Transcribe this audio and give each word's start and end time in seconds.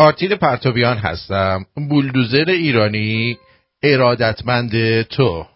آرتین 0.00 0.36
پرتویان 0.36 0.98
هستم. 0.98 1.64
بولدوزر 1.88 2.44
ایرانی 2.48 3.38
ارادتمند 3.82 5.02
تو. 5.02 5.46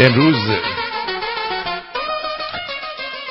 امروز 0.00 0.50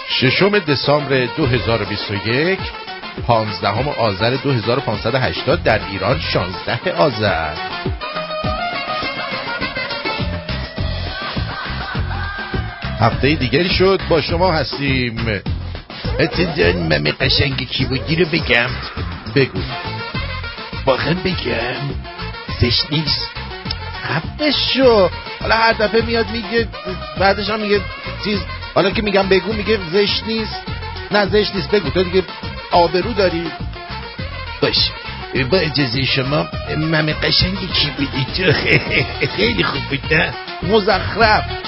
ششم 0.10 0.60
دسامبر 0.60 1.26
2021 1.38 2.60
پانزدهم 3.28 3.88
آذر 3.88 4.30
2580 4.30 5.64
در 5.64 5.88
ایران 5.90 6.20
16 6.20 6.92
آذر. 6.92 7.54
هفته 13.00 13.36
دیگری 13.36 13.70
شد. 13.70 14.02
با 14.10 14.22
شما 14.22 14.52
هستیم. 14.52 15.42
اتدان 16.20 16.76
ممه 16.76 17.12
قشنگ 17.12 17.70
کی 17.70 17.86
بودی 17.86 18.16
رو 18.16 18.26
بگم. 18.26 18.70
بگو. 19.36 19.60
واقعا 20.86 21.14
بگم. 21.14 21.94
زشت 22.62 22.92
نیست. 22.92 23.30
خفه 24.04 24.52
شو 24.52 25.10
حالا 25.42 25.56
هر 25.56 25.74
دفعه 25.74 26.02
میاد 26.02 26.30
میگه 26.30 26.68
بعدش 27.20 27.50
هم 27.50 27.60
میگه 27.60 27.82
چیز. 28.24 28.40
حالا 28.76 28.90
که 28.92 29.02
میگم 29.02 29.30
بگو 29.30 29.54
میگه 29.54 29.80
زشت 29.92 30.24
نیست. 30.28 30.62
نه 31.12 31.26
زشت 31.26 31.56
نیست. 31.56 31.72
بگو. 31.72 31.90
تو 31.90 32.04
دیگه 32.04 32.24
آبرو 32.72 33.14
داری. 33.14 33.52
باش. 34.62 34.78
با 35.52 35.58
اجازه 35.58 36.06
شما 36.06 36.48
ممه 36.78 37.14
قشنگی 37.14 37.68
کی 37.68 37.90
بودی 37.98 38.26
تو؟ 38.38 38.54
خیلی 39.38 39.64
خوب 39.64 39.82
بود 39.90 40.14
نه؟ 40.14 40.34
مزخرف. 40.64 41.67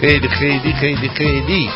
خیلی 0.00 0.28
خیلی 0.28 0.72
خیلی 0.72 1.08
خیلی. 1.08 1.70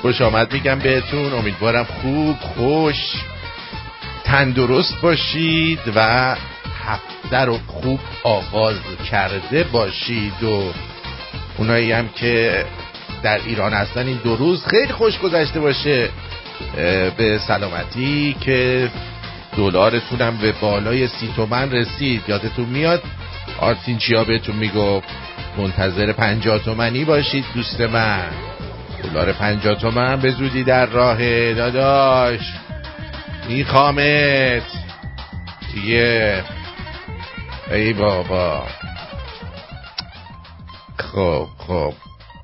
خوش 0.00 0.20
آمد 0.20 0.52
میگم 0.52 0.78
بهتون. 0.78 1.32
امیدوارم 1.32 1.84
خوب 1.84 2.36
خوش 2.40 2.96
تندرست 4.24 5.00
باشید 5.00 5.78
و 5.94 6.36
هفته 6.84 7.38
رو 7.38 7.58
خوب 7.66 8.00
آغاز 8.24 8.76
کرده 9.10 9.64
باشید 9.64 10.42
و 10.42 10.72
اونایی 11.58 11.92
هم 11.92 12.08
که 12.08 12.64
در 13.22 13.40
ایران 13.46 13.72
هستن 13.72 14.06
این 14.06 14.20
دو 14.24 14.36
روز 14.36 14.66
خیلی 14.66 14.92
خوش 14.92 15.18
گذشته 15.18 15.60
باشه. 15.60 16.08
به 17.16 17.38
سلامتی 17.46 18.36
که 18.40 18.90
دلارتونم 19.56 20.36
به 20.36 20.52
بالای 20.52 21.08
سی 21.08 21.32
تومن 21.36 21.70
رسید. 21.70 22.22
یادتون 22.28 22.64
میاد؟ 22.64 23.02
آرتین 23.60 23.98
چیا 23.98 24.24
بهتون 24.24 24.56
می‌گفت؟ 24.56 25.08
منتظر 25.58 26.12
پنجاه 26.12 26.58
تومنی 26.58 27.04
باشید 27.04 27.44
دوست 27.54 27.80
من. 27.80 28.30
دلار 29.02 29.32
پنجاه 29.32 29.74
تومن 29.74 30.20
به 30.20 30.30
زودی 30.30 30.64
در 30.64 30.86
راه 30.86 31.54
داداش. 31.54 32.40
میخوامت 33.48 34.62
دیگه. 35.74 36.44
ای 37.70 37.92
بابا. 37.92 38.66
خب 40.98 41.48
خب. 41.58 41.94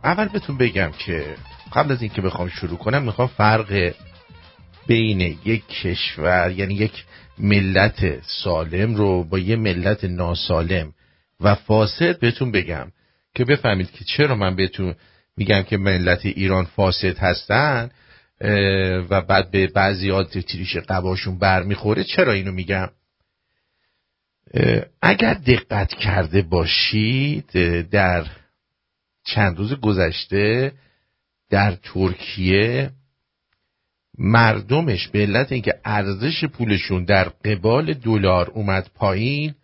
اول 0.05 0.29
بهتون 0.29 0.59
بگم 0.59 0.91
که 0.99 1.35
قبل 1.73 1.93
از 1.93 2.03
اینکه 2.03 2.23
بخوام 2.23 2.49
شروع 2.49 2.79
کنم 2.79 3.03
می‌خوام 3.03 3.29
فرق 3.29 3.93
بین 4.87 5.21
یک 5.21 5.69
کشور 5.69 6.51
یعنی 6.57 6.75
یک 6.75 7.05
ملت 7.39 8.23
سالم 8.23 8.95
رو 8.95 9.25
با 9.25 9.39
یه 9.39 9.57
ملت 9.57 10.05
ناسالم 10.05 10.93
و 11.41 11.55
فاسد 11.55 12.19
بهتون 12.19 12.53
بگم. 12.53 12.87
که 13.35 13.45
بفهمید 13.45 13.91
که 13.91 14.05
چرا 14.05 14.35
من 14.35 14.57
بهتون 14.57 14.95
میگم 15.37 15.63
که 15.63 15.77
ملت 15.77 16.27
ایران 16.27 16.65
فاسد 16.65 17.19
هستن 17.19 17.91
و 19.11 19.21
بعد 19.21 19.51
به 19.51 19.67
بعضی 19.67 20.11
ها 20.11 20.25
تریش 20.25 20.77
قباشون 20.77 21.39
برمیخوره 21.39 22.05
چرا 22.05 22.33
اینو 22.33 22.53
میگم؟ 22.53 22.89
اگر 25.03 25.35
دقت 25.35 25.95
کرده 25.95 26.43
باشید 26.43 27.51
در 27.91 28.27
چند 29.25 29.59
روز 29.59 29.75
گذشته 29.75 30.73
در 31.51 31.75
ترکیه 31.75 32.91
مردمش 34.19 35.09
به 35.09 35.19
علت 35.19 35.53
اینکه 35.53 35.81
ارزش 35.85 36.45
پولشون 36.45 37.05
در 37.05 37.29
قبال 37.29 37.95
دلار 37.95 38.51
اومد 38.51 38.91
پایین 38.95 39.55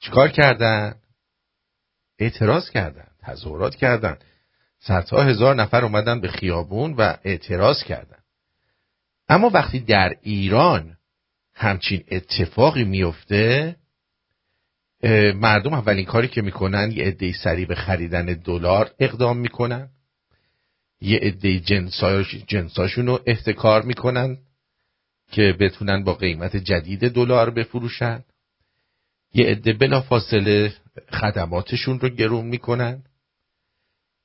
چیکار 0.00 0.28
کردن؟ 0.28 0.94
اعتراض 2.18 2.70
کردن 2.70 3.06
تظاهرات 3.22 3.74
کردن 3.74 4.18
صدها 4.78 5.22
هزار 5.22 5.54
نفر 5.54 5.84
اومدن 5.84 6.20
به 6.20 6.28
خیابون 6.28 6.92
و 6.92 7.16
اعتراض 7.24 7.84
کردن 7.84 8.18
اما 9.28 9.50
وقتی 9.54 9.80
در 9.80 10.16
ایران 10.22 10.96
همچین 11.54 12.04
اتفاقی 12.10 12.84
میفته 12.84 13.76
مردم 15.34 15.74
اولین 15.74 16.04
کاری 16.04 16.28
که 16.28 16.42
می‌کنن 16.42 16.92
یه 16.92 17.04
عده 17.04 17.32
سریع 17.32 17.66
به 17.66 17.74
خریدن 17.74 18.26
دلار 18.26 18.90
اقدام 18.98 19.36
می‌کنن. 19.38 19.88
یه 21.00 21.18
عده 21.18 21.60
جنساشون 22.46 23.06
رو 23.06 23.20
احتکار 23.26 23.82
می‌کنن 23.82 24.38
که 25.32 25.56
بتونن 25.60 26.04
با 26.04 26.14
قیمت 26.14 26.56
جدید 26.56 27.08
دلار 27.08 27.50
بفروشن. 27.50 28.24
یه 29.34 29.46
عده 29.46 29.72
بلافاصله 29.72 30.72
خدماتشون 31.12 32.00
رو 32.00 32.08
گرون 32.08 32.44
می‌کنن. 32.44 33.02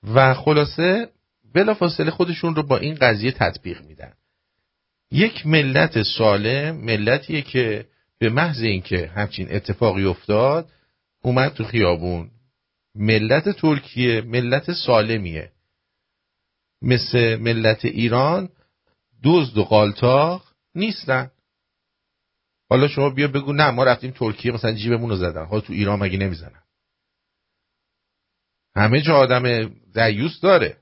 و 0.04 0.34
خلاصه 0.34 1.10
بلافاصله 1.54 2.12
خودشون 2.12 2.56
رو 2.56 2.64
با 2.64 2.78
این 2.78 2.96
قضیه 2.96 3.32
تطبیق 3.32 3.82
میدن. 3.82 4.14
یک 5.12 5.48
ملت 5.48 6.04
سالم 6.04 6.76
ملتیه 6.76 7.42
که 7.42 7.86
به 8.20 8.30
محض 8.30 8.62
اینکه 8.62 9.08
همچین 9.08 9.48
اتفاقی 9.52 10.06
افتاد 10.06 10.70
اومد 11.22 11.54
تو 11.54 11.64
خیابون. 11.64 12.32
ملت 12.96 13.50
ترکیه 13.50 14.22
ملت 14.22 14.74
سالمیه. 14.74 15.52
مثل 16.82 17.36
ملت 17.36 17.86
ایران 17.86 18.50
دزد 19.24 19.58
و 19.58 19.64
قالتاق 19.64 20.44
نیستن. 20.76 21.32
حالا 22.70 22.88
شما 22.88 23.10
بیا 23.10 23.28
بگو 23.28 23.54
نه 23.54 23.72
ما 23.72 23.84
رفتیم 23.84 24.12
ترکیه 24.12 24.52
مثلا 24.52 24.72
جیبمون 24.72 25.10
رو 25.10 25.16
زدن. 25.16 25.46
حالا 25.46 25.62
تو 25.62 25.74
ایران 25.74 26.00
مگه 26.00 26.18
نمی‌زنن؟ 26.18 26.61
همه 28.76 29.02
جا 29.02 29.16
آدم 29.16 29.70
دیوس 29.94 30.40
داره. 30.40 30.78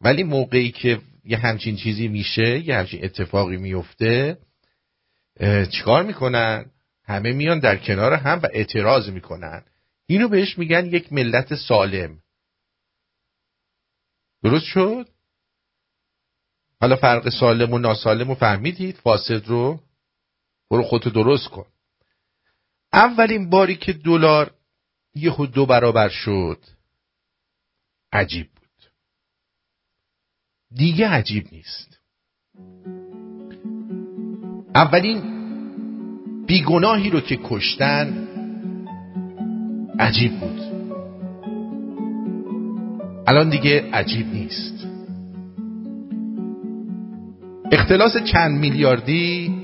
ولی 0.00 0.22
موقعی 0.22 0.70
که 0.70 1.00
یه 1.24 1.38
همچین 1.38 1.76
چیزی 1.76 2.08
میشه 2.08 2.58
یه 2.58 2.76
همچین 2.76 3.04
اتفاقی 3.04 3.56
میفته 3.56 4.38
چیکار 5.70 6.02
می‌کنن؟ 6.02 6.70
همه 7.04 7.32
میان 7.32 7.58
در 7.58 7.76
کنار 7.76 8.12
هم 8.12 8.40
و 8.42 8.48
اعتراض 8.52 9.08
می‌کنن. 9.08 9.64
اینو 10.06 10.28
بهش 10.28 10.58
میگن 10.58 10.86
یک 10.86 11.12
ملت 11.12 11.54
سالم. 11.54 12.18
درست 14.42 14.64
شد؟ 14.64 15.08
حالا 16.80 16.96
فرق 16.96 17.28
سالم 17.28 17.72
و 17.72 17.78
ناسالم 17.78 18.28
رو 18.28 18.34
فهمیدید؟ 18.34 18.96
فاسد 18.96 19.46
رو؟ 19.46 19.80
برو 20.70 20.82
خودتو 20.82 21.10
درست 21.10 21.48
کن. 21.48 21.66
اولین 22.92 23.50
باری 23.50 23.76
که 23.76 23.92
دلار 23.92 24.54
یهو 25.14 25.46
دو 25.46 25.66
برابر 25.66 26.08
شد 26.08 26.58
عجیب 28.14 28.46
بود. 28.46 28.90
دیگه 30.76 31.08
عجیب 31.08 31.46
نیست. 31.52 32.00
اولین 34.74 35.22
بیگناهی 36.46 37.10
رو 37.10 37.20
که 37.20 37.38
کشتن 37.44 38.28
عجیب 39.98 40.40
بود. 40.40 40.60
الان 43.26 43.50
دیگه 43.50 43.90
عجیب 43.92 44.26
نیست. 44.26 44.86
اختلاس 47.72 48.16
چند 48.16 48.58
میلیاردی 48.58 49.54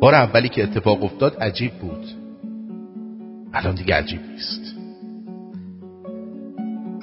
بار 0.00 0.14
اولی 0.14 0.48
که 0.48 0.62
اتفاق 0.62 1.04
افتاد 1.04 1.36
عجیب 1.36 1.72
بود. 1.72 2.06
الان 3.52 3.74
دیگه 3.74 3.94
عجیب 3.94 4.20
نیست. 4.22 4.73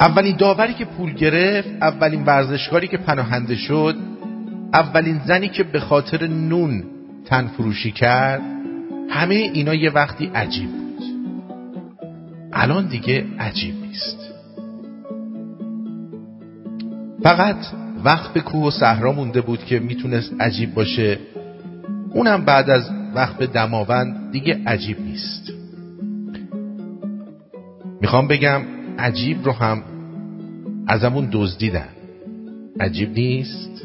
اولین 0.01 0.35
داوری 0.35 0.73
که 0.73 0.85
پول 0.85 1.13
گرفت 1.13 1.69
اولین 1.81 2.23
ورزشکاری 2.25 2.87
که 2.87 2.97
پناهنده 2.97 3.55
شد 3.55 3.95
اولین 4.73 5.19
زنی 5.25 5.49
که 5.49 5.63
به 5.63 5.79
خاطر 5.79 6.27
نون 6.27 6.83
تن 7.25 7.47
فروشی 7.47 7.91
کرد 7.91 8.41
همه 9.09 9.35
اینا 9.35 9.73
یه 9.73 9.91
وقتی 9.91 10.31
عجیب 10.35 10.69
بود. 10.71 11.03
الان 12.53 12.87
دیگه 12.87 13.25
عجیب 13.39 13.75
نیست. 13.81 14.17
فقط 17.23 17.57
وقت 18.03 18.33
به 18.33 18.41
کوه 18.41 18.67
و 18.67 18.71
صحرا 18.71 19.11
مونده 19.11 19.41
بود 19.41 19.65
که 19.65 19.79
می‌تونست 19.79 20.33
عجیب 20.39 20.73
باشه. 20.73 21.19
اونم 22.09 22.45
بعد 22.45 22.69
از 22.69 22.89
وقت 23.15 23.37
به 23.37 23.47
دماوند 23.47 24.31
دیگه 24.31 24.59
عجیب 24.67 25.01
نیست. 25.01 25.51
می‌خوام 28.01 28.27
بگم 28.27 28.61
عجیب 28.99 29.45
رو 29.45 29.51
هم 29.51 29.83
ازمون 30.87 31.29
دزدیدن. 31.31 31.89
عجیب 32.79 33.13
نیست؟ 33.13 33.81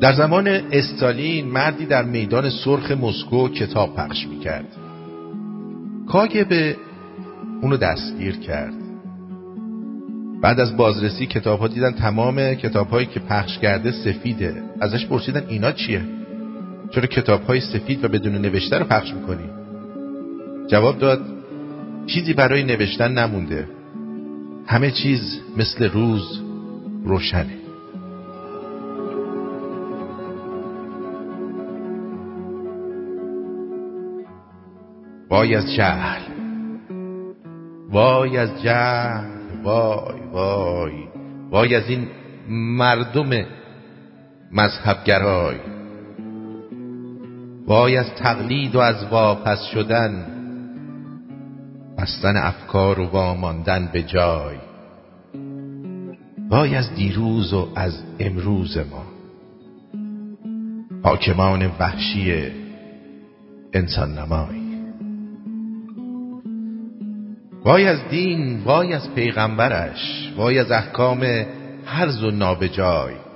در 0.00 0.12
زمان 0.12 0.48
استالین 0.48 1.46
مردی 1.46 1.86
در 1.86 2.04
میدان 2.04 2.50
سرخ 2.50 2.90
مسکو 2.90 3.48
کتاب 3.48 3.94
پخش 3.94 4.26
می‌کرد. 4.26 4.76
کاگبه 6.06 6.76
اونو 7.62 7.76
دستگیر 7.76 8.36
کرد. 8.36 8.74
بعد 10.42 10.60
از 10.60 10.76
بازرسی 10.76 11.26
کتاب 11.26 11.60
ها 11.60 11.68
دیدن 11.68 11.92
تمام 11.92 12.54
کتاب 12.54 12.88
هایی 12.90 13.06
که 13.06 13.20
پخش 13.20 13.58
کرده 13.58 13.90
سفیده. 13.90 14.62
ازش 14.80 15.06
پرسیدن 15.06 15.44
اینا 15.48 15.72
چیه؟ 15.72 16.17
چرا 16.90 17.06
کتاب 17.06 17.42
های 17.42 17.60
سفید 17.60 18.04
و 18.04 18.08
بدون 18.08 18.32
نوشته 18.32 18.78
رو 18.78 18.84
پخش 18.84 19.14
می‌کنی. 19.14 19.50
جواب 20.66 20.98
داد 20.98 21.20
چیزی 22.06 22.32
برای 22.32 22.62
نوشتن 22.62 23.12
نمونده. 23.12 23.68
همه 24.66 24.90
چیز 24.90 25.40
مثل 25.56 25.88
روز 25.88 26.42
روشنه. 27.04 27.58
وای 35.30 35.54
از 35.54 35.74
جهل. 35.74 36.22
وای 37.90 38.36
از 38.36 38.62
جهل. 38.62 39.26
وای 39.62 40.20
وای. 40.32 40.92
وای 41.50 41.74
از 41.74 41.88
این 41.88 42.08
مردم 42.48 43.30
مذهبگرای. 44.52 45.77
وای 47.68 47.96
از 47.96 48.14
تقلید 48.14 48.76
و 48.76 48.78
از 48.78 49.04
واپس 49.10 49.64
شدن 49.72 50.26
بستن 51.98 52.36
افکار 52.36 53.00
و 53.00 53.06
واماندن 53.06 53.90
به 53.92 54.02
جای. 54.02 54.56
وای 56.50 56.74
از 56.74 56.94
دیروز 56.94 57.52
و 57.52 57.68
از 57.76 58.02
امروز 58.20 58.78
ما. 58.78 59.04
حاکمان 61.02 61.70
وحشی 61.80 62.52
انسان 63.72 64.18
نمای 64.18 64.68
وای 67.64 67.86
از 67.86 68.08
دین 68.10 68.62
وای 68.64 68.92
از 68.92 69.14
پیغمبرش 69.14 70.32
وای 70.36 70.58
از 70.58 70.70
احکام 70.70 71.44
هرز 71.84 72.22
و 72.22 72.30
نابجای. 72.30 73.27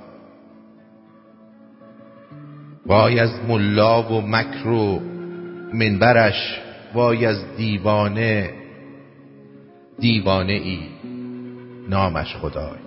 وای 2.85 3.19
از 3.19 3.31
ملا 3.47 4.03
و 4.03 4.21
مکر 4.21 4.67
و 4.67 4.99
منبرش 5.73 6.59
وای 6.93 7.25
از 7.25 7.55
دیوانه 7.57 8.53
دیوانه 9.99 10.53
ای 10.53 10.79
نامش 11.89 12.35
خدای. 12.35 12.79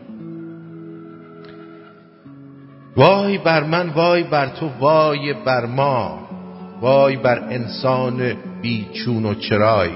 وای 2.97 3.39
بر 3.39 3.65
من 3.65 3.89
وای 3.89 4.23
بر 4.23 4.47
تو 4.47 4.71
وای 4.81 5.33
بر 5.33 5.67
ما 5.67 6.29
وای 6.81 7.17
بر 7.17 7.39
انسان 7.39 8.37
بیچون 8.63 9.25
و 9.25 9.35
چرای. 9.35 9.91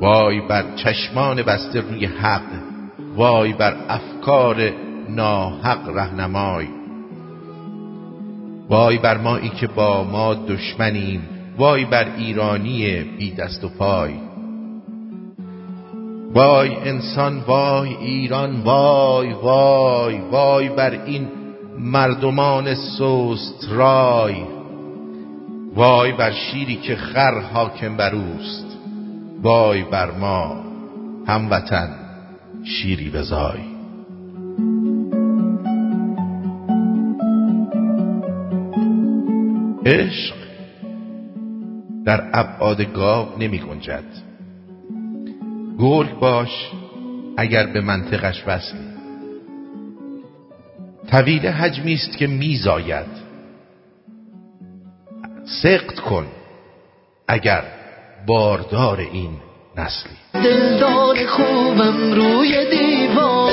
وای 0.00 0.40
بر 0.40 0.64
چشمان 0.76 1.42
بسته 1.42 1.80
روی 1.80 2.06
حق 2.06 2.42
وای 3.16 3.52
بر 3.52 3.76
افکار 3.88 4.70
ناحق 5.08 5.88
رهنمای. 5.96 6.81
وای 8.72 8.98
بر 8.98 9.18
مایی 9.18 9.48
که 9.48 9.66
با 9.66 10.04
ما 10.04 10.34
دشمنیم 10.34 11.28
وای 11.58 11.84
بر 11.84 12.16
ایرانی 12.16 13.02
بی 13.18 13.30
دست 13.30 13.64
و 13.64 13.68
پای. 13.68 14.14
وای 16.34 16.76
انسان 16.76 17.38
وای 17.38 17.94
ایران 17.94 18.60
وای 18.60 19.32
وای 19.32 20.20
وای 20.20 20.68
بر 20.68 21.04
این 21.04 21.28
مردمان 21.78 22.74
سوست 22.74 23.68
رای. 23.70 24.36
وای 25.74 26.12
بر 26.12 26.32
شیری 26.32 26.76
که 26.76 26.96
خر 26.96 27.40
حاکم 27.40 27.96
بر 27.96 28.14
اوست 28.14 28.78
وای 29.42 29.82
بر 29.82 30.10
ما 30.10 30.64
هموطن 31.26 31.88
شیری 32.64 33.10
بزای. 33.10 33.71
عشق 39.86 40.34
در 42.04 42.30
ابعاد 42.32 42.82
گاو 42.82 43.28
نمی 43.38 43.58
گنجد. 43.58 44.04
گرگ 45.78 46.18
باش 46.18 46.70
اگر 47.36 47.66
به 47.66 47.80
منطقش 47.80 48.42
وصلی 48.46 48.92
طویل 51.10 51.46
حجمی 51.46 51.94
است 51.94 52.16
که 52.16 52.26
میزاید 52.26 53.06
سقط 55.62 56.00
کن 56.00 56.26
اگر 57.28 57.64
باردار 58.26 59.00
این 59.00 59.30
نسلی 59.76 60.12
دلدار 60.32 61.26
خوبم 61.26 62.12
روی 62.12 62.70
دیوار. 62.70 63.52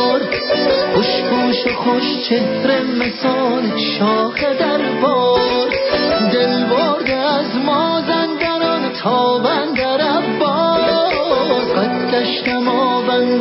خوش 0.93 1.65
و 1.65 1.73
خوش 1.73 2.29
چهره 2.29 2.83
مثال 2.83 3.77
شاخ 3.77 4.43
دربار. 4.59 5.18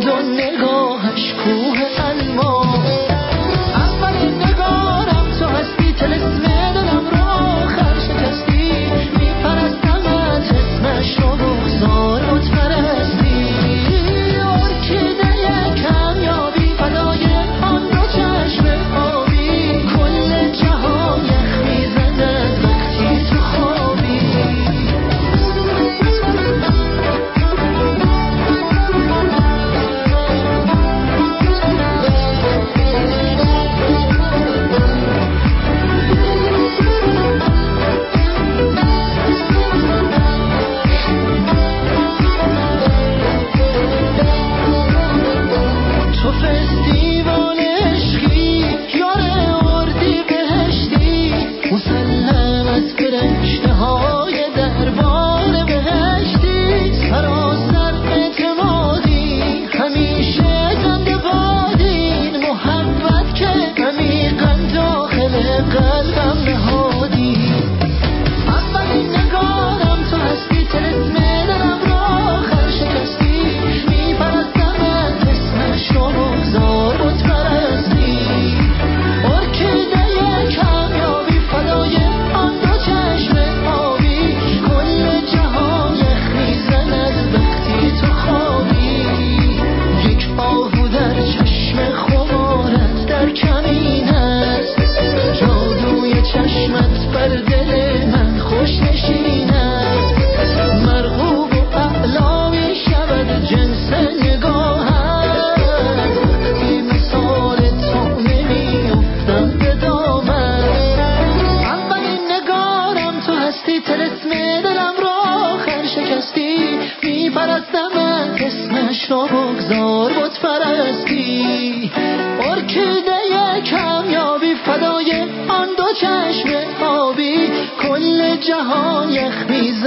don't 0.01 0.38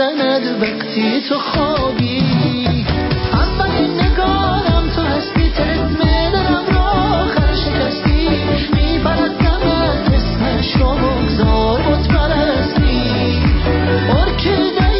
می‌زند 0.01 0.61
وقتی 0.61 1.21
تو 1.29 1.39
خوابی. 1.39 2.23
اولین 3.33 3.99
نگارم 3.99 4.89
تو 4.95 5.01
هستی 5.01 5.49
ترزم 5.49 5.97
دلم 6.33 6.65
را 6.75 6.81
آخر 6.81 7.55
شکستی. 7.55 8.29
میپرستم 8.73 9.61
اسمش 10.13 10.75
رو 10.75 10.95
بگذار 10.95 11.81
بود 11.81 12.07
پرستی 12.07 13.39
ارکیده 14.09 14.91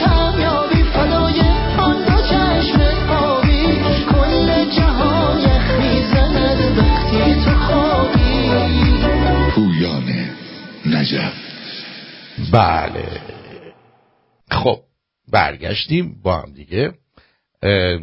کمیابی 0.00 0.82
فدای 0.82 1.40
آن 1.78 1.96
دو 2.04 2.22
چشم 2.22 2.80
آبی. 3.08 3.78
کل 4.10 4.64
جهان 4.70 5.38
می‌زند 5.78 6.78
وقتی 6.78 7.34
تو 7.44 7.50
خوابی. 7.50 8.50
پویان 9.54 10.04
نجف. 10.86 11.32
بله. 12.52 13.39
خب 14.50 14.82
برگشتیم 15.28 16.22
با 16.22 16.40
هم 16.40 16.52
دیگه. 16.52 16.94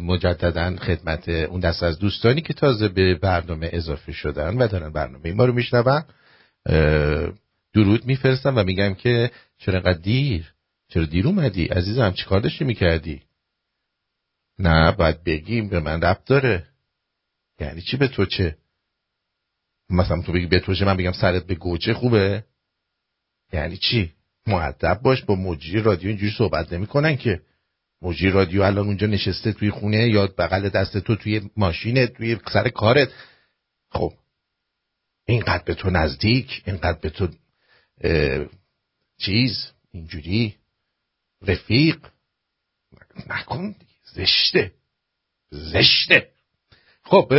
مجددا 0.00 0.76
خدمت 0.76 1.28
اون 1.28 1.60
دست 1.60 1.82
از 1.82 1.98
دوستانی 1.98 2.40
که 2.40 2.54
تازه 2.54 2.88
به 2.88 3.14
برنامه 3.14 3.70
اضافه 3.72 4.12
شدن 4.12 4.56
و 4.56 4.68
دارن 4.68 4.92
برنامه 4.92 5.32
ما 5.32 5.44
رو 5.44 5.52
میشنون. 5.52 6.04
درود 7.74 8.06
میفرستم 8.06 8.58
و 8.58 8.62
میگم 8.62 8.94
که 8.94 9.30
چرا 9.58 9.74
انقدر 9.74 9.98
دیر؟ 9.98 10.52
چرا 10.88 11.04
دیر 11.04 11.26
اومدی؟ 11.26 11.66
عزیزم 11.66 12.12
چیکار 12.12 12.40
داشتی 12.40 12.64
می‌کردی؟ 12.64 13.22
نه 14.58 14.92
باید 14.92 15.24
بگیم 15.24 15.68
به 15.68 15.80
من 15.80 16.00
ربط 16.00 16.24
داره. 16.24 16.66
یعنی 17.60 17.80
چی 17.82 17.96
به 17.96 18.08
تو 18.08 18.26
چه؟ 18.26 18.56
مثلا 19.90 20.22
تو 20.22 20.32
بگی 20.32 20.46
به 20.46 20.60
تو 20.60 20.74
چه 20.74 20.84
من 20.84 20.96
بگم 20.96 21.12
سرت 21.12 21.46
به 21.46 21.54
گوچه 21.54 21.94
خوبه. 21.94 22.44
یعنی 23.52 23.76
چی؟ 23.76 24.12
معدب 24.48 25.00
باش 25.02 25.22
با 25.22 25.34
مجری 25.34 25.82
رادیو 25.82 26.08
اینجوری 26.08 26.32
صحبت 26.38 26.72
نمی‌کنن 26.72 27.16
که. 27.16 27.40
مجری 28.02 28.30
رادیو 28.30 28.62
الان 28.62 28.86
اونجا 28.86 29.06
نشسته 29.06 29.52
توی 29.52 29.70
خونه 29.70 30.08
یا 30.08 30.26
بغل 30.26 30.68
دست 30.68 30.98
تو 30.98 31.16
توی 31.16 31.50
ماشین 31.56 32.06
توی 32.06 32.36
سر 32.52 32.68
کارت. 32.68 33.08
خب 33.90 34.12
اینقدر 35.26 35.64
به 35.64 35.74
تو 35.74 35.90
نزدیک 35.90 36.62
اینقدر 36.66 36.98
به 36.98 37.10
تو 37.10 37.28
چیز 39.20 39.72
اینجوری 39.90 40.54
رفیق. 41.42 41.98
نکن. 43.30 43.74
زشته 44.04 44.72
زشته. 45.50 46.28
خب 47.04 47.32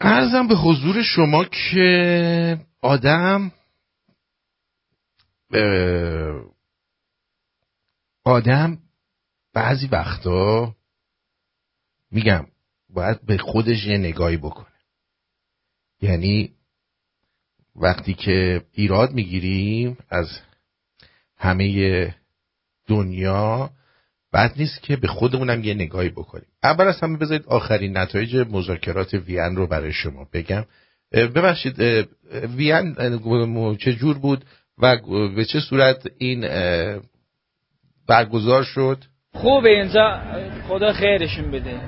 ارزم 0.00 0.48
به 0.48 0.54
حضور 0.54 1.02
شما 1.02 1.44
که 1.44 2.58
آدم 2.80 3.52
آدم 8.24 8.78
بعضی 9.54 9.86
وقتا 9.86 10.74
میگم 12.10 12.46
باید 12.88 13.26
به 13.26 13.38
خودش 13.38 13.86
یه 13.86 13.98
نگاهی 13.98 14.36
بکنه. 14.36 14.66
یعنی 16.02 16.52
وقتی 17.76 18.14
که 18.14 18.64
ایراد 18.72 19.12
می‌گیریم 19.12 19.98
از 20.08 20.28
همه 21.36 22.14
دنیا 22.86 23.70
بد 24.32 24.54
نیست 24.56 24.82
که 24.82 24.96
به 24.96 25.08
خودمونم 25.08 25.64
یه 25.64 25.74
نگاهی 25.74 26.08
بکنیم. 26.08 26.46
اول 26.62 26.88
از 26.88 27.00
همه 27.00 27.16
بذارید 27.16 27.46
آخرین 27.46 27.96
نتایج 27.96 28.36
مذاکرات 28.36 29.14
وین 29.14 29.56
رو 29.56 29.66
برای 29.66 29.92
شما 29.92 30.28
بگم. 30.32 30.64
ببخشید 31.12 31.78
وین 32.56 33.76
چه 33.76 33.92
جور 33.92 34.18
بود؟ 34.18 34.44
و 34.78 34.96
به 35.36 35.44
چه 35.44 35.60
صورت 35.60 36.06
این 36.18 36.48
برگزار 38.08 38.62
شد؟ 38.62 38.98
خوبه 39.34 39.70
اینجا 39.70 40.20
خدا 40.68 40.92
خیرشون 40.92 41.50
بده. 41.50 41.80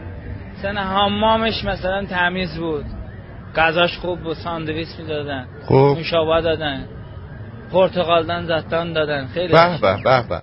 سن 0.63 0.77
حمامش 0.79 1.65
مثلا 1.65 2.07
تمیز 2.07 2.59
بود. 2.59 2.85
غذاش 3.57 3.99
خوب 3.99 4.21
بود 4.21 4.37
ساندویچ 4.37 4.89
می‌دادن. 4.99 5.47
خب. 5.67 5.95
نوشابه 5.99 6.41
دادن. 6.41 6.89
پرتقالدان 7.73 8.47
زتان 8.47 8.93
دادن. 8.93 9.27
خیلی 9.27 9.53
به 9.53 9.79
به 9.81 10.03
به 10.05 10.29
به. 10.29 10.43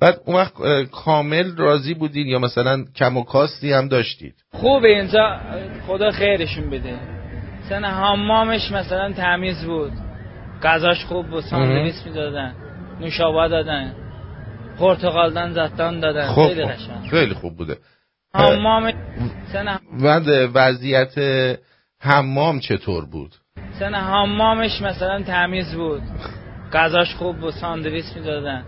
بعد 0.00 0.20
اون 0.26 0.36
وقت 0.36 0.52
کامل 0.90 1.56
راضی 1.56 1.94
بودین 1.94 2.26
یا 2.26 2.38
مثلا 2.38 2.84
کم 2.96 3.16
و 3.16 3.24
کاستی 3.24 3.72
هم 3.72 3.88
داشتید؟ 3.88 4.34
خوبه 4.52 4.88
اینجا 4.88 5.40
خدا 5.86 6.10
خیرشون 6.10 6.70
بده. 6.70 6.94
سن 7.68 7.84
حمامش 7.84 8.70
مثلا 8.70 9.12
تمیز 9.12 9.64
بود. 9.64 9.92
غذاش 10.62 11.04
خوب 11.04 11.26
بود 11.26 11.44
ساندویچ 11.44 11.94
می‌دادن 12.06 12.54
نوشابه 13.00 13.48
دادن 13.48 13.94
پرتقالدان 14.78 15.52
زتان 15.52 16.00
دادن 16.00 16.26
خب 16.26 16.46
خیلی 16.46 16.66
خب. 16.66 16.72
قشنگ. 16.72 17.10
خیلی 17.10 17.34
خوب 17.34 17.56
بوده. 17.56 17.76
حمام 18.34 18.92
بعد 20.02 20.50
وضعیت 20.54 21.14
حمام 22.00 22.60
چطور 22.60 23.04
بود؟ 23.06 23.34
سن 23.78 23.94
حمامش 23.94 24.80
مثلا 24.80 25.22
تمیز 25.22 25.74
بود. 25.74 26.02
غذاش 26.72 27.14
خوب 27.14 27.36
بود 27.36 27.54
ساندویچ 27.54 28.04
می‌دادن. 28.16 28.64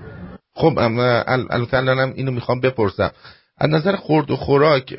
خب 0.54 0.78
ام- 0.78 1.24
ال- 1.26 1.46
البته 1.50 1.76
الانم 1.76 2.12
اینو 2.16 2.30
می‌خوام 2.30 2.60
بپرسم. 2.60 3.10
از 3.58 3.70
نظر 3.70 3.96
خورد 3.96 4.30
و 4.30 4.36
خوراک 4.36 4.92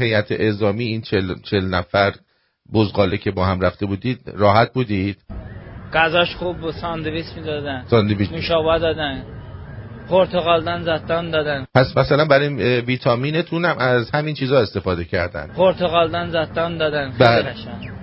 هیئت 0.00 0.32
اعزامی 0.32 0.84
این 0.84 1.00
چل, 1.02 1.34
چل 1.42 1.64
نفر 1.64 2.12
بزغاله 2.74 3.16
که 3.16 3.30
با 3.30 3.46
هم 3.46 3.60
رفته 3.60 3.86
بودید 3.86 4.20
راحت 4.34 4.72
بودید؟ 4.72 5.16
غذاش 5.92 6.36
خوب 6.36 6.56
بود 6.58 6.74
ساندویچ 6.74 7.26
می‌دادن 7.36 7.84
ساندویچ. 7.90 8.32
نوشابه 8.32 8.78
دادن 8.78 9.24
پرتقالدان 10.08 10.82
زتان 10.84 11.30
دادن. 11.30 11.66
پس 11.74 11.96
مثلا 11.96 12.24
برای 12.24 12.80
ویتامینتون 12.80 13.64
هم 13.64 13.78
از 13.78 14.10
همین 14.10 14.34
چیزا 14.34 14.60
استفاده 14.60 15.04
کردن. 15.04 15.46
پرتقالدان 15.46 16.30
زتان 16.30 16.78
دادن. 16.78 17.10
خیلی 17.10 17.24
بله. 17.24 17.54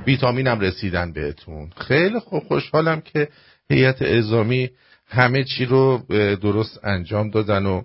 ویتامین 0.08 0.48
هم 0.48 0.60
رسیدن 0.60 1.14
بهتون. 1.14 1.70
خیلی 1.78 2.20
خوب 2.20 2.44
خوشحالم 2.44 3.02
که 3.02 3.28
هیئت 3.70 4.02
اعزامی 4.02 4.70
همه 5.08 5.44
چی 5.44 5.66
رو 5.66 6.04
درست 6.42 6.80
انجام 6.84 7.30
دادن 7.30 7.66
و 7.66 7.82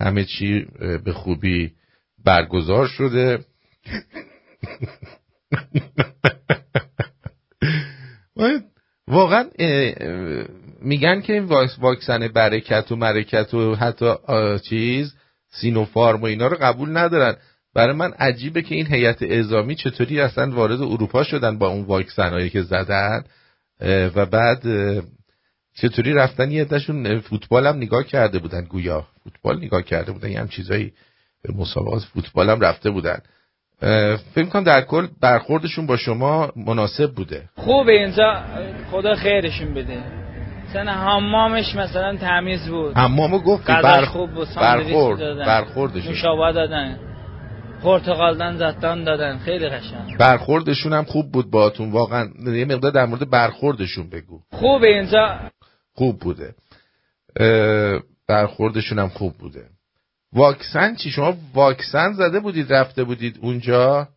همه 0.00 0.24
چی 0.24 0.66
به 1.04 1.12
خوبی 1.12 1.72
برگزار 2.24 2.86
شده. 2.86 3.38
واقعا 9.08 9.44
میگن 10.82 11.20
که 11.20 11.32
این 11.32 11.44
واکس- 11.44 11.78
واکسن 11.78 12.28
برکت 12.28 12.92
و 12.92 12.96
مرکت 12.96 13.54
و 13.54 13.74
حتی 13.74 14.14
چیز 14.68 15.14
سینوفارم 15.50 16.22
و 16.22 16.24
اینا 16.24 16.46
رو 16.46 16.56
قبول 16.60 16.96
ندارن. 16.96 17.36
برای 17.74 17.94
من 17.94 18.12
عجیبه 18.12 18.62
که 18.62 18.74
این 18.74 18.86
هیئت 18.86 19.22
اعزامی 19.22 19.74
چطوری 19.74 20.20
اصلا 20.20 20.50
وارد 20.54 20.82
اروپا 20.82 21.24
شدن 21.24 21.58
با 21.58 21.68
اون 21.68 21.84
واکسن 21.84 22.30
هایی 22.30 22.50
که 22.50 22.62
زدن 22.62 23.24
و 24.14 24.26
بعد 24.26 24.62
چطوری 25.76 26.12
رفتن 26.12 26.50
یه 26.50 26.60
عدهشون 26.62 27.20
فوتبال 27.20 27.66
هم 27.66 27.76
نگاه 27.76 28.04
کرده 28.04 28.38
بودن 28.38 28.64
گویا 28.64 29.06
فوتبال 29.24 29.56
نگاه 29.56 29.82
کرده 29.82 30.12
بودن 30.12 30.30
یه 30.30 30.40
هم 30.40 30.48
چیزایی 30.48 30.92
به 31.42 31.54
مسابقات 31.54 32.02
فوتبال 32.02 32.50
هم 32.50 32.60
رفته 32.60 32.90
بودن. 32.90 33.18
فکر 34.34 34.44
کنم 34.44 34.64
در 34.64 34.80
کل 34.80 35.06
برخوردشون 35.20 35.86
با 35.86 35.96
شما 35.96 36.52
مناسب 36.56 37.14
بوده. 37.14 37.48
خوبه 37.56 37.92
اینجا 37.92 38.42
خدا 38.90 39.14
خیرشون 39.14 39.74
بده. 39.74 39.98
سن 40.72 40.88
حمامش 40.88 41.74
مثلا 41.74 42.16
تمیز 42.16 42.68
بود. 42.68 42.96
حمامو 42.96 43.38
غذاش 43.38 43.82
بر... 43.82 44.04
خوب 44.04 44.30
بود 44.30 44.48
برخورد 44.56 45.18
می‌دادن 45.18 45.46
برخوردشون. 45.46 46.08
نوشابه 46.08 46.52
دادن. 46.52 46.98
پرتقالدان 47.82 48.56
زتان 48.56 49.04
دادن. 49.04 49.38
خیلی 49.38 49.68
قشنگ. 49.68 50.18
برخوردشون 50.18 50.92
هم 50.92 51.04
خوب 51.04 51.32
بود 51.32 51.50
باهاتون 51.50 51.92
واقعا 51.92 52.28
یه 52.46 52.64
مقدار 52.64 52.90
در 52.90 53.06
مورد 53.06 53.30
برخوردشون 53.30 54.10
بگو. 54.10 54.40
خوبه 54.52 54.88
اینجا. 54.88 55.38
خوب 55.94 56.18
بوده. 56.18 56.54
برخوردشون 58.28 58.98
هم 58.98 59.08
خوب 59.08 59.32
بوده. 59.38 59.64
واکسن 60.32 60.94
چی؟ 60.94 61.10
شما 61.10 61.36
واکسن 61.54 62.12
زده 62.12 62.40
بودید 62.40 62.72
رفته 62.72 63.04
بودید 63.04 63.38
اونجا؟ 63.42 64.08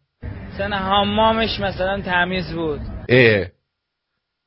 سن 0.57 0.73
حمامش 0.73 1.59
مثلا 1.59 2.01
تمیز 2.01 2.53
بود. 2.53 2.81
اه. 3.09 3.45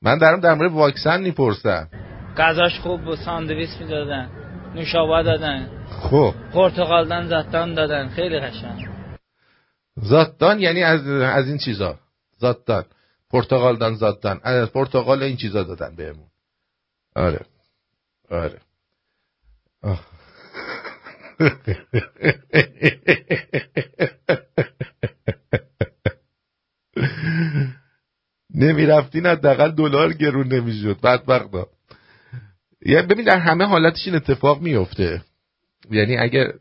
من 0.03 0.19
دارم 0.19 0.41
در 0.41 0.55
مورد 0.55 0.73
واکسن 0.73 1.21
می‌پرسم. 1.21 1.89
غذاش 2.37 2.81
خوب 2.81 3.05
بود 3.05 3.19
ساندویچ 3.19 3.71
می‌دادن 3.81 4.31
نوشابه 4.75 5.23
دادن. 5.23 5.69
خب. 5.91 6.35
پرتقالدان 6.53 7.29
زتان 7.29 7.75
دادن 7.75 8.09
خیلی 8.09 8.41
قشنگ. 8.41 8.89
زاتدان 9.97 10.61
یعنی 10.61 10.83
از 10.83 11.07
از 11.07 11.49
این 11.49 11.59
چیزا؟ 11.59 11.99
زاتدان 12.39 12.85
پرتغال 13.31 13.77
دان 13.77 13.95
زاتدان 13.95 14.41
از 14.43 14.73
پرتغال 14.73 15.23
این 15.23 15.37
چیزا 15.37 15.63
دادن 15.63 15.97
بهمون. 15.97 16.27
آره. 17.17 17.41
آره. 18.31 18.59
آه. 19.83 20.01
نمی‌رفتین 28.55 29.27
حداقل 29.27 29.71
دلار 29.71 30.13
گرون 30.13 30.53
نمی‌شد. 30.53 31.01
بدبختا 31.01 31.67
یعنی 32.87 33.07
ببین 33.07 33.25
در 33.25 33.39
همه 33.39 33.65
حالتش 33.65 34.07
این 34.07 34.15
اتفاق 34.17 34.61
میفته 34.63 35.23
یعنی 35.91 36.17
اگر 36.17 36.53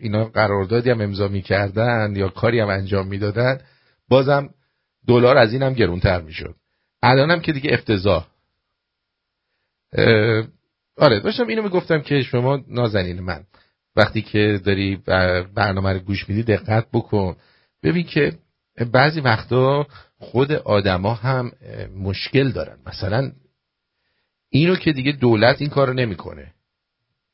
اینا 0.00 0.24
قراردادی 0.24 0.90
هم 0.90 1.00
امضا 1.00 1.28
می‌کردن 1.28 2.12
یا 2.16 2.28
کاری 2.28 2.60
هم 2.60 2.68
انجام 2.68 3.06
می‌دادن 3.06 3.60
بازم 4.08 4.50
دلار 5.08 5.36
از 5.36 5.52
این 5.52 5.62
هم 5.62 5.72
گرونتر 5.72 6.20
می‌شد. 6.20 6.54
الان 7.02 7.30
هم 7.30 7.40
که 7.40 7.52
دیگه 7.52 7.70
افتضاح. 7.72 8.26
آره 10.96 11.20
داشتم 11.20 11.46
اینو 11.46 11.62
می‌گفتم 11.62 12.00
که 12.00 12.22
شما 12.22 12.64
نازنین 12.68 13.20
من. 13.20 13.44
وقتی 13.96 14.22
که 14.22 14.60
داری 14.64 14.96
برنامه 15.54 15.92
رو 15.92 15.98
گوش 15.98 16.28
میدی 16.28 16.42
دقت 16.42 16.86
بکن. 16.92 17.36
ببین 17.82 18.04
که 18.04 18.32
بعضی 18.92 19.20
وقتا 19.20 19.86
خود 20.18 20.52
آدما 20.52 21.14
هم 21.14 21.52
مشکل 21.96 22.50
دارن. 22.50 22.76
مثلا 22.86 23.32
اینو 24.50 24.76
که 24.76 24.92
دیگه 24.92 25.12
دولت 25.12 25.60
این 25.60 25.70
کارو 25.70 25.92
نمی‌کنه. 25.92 26.52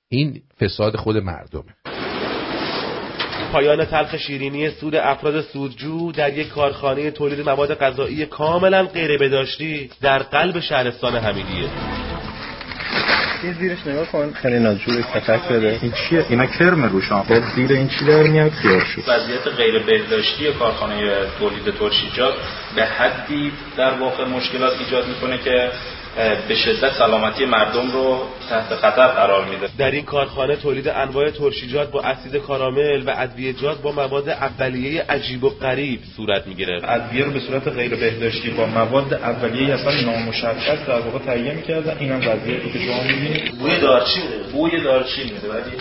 این 0.09 0.43
فساد 0.61 0.97
خود 0.97 1.17
مردمه. 1.17 1.75
پایان 3.53 3.85
تلخ 3.85 4.17
شیرینی 4.17 4.71
سود 4.71 4.95
افراد 4.95 5.41
سودجو 5.41 6.13
در 6.13 6.39
یک 6.39 6.49
کارخانه 6.49 7.11
تولید 7.11 7.41
مواد 7.49 7.75
غذایی 7.75 8.27
کاملا 8.27 8.87
غیر 8.87 9.19
بداشتی 9.19 9.91
در 10.01 10.19
قلب 10.19 10.61
شهرستان 10.61 11.17
حمیدیه. 11.17 11.69
یه 13.45 13.53
زیرش 13.53 13.87
نگاه 13.87 14.07
کن. 14.07 14.33
خیلی 14.33 14.59
ناجور 14.59 15.03
تفک 15.03 15.49
بده 15.49 15.79
این 15.83 15.93
چیه؟ 15.93 16.27
اینا 16.29 16.47
کرم 16.47 16.85
روشان 16.85 17.23
خب 17.23 17.43
زیر 17.55 17.73
این 17.73 17.89
چی 17.89 18.05
در 18.05 18.23
میاد؟ 18.23 18.51
خیار 18.51 18.81
شد 18.85 19.03
وضعیت 19.09 19.47
غیر 19.57 19.79
بهداشتی 19.79 20.53
کارخانه 20.53 21.13
تولید 21.39 21.75
ترشیجات 21.79 22.35
به 22.77 22.85
حدی 22.85 23.53
در 23.77 23.95
واقع 23.95 24.25
مشکلات 24.25 24.73
ایجاد 24.81 25.09
می‌کنه 25.09 25.39
که 25.39 25.71
به 26.49 26.55
شدت 26.55 26.93
سلامتی 26.93 27.45
مردم 27.45 27.91
رو 27.93 28.19
تحت 28.51 28.75
خطر 28.75 29.07
قرار 29.07 29.45
میده. 29.45 29.69
در 29.79 29.91
این 29.91 30.05
کارخانه 30.05 30.57
تولید 30.57 30.89
انواع 30.89 31.31
ترشیجات 31.31 31.91
با 31.91 32.03
اسید 32.03 32.37
کارامل 32.37 33.03
و 33.07 33.15
ادویه‌جات 33.17 33.83
با 33.83 33.93
مواد 33.93 34.29
اولیه 34.29 35.03
عجیب 35.03 35.45
و 35.45 35.49
غریب 35.49 36.01
صورت 36.17 36.47
می‌گیره. 36.47 36.81
ادویه 36.91 37.25
رو 37.25 37.31
به 37.31 37.41
صورت 37.41 37.69
غیر 37.69 37.95
بهداشتی 37.95 38.51
با 38.51 38.67
مواد 38.67 39.15
اولیه 39.15 39.75
اصلا 39.75 40.13
نامشخص 40.13 40.87
در 40.87 41.01
واقع 41.01 41.19
تهیه 41.19 41.53
می‌کردن. 41.53 41.97
اینم 41.99 42.21
وضعیتی 42.29 42.71
که 42.73 42.79
شما 42.79 43.03
می‌بینید. 43.03 43.59
بوی 43.59 43.81
دارچین 43.81 44.23
بوی 44.53 44.81
دارچین 44.81 45.25
میده 45.25 45.49
ولی 45.49 45.73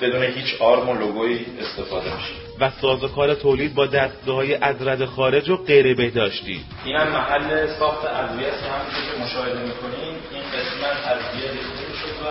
بدون 0.00 0.22
هیچ 0.22 0.60
آرم 0.60 0.88
و 0.88 0.94
لوگویی 0.94 1.46
استفاده 1.60 2.04
میشه. 2.16 2.45
و 2.60 2.70
سازوکار 2.70 3.34
تولید 3.34 3.74
با 3.74 3.86
دستگاه 3.86 4.44
از 4.60 4.86
رد 4.86 5.04
خارج 5.04 5.50
و 5.50 5.56
غیر 5.56 5.94
بهداشتی. 5.94 6.60
این 6.84 6.96
هم 6.96 7.08
محل 7.08 7.66
ساخت 7.66 8.04
ادویه 8.04 8.48
است. 8.48 8.62
که 8.62 9.22
مشاهده 9.24 9.60
می‌کنیم 9.60 10.14
این 10.32 10.42
قسمت 10.42 10.96
ادویه 11.06 11.50
ریخته 11.50 11.86
شد 12.00 12.16
و 12.22 12.28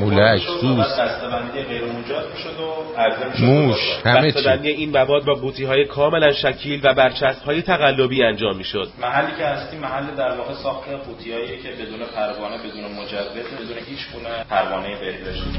مولش 0.00 0.42
سوس. 0.60 0.86
دستبندی 0.86 1.62
غیر 1.62 1.84
مجاز 1.84 2.24
می‌شد 2.34 2.60
و 2.60 2.98
عرضه 2.98 3.28
می‌شد 3.28 3.42
موش 3.42 3.80
همه 4.04 4.32
چی. 4.32 4.38
دستبندی 4.38 4.68
این 4.68 4.90
مواد 4.90 5.24
با 5.24 5.34
بوتی 5.34 5.64
های 5.64 5.84
کاملا 5.84 6.32
شکیل 6.32 6.80
و 6.84 6.94
برچسب 6.94 7.44
های 7.44 7.62
تقلبی 7.62 8.24
انجام 8.24 8.56
می‌شد. 8.56 8.88
محلی 9.00 9.36
که 9.38 9.44
هستیم 9.44 9.80
محل 9.80 10.06
در 10.16 10.36
واقع 10.36 10.54
ساخت 10.54 10.88
قوطیایی 11.06 11.62
که 11.62 11.68
بدون 11.68 12.00
پروانه 12.16 12.58
بدون 12.58 12.84
مجوز 12.84 13.28
بدون 13.28 13.78
هیچ 13.86 14.00
گونه 14.12 14.44
پروانه 14.50 15.00
بهداشتی. 15.00 15.50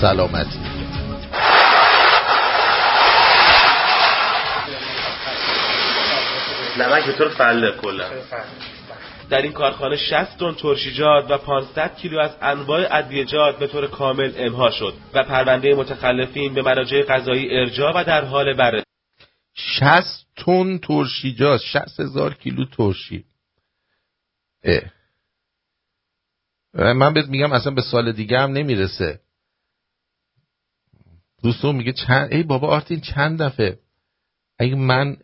سلامتی. 0.00 0.58
نمک 6.78 7.06
به 7.06 7.12
طور 7.12 7.28
فله 7.28 7.72
کلا. 7.72 8.10
در 9.30 9.42
این 9.42 9.52
کارخانه 9.52 9.96
60 9.96 10.38
تن 10.38 10.52
ترشیجات 10.52 11.30
و 11.30 11.38
500 11.38 11.96
کیلو 11.96 12.18
از 12.18 12.30
انواع 12.42 12.86
ادویه‌جات 12.90 13.58
به 13.58 13.66
طور 13.66 13.86
کامل 13.86 14.32
امها 14.36 14.70
شد 14.70 14.94
و 15.14 15.22
پرونده 15.22 15.74
متخلفین 15.74 16.54
به 16.54 16.62
مراجع 16.62 17.02
قضایی 17.02 17.58
ارجاع 17.58 18.00
و 18.00 18.04
در 18.04 18.24
حال 18.24 18.54
بررسی 18.54 18.84
60 19.54 20.26
تن 20.36 20.78
ترشیجات 20.78 21.60
60 21.60 22.00
هزار 22.00 22.34
کیلو 22.34 22.64
ترشی. 22.64 23.24
اه. 24.64 24.80
من 26.78 27.14
بهت 27.14 27.28
میگم 27.28 27.52
اصلا 27.52 27.74
به 27.74 27.82
سال 27.82 28.12
دیگه 28.12 28.38
هم 28.38 28.52
نمی‌رسه. 28.52 29.20
دوستون 31.42 31.76
میگه 31.76 31.92
چند 31.92 32.32
ای 32.32 32.42
بابا 32.42 32.68
آرتین 32.68 33.00
چند 33.00 33.42
دفعه؟ 33.42 33.78
اگه 34.58 34.74
من 34.74 35.16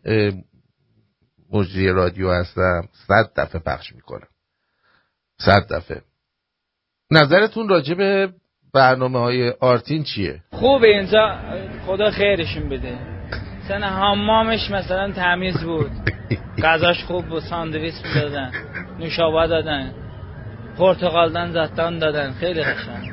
مجری 1.51 1.89
رادیو 1.89 2.31
هستم 2.31 2.89
صد 3.07 3.31
دفعه 3.37 3.61
پخش 3.61 3.93
می‌کنم. 3.93 4.27
صد 5.39 5.73
دفعه. 5.73 6.01
نظرتون 7.11 7.69
راجع 7.69 7.93
به 7.93 8.33
برنامه 8.73 9.19
های 9.19 9.49
آرتین 9.49 10.03
چیه؟ 10.03 10.43
خوبه 10.51 10.87
اینجا 10.87 11.39
خدا 11.85 12.11
خیرشون 12.11 12.69
بده. 12.69 12.99
سن 13.67 13.83
حمامش 13.83 14.71
مثلا 14.71 15.11
تمیز 15.11 15.57
بود. 15.57 15.91
غذاش 16.63 17.03
خوب 17.03 17.25
بود 17.25 17.43
ساندویچ 17.43 17.95
می‌دادن 18.05 18.51
نوشابه 18.99 19.47
دادن. 19.47 20.04
پرتقالدن 20.77 21.53
زتان 21.53 21.99
دادن. 21.99 22.33
خیلی 22.33 22.63
قشنگ. 22.63 23.11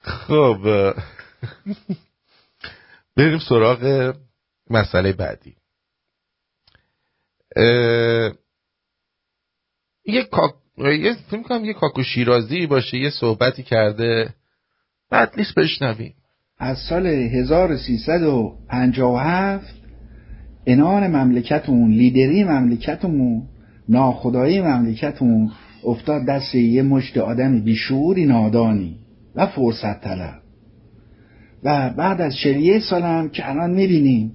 خب 0.00 0.94
بریم 3.16 3.38
سراغ 3.38 4.14
مسئله 4.70 5.12
بعدی. 5.12 5.56
یه 10.04 10.24
کاک... 10.24 10.54
یه 10.78 11.16
کنم 11.48 11.64
یه 11.64 11.72
کاکو 11.72 12.02
شیرازی 12.02 12.66
باشه 12.66 12.96
یه 12.96 13.10
صحبتی 13.10 13.62
کرده. 13.62 14.34
بعد 15.10 15.32
نیست 15.36 15.54
بشنویم. 15.54 16.14
از 16.58 16.78
سال 16.88 17.06
1357 17.06 19.87
انان 20.70 21.06
مملکتمون 21.06 21.90
لیدری 21.90 22.44
مملکتمون 22.44 23.42
ناخدایی 23.88 24.60
مملکتمون 24.62 25.50
افتاد 25.84 26.26
دست 26.26 26.54
یه 26.54 26.82
مشت 26.82 27.18
آدم 27.18 27.60
بیشوری 27.60 28.26
نادانی 28.26 28.96
و 29.34 29.46
فرصت 29.46 30.00
طلب 30.00 30.38
و 31.64 31.90
بعد 31.90 32.20
از 32.20 32.36
چلیه 32.36 32.80
سالم 32.80 33.28
که 33.28 33.50
الان 33.50 33.70
می‌بینیم 33.70 34.32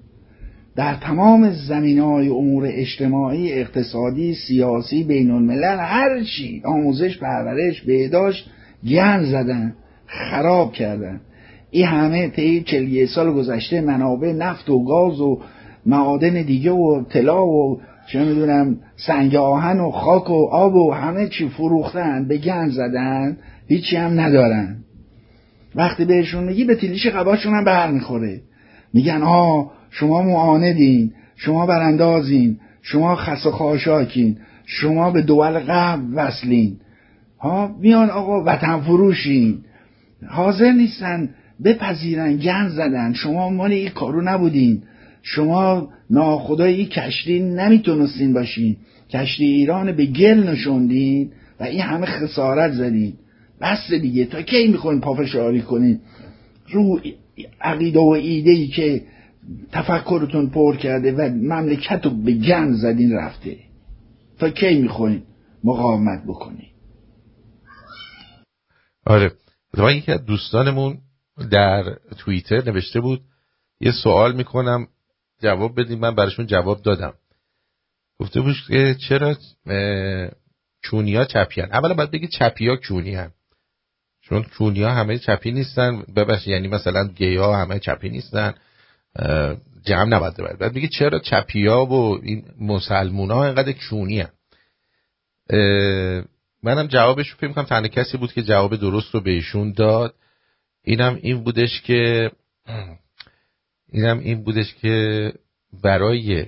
در 0.76 0.96
تمام 0.96 1.52
زمین 1.52 2.00
های 2.00 2.30
امور 2.30 2.68
اجتماعی 2.68 3.54
اقتصادی 3.54 4.34
سیاسی 4.34 5.04
بین 5.04 5.32
الملل 5.32 5.78
هر 5.80 6.24
چی 6.24 6.62
آموزش 6.66 7.18
پرورش 7.18 7.82
بهداشت 7.82 8.50
گن 8.90 9.24
زدن 9.24 9.74
خراب 10.08 10.74
کردن. 10.74 11.22
این 11.72 11.86
همه 11.86 12.30
طی 12.30 12.64
چلیه 12.64 13.06
سال 13.06 13.34
گذشته 13.34 13.82
منابع 13.82 14.32
نفت 14.32 14.70
و 14.70 14.84
گاز 14.84 15.22
و 15.22 15.40
معادن 15.86 16.42
دیگه 16.42 16.72
و 16.72 17.04
طلا 17.04 17.46
و 17.46 17.82
چه 18.08 18.26
می‌دونم 18.26 18.78
سنگ 19.08 19.36
آهن 19.36 19.80
و 19.80 19.92
خاک 19.92 20.30
و 20.30 20.48
آب 20.52 20.76
و 20.76 20.92
همه 20.92 21.28
چی 21.28 21.50
فروختن 21.50 22.28
به 22.28 22.38
گن 22.38 22.70
زدن 22.70 23.38
هیچی 23.68 23.96
هم 23.96 24.20
ندارن. 24.20 24.76
وقتی 25.76 26.06
بهشون 26.06 26.44
میگی 26.44 26.64
به 26.64 26.76
تیلیش 26.76 27.08
قباشون 27.08 27.54
هم 27.54 27.64
بر 27.64 27.92
می‌خوره 27.92 28.42
میگن 28.94 29.22
آه 29.22 29.72
شما 29.90 30.22
معاندین 30.22 31.14
شما 31.36 31.66
براندازین 31.66 32.60
شما 32.82 33.16
خس 33.16 33.46
و 33.46 33.52
خاشاکین 33.52 34.38
شما 34.66 35.12
به 35.12 35.22
دول 35.22 35.60
قبل 35.60 36.04
وصلین. 36.16 36.78
ها 37.40 37.76
میان 37.80 38.10
آقا 38.10 38.44
وطن 38.44 38.80
فروشین. 38.80 39.58
حاضر 40.28 40.72
نیستن 40.72 41.30
بپذیرن 41.64 42.38
گن 42.38 42.70
زدن. 42.70 43.14
شما 43.14 43.50
مال 43.50 43.72
این 43.72 43.90
کارو 43.90 44.22
نبودین. 44.22 44.84
شما 45.26 45.90
ناخدایی 46.10 46.86
کشتی 46.86 47.40
نمی‌تونستین 47.40 48.34
باشین. 48.34 48.78
کشتی 49.10 49.46
ایران 49.46 49.92
به 49.92 50.06
گل 50.06 50.50
نشوندین 50.50 51.32
و 51.60 51.64
این 51.64 51.82
همه 51.82 52.06
خسارت 52.06 52.72
زدین. 52.72 53.14
بس 53.62 53.94
دیگه 54.02 54.26
تا 54.26 54.42
کی 54.42 54.68
می‌خواین 54.68 55.02
پافشاری 55.02 55.62
کنین؟ 55.62 56.00
رو 56.72 57.00
عقیده 57.62 58.00
و 58.00 58.08
ایده 58.08 58.52
ای 58.52 58.68
که 58.68 59.04
تفکرتون 59.72 60.50
پر 60.50 60.76
کرده 60.76 61.12
و 61.12 61.22
مملکت 61.22 62.06
رو 62.06 62.12
به 62.12 62.32
گن 62.32 62.74
زدین 62.74 63.14
رفته. 63.14 63.58
تا 64.40 64.50
کی 64.50 64.82
می‌خواین 64.82 65.24
مقاومت 65.64 66.24
بکنین؟ 66.28 66.68
آره. 69.06 69.32
یکی 69.78 70.18
دوستانمون 70.18 70.98
در 71.52 71.84
توییتر 72.18 72.64
نوشته 72.66 73.02
بود 73.02 73.22
یه 73.82 73.92
سوال 73.92 74.36
می‌کنم. 74.36 74.88
جواب 75.42 75.80
بدیم. 75.80 76.00
من 76.00 76.16
براشون 76.16 76.46
جواب 76.46 76.82
دادم. 76.82 77.14
گفته 78.20 78.42
بود 78.42 78.56
که 78.68 78.96
چرا 79.10 79.36
چونیا 80.84 81.26
چپیان؟ 81.26 81.72
اولا 81.72 81.94
باید 81.94 82.12
بگی 82.12 82.28
چپیا 82.28 82.76
کونی 82.76 83.18
چون 84.22 84.44
کونیا 84.44 84.90
همه 84.92 85.20
چپی 85.20 85.52
نیستن. 85.52 86.04
ببخشید 86.16 86.48
یعنی 86.48 86.68
مثلا 86.68 87.08
گیا 87.08 87.54
همه 87.54 87.80
چپی 87.80 88.10
نیستن. 88.10 88.54
جمع 89.86 90.06
نباید 90.10 90.38
باید 90.38 90.58
بعد 90.58 90.74
بگی 90.74 90.88
چرا 90.88 91.20
چپیا 91.20 91.86
و 91.86 92.20
این 92.24 92.46
مسلمونا 92.60 93.46
اینقدر 93.46 93.72
کونی 93.90 94.20
هم. 94.20 94.30
منم 96.64 96.88
جوابش 96.88 97.30
رو 97.30 97.54
کنم 97.54 97.64
تنها 97.64 97.88
کسی 97.88 98.18
بود 98.18 98.34
که 98.34 98.44
جواب 98.44 98.76
درست 98.76 99.16
رو 99.16 99.22
بهشون 99.22 99.72
داد. 99.72 100.16
اینم 100.84 101.20
این 101.22 101.44
بودش 101.44 101.82
که 101.82 102.32
اینم 103.94 104.20
این 104.20 104.44
بودش 104.44 104.76
که 104.76 105.34
برای 105.84 106.46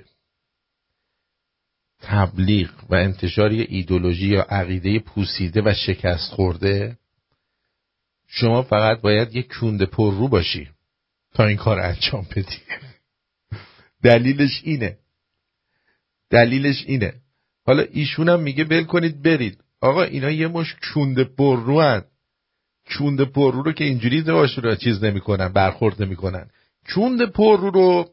تبلیغ 2.01 2.69
و 2.89 2.95
انتشار 2.95 3.51
یه 3.53 3.65
ایدولوژی 3.69 4.27
یا 4.27 4.41
عقیده 4.41 4.99
پوسیده 4.99 5.61
و 5.65 5.73
شکست 5.73 6.31
خورده 6.31 6.97
شما 8.27 8.61
فقط 8.61 9.01
باید 9.01 9.35
یک 9.35 9.53
کونده 9.59 9.85
پر 9.85 10.13
رو 10.13 10.27
باشی 10.27 10.69
تا 11.33 11.45
این 11.45 11.57
کار 11.57 11.79
انجام 11.79 12.27
بدی. 12.35 12.57
دلیلش 14.03 14.61
اینه. 14.63 14.97
دلیلش 16.29 16.83
اینه. 16.87 17.13
حالا 17.65 17.83
ایشون 17.83 18.29
هم 18.29 18.39
میگه 18.39 18.63
بل 18.63 18.83
کنید 18.83 19.21
برید. 19.21 19.63
آقا 19.81 20.03
اینا 20.03 20.31
یه 20.31 20.47
مش 20.47 20.75
کونده 20.93 21.23
پر 21.23 21.59
رو 21.63 21.81
هن. 21.81 22.03
کونده 22.97 23.25
پر 23.25 23.53
رو 23.53 23.61
رو 23.61 23.71
که 23.71 23.83
اینجوری 23.83 24.21
باشه 24.21 24.61
رو 24.61 24.75
چیز 24.75 25.03
نمی‌کنن 25.03 25.47
برخورد 25.47 26.03
نمی‌کنن. 26.03 26.49
کونده 26.93 27.25
پر 27.25 27.59
رو 27.59 27.69
رو 27.69 28.09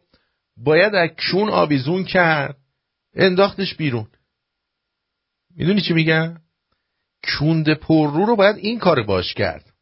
باید 0.57 0.95
از 0.95 1.11
کون 1.31 1.49
آویزون 1.49 2.05
کرد 2.05 2.57
انداختش 3.15 3.75
بیرون. 3.75 4.09
می‌دونی 5.57 5.81
چی 5.81 5.95
میگم؟ 5.95 6.37
کونده 7.39 7.75
پر 7.75 8.11
رو 8.11 8.27
رو 8.27 8.37
باید 8.37 8.57
این 8.57 8.79
کار 8.79 9.03
باش 9.03 9.35
کرد. 9.35 9.73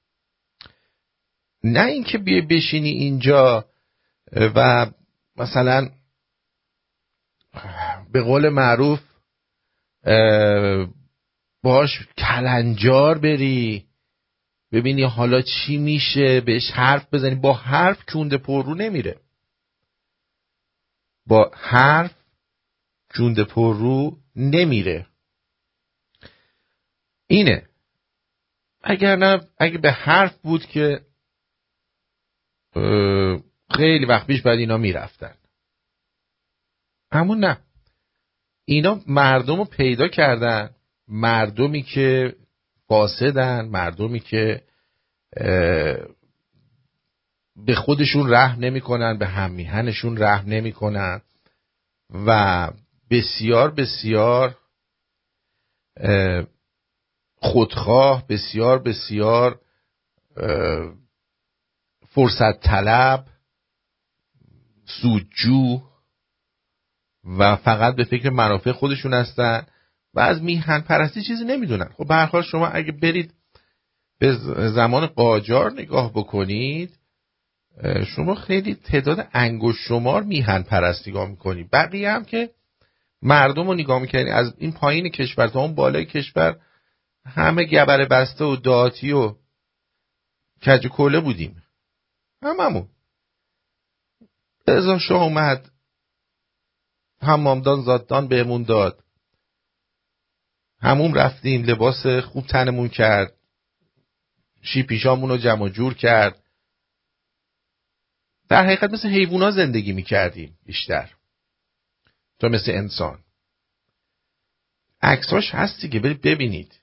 نه 1.65 1.85
اینکه 1.85 2.19
بیای 2.19 2.41
بشینی 2.41 2.91
اینجا 2.91 3.65
و 4.33 4.87
مثلا 5.37 5.91
به 8.13 8.23
قول 8.23 8.49
معروف 8.49 9.01
باش 11.63 12.09
کلنجار 12.19 13.19
بری. 13.19 13.90
ببینی 14.73 15.03
حالا 15.03 15.43
چی 15.43 15.77
میشه 15.77 16.41
بهش 16.41 16.71
حرف 16.71 17.15
بزنی. 17.15 17.35
با 17.35 17.53
حرف 17.53 18.05
کونده 18.13 18.37
پر 18.37 18.65
رو 18.65 18.75
نمیره. 18.75 19.21
با 21.27 21.53
حرف 21.55 22.15
کونده 23.15 23.45
پر 23.45 23.77
رو 23.77 24.19
نمیره. 24.37 25.07
اینه. 27.27 27.69
اگر 28.83 29.17
نه 29.17 29.49
اگه 29.59 29.79
به 29.79 29.93
حرف 29.93 30.39
بود 30.39 30.67
که 30.67 31.01
خیلی 33.71 34.05
وقت 34.05 34.27
پیش 34.27 34.43
بعد 34.43 34.59
اینا 34.59 34.77
می‌رفتن. 34.77 35.35
اما 37.11 37.35
نه. 37.35 37.61
اینا 38.65 39.01
مردم 39.07 39.57
رو 39.57 39.65
پیدا 39.65 40.09
کردن. 40.09 40.71
مردمی 41.09 41.83
که 41.83 42.37
فاسدن 42.91 43.69
مردمی 43.69 44.21
که 44.21 44.63
به 47.67 47.75
خودشون 47.75 48.33
رحم 48.33 48.61
نمی‌کنن 48.61 49.19
به 49.19 49.27
هممیهنشون 49.27 50.19
رحم 50.19 50.49
نمی‌کنن 50.49 51.21
و 52.27 52.71
بسیار 53.11 53.71
بسیار 53.71 54.57
خودخواه 57.37 58.27
بسیار 58.29 58.79
بسیار 58.79 59.61
فرصت 62.09 62.61
طلب 62.61 63.27
سودجو 64.85 65.83
و 67.39 67.57
فقط 67.57 67.97
به 67.97 68.05
فکر 68.05 68.31
منافع 68.31 68.73
خودشون 68.73 69.15
هستن. 69.15 69.67
و 70.15 70.21
از 70.21 70.43
میهن 70.43 70.81
پرستی 70.81 71.23
چیزی 71.23 71.45
نمی‌دونن. 71.45 71.89
خب 71.97 72.31
به 72.33 72.43
شما 72.43 72.67
اگه 72.67 72.93
برید 72.93 73.35
به 74.19 74.33
زمان 74.75 75.07
قاجار 75.07 75.73
نگاه 75.73 76.13
بکنید 76.13 76.97
شما 78.07 78.35
خیلی 78.35 78.75
تعداد 78.75 79.29
انگوش 79.33 79.77
شمار 79.89 80.23
میهن 80.23 80.63
پرستی 80.63 81.11
نگاه 81.11 81.29
می‌کنید 81.29 81.71
بقیه 81.71 82.11
هم 82.11 82.25
که 82.25 82.51
مردم 83.23 83.67
رو 83.67 83.75
نگاه 83.75 84.01
می‌کنید 84.01 84.29
از 84.29 84.55
این 84.59 84.73
پایین 84.73 85.09
کشور 85.09 85.47
تا 85.47 85.61
اون 85.61 85.75
بالای 85.75 86.05
کشور 86.05 86.61
همه 87.27 87.65
گبر 87.65 88.05
بسته 88.05 88.45
و 88.45 88.57
داتی 88.57 89.13
و 89.13 89.35
کج 90.67 90.87
کله 90.87 91.21
بودیم. 91.21 91.63
هممون. 92.43 92.89
ازا 94.67 94.99
شاه 94.99 95.23
اومد 95.23 95.71
حمامدان 97.23 97.83
زاددان 97.83 98.29
بهمون 98.29 98.63
داد. 98.63 99.05
همون 100.81 101.15
رفتیم 101.15 101.63
لباس 101.63 102.07
خوب 102.07 102.47
تنمون 102.47 102.89
کرد 102.89 103.37
شی 104.63 104.83
پیشامون 104.83 105.31
رو 105.31 105.37
جمع 105.37 105.69
جور 105.69 105.95
کرد. 105.95 106.43
در 108.49 108.65
حقیقت 108.65 108.91
مثل 108.91 109.09
حیوونا 109.09 109.51
زندگی 109.51 109.93
می‌کردیم 109.93 110.59
بیشتر. 110.67 111.15
تا 112.39 112.49
مثل 112.49 112.71
انسان. 112.71 113.25
عکساش 115.03 115.55
هستی 115.55 115.89
که 115.89 116.01
برید 116.01 116.21
ببینید. 116.21 116.81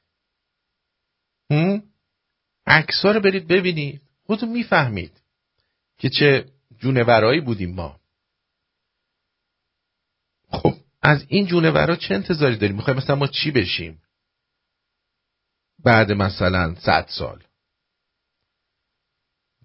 عکسا 2.66 3.12
رو 3.12 3.20
برید 3.20 3.48
ببینید. 3.48 4.02
خودتون 4.26 4.50
می‌فهمید 4.50 5.22
که 5.98 6.10
چه 6.10 6.52
جونورایی 6.80 7.42
بودیم 7.42 7.76
ما. 7.76 8.00
خب 10.50 10.74
از 11.02 11.26
این 11.28 11.46
جونورا 11.46 11.96
چه 11.96 12.14
انتظاری 12.14 12.58
داریم؟ 12.58 12.76
می‌خوایم 12.76 12.98
مثلا 12.98 13.16
ما 13.16 13.28
چی 13.28 13.52
بشیم؟ 13.52 14.02
بعد 15.84 16.12
مثلا 16.12 16.76
صد 16.76 17.06
سال. 17.10 17.44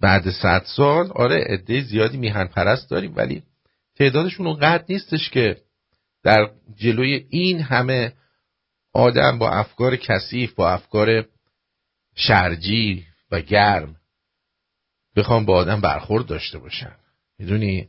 بعد 0.01 0.31
صد 0.31 0.63
سال 0.77 1.11
آره 1.11 1.45
عده 1.49 1.81
زیادی 1.81 2.17
میهن 2.17 2.45
پرست 2.45 2.91
داریم 2.91 3.17
ولی 3.17 3.43
تعدادشون 3.97 4.47
اونقدر 4.47 4.85
نیستش 4.89 5.31
که 5.31 5.63
در 6.23 6.51
جلوی 6.77 7.27
این 7.31 7.61
همه 7.61 8.13
آدم 8.93 9.39
با 9.39 9.51
افکار 9.51 9.97
کثیف 9.97 10.53
با 10.53 10.71
افکار 10.71 11.29
شرجی 12.15 13.07
و 13.31 13.41
گرم 13.41 13.97
بخوام 15.17 15.45
با 15.45 15.57
آدم 15.57 15.81
برخورد 15.81 16.27
داشته 16.27 16.59
باشن 16.59 16.97
می‌دونی؟ 17.39 17.89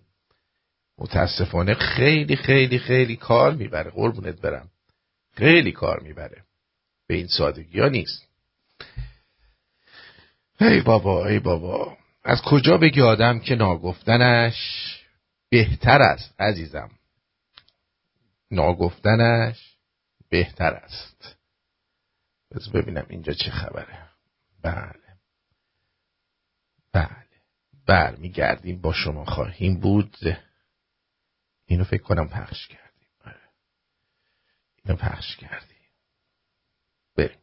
متاسفانه 0.97 1.73
خیلی 1.73 2.35
خیلی 2.35 2.79
خیلی 2.79 3.15
کار 3.15 3.53
می‌بره. 3.53 3.91
قربونت 3.91 4.41
برم. 4.41 4.69
خیلی 5.35 5.71
کار 5.71 5.99
می‌بره. 5.99 6.43
به 7.07 7.15
این 7.15 7.27
سادگی 7.27 7.79
ها 7.79 7.87
نیست. 7.87 8.27
ای 10.61 10.81
بابا 10.81 11.27
ای 11.27 11.39
بابا. 11.39 11.97
از 12.23 12.41
کجا 12.41 12.77
بگی 12.77 13.01
آدم 13.01 13.39
که 13.39 13.55
ناگفتنش 13.55 14.55
بهتر 15.49 16.01
است 16.01 16.41
عزیزم؟ 16.41 16.91
ناگفتنش 18.51 19.77
بهتر 20.29 20.73
است. 20.73 21.35
بذار 22.51 22.81
ببینم 22.81 23.05
اینجا 23.09 23.33
چه 23.33 23.51
خبره. 23.51 24.09
بله. 24.63 24.93
بله. 26.93 27.25
برمیگردیم. 27.87 28.81
با 28.81 28.93
شما 28.93 29.25
خواهیم 29.25 29.79
بود. 29.79 30.17
اینو 31.73 31.85
فکر 31.85 32.03
کنم 32.03 32.29
پخش 32.29 32.67
کردیم. 32.67 33.09
آره. 33.25 33.49
اینو 34.85 34.97
پخش 34.97 35.37
کردیم. 35.37 35.77
بریم. 37.17 37.39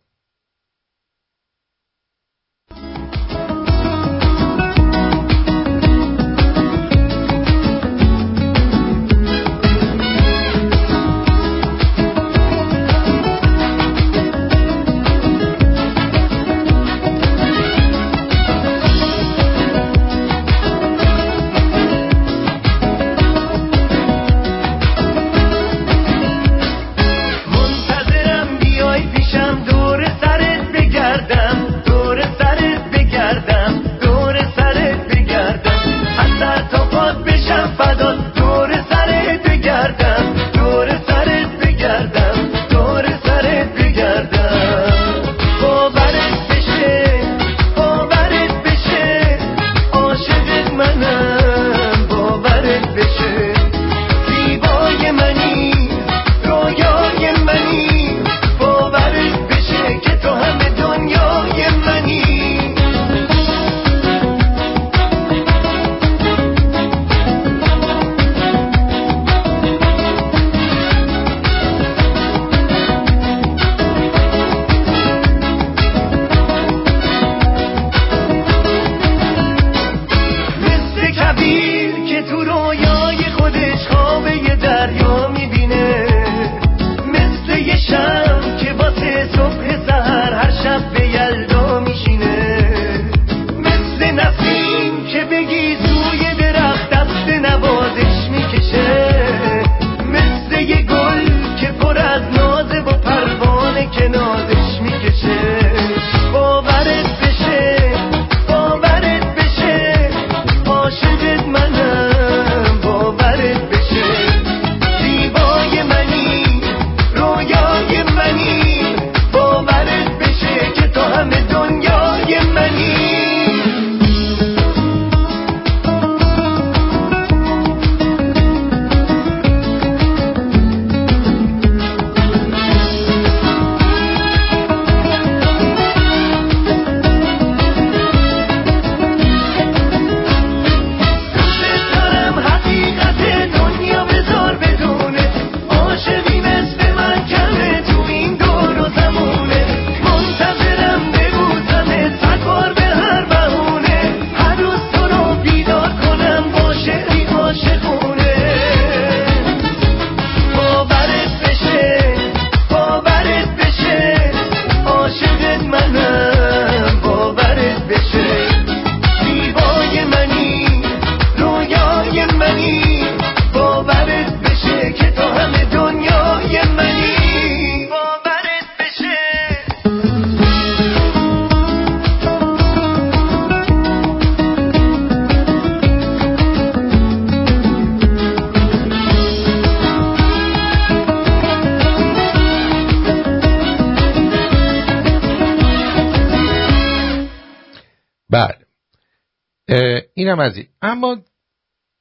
اینم 200.31 200.40
از 200.40 200.57
این. 200.57 200.69
اما 200.83 201.23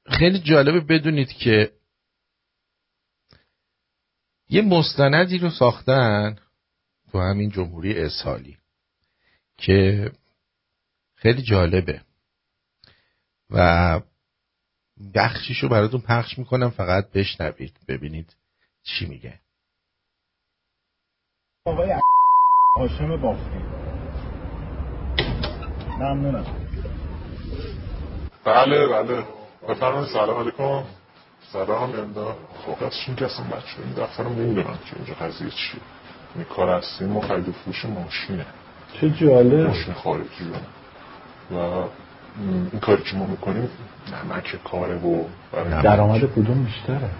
خیلی 0.06 0.38
جالبه 0.38 0.80
بدونید 0.80 1.28
که 1.32 1.72
یه 4.48 4.62
مستندی 4.62 5.38
رو 5.38 5.50
ساختن 5.50 6.38
تو 7.12 7.20
همین 7.20 7.50
جمهوری 7.50 7.98
اسحالی 7.98 8.58
که 9.56 10.10
خیلی 11.14 11.42
جالبه. 11.42 12.02
و 13.50 14.00
بخشیشو 15.14 15.68
براتون 15.68 16.00
پخش 16.00 16.38
می‌کنم 16.38 16.70
فقط 16.70 17.10
بشنوید 17.10 17.76
ببینید 17.88 18.36
چی 18.82 19.06
میگه. 19.06 19.40
آقای 21.64 21.94
هاشم 22.76 23.16
بافتی 23.16 23.58
ممنونم. 25.98 26.59
بله 28.44 28.86
بله. 28.86 29.24
بفرمایید 29.68 30.08
سلام 30.08 30.40
علیکم. 30.40 30.82
سلام 31.52 32.00
امدا 32.00 32.36
خب 32.66 32.84
ازشون 32.84 33.16
که 33.16 33.24
اصلا 33.24 33.44
بچه 33.44 33.76
این 33.84 33.92
دفتر 34.04 34.22
رو 34.22 34.30
نمی‌دونم 34.30 34.78
که 34.86 34.96
اینجا 34.96 35.14
قضیه 35.14 35.50
چیه. 35.50 35.80
این 36.34 36.44
کار 36.44 36.68
هستیم 36.68 37.08
ما 37.08 37.20
خرید 37.20 37.48
و 37.48 37.52
فروش 37.52 37.84
ماشینه. 37.84 38.46
چه 39.00 39.10
جالب. 39.10 39.66
ماشین 39.66 39.94
خارجی 39.94 40.52
و 41.50 41.56
این 42.72 42.80
کاری 42.80 43.02
که 43.02 43.16
ما 43.16 43.26
می‌کنیم 43.26 43.70
نمک 44.12 44.64
کاره 44.64 44.94
و 44.94 45.24
درآمد 45.82 46.20
کدوم 46.20 46.64
بیشتره؟ 46.64 47.10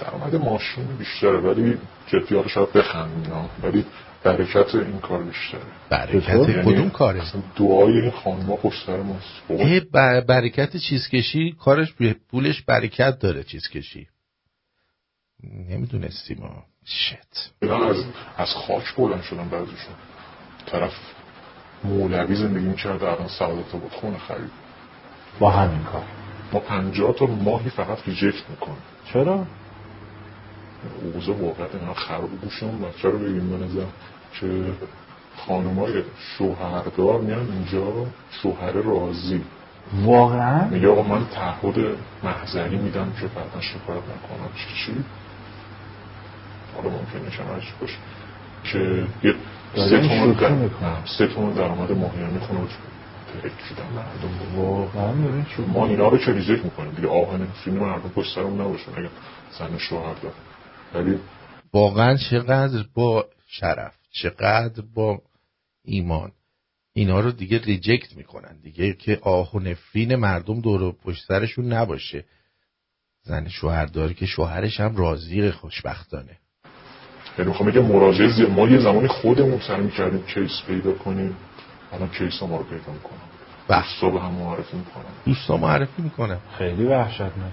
درآمد 0.00 0.36
ماشین 0.36 0.86
بیشتره 0.98 1.38
ولی 1.38 1.78
جدی 2.06 2.36
ها 2.36 2.48
شاید 2.48 2.72
بخندیم 2.72 3.32
ولی 3.62 3.86
برکت 4.24 4.74
این 4.74 4.98
کار 4.98 5.22
بیشتره. 5.22 5.60
برکت 5.90 6.48
یعنی 6.48 6.62
کدوم 6.62 6.90
کاره؟ 6.90 7.22
دعای 7.56 8.00
این 8.00 8.10
خانم 8.10 8.56
پشت 8.56 8.86
سر 8.86 8.96
ماست. 8.96 9.90
بر 9.92 10.20
برکت 10.20 10.76
چیزکشی 10.76 11.52
کارش 11.52 11.94
پولش 12.30 12.62
برکت 12.62 13.18
داره 13.18 13.44
چیزکشی. 13.44 14.06
نمی‌دونستی 15.68 16.34
ما 16.34 16.64
شت. 16.84 17.52
از 17.62 17.96
از 18.36 18.48
خاک 18.48 18.94
بلند 18.94 19.22
شدن 19.22 19.48
بعضیشون. 19.48 19.94
طرف 20.66 20.92
مولوی 21.84 22.34
زندگی 22.34 22.64
می‌کرده 22.64 23.12
الان 23.12 23.28
سعادت 23.28 23.72
بود. 23.72 23.92
خونه 23.92 24.18
خرید. 24.18 24.50
با 25.38 25.50
همین 25.50 25.84
کار. 25.84 26.04
ما 26.52 26.60
پنجاه 26.60 27.12
تا 27.12 27.26
ماهی 27.26 27.70
فقط 27.70 27.98
ریجکت 28.08 28.50
می‌کنیم. 28.50 28.82
چرا؟ 29.12 29.46
اوضاع 31.14 31.36
واقعا 31.36 31.66
اینا 31.80 31.94
خراب 31.94 32.40
گوشم 32.40 32.78
بچه 32.82 33.08
رو 33.08 33.18
بگیم 33.18 33.50
به 33.50 33.64
نظر. 33.64 33.86
که 34.32 34.64
خانمای 35.36 36.02
شوهردار 36.18 37.20
میان 37.20 37.50
اینجا 37.52 38.06
شوهر 38.30 38.72
راضی 38.72 39.44
واقعا؟ 40.04 40.68
میگه 40.68 40.88
آقا 40.88 41.02
من 41.02 41.26
تعهد 41.26 41.74
محضری 42.24 42.76
میدم 42.76 43.12
که 43.20 43.26
بعدا 43.26 43.60
شکایت 43.60 44.02
نکنم. 44.02 44.50
چی 44.56 44.74
چی؟ 44.86 45.04
حالا 46.76 46.88
ممکنه 46.88 47.30
چه 47.30 47.42
باشه. 47.80 47.96
که 48.64 49.06
یه 49.22 49.34
سه 49.74 50.08
تومن 50.08 50.32
در... 50.32 51.06
سه 51.18 51.26
تومن 51.26 51.52
درآمد 51.52 51.92
ماهیانه 51.92 52.40
خونه 52.40 52.60
ترکیدن 53.32 53.86
مردم. 53.96 54.62
واقعا 54.62 55.12
ما 55.68 55.86
اینا 55.86 56.08
رو 56.08 56.18
چه 56.18 56.32
reject 56.32 56.64
می‌کنیم. 56.64 56.90
دیگه 56.90 57.08
آه 57.08 57.46
و 57.64 57.66
نفرین 57.66 57.76
مردم 57.76 58.08
پشت 58.08 58.34
سرمون 58.34 58.60
نباشه. 58.60 58.84
اگر 58.96 59.08
زن 59.58 59.78
شوهر 59.78 60.14
دار 60.22 60.32
ولی 60.94 61.18
واقعا 61.72 62.16
چقدر 62.16 62.84
با 62.94 63.24
شرف. 63.48 63.99
چقدر 64.10 64.82
با 64.94 65.22
ایمان. 65.84 66.32
اینا 66.92 67.20
رو 67.20 67.30
دیگه 67.30 67.58
reject 67.58 68.16
می‌کنن 68.16 68.60
دیگه 68.62 68.92
که 68.92 69.18
آه 69.22 69.54
و 69.54 69.58
نفرین 69.58 70.16
مردم 70.16 70.60
دور 70.60 70.92
پشت 70.92 71.24
سرشون 71.28 71.72
نباشه. 71.72 72.24
زن 73.22 73.48
شوهرداری 73.48 74.14
که 74.14 74.26
شوهرش 74.26 74.80
هم 74.80 74.96
راضی 74.96 75.50
خوشبختانه. 75.50 76.38
یعنی 77.38 77.50
می‌خوام 77.50 77.70
بگم 77.70 77.82
مراجعه 77.82 78.28
زیاد 78.28 78.50
ما 78.50 78.68
یه 78.68 78.78
زمانی 78.78 79.08
خودمون 79.08 79.60
سعی 79.60 79.80
می‌کردیم 79.80 80.22
case 80.22 80.62
پیدا 80.66 80.92
کنیم 80.92 81.36
الان 81.92 82.08
کیس 82.08 82.42
ما 82.42 82.56
رو 82.56 82.64
پیدا 82.64 82.92
می‌کنم. 82.92 83.20
دوستا 83.68 84.10
به 84.10 84.20
هم 84.20 84.32
معرفی 84.32 84.76
می‌کنم. 84.76 85.04
دوستا 85.26 85.56
معرفی 85.56 86.02
می‌کنم. 86.02 86.40
خیلی 86.58 86.84
وحشتناک. 86.84 87.52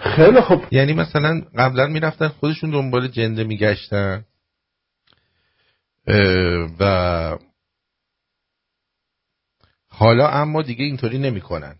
خیلی 0.00 0.40
خوب 0.40 0.64
یعنی 0.70 0.92
مثلا 0.92 1.42
قبلا 1.58 1.86
می‌رفتن 1.86 2.28
خودشون 2.28 2.70
دنبال 2.70 3.08
جنده 3.08 3.44
میگشتن. 3.44 4.24
و 6.80 7.38
حالا 9.88 10.28
اما 10.28 10.62
دیگه 10.62 10.84
اینطوری 10.84 11.18
نمی‌کنن. 11.18 11.76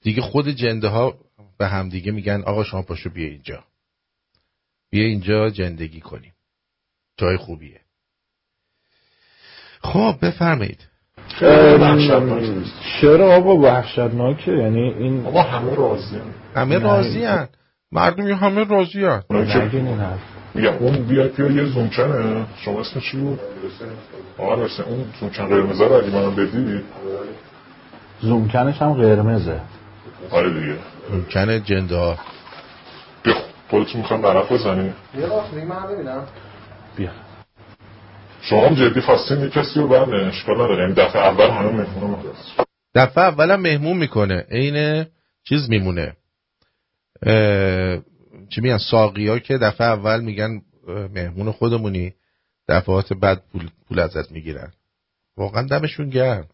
دیگه 0.00 0.22
خود 0.22 0.48
جنده 0.48 0.88
ها 0.88 1.18
به 1.58 1.68
هم 1.68 1.88
دیگه 1.88 2.12
میگن 2.12 2.42
آقا 2.46 2.64
شما 2.64 2.82
پاشو 2.82 3.10
بیا 3.10 3.28
اینجا. 3.28 3.64
بیا 4.90 5.04
اینجا 5.04 5.48
زندگی 5.48 6.00
کنیم. 6.00 6.32
جای 7.16 7.36
خوبیه. 7.36 7.80
خب 9.82 10.18
بفرمایید. 10.22 10.86
چرا 13.00 13.36
آقا 13.36 13.56
وحشتناکه. 13.56 14.52
یعنی 14.52 14.80
این 14.80 15.26
آقا 15.26 15.42
همه 15.42 15.74
راضی 15.74 16.20
همه 16.54 16.78
راضی 16.78 17.24
هن. 17.24 17.48
مردم 17.92 18.26
همه 18.26 18.64
راضی 18.64 19.04
هن 19.04 19.22
میگم 20.54 20.74
اون 20.74 21.02
بی 21.02 21.20
آی 21.20 21.54
یه 21.54 21.64
زومچنه. 21.64 22.46
شما 22.56 22.80
اسم 22.80 23.00
چی 23.00 23.16
بود؟ 23.16 23.40
آقا 24.38 24.54
رسه 24.54 24.82
اون 24.82 25.04
زومچن 25.20 25.46
قرمزه 25.46 25.84
رو 25.84 25.92
اگه 25.92 26.10
منم 26.10 26.34
بدی 26.34 26.82
زومچنش 28.20 28.82
هم 28.82 28.92
قرمزه. 28.92 29.60
آره 30.30 30.50
دیگه. 30.60 30.76
زومچن 31.10 31.64
جنده 31.64 31.96
ها 31.96 32.18
بیا 33.22 33.34
خودتون 33.70 34.00
می‌خوام 34.00 34.22
برف 34.22 34.52
بزنی 34.52 34.92
یه 35.18 35.26
راست 35.26 35.54
من 35.54 35.94
ببینم. 35.94 36.26
بیا. 36.96 37.10
شما 38.42 38.66
هم 38.66 38.74
جدی 38.74 39.00
خواستین 39.00 39.40
یه 39.40 39.48
کسی 39.48 39.80
رو 39.80 39.88
برده 39.88 40.26
اشکال 40.26 40.54
نداره. 40.54 40.84
این 40.84 40.94
دفعه 40.94 41.22
اول 41.22 41.50
همه 41.50 41.70
مهمون 41.72 42.16
دفعه 42.94 43.24
اولم 43.24 43.60
مهمون 43.60 43.96
می‌کنه. 43.96 44.46
عین 44.50 45.06
چیز 45.48 45.70
میمونه. 45.70 46.12
چی 48.50 48.60
میگن 48.60 48.78
ساقی 48.78 49.28
ها 49.28 49.38
که 49.38 49.58
دفعه 49.58 49.86
اول 49.86 50.20
میگن 50.20 50.62
مهمون 51.14 51.52
خودمونی 51.52 52.14
دفعات 52.68 53.12
بعد 53.12 53.42
پول, 53.52 53.68
پول 53.88 53.98
ازت 53.98 54.32
می‌گیرن. 54.32 54.72
واقعا 55.36 55.66
دمشون 55.66 56.10
گرم. 56.10 56.44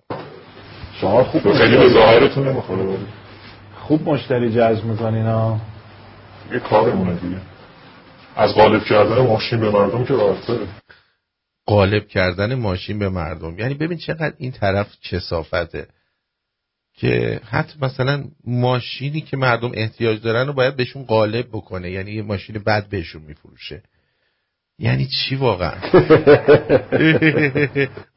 شما 1.00 1.24
خوب 1.24 1.52
خیلی 1.52 1.76
به 1.76 1.88
ظاهرتون 1.88 2.48
نمی‌خوره. 2.48 2.98
خوب 3.74 4.09
مشتری 4.09 4.52
جذب 4.52 4.85
می‌کنین 4.85 5.26
ها؟ 5.26 5.61
یه 6.52 6.59
کارمونه 6.59 7.14
دیگه. 7.14 7.40
از 8.37 8.54
غالب 8.54 8.85
کردن 8.85 9.26
ماشین 9.26 9.61
به 9.61 9.70
مردم 9.70 10.04
که 10.04 10.14
راحته 10.14 10.59
غالب 11.68 12.09
کردن 12.09 12.54
ماشین 12.54 12.98
به 12.98 13.09
مردم. 13.09 13.59
یعنی 13.59 13.74
ببین 13.74 13.98
چقدر 13.98 14.35
این 14.38 14.52
طرف 14.52 14.87
کسافته. 15.02 15.87
که 16.96 17.40
حتی 17.44 17.78
مثلا 17.82 18.24
ماشینی 18.44 19.20
که 19.20 19.37
مردم 19.37 19.70
احتیاج 19.74 20.22
دارن 20.22 20.46
رو 20.46 20.52
باید 20.52 20.76
بهشون 20.76 21.04
غالب 21.04 21.48
بکنه. 21.48 21.90
یعنی 21.90 22.11
یه 22.12 22.22
ماشین 22.22 22.59
بد 22.59 22.88
بهشون 22.88 23.22
میفروشه. 23.22 23.82
یعنی 24.78 25.06
چی 25.06 25.37
واقعا؟ 25.37 25.74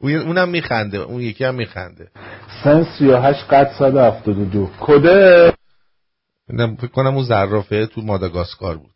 اونم 0.00 0.48
میخنده. 0.48 0.98
اون 0.98 1.20
یکی 1.20 1.44
هم 1.44 1.54
میخنده. 1.54 2.10
سن 2.64 2.86
38 2.98 3.44
قد 3.44 3.72
172 3.78 4.70
کده؟ 4.80 5.52
فکر 6.48 6.86
کنم 6.86 7.14
اون 7.14 7.24
زرافه 7.24 7.86
تو 7.86 8.00
ماداگاسکار 8.00 8.76
بود. 8.76 8.94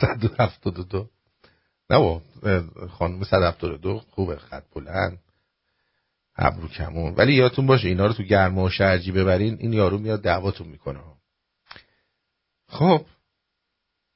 172 0.00 1.08
نه 1.90 1.98
با 1.98 2.22
خانم 2.90 3.24
172 3.24 4.00
خوبه 4.10 4.36
خط 4.36 4.64
بلند. 4.74 5.18
ابرو 6.36 6.68
کمون 6.68 7.14
ولی 7.14 7.34
یادتون 7.34 7.66
باشه 7.66 7.88
اینا 7.88 8.06
رو 8.06 8.12
تو 8.12 8.22
گرما 8.22 8.64
و 8.64 8.70
شرجی 8.70 9.12
ببرین 9.12 9.56
این 9.60 9.72
یارو 9.72 9.98
میاد 9.98 10.22
دعواتون 10.22 10.68
می‌کنه. 10.68 11.00
خب 12.68 13.06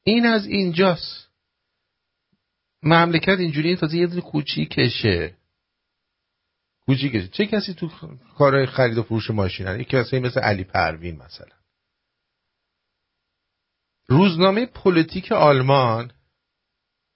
این 0.03 0.27
از 0.27 0.47
اینجاست. 0.47 1.29
مملکت 2.83 3.39
اینجوری 3.39 3.77
تازه 3.77 3.97
یه 3.97 4.07
دونه 4.07 4.21
کوچیکشه. 4.21 5.37
کوچیکشه. 6.81 7.29
چه 7.29 7.47
کسی 7.47 7.75
تو 7.75 7.89
کار 8.39 8.67
خرید 8.67 8.99
و 8.99 9.03
فروش 9.03 9.31
ماشین 9.31 9.81
یک 9.81 9.89
کسی 9.89 10.19
مثل 10.19 10.41
علی 10.41 10.65
پروین 10.65 11.17
مثلا. 11.17 11.57
روزنامه 14.07 14.67
پلیتیک 14.67 15.33
آلمان 15.33 16.13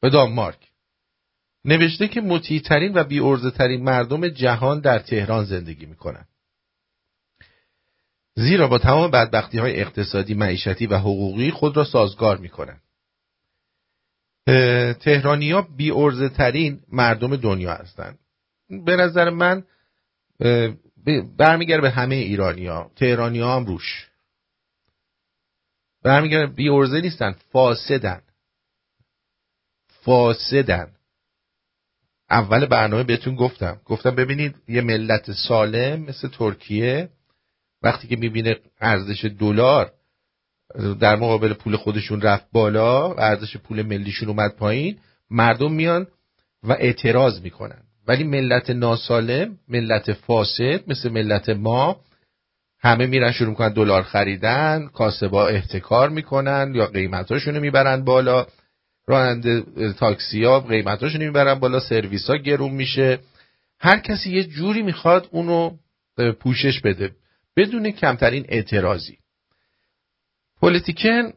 به 0.00 0.10
دانمارک. 0.10 0.71
نوشته 1.64 2.08
که 2.08 2.20
مطیعترین 2.20 2.94
و 2.94 3.04
بی‌عرضه 3.04 3.50
ترین 3.50 3.84
مردم 3.84 4.28
جهان 4.28 4.80
در 4.80 4.98
تهران 4.98 5.44
زندگی 5.44 5.86
می‌کنند. 5.86 6.28
زیرا 8.34 8.68
با 8.68 8.78
تمام 8.78 9.10
بدبختی 9.10 9.58
های 9.58 9.80
اقتصادی، 9.80 10.34
معیشتی 10.34 10.86
و 10.86 10.98
حقوقی 10.98 11.50
خود 11.50 11.76
را 11.76 11.84
سازگار 11.84 12.36
می‌کنند. 12.36 12.82
تهرانی 15.00 15.50
ها 15.50 15.62
بیارزه 15.62 16.28
ترین 16.28 16.80
مردم 16.92 17.36
دنیا 17.36 17.74
هستند. 17.74 18.18
به 18.68 18.96
نظر 18.96 19.30
من 19.30 19.64
برمیگرده 21.36 21.82
به 21.82 21.90
همه 21.90 22.14
ایرانی 22.14 22.66
ها 22.66 22.90
تهرانی 22.96 23.40
ها 23.40 23.56
هم 23.56 23.64
روش 23.64 24.08
برمیگرده 26.02 26.52
بی 26.52 26.68
ارزه 26.68 27.00
نیستن 27.00 27.36
فاسدن 27.52 28.22
فاسدن 29.88 30.92
اول 32.32 32.66
برنامه 32.66 33.02
بهتون 33.02 33.34
گفتم. 33.34 33.80
گفتم 33.84 34.10
ببینید 34.10 34.54
یه 34.68 34.80
ملت 34.80 35.32
سالم 35.32 36.00
مثل 36.00 36.28
ترکیه 36.28 37.08
وقتی 37.82 38.08
که 38.08 38.16
می‌بینه 38.16 38.56
ارزش 38.80 39.24
دلار 39.24 39.92
در 41.00 41.16
مقابل 41.16 41.52
پول 41.52 41.76
خودشون 41.76 42.20
رفت 42.20 42.46
بالا 42.52 43.14
ارزش 43.14 43.56
پول 43.56 43.82
ملیشون 43.82 44.28
اومد 44.28 44.56
پایین 44.56 44.98
مردم 45.30 45.72
میان 45.72 46.06
و 46.62 46.72
اعتراض 46.72 47.40
می‌کنن. 47.40 47.82
ولی 48.08 48.24
ملت 48.24 48.70
ناسالم 48.70 49.58
ملت 49.68 50.12
فاسد 50.12 50.80
مثل 50.86 51.08
ملت 51.10 51.48
ما 51.48 52.00
همه 52.80 53.06
میرن 53.06 53.32
شروع 53.32 53.50
می‌کنن 53.50 53.72
دلار 53.72 54.02
خریدن 54.02 54.88
کاسبا 54.94 55.46
احتکار 55.46 56.08
می‌کنن 56.08 56.72
یا 56.74 56.86
قیمتاشونو 56.86 57.60
می‌برن 57.60 58.04
بالا. 58.04 58.46
راننده 59.06 59.62
تاکسی 59.92 60.44
ها 60.44 60.60
قیمتاشونو 60.60 61.24
می‌برن 61.24 61.54
بالا 61.54 61.80
سرویس 61.80 62.30
ها 62.30 62.36
گرون 62.36 62.72
میشه. 62.72 63.18
هر 63.80 63.98
کسی 63.98 64.30
یه 64.30 64.44
جوری 64.44 64.82
می‌خواد 64.82 65.28
اونو 65.30 65.76
پوشش 66.40 66.80
بده 66.80 67.10
بدون 67.56 67.90
کمترین 67.90 68.46
اعتراضی. 68.48 69.18
پولیتیکن 70.60 71.32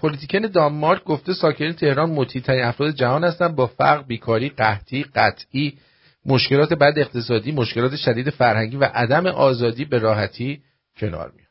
پولیتیکن 0.00 0.40
دانمارک 0.40 1.04
گفته 1.04 1.32
ساکنین 1.32 1.72
تهران 1.72 2.10
مطیع 2.10 2.42
افراد 2.48 2.94
جهان 2.94 3.24
هستند. 3.24 3.56
با 3.56 3.66
فقر 3.66 4.02
بیکاری 4.02 4.48
قحطی 4.48 5.02
قطعی 5.02 5.78
مشکلات 6.26 6.72
بد 6.72 6.98
اقتصادی 6.98 7.52
مشکلات 7.52 7.96
شدید 7.96 8.30
فرهنگی 8.30 8.76
و 8.76 8.84
عدم 8.84 9.26
آزادی 9.26 9.84
به 9.84 9.98
راحتی 9.98 10.62
کنار 10.96 11.32
میان 11.36 11.48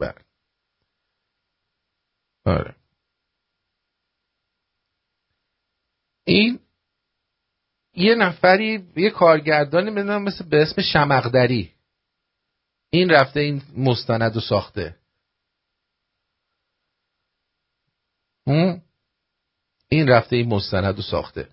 بله. 0.00 0.14
آره. 2.44 2.74
این 6.24 6.60
یه 7.94 8.14
نفری 8.14 8.86
یه 8.96 9.10
کارگردانی 9.10 9.90
بدونم 9.90 10.22
مثل 10.22 10.48
به 10.48 10.62
اسم 10.62 10.82
شمقدری 10.82 11.72
این 12.90 13.10
رفته 13.10 13.40
این 13.40 13.62
مستند 13.76 14.34
رو 14.34 14.40
ساخته. 14.40 14.96
این 19.88 20.08
رفته 20.08 20.36
این 20.36 20.48
مستند 20.48 20.96
رو 20.96 21.02
ساخته. 21.02 21.48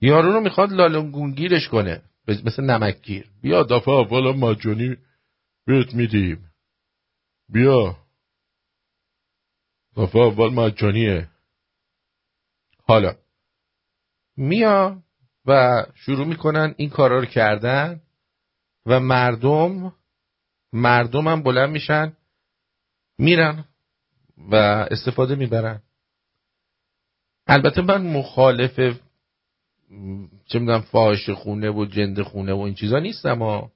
یارو 0.00 0.32
رو 0.32 0.40
می‌خواد 0.40 0.72
لالونگونگیرش 0.72 1.68
کنه. 1.68 2.02
مثل 2.28 2.62
نمکگیر 2.62 3.30
بیا 3.42 3.62
دفعه 3.62 3.94
اول 3.94 4.36
مجانی 4.36 4.96
بهت 5.66 5.94
میدیم. 5.94 6.50
بیا. 7.48 7.96
دفعه 9.96 10.22
اول 10.22 10.48
مجانیه. 10.48 11.28
حالا 12.86 13.16
میا 14.36 15.02
و 15.46 15.82
شروع 15.94 16.26
می‌کنن 16.26 16.74
این 16.76 16.90
کارا 16.90 17.18
رو 17.18 17.26
کردن 17.26 18.00
و 18.86 19.00
مردم 19.00 19.94
مردم 20.72 21.28
هم 21.28 21.42
بلند 21.42 21.70
میشن 21.70 22.16
میرن 23.18 23.64
و 24.38 24.54
استفاده 24.90 25.34
می‌برن. 25.34 25.82
البته 27.46 27.82
من 27.82 28.06
مخالف 28.06 28.76
چه 30.46 30.58
می‌دونم 30.58 30.80
فاحش 30.80 31.30
خونه 31.30 31.70
و 31.70 31.84
جند 31.84 32.22
خونه 32.22 32.52
و 32.52 32.58
این 32.58 32.74
چیزا 32.74 32.98
نیستم 32.98 33.38
ها. 33.38 33.72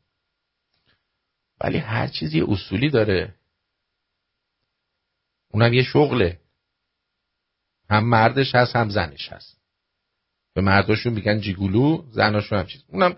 ولی 1.61 1.79
هر 1.79 2.07
چیزی 2.07 2.41
اصولی 2.41 2.91
داره. 2.91 3.35
اونم 5.51 5.73
یه 5.73 5.83
شغله. 5.83 6.41
هم 7.91 8.05
مردش 8.05 8.55
هست 8.55 8.77
هم 8.77 8.91
زنش 8.91 9.33
هست. 9.33 9.57
به 10.55 10.61
مرداشون 10.61 11.13
میگن 11.13 11.41
جیگولو 11.41 12.05
زناشون 12.11 12.59
هم 12.59 12.67
چیز. 12.67 12.85
اونم 12.89 13.17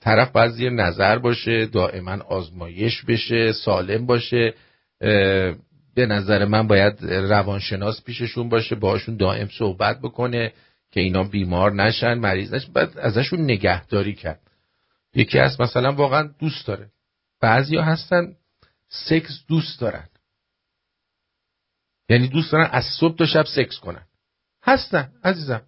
طرف 0.00 0.32
باید 0.32 0.58
یه 0.58 0.70
نظر 0.70 1.18
باشه 1.18 1.66
دائما 1.66 2.12
آزمایش 2.12 3.04
بشه 3.04 3.52
سالم 3.52 4.06
باشه. 4.06 4.54
به 5.94 6.06
نظر 6.06 6.44
من 6.44 6.66
باید 6.66 7.04
روانشناس 7.04 8.04
پیششون 8.04 8.48
باشه 8.48 8.74
باهاشون 8.74 9.16
دائم 9.16 9.48
صحبت 9.58 10.00
بکنه 10.00 10.52
که 10.90 11.00
اینا 11.00 11.24
بیمار 11.24 11.72
نشن 11.72 12.14
مریض 12.14 12.54
نشن. 12.54 12.72
بعد 12.72 12.98
ازشون 12.98 13.40
نگهداری 13.40 14.14
کرد. 14.14 14.40
یکی 15.14 15.38
از 15.38 15.60
مثلا 15.60 15.92
واقعا 15.92 16.30
دوست 16.38 16.66
داره. 16.66 16.88
بعضیا 17.40 17.82
هستن 17.82 18.32
سکس 18.88 19.44
دوست 19.48 19.80
دارن. 19.80 20.08
یعنی 22.08 22.28
دوست 22.28 22.52
دارن 22.52 22.70
از 22.72 22.84
صبح 23.00 23.16
تا 23.16 23.26
شب 23.26 23.44
سکس 23.44 23.78
کنن. 23.78 24.06
هستن 24.62 25.12
عزیزم. 25.24 25.66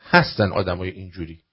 هستن 0.00 0.52
آدمای 0.52 0.90
اینجوری. 0.90 1.44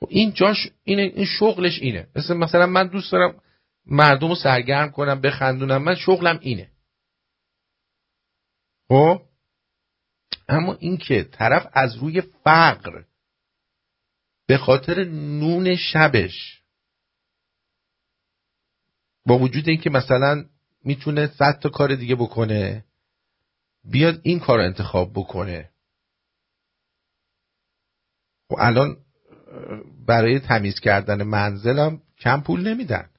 خب 0.00 0.06
این 0.10 0.32
جاش 0.32 0.70
اینه 0.84 1.02
این 1.02 1.24
شغلش 1.24 1.78
اینه. 1.78 2.08
مثل 2.16 2.34
مثلا 2.34 2.66
من 2.66 2.86
دوست 2.86 3.12
دارم 3.12 3.42
مردم 3.86 4.28
رو 4.28 4.34
سرگرم 4.34 4.90
کنم 4.90 5.20
بخندونم. 5.20 5.82
من 5.82 5.94
شغلم 5.94 6.38
اینه. 6.42 6.70
خب؟ 8.88 9.22
اما 10.48 10.74
اینکه 10.74 11.24
طرف 11.24 11.66
از 11.72 11.96
روی 11.96 12.20
فقر 12.20 13.04
به 14.46 14.58
خاطر 14.58 15.04
نون 15.04 15.76
شبش 15.76 16.62
با 19.26 19.38
وجود 19.38 19.68
اینکه 19.68 19.90
مثلا 19.90 20.44
می‌تونه 20.86 21.26
صد 21.26 21.58
تا 21.58 21.68
کار 21.68 21.94
دیگه 21.94 22.14
بکنه. 22.14 22.84
بیاد 23.84 24.20
این 24.22 24.40
کار 24.40 24.60
انتخاب 24.60 25.12
بکنه. 25.14 25.70
و 28.50 28.54
خب 28.54 28.60
الان 28.60 28.96
برای 30.06 30.40
تمیز 30.40 30.80
کردن 30.80 31.22
منزلم 31.22 32.02
کم 32.18 32.40
پول 32.40 32.68
نمیدن. 32.68 33.10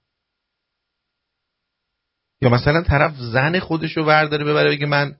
یا 2.41 2.49
مثلا 2.49 2.84
طرف 2.84 3.15
زن 3.18 3.59
خودش 3.59 3.97
رو 3.97 4.05
ورداره 4.05 4.45
ببره 4.45 4.70
بگه 4.70 4.86
من 4.86 5.18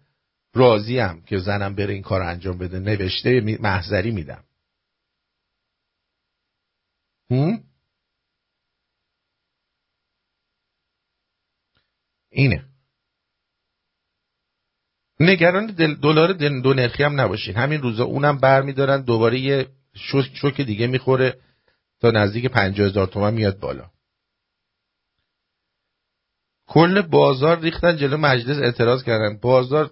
راضیم 0.53 1.21
که 1.21 1.37
زنم 1.37 1.75
بره 1.75 1.93
این 1.93 2.03
کار 2.03 2.21
انجام 2.21 2.57
بده. 2.57 2.79
نوشته 2.79 3.57
محضری 3.59 4.11
میدم. 4.11 4.43
اینه. 12.38 12.65
نگران 15.19 15.65
دلار 16.01 16.33
دو 16.33 16.73
نرخی 16.73 17.03
هم 17.03 17.21
نباشین. 17.21 17.55
همین 17.55 17.81
روزا 17.81 18.03
اونم 18.03 18.38
بر 18.38 18.61
میدارن 18.61 19.01
دوباره 19.01 19.39
یه 19.39 19.67
شوک 20.33 20.61
دیگه 20.61 20.88
می‌خوره 20.88 21.39
تا 21.99 22.11
نزدیک 22.11 22.45
پنجاه 22.45 22.88
هزار 22.88 23.07
تومن 23.07 23.33
میاد 23.33 23.59
بالا. 23.59 23.89
کل 26.67 27.01
بازار 27.01 27.59
ریختن 27.59 27.97
جلو 27.97 28.17
مجلس 28.17 28.57
اعتراض 28.57 29.03
کردن. 29.03 29.38
بازار 29.38 29.91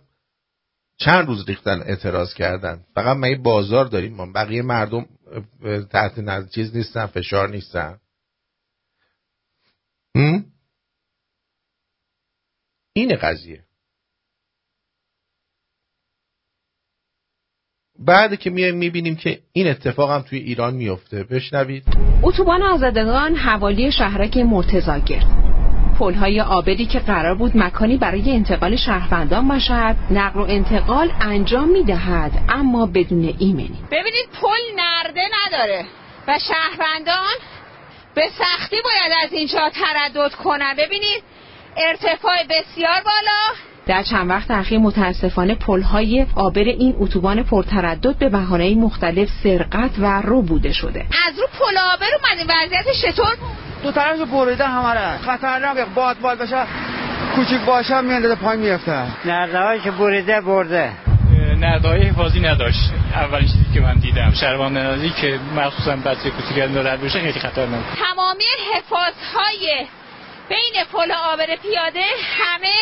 چند 0.98 1.28
روز 1.28 1.46
ریختن 1.48 1.82
اعتراض 1.82 2.34
کردن؟ 2.34 2.86
فقط 2.96 3.18
ما 3.18 3.28
بازار 3.44 3.86
داریم. 3.86 4.14
ما 4.16 4.32
بقیه 4.32 4.62
مردم 4.62 5.06
تحت 5.92 6.50
چیز 6.50 6.76
نیستن 6.76 7.06
فشار 7.06 7.50
نیستن. 7.50 8.00
این 12.98 13.16
قضیه. 13.16 13.64
بعد 18.00 18.40
که 18.40 18.50
میایم 18.50 18.76
می‌بینیم 18.76 19.16
که 19.16 19.40
این 19.54 19.68
اتفاق 19.68 20.12
هم 20.12 20.22
توی 20.22 20.40
ایران 20.40 20.74
میفته 20.74 21.24
بشنوید. 21.24 21.84
اتوبان 22.24 22.64
آزادگان 22.64 23.36
حوالی 23.36 23.92
شهرک 23.92 24.38
مرتزاگر 24.38 25.24
پلهای 26.00 26.42
آبدی 26.42 26.86
که 26.86 27.00
قرار 27.00 27.36
بود 27.36 27.58
مکانی 27.58 27.98
برای 27.98 28.32
انتقال 28.32 28.76
شهروندان 28.76 29.48
باشد 29.48 29.96
نقل 30.12 30.40
و 30.40 30.44
انتقال 30.50 31.12
انجام 31.22 31.70
می‌دهد 31.70 32.32
اما 32.50 32.86
بدون 32.86 33.36
ایمنی. 33.40 33.80
ببینید 33.92 34.30
پل 34.42 34.76
نرده 34.76 35.22
نداره 35.34 35.86
و 36.28 36.40
شهروندان 36.40 37.36
به 38.16 38.30
سختی 38.40 38.76
باید 38.84 39.14
از 39.24 39.34
اینجا 39.34 39.70
تردد 39.70 40.34
کنن. 40.34 40.76
ببینید 40.78 41.24
ارتفاع 41.78 42.44
بسیار 42.44 43.02
بالا. 43.06 43.56
در 43.86 44.04
چند 44.04 44.30
وقت 44.30 44.52
اخیر 44.52 44.80
متاسفانه 44.80 45.56
پلهای 45.56 46.26
آبر 46.36 46.62
این 46.62 46.96
اتوبان 47.00 47.44
پرتردد 47.44 48.18
به 48.18 48.30
بهانه 48.30 48.76
مختلف 48.76 49.30
سرقت 49.44 49.92
و 50.00 50.22
رو 50.22 50.42
بوده 50.42 50.74
شده. 50.74 51.06
از 51.28 51.40
رو 51.40 51.48
پل 51.60 51.78
آبر 51.94 52.06
اومدیم. 52.22 52.48
وضعیت 52.50 52.92
چطور؟ 53.02 53.36
دو 53.84 53.92
طرف 53.92 54.20
بریده 54.20 54.68
همه 54.68 54.94
را 54.94 55.18
خطرناک. 55.18 55.88
باد 55.96 56.20
باد 56.20 56.38
بشه 56.38 56.64
کوچیک 57.36 57.62
باشه 57.62 58.02
میاندازه 58.02 58.36
پای 58.36 58.58
میفته 58.58 59.04
نرده 59.26 59.84
که 59.84 59.92
بریده 59.92 60.42
برده. 60.42 60.92
نردهای 61.60 62.02
حفاظی 62.02 62.40
نداشت. 62.40 62.80
اولین 63.16 63.48
چیزی 63.48 63.66
که 63.74 63.80
من 63.80 63.94
دیدم 63.94 64.32
شروان 64.32 64.78
نازی 64.78 65.10
که 65.10 65.40
مخصوصا 65.56 65.96
بچه 65.96 66.30
کوچیک 66.30 66.74
دارد 66.74 67.02
بشه 67.02 67.20
خیلی 67.20 67.40
خطرناک. 67.40 67.84
تمامی 67.96 68.44
حفاظهای 68.76 69.86
بین 70.50 70.84
پل 70.92 71.12
آبر 71.12 71.56
پیاده 71.56 72.06
همه 72.38 72.76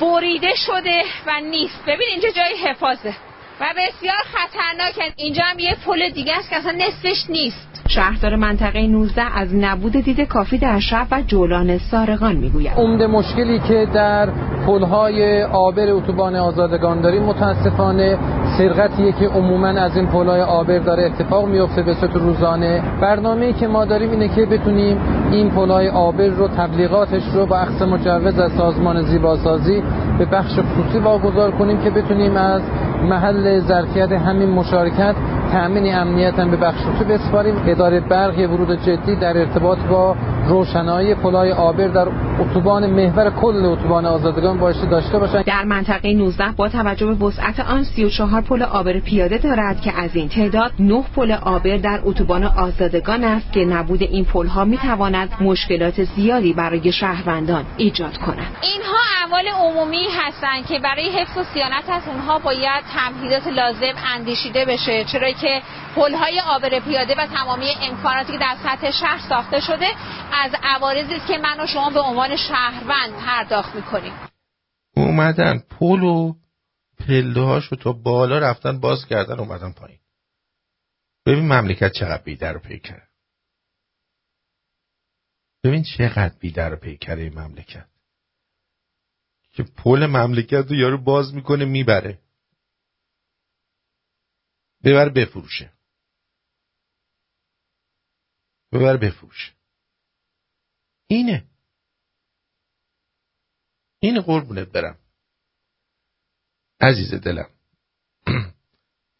بریده 0.00 0.54
شده 0.66 1.04
و 1.26 1.40
نیست. 1.40 1.84
ببین 1.86 2.08
اینجا 2.10 2.30
جای 2.30 2.54
حفاظه. 2.54 3.16
و 3.60 3.64
بسیار 3.76 4.16
خطرناکه 4.34 5.14
اینجا 5.16 5.42
هم 5.44 5.58
یه 5.58 5.76
پل 5.86 6.08
دیگه 6.08 6.32
است 6.38 6.50
که 6.50 6.56
اصلا 6.56 6.72
نصفش 6.72 7.30
نیست. 7.30 7.74
شهردار 7.88 8.36
منطقه 8.36 8.86
19 8.86 9.22
از 9.38 9.54
نبود 9.54 9.92
دید 9.92 10.20
کافی 10.20 10.58
در 10.58 10.80
شب 10.80 11.06
و 11.10 11.22
جولان 11.26 11.78
سارقان 11.78 12.36
می‌گوید. 12.36 12.72
عمده 12.76 13.06
مشکلی 13.06 13.58
که 13.58 13.86
در 13.94 14.28
پلهای 14.66 15.42
آبر 15.42 15.90
اتوبان 15.90 16.36
آزادگان 16.36 17.00
داریم 17.00 17.22
متاسفانه 17.22 18.18
سرقتیه 18.58 19.12
که 19.12 19.28
عموما 19.28 19.68
از 19.68 19.96
این 19.96 20.06
پلهای 20.06 20.40
آبر 20.40 20.78
داره 20.78 21.04
اتفاق 21.04 21.48
میفته 21.48 21.82
به 21.82 21.94
صورت 21.94 22.16
روزانه. 22.16 22.82
برنامه‌ای 23.00 23.52
که 23.52 23.66
ما 23.66 23.84
داریم 23.84 24.10
اینه 24.10 24.28
که 24.28 24.46
بتونیم 24.46 24.98
این 25.30 25.50
پلهای 25.50 25.88
آبر 25.88 26.26
رو 26.26 26.48
تبلیغاتش 26.48 27.22
رو 27.34 27.46
با 27.46 27.56
اخص 27.56 27.82
مجوز 27.82 28.38
از 28.38 28.52
سازمان 28.52 29.02
زیباسازی 29.02 29.82
به 30.18 30.24
بخش 30.24 30.52
خصوصی 30.52 30.98
واگذار 30.98 31.50
کنیم 31.50 31.82
که 31.82 31.90
بتونیم 31.90 32.36
از 32.36 32.62
محل 33.04 33.43
ظرفیت 33.60 34.12
همین 34.12 34.48
مشارکت 34.48 35.14
تامین 35.54 35.94
امنیت 35.94 36.38
هم 36.38 36.50
به 36.50 36.56
بخش 36.56 36.78
خصوصی 36.80 37.04
بسپاریم. 37.04 37.54
اداره 37.66 38.00
برق 38.00 38.38
ورود 38.38 38.82
جدی 38.82 39.16
در 39.16 39.38
ارتباط 39.38 39.78
با 39.78 40.16
روشنایی 40.48 41.14
پلای 41.14 41.52
آبر 41.52 41.88
در 41.88 42.08
اتوبان 42.40 42.86
محور 42.86 43.30
کل 43.30 43.64
اتوبان 43.64 44.06
آزادگان 44.06 44.58
باشی 44.58 44.86
داشته 44.86 45.18
باشن 45.18 45.42
در 45.42 45.64
منطقه 45.64 46.14
19 46.14 46.52
با 46.56 46.68
توجه 46.68 47.06
به 47.06 47.26
وسعت 47.26 47.60
آن 47.60 47.84
34 47.84 48.40
پل 48.40 48.62
آبر 48.62 49.00
پیاده 49.00 49.38
دارد 49.38 49.80
که 49.80 49.98
از 49.98 50.16
این 50.16 50.28
تعداد 50.28 50.72
9 50.78 51.04
پل 51.16 51.32
آبر 51.32 51.76
در 51.76 52.00
اتوبان 52.04 52.44
آزادگان 52.44 53.24
است 53.24 53.52
که 53.52 53.64
نبود 53.64 54.02
این 54.02 54.24
پل 54.24 54.46
ها 54.46 54.64
می 54.64 54.78
تواند 54.78 55.28
مشکلات 55.40 56.04
زیادی 56.04 56.52
برای 56.52 56.92
شهروندان 56.92 57.64
ایجاد 57.76 58.16
کند. 58.16 58.56
اینها 58.62 58.96
اموال 59.24 59.48
عمومی 59.48 60.06
هستند 60.20 60.66
که 60.66 60.78
برای 60.78 61.10
حفظ 61.10 61.38
و 61.38 61.44
صیانت 61.44 61.84
از 61.88 62.02
اونها 62.06 62.38
باید 62.38 62.84
تمهیدات 62.94 63.46
لازم 63.46 63.94
اندیشیده 64.16 64.64
بشه 64.64 65.04
چرا 65.04 65.30
که 65.30 65.43
پل 65.94 66.14
های 66.14 66.40
آبر 66.40 66.80
پیاده 66.80 67.14
و 67.18 67.26
تمامی 67.26 67.70
امکاناتی 67.80 68.32
که 68.32 68.38
در 68.38 68.56
سطح 68.62 68.90
شهر 68.90 69.28
ساخته 69.28 69.60
شده 69.60 69.86
از 70.32 70.52
عوارضی 70.62 71.14
است 71.14 71.26
که 71.26 71.38
من 71.38 71.60
و 71.60 71.66
شما 71.66 71.90
به 71.90 72.00
عنوان 72.00 72.36
شهروند 72.36 73.16
پرداخت 73.16 73.74
می‌کنیم. 73.74 74.12
اومدن 74.96 75.58
پل 75.58 76.02
و 76.02 76.34
پله 76.98 77.42
هاشو 77.42 77.76
تا 77.76 77.92
بالا 77.92 78.38
رفتن 78.38 78.80
باز 78.80 79.06
کردن 79.06 79.38
اومدن 79.38 79.72
پایین. 79.72 79.98
ببین 81.26 81.52
مملکت 81.52 81.92
چقدر 81.92 82.22
بیدر 82.22 82.56
و 82.56 82.60
پیکره. 82.60 83.08
ببین 85.64 85.82
چقدر 85.82 86.34
بیدر 86.40 86.74
و 86.74 86.76
پیکره 86.76 87.30
مملکت. 87.30 87.86
که 89.52 89.62
پل 89.76 90.06
مملکت 90.06 90.66
رو 90.68 90.74
یارو 90.74 91.04
باز 91.04 91.34
می‌کنه 91.34 91.64
می‌بره. 91.64 92.18
ببر 94.84 95.08
بفروشه. 95.08 95.72
ببر 98.72 98.96
بفروشه. 98.96 99.52
اینه. 101.06 101.48
این 103.98 104.20
قربونت 104.20 104.68
برم. 104.68 104.98
عزیز 106.80 107.14
دلم. 107.14 107.50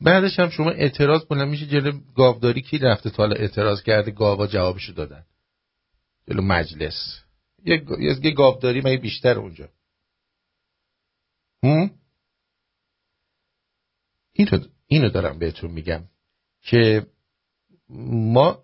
بعدش 0.00 0.38
هم 0.38 0.50
شما 0.50 0.70
اعتراض 0.70 1.24
بلند 1.26 1.48
میشه 1.48 1.66
جلو 1.66 2.00
گاوداری 2.14 2.62
کی 2.62 2.78
رفته 2.78 3.10
تا 3.10 3.24
اعتراض 3.24 3.82
کرده 3.82 4.10
گاوا 4.10 4.46
جوابشو 4.46 4.92
دادن؟ 4.92 5.26
جلو 6.28 6.42
مجلس. 6.42 7.24
یه, 7.64 7.84
یه 8.22 8.30
گاوداری 8.30 8.80
مگه 8.80 8.96
بیشتر 8.96 9.38
اونجا. 9.38 9.68
هم؟ 11.62 12.00
اینو, 14.32 14.73
اینو 14.94 15.08
دارم 15.08 15.38
بهتون 15.38 15.70
میگم 15.70 16.02
که 16.62 17.06
ما 18.10 18.58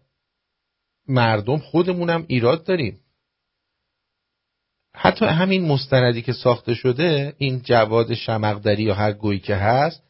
مردم 1.08 1.58
خودمونم 1.58 2.24
ایراد 2.28 2.64
داریم. 2.64 3.00
حتی 4.94 5.24
همین 5.24 5.66
مستندی 5.66 6.22
که 6.22 6.32
ساخته 6.32 6.74
شده 6.74 7.34
این 7.38 7.60
جواد 7.64 8.14
شمقدری 8.14 8.82
یا 8.82 8.94
هر 8.94 9.12
گویی 9.12 9.38
که 9.38 9.54
هست 9.54 10.02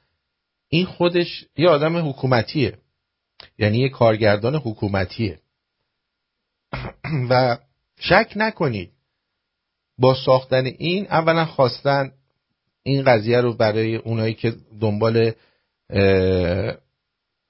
این 0.68 0.86
خودش 0.86 1.44
یه 1.56 1.68
آدم 1.68 2.08
حکومتیه. 2.08 2.78
یعنی 3.58 3.78
یه 3.78 3.88
کارگردان 3.88 4.54
حکومتیه. 4.54 5.38
و 7.30 7.58
شک 7.98 8.32
نکنید 8.36 8.92
با 9.98 10.14
ساختن 10.14 10.66
این 10.66 11.06
اولا 11.06 11.44
خواستن 11.44 12.12
این 12.82 13.04
قضیه 13.04 13.40
رو 13.40 13.54
برای 13.54 13.96
اونایی 13.96 14.34
که 14.34 14.54
دنبال 14.80 15.32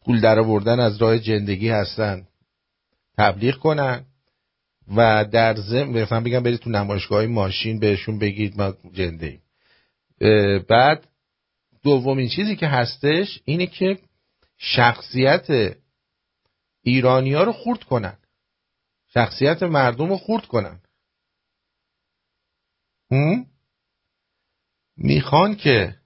پول 0.04 0.20
در 0.20 0.38
آوردن 0.38 0.80
از 0.80 0.96
راه 0.96 1.18
زندگی 1.18 1.68
هستن. 1.68 2.26
تبلیغ 3.18 3.56
کنن 3.58 4.04
و 4.96 5.24
در 5.24 5.56
ضمن 5.56 6.02
مثلا 6.02 6.20
بگم 6.20 6.42
برید 6.42 6.60
تو 6.60 6.70
نمایشگاه 6.70 7.26
ماشین 7.26 7.78
بهشون 7.78 8.18
بگید 8.18 8.60
ما 8.60 8.74
جنده 8.92 9.26
ایم. 9.26 9.42
بعد 10.68 11.08
دومین 11.82 12.28
چیزی 12.28 12.56
که 12.56 12.66
هستش 12.66 13.40
اینه 13.44 13.66
که 13.66 13.98
شخصیت 14.58 15.76
ایرانی 16.82 17.34
ها 17.34 17.42
رو 17.42 17.52
خورد 17.52 17.84
کنن. 17.84 18.18
شخصیت 19.14 19.62
مردم 19.62 20.08
رو 20.08 20.16
خورد 20.16 20.46
کنن. 20.46 20.80
می‌خوان 24.96 25.56
که 25.56 25.99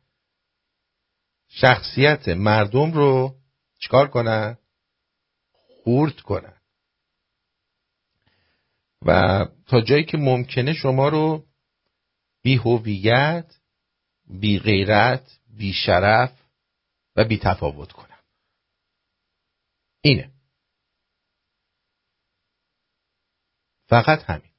شخصیت 1.56 2.28
مردم 2.28 2.92
رو 2.92 3.36
چکار 3.78 4.08
کنن؟ 4.08 4.58
خورد 5.52 6.20
کنن. 6.20 6.60
و 9.02 9.44
تا 9.66 9.80
جایی 9.80 10.04
که 10.04 10.16
ممکنه 10.16 10.72
شما 10.72 11.08
رو 11.08 11.46
بی 12.42 12.56
هویت 12.56 13.54
بی 14.26 14.58
غیرت 14.58 15.40
بی 15.46 15.72
شرف 15.72 16.42
و 17.16 17.24
بی 17.24 17.38
تفاوت 17.38 17.92
کنن. 17.92 18.18
اینه. 20.00 20.32
فقط 23.86 24.22
همین. 24.22 24.52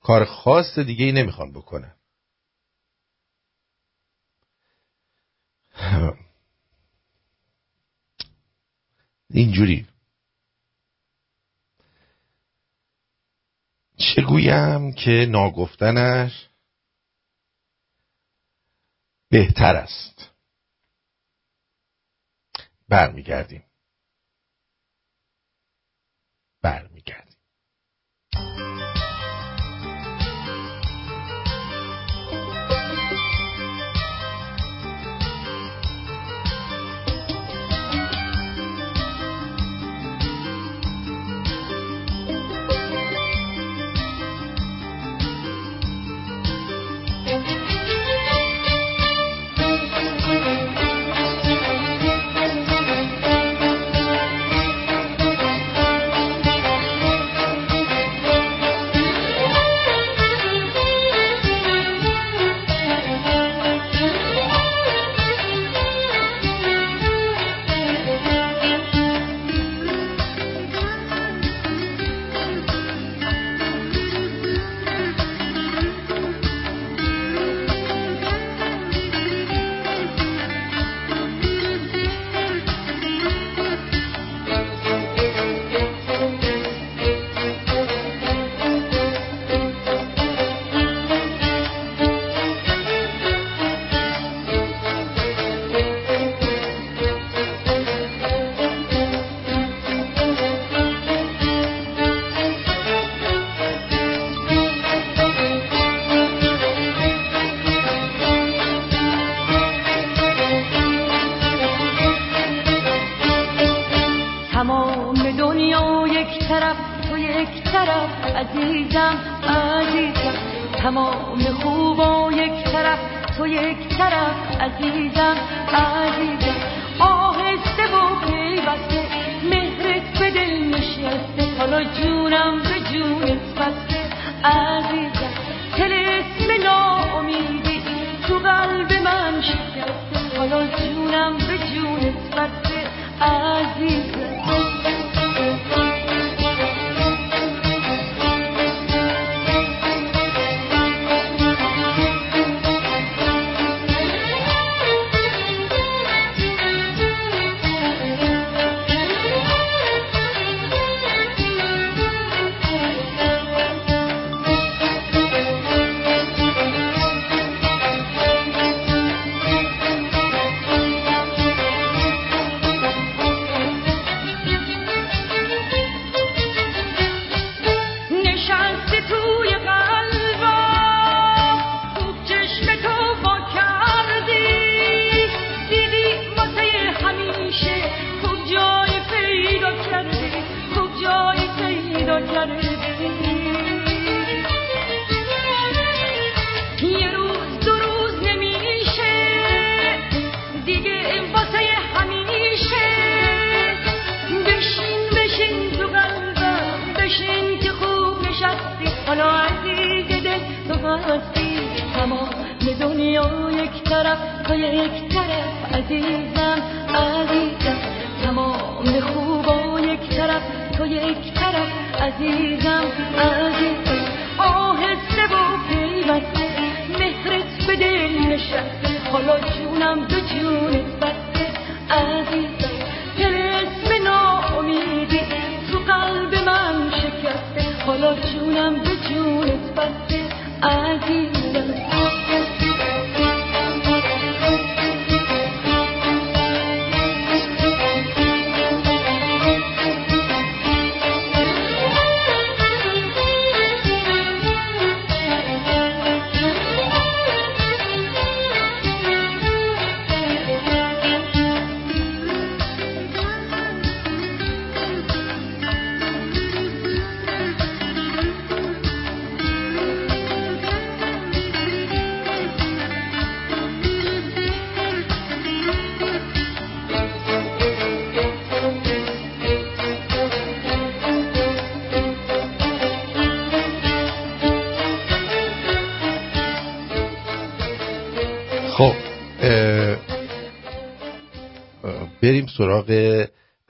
کار 0.00 0.24
خاص 0.24 0.78
دیگه 0.78 1.04
ای 1.04 1.12
نمی‌خوان 1.12 1.52
بکنن. 1.52 1.97
اینجوری. 9.30 9.86
چگویم 13.96 14.92
که 14.92 15.26
ناگفتنش 15.30 16.48
بهتر 19.28 19.76
است. 19.76 20.30
برمیگردیم. 22.88 23.62
برمیگردیم. 26.62 27.38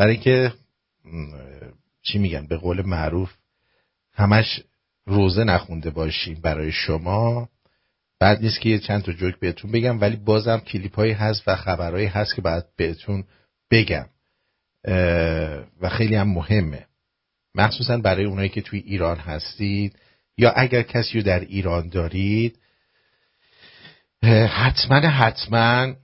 برای 0.08 0.46
اه، 0.46 0.52
چی 2.02 2.18
میگن 2.18 2.46
به 2.46 2.56
قول 2.56 2.86
معروف 2.86 3.32
همش 4.12 4.60
روزه 5.06 5.44
نخونده 5.44 5.90
باشیم 5.90 6.40
برای 6.40 6.72
شما. 6.72 7.48
بعد 8.20 8.42
نیست 8.42 8.60
که 8.60 8.68
یه 8.68 8.78
چند 8.78 9.02
تا 9.02 9.12
جوک 9.12 9.38
بهتون 9.40 9.72
بگم 9.72 10.00
ولی 10.00 10.16
بازم 10.16 10.58
کلیپ 10.58 10.96
هایی 10.96 11.12
هست 11.12 11.48
و 11.48 11.56
خبرهایی 11.56 12.06
هست 12.06 12.34
که 12.34 12.42
باید 12.42 12.64
بهتون 12.76 13.24
بگم. 13.70 14.06
و 15.80 15.88
خیلی 15.90 16.14
هم 16.14 16.28
مهمه. 16.28 16.86
مخصوصا 17.54 17.98
برای 17.98 18.24
اونایی 18.24 18.48
که 18.48 18.62
توی 18.62 18.78
ایران 18.78 19.16
هستید 19.16 19.98
یا 20.36 20.50
اگر 20.50 20.82
کسی 20.82 21.18
رو 21.18 21.24
در 21.24 21.40
ایران 21.40 21.88
دارید 21.88 22.58
حتما 24.22 24.96
حتما 24.96 25.94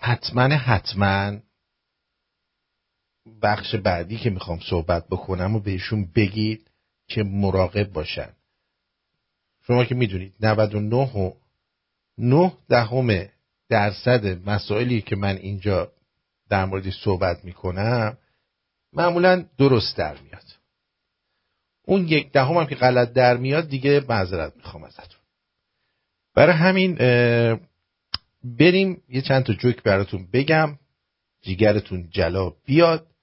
حتما 0.00 0.42
حتما 0.42 1.38
بخش 3.44 3.74
بعدی 3.74 4.16
که 4.16 4.30
می‌خوام 4.30 4.60
صحبت 4.70 5.06
بکنم 5.08 5.56
و 5.56 5.60
بهشون 5.60 6.08
بگید 6.16 6.70
که 7.08 7.22
مراقب 7.22 7.92
باشن. 7.92 8.28
شما 9.66 9.84
که 9.84 9.94
می‌دونید 9.94 10.34
99 10.40 10.96
و 10.96 11.32
9 12.18 12.52
دهم 12.68 13.28
درصد 13.68 14.48
مسائلی 14.48 15.00
که 15.00 15.16
من 15.16 15.36
اینجا 15.36 15.92
در 16.48 16.64
موردش 16.64 17.02
صحبت 17.04 17.44
می‌کنم 17.44 18.18
معمولا 18.92 19.44
درست 19.58 19.96
در 19.96 20.16
میاد. 20.20 20.44
اون 21.86 22.08
یک 22.08 22.32
دهم 22.32 22.56
هم 22.56 22.66
که 22.66 22.74
غلط 22.74 23.12
در 23.12 23.36
میاد 23.36 23.68
دیگه 23.68 24.04
معذرت 24.08 24.56
می‌خوام 24.56 24.84
ازتون. 24.84 25.20
برای 26.34 26.56
همین 26.56 26.94
بریم 28.44 29.02
یه 29.08 29.22
چند 29.22 29.42
تا 29.42 29.52
جوک 29.52 29.82
براتون 29.82 30.28
بگم 30.32 30.78
جیگرتون 31.42 32.08
جلا 32.10 32.50
بیاد. 32.50 33.13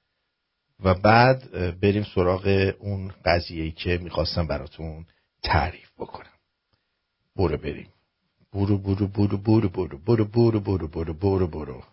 و 0.81 0.93
بعد 0.93 1.51
بریم 1.79 2.03
سراغ 2.15 2.73
اون 2.79 3.13
قضیه 3.25 3.71
که 3.71 3.97
می‌خواستم 3.97 4.47
براتون 4.47 5.05
تعریف 5.43 5.91
بکنم 5.99 6.31
برو 7.35 7.57
بریم 7.57 7.87
برو 8.53 8.77
برو 8.77 9.07
برو 9.07 9.37
برو 9.37 9.67
برو 9.67 9.97
برو 9.97 10.25
برو 10.25 10.59
برو 10.59 10.59
برو 10.59 10.87
برو 10.87 11.13
برو 11.15 11.83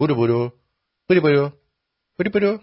برو 0.00 0.14
برو 1.08 1.20
برو 1.20 1.52
برو 2.18 2.30
برو 2.30 2.58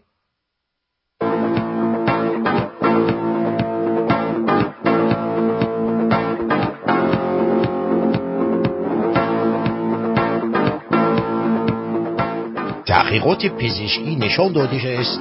تحقیقات 12.90 13.46
پزشکی 13.46 14.16
نشان 14.16 14.52
داده 14.52 15.00
است 15.00 15.20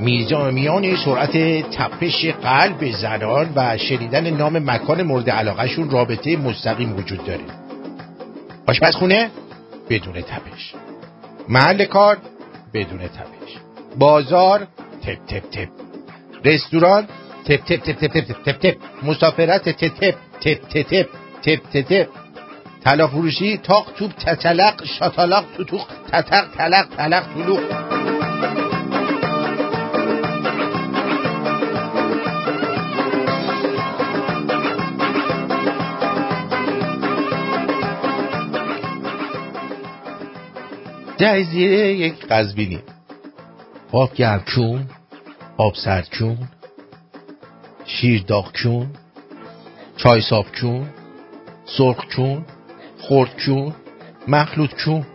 میزان 0.00 0.54
میان 0.54 0.96
سرعت 0.96 1.32
تپش 1.70 2.26
قلب 2.26 2.90
زنان 2.92 3.52
و 3.56 3.78
شنیدن 3.78 4.30
نام 4.30 4.58
مکان 4.70 5.02
مورد 5.02 5.30
علاقهشون 5.30 5.90
رابطه 5.90 6.36
مستقیم 6.36 6.96
وجود 6.96 7.24
داره 7.24 7.44
آشپزخونه 8.66 9.30
بدون 9.90 10.14
تپش 10.14 10.74
محل 11.48 11.84
کار 11.84 12.18
بدون 12.74 12.98
تپش 12.98 13.56
بازار 13.98 14.66
تپ 15.02 15.26
تپ 15.26 15.50
تپ 15.50 15.68
رستوران 16.44 17.06
تپ 17.44 17.64
تپ 17.64 17.76
تپ 17.76 18.06
تپ 18.06 18.20
تپ 18.20 18.42
تپ 18.44 18.58
تپ 18.58 18.76
مسافرت 19.02 19.68
تپ 19.68 19.94
تپ 20.00 20.14
تپ 20.40 20.68
تپ 20.68 21.06
تپ 21.42 21.60
تپ 21.72 21.82
تپ 21.88 22.25
طلا 22.86 23.06
فروشی 23.06 23.56
تاق 23.56 23.92
توپ 23.92 24.12
تتلق 24.12 24.84
شاتالق 24.84 25.44
توتوق 25.56 25.86
تتق 26.12 26.48
تلق 26.56 26.88
تلق 26.96 27.24
تلوق 27.34 27.60
جهزیره 41.18 41.94
یک 41.94 42.26
قزبینی 42.26 42.82
آب 43.92 44.14
گرمچون 44.14 44.90
آب 45.56 45.74
سرچون 45.74 46.38
شیر 47.86 48.22
داغچون 48.22 48.86
چای 49.96 50.20
صاف 50.20 50.60
کون 50.60 50.86
سرخ 51.64 52.16
کون 52.16 52.44
خردچون 53.08 53.74
مخلوط 54.28 54.74
چون. 54.74 55.06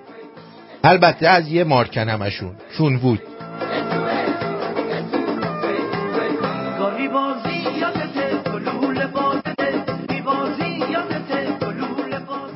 البته 0.84 1.28
از 1.28 1.48
یه 1.48 1.64
مارکن 1.64 2.10
همشون 2.10 2.52
چون 2.78 2.98
بود. 2.98 3.20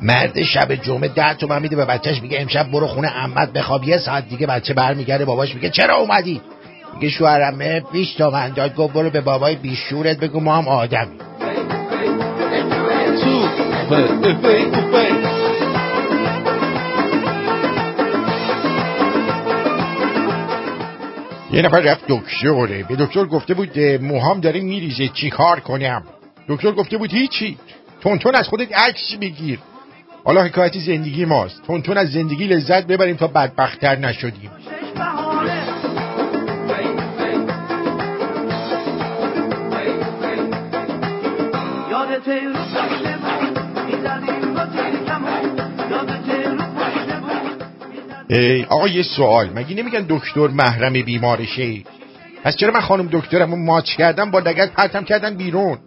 مرد 0.02 0.42
شب 0.42 0.74
جمعه 0.74 1.08
ده 1.08 1.34
تومن 1.34 1.62
میده 1.62 1.76
به 1.76 1.84
بچهش 1.84 2.22
میگه 2.22 2.40
امشب 2.40 2.70
برو 2.70 2.86
خونه 2.86 3.08
عمت 3.08 3.52
بخواب. 3.52 3.84
یه 3.84 3.98
ساعت 3.98 4.28
دیگه 4.28 4.46
بچه 4.46 4.74
برمیگرده 4.74 5.24
باباش 5.24 5.54
میگه 5.54 5.70
چرا 5.70 5.96
اومدی؟ 5.96 6.40
میگه 6.94 7.08
شوهرمه 7.08 7.80
20 7.92 8.18
تومن 8.18 8.48
داد 8.48 8.74
گفت 8.74 8.94
برو 8.94 9.10
به 9.10 9.20
بابای 9.20 9.56
بیشورت 9.56 10.18
بگو 10.18 10.40
ما 10.40 10.56
هم 10.56 10.68
آدمی 10.68 11.18
یه 13.86 13.92
نفر 21.62 21.80
رفت 21.80 22.04
دکتره. 22.08 22.82
به 22.88 22.96
دکتر 22.96 23.24
گفته 23.24 23.54
بود 23.54 23.78
موهام 23.78 24.40
داره 24.40 24.60
میریزه. 24.60 25.08
چی 25.08 25.30
کار 25.30 25.60
کنم؟ 25.60 26.02
دکتر 26.48 26.72
گفته 26.72 26.98
بود 26.98 27.12
هیچی. 27.12 27.58
تونتون 28.00 28.34
از 28.34 28.48
خودت 28.48 28.78
عکس 28.78 29.16
بگیر 29.20 29.58
حالا 30.24 30.42
حکایت 30.42 30.78
زندگی 30.78 31.24
ماست. 31.24 31.62
تونتون 31.66 31.98
از 31.98 32.12
زندگی 32.12 32.46
لذت 32.46 32.86
ببریم 32.86 33.16
تا 33.16 33.26
بدبختتر 33.26 33.96
نشدیم. 33.96 34.50
یادته 41.90 43.15
آقا 48.68 48.88
یه 48.88 49.02
سوال 49.02 49.50
مگه 49.54 49.76
نمیگن 49.76 50.06
دکتر 50.08 50.48
محرم 50.48 50.92
بیمارشه؟ 50.92 51.82
پس 52.44 52.56
چرا 52.56 52.72
من 52.72 52.80
خانم 52.80 53.08
دکترم 53.12 53.50
رو 53.50 53.56
ماچ 53.56 53.96
کردم 53.96 54.30
با 54.30 54.38
لگت 54.38 54.72
پرتم 54.72 55.04
کردن 55.04 55.34
بیرون؟ 55.36 55.78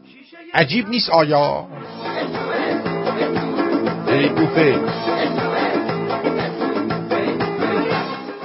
عجیب 0.53 0.89
نیست 0.89 1.09
آیا؟ 1.09 1.67
ای 4.07 4.29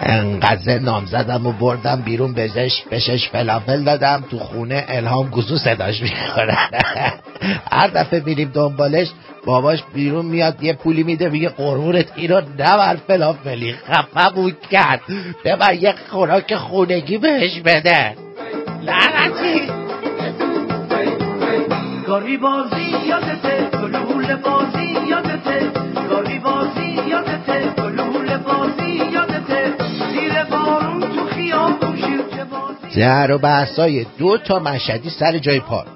انقدر 0.07 0.79
نام 0.79 1.07
زدم 1.07 1.47
و 1.47 1.53
بردم 1.53 2.03
بیرون 2.03 2.33
بهش 2.33 2.83
بهش 2.91 3.29
فلافل 3.33 3.85
دادم 3.85 4.25
تو 4.31 4.39
خونه 4.39 4.85
الهام 4.89 5.29
گوزو 5.29 5.57
صداش 5.59 6.03
می‌کنه 6.03 6.57
هر 7.73 7.89
دفعه 7.89 8.23
میریم 8.27 8.51
دنبالش 8.55 9.09
باباش 9.47 9.83
بیرون 9.95 10.27
میاد 10.27 10.63
یه 10.63 10.73
پولی 10.73 11.03
میده 11.03 11.29
میگه 11.29 11.49
قرورت 11.49 12.07
اینو 12.17 12.41
نبر 12.59 12.97
فلافلی 13.07 13.73
خفه 13.73 14.35
بود 14.35 14.61
کرد. 14.71 15.01
ببر 15.45 15.75
یه 15.75 15.95
خوراک 16.11 16.55
خونگی 16.55 17.19
بهش 17.19 17.61
بده. 17.61 18.17
لعنتی. 18.83 19.71
گاهی 22.07 22.37
بازی 22.37 23.09
یادته 23.09 23.71
گلوله 23.73 24.37
بازی 24.37 24.97
یادته. 25.09 25.71
گاهی 26.11 26.39
بازی 26.39 27.09
یادته 27.09 27.83
گلوله 27.83 28.39
بازی 28.39 28.84
در 32.97 33.33
و 33.33 33.39
بحثای 33.39 34.07
دو 34.19 34.39
تا 34.39 34.59
مشهدی 34.59 35.11
سر 35.11 35.39
جای 35.39 35.61
پار 35.61 35.87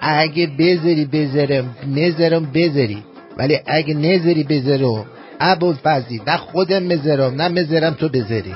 اگه 0.00 0.46
بذاری 0.58 1.04
بذارم 1.04 1.76
نذارم 1.96 2.50
بذاری 2.54 3.02
ولی 3.36 3.58
اگه 3.66 3.94
نذاری 3.94 4.44
بذارم 4.44 5.04
ابوالفضلی 5.40 6.22
نه 6.26 6.36
خودم 6.36 6.88
بذارم 6.88 7.42
نه 7.42 7.48
بذارم 7.48 7.94
تو 7.94 8.08
بذاری 8.08 8.54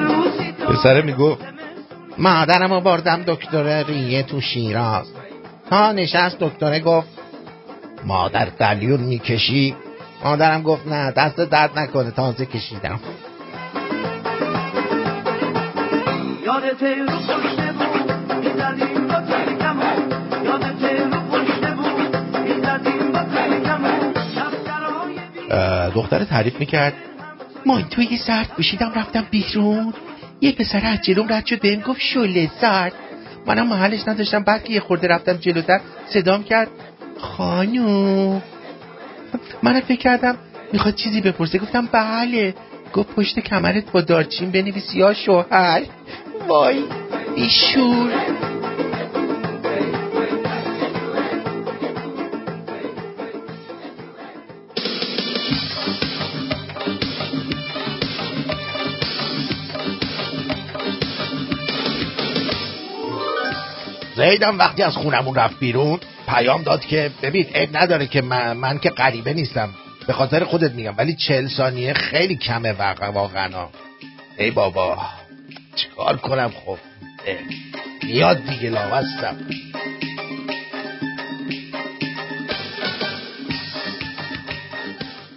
روزی 0.00 0.52
پسره 0.52 1.02
میگو 1.02 1.36
مادرم 2.18 2.80
بردم 2.80 3.22
دکتر 3.26 3.84
ریه 3.84 4.22
تو 4.22 4.40
شیراز. 4.40 5.06
تا 5.70 5.92
نشست 5.92 6.38
دکتره 6.38 6.80
گفت 6.80 7.08
مادر 8.06 8.44
قلیون 8.44 9.00
می‌کشی؟ 9.00 9.76
مادرم 10.24 10.62
گفت 10.62 10.86
نه 10.86 11.10
دست 11.10 11.36
درد 11.36 11.78
نکنه 11.78 12.10
تازه 12.10 12.46
کشیدم. 12.46 13.00
دختره 25.94 26.24
تعریف 26.24 26.60
می‌کرد 26.60 26.94
ما 27.66 27.82
توی 27.82 28.16
سرد 28.16 28.48
پوشیدم 28.48 28.92
رفتم 28.96 29.26
بیرون. 29.30 29.94
یه 30.40 30.52
پسر 30.52 30.86
از 30.86 30.98
جلوم 31.02 31.32
رد 31.32 31.46
شد 31.46 31.60
بهم 31.60 31.80
گفت 31.80 32.00
شله 32.00 32.50
سرد. 32.60 32.92
منم 33.46 33.66
محلش 33.66 34.08
نداشتم 34.08 34.42
بعد 34.42 34.64
که 34.64 34.72
یه 34.72 34.80
خورده 34.80 35.08
رفتم 35.08 35.32
جلوتر 35.32 35.80
صدام 36.06 36.44
کرد. 36.44 36.68
خانوم. 37.18 38.42
منم 39.62 39.80
فکر 39.80 39.98
کردم 39.98 40.38
می‌خواد 40.72 40.94
چیزی 40.94 41.20
بپرسه. 41.20 41.58
گفتم 41.58 41.88
بله. 41.92 42.54
گفت 42.92 43.08
پشت 43.08 43.40
کمرت 43.40 43.92
با 43.92 44.00
دارچین 44.00 44.50
بنویس 44.50 44.94
یا 44.94 45.14
شوهر. 45.14 45.82
وای 46.48 46.84
بیشور 47.34 48.12
زیدم 64.16 64.58
وقتی 64.58 64.82
از 64.82 64.96
خونمون 64.96 65.34
رفت 65.34 65.58
بیرون 65.58 66.00
پیام 66.26 66.62
داد 66.62 66.80
که 66.84 67.10
ببین 67.22 67.46
عیب 67.54 67.76
نداره 67.76 68.06
که 68.06 68.22
من, 68.22 68.52
من 68.52 68.78
که 68.78 68.90
غریبه 68.90 69.32
نیستم. 69.32 69.74
به 70.06 70.12
خاطر 70.12 70.44
خودت 70.44 70.72
میگم 70.72 70.94
ولی 70.96 71.14
چل 71.14 71.48
ثانیه 71.48 71.92
خیلی 71.92 72.36
کمه 72.36 72.72
واقعا 72.72 73.68
ای 74.38 74.50
بابا 74.50 74.98
چیکار 75.76 76.16
کنم 76.16 76.52
خب؟ 76.64 76.78
اه، 77.26 77.36
میاد 78.02 78.44
دیگه 78.44 78.70
لاغستم 78.70 79.36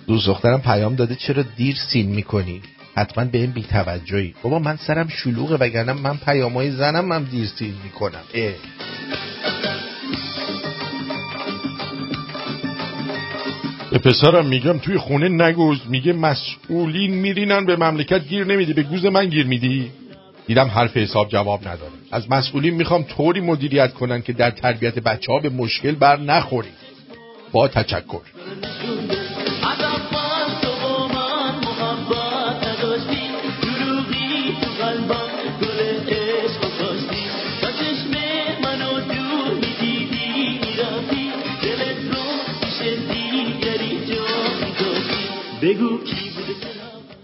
دوست 0.08 0.28
دخترم 0.28 0.62
پیام 0.62 0.96
داده 0.96 1.16
چرا 1.16 1.44
دیر 1.44 1.76
سین 1.76 2.10
می‌کنی؟ 2.10 2.62
حتما 2.96 3.26
به 3.26 3.38
این 3.38 3.52
بیتوجهی. 3.52 4.34
بابا 4.42 4.60
من 4.60 4.78
سرم 4.78 5.08
شلوغه 5.08 5.56
وگرنه 5.56 5.94
من 5.94 6.18
پیامای 6.18 6.72
زنم 6.72 7.12
هم 7.12 7.24
دیر 7.24 7.48
سین 7.48 7.74
می‌کنم. 7.84 8.24
اه. 8.34 8.54
به 13.92 13.98
پسرم 13.98 14.46
میگم 14.46 14.78
توی 14.78 14.98
خونه 14.98 15.30
نگوز 15.30 15.80
میگه 15.90 16.14
مسئولین 16.14 17.12
میرینن 17.12 17.66
به 17.66 17.76
مملکت 17.76 18.28
گیر 18.28 18.46
نمیدی 18.46 18.74
به 18.74 18.84
گوز 18.84 19.06
من 19.06 19.26
گیر 19.26 19.46
میدی؟ 19.46 19.92
دیدم 20.48 20.68
حرف 20.68 20.98
حساب 20.98 21.30
جواب 21.30 21.68
نداره 21.68 21.92
از 22.12 22.32
مسئولین 22.32 22.74
می‌خوام 22.74 23.04
طوری 23.04 23.42
مدیریت 23.42 23.94
کنن 23.94 24.22
که 24.22 24.34
در 24.34 24.52
تربیت 24.52 25.00
بچه 25.00 25.32
ها 25.32 25.40
به 25.40 25.50
مشکل 25.50 25.92
بر 25.92 26.20
نخوریم. 26.20 26.72
با 27.52 27.68
تشکر. 27.68 28.22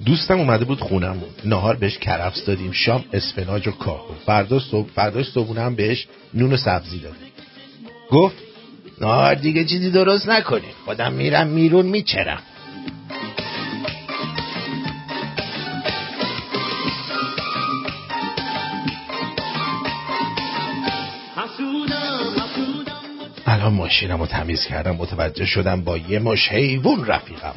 دوستم 0.06 0.39
اومده 0.39 0.66
بود 0.66 0.80
خونمون 0.80 1.30
نهار 1.45 1.76
بهش 1.76 1.97
کرفس 1.97 2.45
دادیم. 2.45 2.72
شام 2.72 3.03
اسفناج 3.14 3.68
و 3.68 3.72
کاهو. 3.72 4.14
فردا 4.26 4.60
صبح 4.60 4.89
فرداش 4.95 5.32
صبحونه 5.32 5.62
هم 5.62 5.76
بهش 5.76 6.08
نون 6.34 6.53
و 6.53 6.58
سبزی 6.58 6.99
دادیم. 6.99 7.32
گفت 8.12 8.36
نهار 9.01 9.36
دیگه 9.36 9.66
چیزی 9.66 9.91
درست 9.91 10.30
نکنی. 10.30 10.68
خودم 10.86 11.14
میرم 11.14 11.47
میرون 11.47 11.86
میچرم. 11.86 12.41
تا 23.66 23.72
ماشینم 23.72 24.20
رو 24.20 24.26
تمیز 24.26 24.66
کردم 24.66 24.95
متوجه 24.95 25.45
شدم 25.45 25.82
با 25.82 25.97
یه 25.97 26.20
مش 26.20 26.49
حیوون 26.49 27.06
رفیقم. 27.06 27.56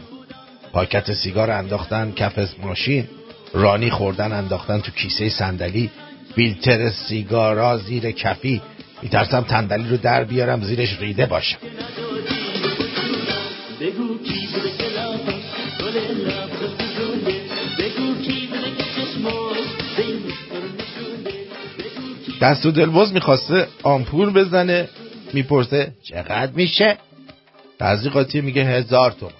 پاکت 0.73 1.13
سیگار 1.13 1.51
انداختن 1.51 2.13
کف 2.13 2.55
ماشین 2.63 3.09
رانی 3.55 3.91
خوردن 3.91 4.33
انداختن 4.33 4.81
تو 4.81 4.93
کیسه 4.93 5.29
صندلی 5.29 5.91
فیلتر 6.35 6.91
سیگارا 6.91 7.79
زیر 7.79 8.11
کفی. 8.11 8.63
میترسم 9.03 9.41
تندلی 9.41 9.89
رو 9.89 9.97
در 9.97 10.25
بیارم 10.25 10.63
زیرش 10.63 11.01
ریده 11.01 11.27
باشم. 11.27 11.59
دست 22.41 22.67
و 22.67 22.71
دلباز 22.71 23.13
می‌خواسته 23.13 23.67
آمپور 23.83 24.31
بزنه 24.31 24.89
می‌پرسه 25.33 25.93
چقدر 26.03 26.53
میشه؟ 26.53 26.99
بعضی 27.79 28.09
قاطی 28.09 28.41
میگه 28.41 28.65
هزار 28.65 29.11
تومن 29.11 29.33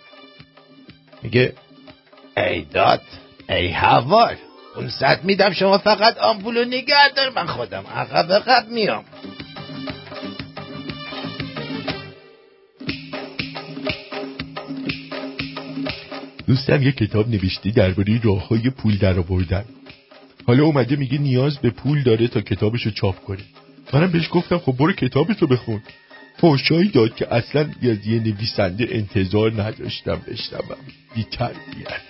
میگه 1.23 1.53
ای 2.37 2.65
داد 2.65 3.03
ای 3.49 3.69
هوار 3.69 4.37
اون 4.77 4.89
صد 4.89 5.25
میدم 5.25 5.53
شما 5.53 5.79
فقط 5.79 6.19
آمپولو 6.19 6.65
نگه 6.65 7.09
دار 7.17 7.31
من 7.31 7.47
خودم 7.47 7.85
عقب 7.95 8.33
عقب 8.33 8.69
میام. 8.69 9.05
دوستم 16.47 16.83
یه 16.83 16.93
کتاب 16.93 17.29
نوشته 17.29 17.71
درباره 17.71 18.21
راه 18.25 18.49
های 18.49 18.71
پول 18.71 18.99
در 18.99 19.19
آوردن. 19.19 19.65
حالا 20.47 20.65
اومده 20.65 20.97
میگه 20.97 21.19
نیاز 21.19 21.59
به 21.59 21.71
پول 21.71 22.03
داره 22.03 22.29
تا 22.29 22.41
کتابشو 22.41 22.91
چاپ 22.91 23.25
کنه. 23.25 23.43
منم 23.93 24.13
بهش 24.13 24.29
گفتم 24.33 24.59
خب 24.59 24.73
برو 24.73 24.93
کتابتو 24.93 25.47
بخون. 25.47 25.83
فوشایی 26.41 26.89
داد 26.89 27.15
که 27.15 27.35
اصلا 27.35 27.61
از 27.63 28.07
یه 28.07 28.19
نویسنده 28.21 28.87
انتظار 28.91 29.63
نداشتم 29.63 30.23
بشنوم. 30.29 30.77
بی 31.15 31.25
تربیت. 31.25 32.01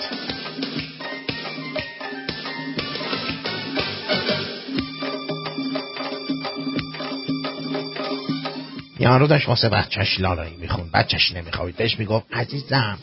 یارو 9.00 9.26
داشت 9.26 9.48
واسه 9.48 9.68
بچهش 9.68 10.20
لالایی 10.20 10.56
میخون 10.56 10.90
بچهش 10.94 11.32
نمیخوابید. 11.32 11.76
بهش 11.76 11.98
می‌گفت 11.98 12.26
عزیزم 12.32 12.98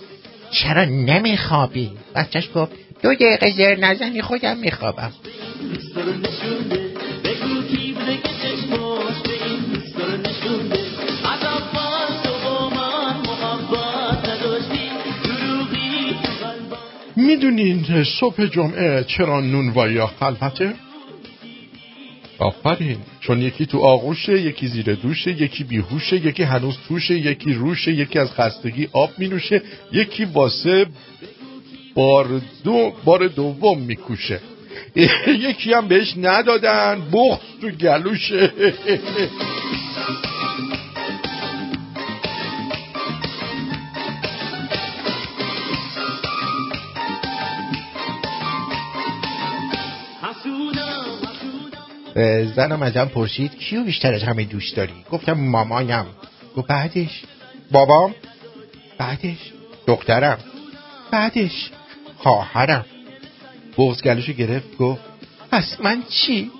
چرا 0.51 0.86
نمیخوابی؟ 0.86 1.91
بچهش 2.15 2.49
گفت 2.55 2.71
دو 3.03 3.13
دقیقه 3.13 3.51
زر 3.51 3.76
نزنی 3.76 4.21
خودم 4.21 4.57
میخوابم. 4.57 5.11
می‌دونین 17.26 18.03
صبح 18.19 18.45
جمعه 18.45 19.03
چرا 19.03 19.41
نونوایی 19.41 20.05
خلوته؟ 20.05 20.73
آفرین 22.39 22.97
چون 23.19 23.41
یکی 23.41 23.65
تو 23.65 23.80
آغوشه 23.80 24.41
یکی 24.41 24.67
زیر 24.67 24.93
دوشه 24.93 25.41
یکی 25.41 25.63
بیهوشه 25.63 26.26
یکی 26.26 26.43
هنوز 26.43 26.78
توشه 26.88 27.13
یکی 27.13 27.53
روشه 27.53 27.91
یکی 27.91 28.19
از 28.19 28.32
خستگی 28.32 28.88
آب 28.93 29.09
مینوشه 29.17 29.61
یکی 29.91 30.26
واسه 30.26 30.86
بار 31.95 32.41
دو 32.63 32.93
بار 33.05 33.28
دوم 33.28 33.80
میکوشه 33.80 34.39
یکی 35.49 35.73
هم 35.73 35.88
بهش 35.88 36.13
ندادن 36.17 37.01
بغض 37.11 37.39
تو 37.61 37.69
گلوشه 37.69 38.51
زنم 52.55 52.82
ازم 52.82 53.05
پرسید 53.05 53.57
کیو 53.57 53.84
بیشتر 53.84 54.13
از 54.13 54.24
همه 54.24 54.43
دوست 54.43 54.76
داری؟ 54.76 54.93
گفتم 55.11 55.34
مامایم 55.34 56.05
گفت 56.57 56.68
بعدش؟ 56.68 57.24
بابام؟ 57.72 58.16
بعدش؟ 58.97 59.38
دخترم. 59.88 60.38
بعدش؟ 61.11 61.72
خواهرم. 62.18 62.86
بغز 63.78 64.01
گلوشو 64.01 64.34
گرفت 64.34 64.78
گفت 64.78 65.01
پس 65.51 65.78
من 65.80 66.03
چی؟ 66.09 66.51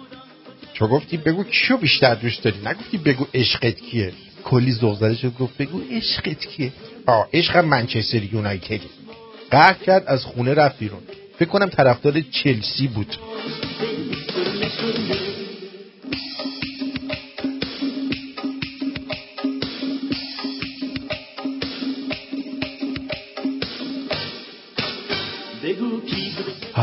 چو 0.74 0.88
گفتی 0.88 1.18
بگو 1.18 1.44
کیو 1.44 1.78
بیشتر 1.78 2.16
دوست 2.16 2.44
داری؟ 2.44 2.58
نگفتی 2.66 2.98
بگو 2.98 3.26
عشقت 3.34 3.76
کیه؟ 3.76 4.14
کلی 4.44 4.72
ذوق 4.72 5.00
زده 5.00 5.16
شد 5.16 5.38
گفت 5.38 5.58
بگو 5.58 5.82
عشقت 5.92 6.46
کیه؟ 6.46 6.74
آه 7.08 7.28
عشقم 7.34 7.66
منچستر 7.66 8.24
یونایتد. 8.24 8.82
قهر 9.52 9.74
کرد 9.74 10.04
از 10.08 10.26
خونه 10.26 10.54
رفت 10.54 10.80
بیرون. 10.80 11.02
فکر 11.40 11.50
کنم 11.50 11.70
طرفدار 11.70 12.22
چلسی 12.22 12.88
بود. 12.88 13.18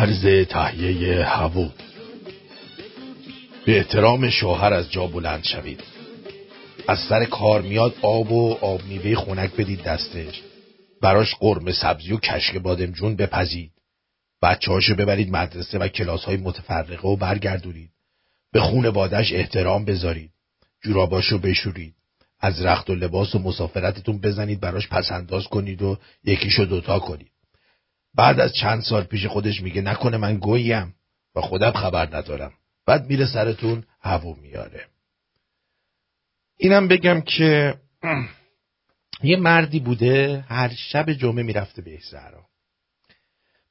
عرض 0.02 0.46
تهیه 0.48 1.24
هوا. 1.24 1.68
به 3.66 3.76
احترام 3.76 4.30
شوهر 4.30 4.72
از 4.72 4.90
جا 4.90 5.06
بلند 5.06 5.44
شوید. 5.44 5.82
از 6.88 6.98
سر 6.98 7.24
کار 7.24 7.62
میاد 7.62 7.94
آب 8.02 8.32
و 8.32 8.58
آب 8.60 8.84
میوه 8.84 9.14
خنک 9.14 9.56
بدید 9.56 9.82
دستش. 9.82 10.42
براش 11.02 11.34
قرمه 11.34 11.72
سبزی 11.72 12.12
و 12.12 12.16
کشک 12.16 12.56
بادمجون 12.56 13.16
بپزید. 13.16 13.72
بچه 14.42 14.94
ببرید 14.98 15.30
مدرسه 15.30 15.78
و 15.78 15.88
کلاس 15.88 16.24
های 16.24 16.36
متفرقه 16.36 17.08
و 17.08 17.16
برگردونید. 17.16 17.90
به 18.52 18.60
خون 18.60 18.90
بادش 18.90 19.32
احترام 19.32 19.84
بذارید. 19.84 20.30
جوراباشو 20.84 21.38
بشورید. 21.38 21.94
از 22.40 22.62
رخت 22.62 22.90
و 22.90 22.94
لباس 22.94 23.34
و 23.34 23.38
مسافرتتون 23.38 24.20
بزنید 24.20 24.60
براش 24.60 24.88
پسنداز 24.88 25.44
کنید 25.44 25.82
و 25.82 25.98
یکیشو 26.24 26.64
دوتا 26.64 26.98
کنید. 26.98 27.31
بعد 28.14 28.40
از 28.40 28.52
چند 28.52 28.82
سال 28.82 29.04
پیش 29.04 29.26
خودش 29.26 29.62
میگه 29.62 29.82
نکنه 29.82 30.16
من 30.16 30.36
گویم 30.36 30.94
و 31.34 31.40
خودم 31.40 31.70
خبر 31.70 32.16
ندارم. 32.16 32.52
بعد 32.86 33.06
میره 33.06 33.26
سرتون 33.26 33.84
هوا 34.00 34.34
میاره. 34.34 34.86
اینم 36.58 36.88
بگم 36.88 37.20
که 37.20 37.74
یه 39.22 39.36
مردی 39.36 39.80
بوده 39.80 40.44
هر 40.48 40.72
شب 40.74 41.12
جمعه 41.12 41.42
می‌رفته 41.42 41.82
به 41.82 41.98
زهرا 42.10 42.46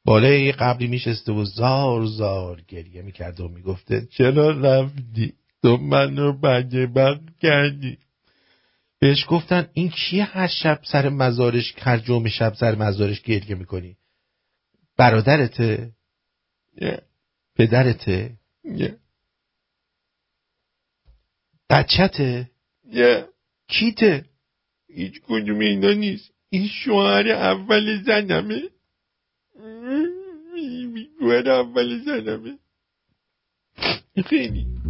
بالای 0.06 0.52
قبلی 0.52 0.88
میشسته 0.88 1.32
و 1.32 1.46
زار 1.46 2.06
زار 2.06 2.62
گریه 2.68 3.02
می‌کرده 3.02 3.44
و 3.44 3.48
می‌گفته 3.48 4.08
چرا 4.12 4.50
رفتی؟ 4.50 5.34
تو 5.62 5.78
منو 5.78 6.34
بدبخت 6.34 7.40
کردی. 7.42 7.98
بهش 9.00 9.26
گفتن 9.28 9.68
این 9.74 9.90
کیه 9.90 10.24
هر 10.24 10.48
شب 10.48 10.80
سر 10.84 11.10
مزارش 11.10 11.74
هر 11.78 11.98
جمعه 11.98 12.30
شب 12.30 12.54
سر 12.54 12.76
مزارش 12.76 13.22
گریه 13.22 13.56
می‌کنی؟ 13.56 13.98
برادرته 15.02 15.92
نه 16.82 17.02
پدرته 17.56 18.38
نه 18.66 18.98
بچته 21.70 22.50
نه 22.86 23.28
کیته 23.68 24.26
هیچ 24.90 25.22
کدوم 25.22 25.60
اینا 25.60 25.92
نیست. 25.92 26.34
این 26.50 26.68
شوهر 26.68 27.28
اول 27.28 28.04
زنمه. 28.04 28.62
شوهر 31.20 31.50
اول 31.50 32.00
زنمه. 32.06 32.58
خیلی. 34.26 34.81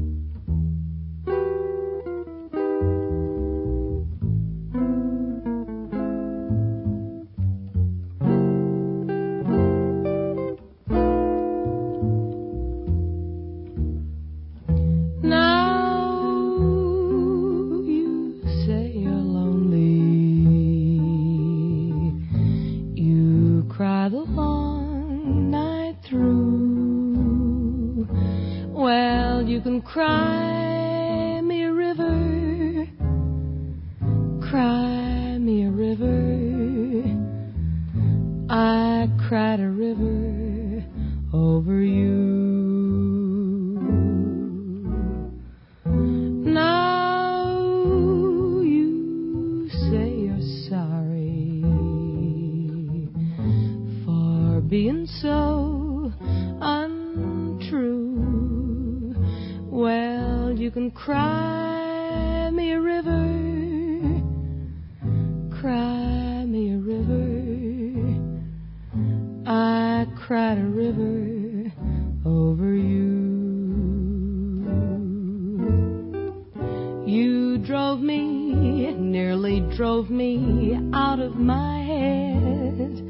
Drove 77.72 78.02
me, 78.02 78.92
nearly 78.96 79.62
drove 79.78 80.10
me 80.10 80.78
out 80.94 81.20
of 81.20 81.36
my 81.36 81.82
head, 81.82 83.02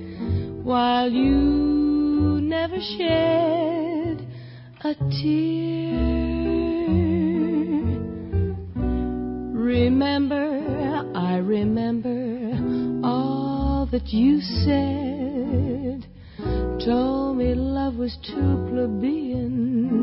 while 0.64 1.10
you 1.10 2.40
never 2.44 2.76
shed 2.80 4.22
a 4.84 4.94
tear. 5.20 5.98
Remember, 9.52 11.12
I 11.16 11.38
remember 11.38 13.02
all 13.04 13.90
that 13.92 14.10
you 14.10 14.42
said. 14.42 16.06
Told 16.86 17.38
me 17.38 17.56
love 17.56 17.96
was 17.96 18.16
too 18.28 18.68
plebeian. 18.70 20.01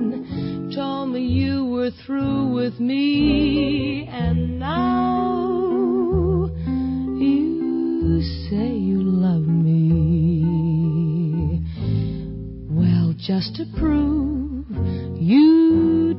Told 0.79 1.11
me 1.11 1.21
you 1.27 1.65
were 1.65 1.91
through 2.07 2.55
with 2.55 2.79
me. 2.79 4.07
And 4.09 4.61
now 4.61 6.49
you 7.19 8.23
say 8.49 8.77
you 8.77 9.03
love 9.03 9.43
me. 9.43 10.45
Well, 12.71 13.13
just 13.19 13.57
to 13.57 13.65
prove 13.77 14.67
you 15.21 16.15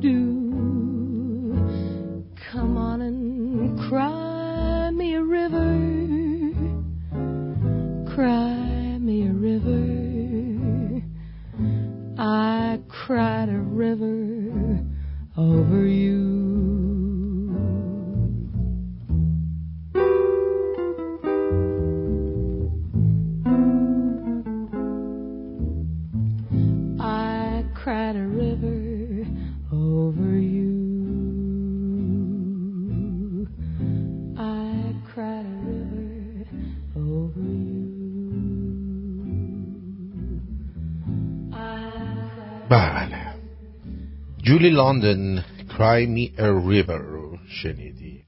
لندن 44.80 45.44
Cry 45.68 46.06
Me 46.06 46.38
a 46.38 46.50
River 46.68 47.00
رو 47.00 47.38
شنیدید 47.48 48.26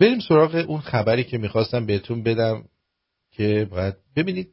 بریم 0.00 0.20
سراغ 0.20 0.64
اون 0.68 0.80
خبری 0.80 1.24
که 1.24 1.38
می‌خواستم 1.38 1.86
بهتون 1.86 2.22
بدم 2.22 2.64
که 3.30 3.68
باید 3.70 3.94
ببینید 4.16 4.48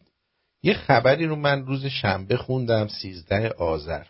یه 0.63 0.73
خبری 0.73 1.25
رو 1.25 1.35
من 1.35 1.65
روز 1.65 1.85
شنبه 1.85 2.37
خوندم 2.37 2.87
سیزده 2.87 3.49
آذر. 3.49 4.03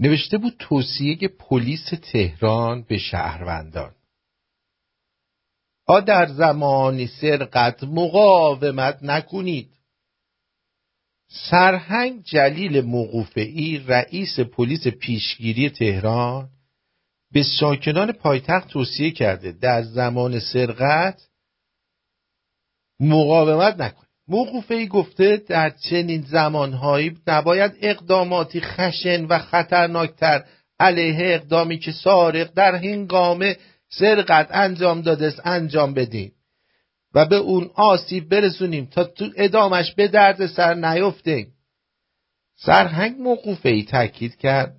نوشته 0.00 0.38
بود 0.38 0.56
توصیه 0.58 1.28
پلیس 1.28 1.90
تهران 2.12 2.82
به 2.82 2.98
شهروندان. 2.98 3.94
آ 5.86 6.00
در 6.00 6.26
زمان 6.26 7.06
سرقت 7.06 7.84
مقاومت 7.84 8.98
نکنید. 9.02 9.70
سرهنگ 11.28 12.22
جلیل 12.22 12.80
موقوفعی 12.80 13.78
رئیس 13.78 14.40
پلیس 14.40 14.86
پیشگیری 14.86 15.70
تهران 15.70 16.48
به 17.32 17.42
ساکنان 17.42 18.12
پایتخت 18.12 18.68
توصیه 18.68 19.10
کرده 19.10 19.52
در 19.52 19.82
زمان 19.82 20.40
سرقت 20.40 21.22
مقاومت 23.00 23.80
نکنید 23.80 24.08
موقوفعی 24.28 24.86
گفته 24.86 25.36
در 25.36 25.70
چنین 25.70 26.22
زمانهایی 26.22 27.18
نباید 27.26 27.72
اقداماتی 27.80 28.60
خشن 28.60 29.24
و 29.24 29.38
خطرناکتر 29.38 30.44
علیه 30.80 31.34
اقدامی 31.34 31.78
که 31.78 31.92
سارق 31.92 32.54
در 32.54 32.74
هنگام 32.74 33.52
سرقت 33.90 34.48
انجام 34.50 35.00
داده 35.00 35.34
انجام 35.44 35.94
بدیم. 35.94 36.32
و 37.14 37.24
به 37.24 37.36
اون 37.36 37.70
آسیب 37.74 38.28
برسونیم 38.28 38.86
تا 38.86 39.04
تو 39.04 39.30
ادامش 39.36 39.94
به 39.94 40.08
درد 40.08 40.46
سر 40.46 40.74
نیفتیم. 40.74 41.52
سرهنگ 42.56 43.20
موقوفه 43.20 43.68
ای 43.68 43.82
تاکید 43.82 44.36
کرد. 44.36 44.76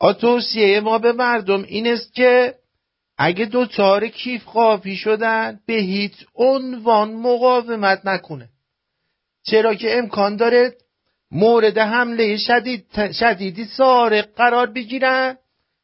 آتوسیه 0.00 0.80
ما 0.80 0.98
به 0.98 1.12
مردم 1.12 1.62
این 1.62 1.86
است 1.86 2.14
که 2.14 2.54
اگه 3.18 3.44
دوچار 3.44 4.08
کیف 4.08 4.44
قافی 4.44 4.96
شدن 4.96 5.60
به 5.66 5.74
هیچ 5.74 6.26
عنوان 6.34 7.14
مقاومت 7.14 8.06
نکنه. 8.06 8.48
چرا 9.42 9.74
که 9.74 9.98
امکان 9.98 10.36
داره 10.36 10.74
مورد 11.30 11.78
حمله 11.78 12.36
شدید 12.36 13.12
شدیدی 13.12 13.64
سارق 13.64 14.28
قرار 14.36 14.66
بگیرن. 14.66 15.36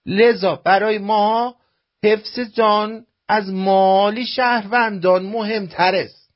لذا 0.06 0.56
برای 0.56 0.98
ما 0.98 1.56
حفظ 2.04 2.40
جان 2.40 3.06
از 3.32 3.50
مالی 3.50 4.26
شهروندان 4.26 5.22
مهمتر 5.22 5.94
است 5.94 6.30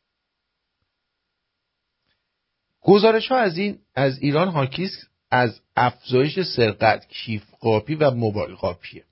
گزارش 2.81 3.29
ها 3.29 3.39
از 3.39 3.59
این 3.59 3.79
از 3.95 4.19
ایران 4.19 4.49
حاکی 4.49 4.91
از 5.31 5.61
افزایش 5.77 6.41
سرقت 6.41 7.09
کیف 7.09 7.43
قاپی 7.61 7.95
و 7.95 8.11
موبایل 8.11 8.55
قاپیه 8.55 9.05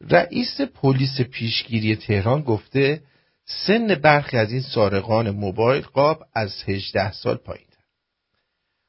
رئیس 0.00 0.60
پلیس 0.60 1.20
پیشگیری 1.20 1.96
تهران 1.96 2.42
گفته 2.42 3.02
سن 3.44 3.94
برخی 3.94 4.36
از 4.36 4.52
این 4.52 4.62
سارقان 4.62 5.30
موبایل 5.30 5.82
قاب 5.82 6.24
از 6.34 6.62
18 6.66 7.12
سال 7.12 7.36
پایین 7.36 7.66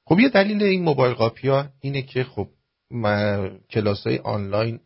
خب 0.05 0.19
یه 0.19 0.29
دلیل 0.29 0.63
این 0.63 0.83
موبایل 0.83 1.13
قاپی 1.13 1.47
ها 1.47 1.69
اینه 1.81 2.01
که 2.01 2.23
خب 2.23 2.47
کلاس 3.69 4.07
های 4.07 4.17
آنلاین 4.17 4.79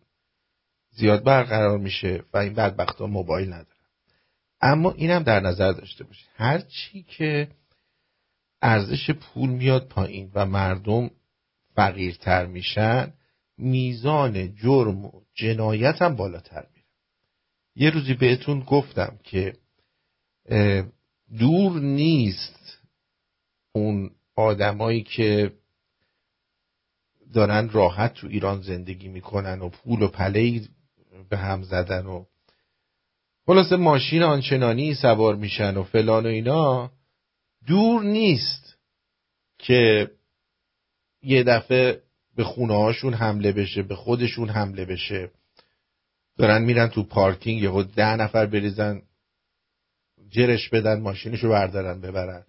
زیاد 0.91 1.23
برقرار 1.23 1.77
میشه 1.77 2.23
و 2.33 2.37
این 2.37 2.53
بدبخت 2.53 2.97
ها 2.97 3.07
موبایل 3.07 3.47
ندارن. 3.47 3.65
اما 4.61 4.91
اینم 4.91 5.23
در 5.23 5.39
نظر 5.39 5.71
داشته 5.71 6.03
باشید. 6.03 6.27
هر 6.35 6.59
چی 6.59 7.03
که 7.03 7.47
ارزش 8.61 9.11
پول 9.11 9.49
میاد 9.49 9.87
پایین 9.87 10.31
و 10.33 10.45
مردم 10.45 11.11
فقیرتر 11.75 12.45
میشن 12.45 13.13
میزان 13.57 14.55
جرم 14.55 15.05
و 15.05 15.11
جنایت 15.33 16.01
هم 16.01 16.15
بالاتر 16.15 16.67
میره. 16.73 16.85
یه 17.75 17.89
روزی 17.89 18.13
بهتون 18.13 18.59
گفتم 18.59 19.19
که 19.23 19.53
دور 21.39 21.79
نیست 21.79 22.79
اون 23.71 24.11
آدمایی 24.35 25.03
که 25.03 25.51
دارن 27.33 27.69
راحت 27.69 28.13
تو 28.13 28.27
ایران 28.27 28.61
زندگی 28.61 29.07
می‌کنن 29.07 29.61
و 29.61 29.69
پول 29.69 30.01
و 30.01 30.07
پله 30.07 30.61
به 31.29 31.37
هم 31.37 31.63
زدن 31.63 32.05
و 32.05 32.25
خلاصه 33.45 33.75
ماشین 33.75 34.23
آنچنانی 34.23 34.93
سوار 34.93 35.35
میشن 35.35 35.77
و 35.77 35.83
فلان 35.83 36.25
و 36.25 36.29
اینا 36.29 36.91
دور 37.67 38.03
نیست 38.03 38.77
که 39.59 40.11
یه 41.23 41.43
دفعه 41.43 42.01
به 42.35 42.43
خونه 42.43 42.73
هاشون 42.73 43.13
حمله 43.13 43.51
بشه 43.51 43.81
به 43.81 43.95
خودشون 43.95 44.49
حمله 44.49 44.85
بشه. 44.85 45.31
دارن 46.37 46.61
میرن 46.61 46.87
تو 46.87 47.03
پارکینگ 47.03 47.61
یهو 47.61 47.83
ده 47.83 48.15
نفر 48.15 48.45
بریزن 48.45 49.01
جرش 50.29 50.69
بدن 50.69 51.01
ماشینشو 51.01 51.49
بردارن 51.49 52.01
ببرن. 52.01 52.45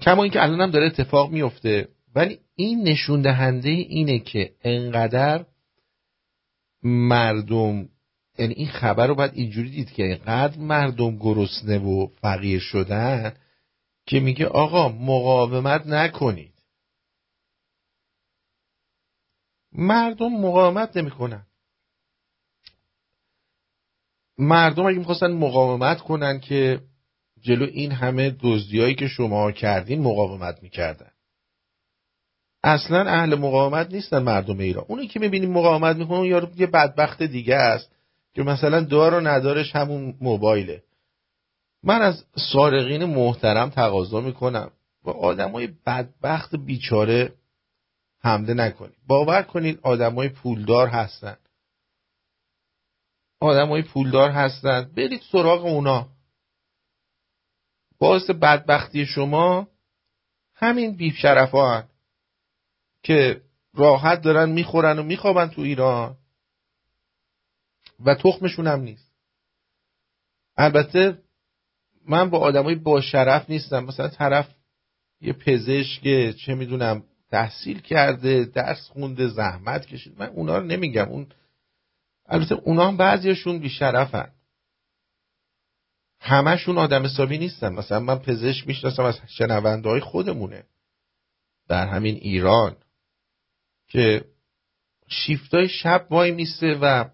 کما 0.00 0.22
اینکه 0.22 0.42
الان 0.42 0.60
هم 0.60 0.70
داره 0.70 0.86
اتفاق 0.86 1.30
میفته 1.30 1.88
ولی 2.14 2.38
این 2.54 2.88
نشون 2.88 3.22
دهنده 3.22 3.68
اینه 3.68 4.18
که 4.18 4.54
انقدر 4.62 5.46
مردم 6.86 7.88
یعنی 8.38 8.54
این 8.54 8.68
خبر 8.68 9.06
رو 9.06 9.14
باید 9.14 9.34
اینجوری 9.34 9.70
دید 9.70 9.92
که 9.92 10.02
اینقدر 10.02 10.58
مردم 10.58 11.16
گرسنه 11.16 11.78
و 11.78 12.06
فقیر 12.06 12.60
شدن 12.60 13.36
که 14.06 14.20
میگه 14.20 14.46
آقا 14.46 14.88
مقاومت 14.88 15.86
نکنید. 15.86 16.62
مردم 19.72 20.28
مقاومت 20.28 20.96
نمی‌کنن. 20.96 21.46
مردم 24.38 24.86
اگه 24.86 24.98
می‌خواستن 24.98 25.32
مقاومت 25.32 26.00
کنن 26.00 26.40
که 26.40 26.80
جلو 27.40 27.66
این 27.66 27.92
همه 27.92 28.36
دزدیایی 28.40 28.94
که 28.94 29.08
شما 29.08 29.52
کردین 29.52 30.02
مقاومت 30.02 30.62
می‌کردن. 30.62 31.10
اصلا 32.66 33.10
اهل 33.10 33.34
مقاومت 33.34 33.90
نیستن 33.90 34.18
مردم 34.18 34.58
ایران. 34.58 34.84
اونی 34.88 35.08
که 35.08 35.20
می‌بینیم 35.20 35.52
مقاومت 35.52 35.96
می‌کنه 35.96 36.16
اون 36.18 36.26
یارو 36.26 36.48
یه 36.56 36.66
بدبخت 36.66 37.22
دیگه 37.22 37.56
است 37.56 37.90
که 38.34 38.42
مثلا 38.42 38.80
دار 38.80 39.14
و 39.14 39.20
ندارش 39.20 39.76
همون 39.76 40.14
موبایله. 40.20 40.82
من 41.82 42.02
از 42.02 42.24
سارقین 42.52 43.04
محترم 43.04 43.70
تقاضا 43.70 44.20
می‌کنم. 44.20 44.70
با 45.04 45.12
آدمای 45.12 45.68
بدبخت 45.86 46.56
بیچاره 46.56 47.32
حمله 48.20 48.54
نکنید. 48.54 48.96
باور 49.06 49.42
کنید 49.42 49.80
آدمای 49.82 50.28
پولدار 50.28 50.88
هستن. 50.88 51.36
آدمای 53.40 53.82
پولدار 53.82 54.30
هستن. 54.30 54.90
برید 54.96 55.20
سراغ 55.32 55.64
اونا. 55.64 56.08
باعث 57.98 58.30
بدبختی 58.30 59.06
شما 59.06 59.68
همین 60.54 60.96
بیف 60.96 61.16
شرفا 61.16 61.74
هن. 61.74 61.88
که 63.06 63.42
راحت 63.74 64.20
دارن 64.22 64.50
می‌خورن 64.50 64.98
و 64.98 65.02
میخوابن 65.02 65.46
تو 65.46 65.62
ایران 65.62 66.16
و 68.04 68.14
تخمشون 68.14 68.66
هم 68.66 68.80
نیست. 68.80 69.12
البته 70.56 71.22
من 72.08 72.30
با 72.30 72.38
آدمای 72.38 72.74
با 72.74 73.00
شرف 73.00 73.50
نیستم. 73.50 73.84
مثلا 73.84 74.08
طرف 74.08 74.54
یه 75.20 75.32
پزشک 75.32 76.30
چه 76.30 76.54
می‌دونم 76.54 77.02
تحصیل 77.30 77.80
کرده 77.80 78.44
درس 78.44 78.88
خونده 78.88 79.28
زحمت 79.28 79.86
کشید. 79.86 80.18
من 80.18 80.26
اونا 80.26 80.58
رو 80.58 80.64
نمیگم. 80.64 81.08
اون 81.08 81.26
البته 82.26 82.54
اونا 82.54 82.88
هم 82.88 82.96
بعضیشون 82.96 83.58
بیشرفن. 83.58 84.32
همشون 86.20 86.78
آدم 86.78 87.04
حسابی 87.04 87.38
نیستن. 87.38 87.72
مثلا 87.72 88.00
من 88.00 88.18
پزشک 88.18 88.66
می‌شناسم 88.66 89.02
از 89.02 89.20
شنونده 89.26 89.88
های 89.88 90.00
خودمونه. 90.00 90.64
در 91.68 91.86
همین 91.86 92.14
ایران. 92.14 92.76
که 93.88 94.24
شیفتای 95.08 95.68
شب 95.68 96.06
وای 96.10 96.30
میسته 96.30 96.78
و 96.82 97.10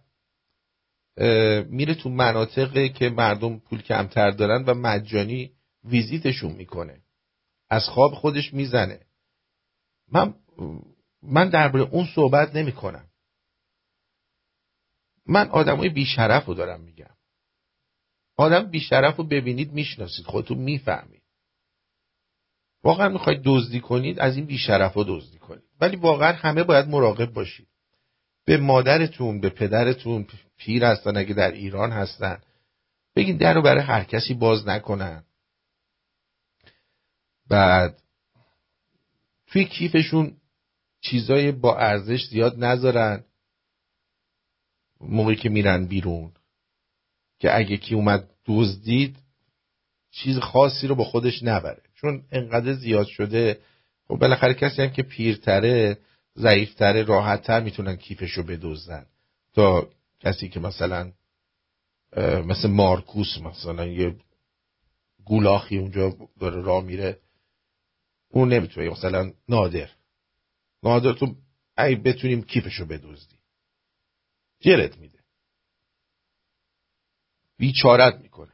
میره 1.64 1.94
تو 1.94 2.08
مناطقی 2.08 2.88
که 2.88 3.08
مردم 3.08 3.58
پول 3.58 3.82
کمتر 3.82 4.30
دارن 4.30 4.64
و 4.64 4.74
مجانی 4.74 5.52
ویزیتشون 5.84 6.52
می‌کنه. 6.52 7.02
از 7.70 7.88
خواب 7.88 8.14
خودش 8.14 8.54
می‌زنه. 8.54 9.00
من 10.12 10.34
من 11.22 11.48
درباره 11.48 11.84
اون 11.84 12.06
صحبت 12.14 12.56
نمی 12.56 12.72
کنم 12.72 13.08
من 15.26 15.48
آدمای 15.48 15.88
بیشرف 15.88 16.44
رو 16.44 16.54
دارم 16.54 16.80
میگم. 16.80 17.16
آدم 18.36 18.70
بیشرف 18.70 19.16
رو 19.16 19.24
ببینید 19.24 19.72
می‌شناسید. 19.72 20.26
خودتون 20.26 20.58
می‌فهمید. 20.58 21.11
واقعا 22.84 23.08
می‌خواید 23.08 23.40
دزدی 23.44 23.80
کنید 23.80 24.20
از 24.20 24.36
این 24.36 24.46
بیشرف 24.46 24.94
رو 24.94 25.04
دزدی 25.04 25.38
کنید. 25.38 25.62
ولی 25.80 25.96
واقعا 25.96 26.32
همه 26.32 26.62
باید 26.62 26.88
مراقب 26.88 27.32
باشید. 27.32 27.68
به 28.44 28.56
مادرتون 28.56 29.40
به 29.40 29.48
پدرتون 29.48 30.26
پیر 30.56 30.84
هستن 30.84 31.16
اگه 31.16 31.34
در 31.34 31.50
ایران 31.50 31.90
هستن. 31.90 32.38
بگین 33.16 33.36
در 33.36 33.54
رو 33.54 33.62
برای 33.62 33.82
هر 33.82 34.04
کسی 34.04 34.34
باز 34.34 34.68
نکنن. 34.68 35.24
بعد 37.48 38.02
توی 39.46 39.64
کیفشون 39.64 40.36
چیزای 41.00 41.52
با 41.52 41.78
ارزش 41.78 42.24
زیاد 42.24 42.64
نذارن. 42.64 43.24
موقعی 45.00 45.36
که 45.36 45.48
میرن 45.48 45.86
بیرون. 45.86 46.32
که 47.38 47.56
اگه 47.56 47.76
کی 47.76 47.94
اومد 47.94 48.30
دزدید 48.46 49.16
چیز 50.10 50.38
خاصی 50.38 50.86
رو 50.86 50.94
با 50.94 51.04
خودش 51.04 51.42
نبره. 51.42 51.82
چون 52.03 52.24
انقدر 52.32 52.72
زیاد 52.72 53.07
شده 53.07 53.61
خب 54.09 54.16
بالاخره 54.16 54.55
کسی 54.55 54.82
هم 54.82 54.90
که 54.90 55.03
پیرتره 55.03 55.98
ضعیفتره 56.38 57.03
راحتتر 57.03 57.61
می‌تونن 57.61 57.96
کیفش 57.96 58.30
رو 58.30 58.42
بدزدن. 58.42 59.07
تا 59.55 59.90
کسی 60.20 60.48
که 60.48 60.61
مثلا 60.61 61.12
مثل 62.46 62.68
مارکوس 62.68 63.38
مثلا 63.38 63.86
یه 63.86 64.16
گولاخی 65.24 65.78
اونجا 65.78 66.16
داره 66.40 66.62
راه 66.62 66.84
میره 66.84 67.20
اون 68.30 68.53
نمی‌تونه 68.53 68.90
مثلا 68.90 69.32
نادر. 69.48 69.90
نادر 70.82 71.12
تو 71.12 71.36
ای 71.78 71.94
بتونیم 71.94 72.42
کیفشو 72.42 72.86
بدزدی 72.86 73.36
گرت 74.61 74.98
میده. 74.98 75.18
بیچارت 77.59 78.20
می‌کنه. 78.20 78.53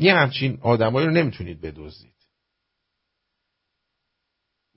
یه 0.00 0.14
همچین 0.14 0.58
آدمایی 0.62 1.06
رو 1.06 1.12
نمی‌تونید 1.12 1.60
بدزدید. 1.60 2.14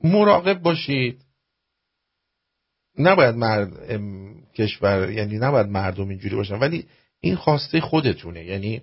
مراقب 0.03 0.61
باشید. 0.61 1.25
نباید 2.99 3.35
مرد 3.35 3.73
کشور 4.55 5.11
یعنی 5.11 5.37
نباید 5.37 5.67
مردم 5.67 6.09
اینجوری 6.09 6.35
باشن 6.35 6.59
ولی 6.59 6.87
این 7.19 7.35
خواسته 7.35 7.81
خودتونه. 7.81 8.45
یعنی 8.45 8.81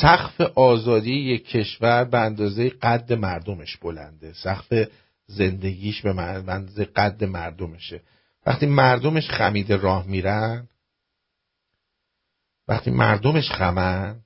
سقف 0.00 0.40
آزادی 0.40 1.12
یک 1.12 1.48
کشور 1.48 2.04
به 2.04 2.18
اندازه 2.18 2.68
قد 2.68 3.12
مردمش 3.12 3.76
بلنده. 3.76 4.32
سقف 4.32 4.88
زندگیش 5.26 6.02
به 6.02 6.18
اندازه 6.18 6.84
قد 6.84 7.24
مردمشه. 7.24 8.02
وقتی 8.46 8.66
مردمش 8.66 9.30
خمیده 9.30 9.76
راه 9.76 10.06
میرن 10.06 10.68
وقتی 12.68 12.90
مردمش 12.90 13.50
خمن 13.50 14.24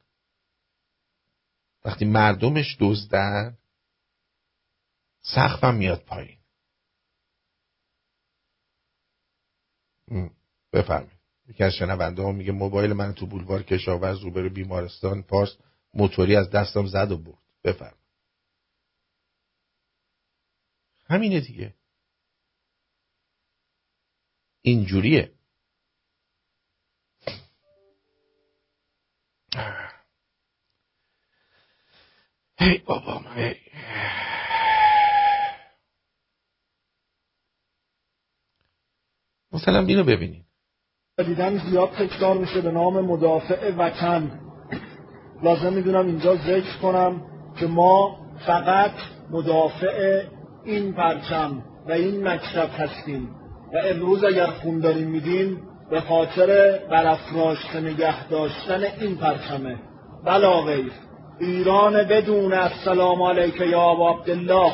وقتی 1.85 2.05
مردمش 2.05 2.77
دزدن 2.81 3.59
سقفم 5.21 5.75
میاد 5.75 6.05
پایین. 6.05 6.39
بفرمایید. 10.73 11.19
یکی 11.49 11.65
از 11.65 11.73
شنونده 11.73 12.23
ها 12.23 12.33
میگه 12.33 12.53
موبایل 12.53 12.93
من 12.93 13.15
تو 13.15 13.27
بولوار 13.27 13.63
کشاورز 13.63 14.19
روبرو 14.19 14.51
بیمارستان 14.51 15.23
پارس 15.23 15.57
موتوری 15.95 16.37
از 16.37 16.51
دستم 16.51 16.87
زد 16.87 17.13
و 17.13 17.17
برد. 17.17 17.43
بفرم 17.65 17.97
همینه 21.09 21.41
دیگه. 21.41 21.75
اینجوریه. 24.63 25.33
هی 32.59 32.79
بابا 32.79 33.19
هی 33.19 33.55
مثلا 39.53 39.79
اینو 39.79 40.05
ببینید. 40.05 40.45
دیدن 41.27 41.59
زیاد 41.59 41.91
تکرار 41.91 42.39
میشه 42.39 42.61
به 42.61 42.71
نام 42.71 43.05
مدافع 43.05 43.71
وطن. 43.71 44.41
لازم 45.43 45.73
می‌دونم 45.73 46.07
اینجا 46.07 46.37
ذکر 46.37 46.79
کنم 46.83 47.27
که 47.61 47.67
ما 47.67 48.19
فقط 48.47 48.95
مدافع 49.31 50.27
این 50.65 50.93
پرچم 50.93 51.65
و 51.87 51.93
این 51.93 52.29
مکتب 52.29 52.71
هستیم. 52.73 53.35
و 53.73 53.77
امروز 53.85 54.25
اگر 54.25 54.47
خون 54.47 54.81
داریم 54.81 55.09
میدیم 55.09 55.72
خاطر 56.01 56.79
برافراشته 56.91 57.81
نگه 57.81 58.29
داشتن 58.29 58.83
این 59.01 59.17
پرچمه. 59.17 59.77
بلا 60.25 60.61
غیر 60.61 60.93
ایران 61.41 62.03
بدون 62.03 62.53
السلام 62.53 63.23
علیک 63.23 63.61
یا 63.61 63.91
عبدالله. 63.91 64.73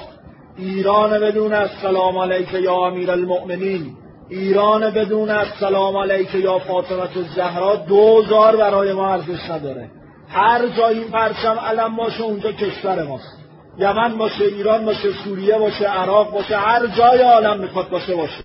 ایران 0.56 1.20
بدون 1.20 1.52
السلام 1.52 2.18
علیک 2.18 2.52
یا 2.52 2.74
امیر 2.74 3.10
المؤمنین. 3.10 3.96
ایران 4.28 4.90
بدون 4.90 5.30
السلام 5.30 5.96
علیک 5.96 6.34
یا 6.34 6.58
فاطمه 6.58 7.16
الزهرا. 7.16 7.76
دوزار 7.76 8.56
برای 8.56 8.92
ما 8.92 9.12
ارزش 9.12 9.50
نداره. 9.50 9.90
هر 10.28 10.68
جای 10.68 10.98
این 10.98 11.10
پرچم 11.10 11.58
علم 11.58 11.96
باشه 11.96 12.22
اونجا 12.22 12.52
کشور 12.52 13.02
ماست. 13.02 13.38
یمن 13.78 14.18
باشه 14.18 14.44
ایران 14.44 14.84
باشه 14.84 15.12
سوریه 15.24 15.58
باشه 15.58 15.84
عراق 15.84 16.30
باشه 16.30 16.56
هر 16.56 16.86
جای 16.86 17.22
عالم 17.22 17.60
می‌خواد 17.60 17.88
باشه 17.88 18.16
باشه. 18.16 18.44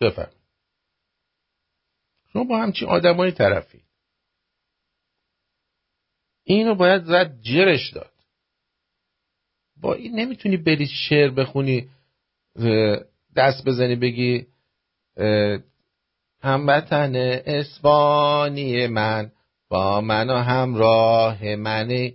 بفرم 0.00 0.30
شما 2.34 2.44
با 2.44 2.58
همچین 2.58 2.88
آدمای 2.88 3.32
طرفی. 3.32 3.80
اینو 6.44 6.74
باید 6.74 7.02
زد 7.04 7.40
جرش 7.40 7.90
داد. 7.90 8.12
با 9.80 9.94
این 9.94 10.14
نمی‌تونی 10.14 10.56
بری 10.56 10.86
شعر 10.86 11.30
بخونی 11.30 11.88
دست 13.36 13.64
بزنی 13.66 13.96
بگی 13.96 14.46
هموطن 16.40 17.12
اسپانی 17.46 18.86
من 18.86 19.32
با 19.68 20.00
من 20.00 20.30
و 20.30 20.36
همراه 20.36 21.56
منه 21.56 22.14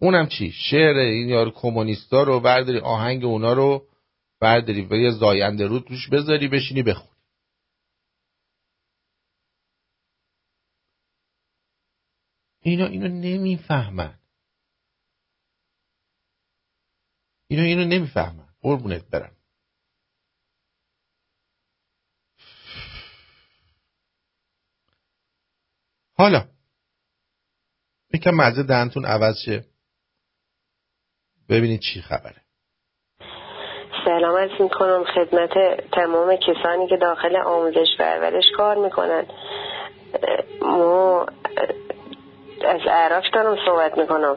اونم 0.00 0.26
چی؟ 0.26 0.52
شعر 0.52 0.96
این 0.96 1.28
یارو 1.28 1.50
کمونیستا 1.50 2.22
رو 2.22 2.40
برداری 2.40 2.78
آهنگ 2.78 3.24
اونا 3.24 3.52
رو 3.52 3.86
برداری 4.40 4.82
و 4.82 4.94
یه 4.94 5.10
زاینده 5.10 5.66
رو 5.66 5.80
توش 5.80 6.08
بذاری 6.08 6.48
بشینی 6.48 6.82
بخونی 6.82 7.11
اینا 12.62 12.86
اینو 12.86 13.08
نمی‌فهمن. 13.08 14.18
اینو 17.48 17.62
اینو 17.62 17.84
نمی‌فهمن. 17.84 18.48
قربونت 18.62 19.10
برم. 19.10 19.36
حالا 26.14 26.48
یکم 28.14 28.30
مزه 28.30 28.62
دهنتون 28.62 29.04
عوض 29.04 29.34
شه. 29.44 29.64
ببینید 31.48 31.80
چی 31.80 32.02
خبره. 32.02 32.42
سلام 34.04 34.36
عرض 34.36 34.60
می‌کنم. 34.60 35.04
خدمت 35.04 35.50
تمام 35.92 36.36
کسانی 36.36 36.88
که 36.88 36.96
داخل 36.96 37.36
آموزش 37.36 37.88
پرورش 37.98 38.44
کار 38.56 38.76
می‌کنن. 38.84 39.26
ما 40.62 41.26
از 42.64 42.80
عراق 42.90 43.24
دارم 43.32 43.56
صحبت 43.66 43.98
می‌کنم. 43.98 44.36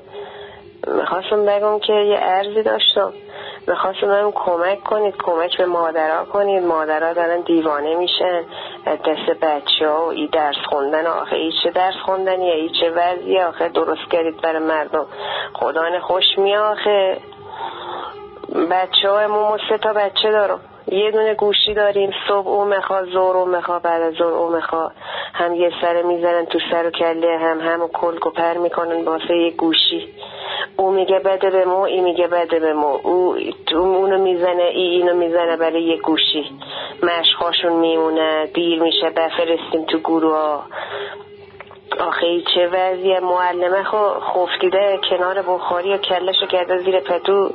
می‌خواستم 0.88 1.46
بگم 1.46 1.80
که 1.80 1.94
یه 1.94 2.18
ارزی 2.22 2.64
داشتم. 2.64 3.14
می‌خواستم 3.68 4.08
بگم 4.08 4.32
کمک 4.32 4.84
کنید 4.84 5.16
کمک 5.18 5.58
به 5.58 5.66
مادرها 5.66 6.26
کنید. 6.26 6.64
مادرها 6.64 7.14
دارن 7.14 7.42
دیوانه 7.42 7.96
میشن. 7.96 8.44
دست 8.86 9.40
بچه 9.42 9.90
ها 9.90 10.06
و 10.06 10.10
ای 10.10 10.28
درس 10.28 10.56
خوندن. 10.70 11.08
آخه 11.08 11.36
ای 11.36 11.52
چه 11.64 11.70
درس 11.70 11.96
خوندنیه؟ 12.06 12.54
ای 12.54 12.70
چه 12.70 12.90
وضعیه؟ 12.90 13.46
آخه 13.46 13.70
درست 13.70 14.12
کردید 14.12 14.42
برای 14.42 14.64
مردم. 14.64 15.06
خدا 15.54 16.00
خوش 16.00 16.26
می 16.38 16.56
آخه 16.56 17.18
بچه 18.72 19.10
های 19.10 19.28
سه 19.70 19.78
تا 19.78 19.94
بچه 19.94 20.32
دارم. 20.32 20.60
یه 20.92 21.12
دونه 21.12 21.34
گوشی 21.34 21.74
داریم 21.74 22.12
صبح 22.28 22.48
او 22.48 22.66
میخوا 22.66 23.04
زور 23.04 23.38
او 23.38 23.46
میخوا 23.46 23.80
بعد 23.80 24.02
از 24.02 24.14
زور 24.14 24.34
او 24.34 24.56
میخوا 24.56 24.92
هم 25.34 25.56
یه 25.56 25.72
سر 25.82 26.02
می‌زنن 26.02 26.46
تو 26.46 26.60
سر 26.72 26.88
و 26.88 26.90
کله 26.90 27.38
هم 27.38 27.60
هم 27.60 27.82
و 27.82 27.88
کلک 27.88 28.26
و 28.26 28.30
پر 28.30 28.54
می‌کنن 28.58 29.06
باسه 29.06 29.36
یه 29.38 29.52
گوشی. 29.52 30.14
او 30.78 30.92
میگه 30.92 31.20
بده 31.20 31.50
به 31.50 31.66
ما 31.66 31.86
ای 31.86 32.02
میگه 32.02 32.28
بده 32.28 32.60
به 32.60 32.74
ما 32.74 33.00
او 33.04 33.38
اونو 33.74 34.18
می‌زنه 34.18 34.64
ای 34.64 34.82
اینو 34.82 35.14
می‌زنه 35.14 35.58
برای 35.58 35.84
یه 35.84 35.98
گوشی. 35.98 36.52
مشخاشون 37.04 37.74
میمونه 37.74 38.46
دیر 38.54 38.82
میشه 38.82 39.10
بفرستیم 39.10 39.86
تو 39.86 40.00
گروه 40.00 40.60
آخه 42.00 42.42
چه 42.56 42.68
وضعیه 42.68 43.20
معلمه. 43.20 43.84
خو 43.84 43.98
خفتیده 44.20 45.00
کنار 45.10 45.42
بخاری 45.42 45.94
و 45.94 45.98
کلشو 45.98 46.48
کرده 46.48 46.78
زیر 46.78 47.00
پتو. 47.00 47.50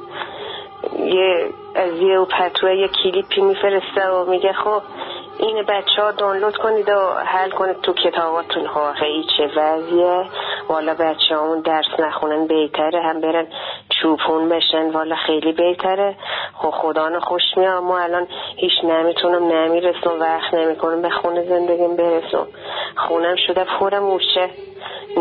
یه 0.99 1.47
از 1.75 1.93
یه 1.93 2.25
پتوه 2.25 2.75
یه 2.75 2.89
کلیپی 2.89 3.41
میفرسته 3.41 4.11
و 4.11 4.31
میگه 4.31 4.53
خب 4.53 4.83
این 5.39 5.63
بچه 5.63 6.03
ها 6.03 6.11
دانلود 6.11 6.57
کنید 6.57 6.89
و 6.89 7.15
حل 7.25 7.51
کنید 7.51 7.81
تو 7.81 7.93
کتاباتون. 7.93 8.67
ها 8.67 8.93
خیلی 8.93 9.25
چه 9.37 9.51
وضعیه؟ 9.57 10.25
والا 10.69 10.95
بچه 10.95 11.35
همون 11.35 11.61
درس 11.61 11.87
نخونن 11.99 12.47
بهتره 12.47 13.03
هم 13.03 13.21
برن 13.21 13.47
چوپون 14.03 14.49
بشن 14.49 14.91
والا 14.91 15.17
خیلی 15.27 15.53
بهتره. 15.53 16.17
خب 16.55 16.71
خدا 16.71 17.21
خوش 17.21 17.43
میاد 17.57 17.83
ما 17.83 17.99
الان 17.99 18.27
هیچ 18.57 18.73
نمی‌تونم 18.85 19.53
نمی‌رسم 19.53 20.21
وقت 20.21 20.55
نمی‌کنم 20.55 21.03
به 21.03 21.11
خونه 21.11 21.45
زندگیم 21.45 21.97
برسم. 21.97 22.47
خونم 22.97 23.37
شده 23.47 23.65
پر 23.65 23.99
موشه 23.99 24.51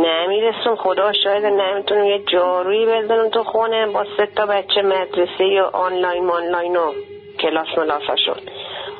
نمی‌رسم 0.04 0.76
خدا 0.76 1.14
شاید 1.24 1.46
نمی‌تونم 1.46 2.06
یه 2.06 2.20
جارویی 2.20 2.86
بزنم 2.86 3.30
تو 3.30 3.44
خونه 3.44 3.88
با 3.88 4.06
سه 4.18 4.26
تا 4.26 4.46
بچه 4.46 4.82
مدرسه 4.82 5.46
یا 5.46 5.70
آنلاین 5.74 6.30
آنلاین 6.30 6.76
و 6.78 6.92
کلاس 7.40 7.68
ملاساشون 7.78 8.36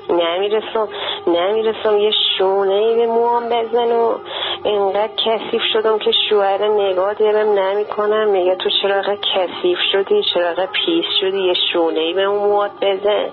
نمی‌رسم 0.10 0.88
نمی‌رسم 1.28 1.98
یه 1.98 2.12
شونه 2.38 2.74
ای 2.74 2.96
به 2.96 3.06
موام 3.06 3.50
بزن 3.50 3.92
و 3.92 4.16
اینقدر 4.64 5.10
کثیف 5.26 5.62
شدم 5.74 6.00
که 6.00 6.12
شوهر 6.30 6.68
نگاه 6.68 7.14
دیرم 7.14 7.60
نمی 7.60 7.86
کنم 7.86 8.30
میگه 8.30 8.56
تو 8.56 8.70
چرا 8.82 9.02
کثیف 9.36 9.78
شدی 9.92 10.24
چرا 10.34 10.68
پیس 10.74 11.06
شدی 11.22 11.40
یه 11.40 11.54
شونه 11.74 12.00
ای 12.00 12.14
به 12.14 12.24
اون 12.24 12.50
مواد 12.50 12.72
بزن. 12.82 13.30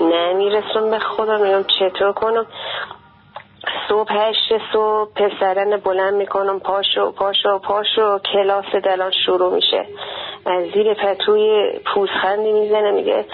نمی‌رسم 0.00 0.90
به 0.90 0.98
خدا 0.98 1.38
میگم 1.38 1.64
چطور 1.78 2.12
کنم؟ 2.12 2.46
صبح 3.88 4.12
هشت 4.12 4.52
صبح 4.72 5.10
پسرن 5.14 5.76
بلند 5.76 6.14
می‌کنم 6.14 6.60
پاشو 6.60 7.12
پاشو 7.12 7.58
پاشو 7.58 8.18
کلاس 8.18 8.64
دلان 8.84 9.10
شروع 9.26 9.54
میشه. 9.54 9.86
از 10.46 10.64
زیر 10.74 10.94
پتوی 10.94 11.70
پوزخندی 11.94 12.52
می‌زنه 12.52 12.90
میگه 12.90 13.24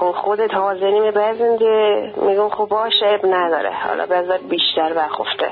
خب 0.00 0.12
خودت 0.12 0.54
حاضری 0.54 1.10
بزن 1.10 1.58
که 1.58 2.12
میگم 2.16 2.48
خب 2.48 2.68
باشه 2.68 3.06
اب 3.06 3.26
نداره. 3.26 3.72
حالا 3.88 4.06
بذار 4.06 4.38
بیشتر 4.38 4.92
بخفته 4.92 5.50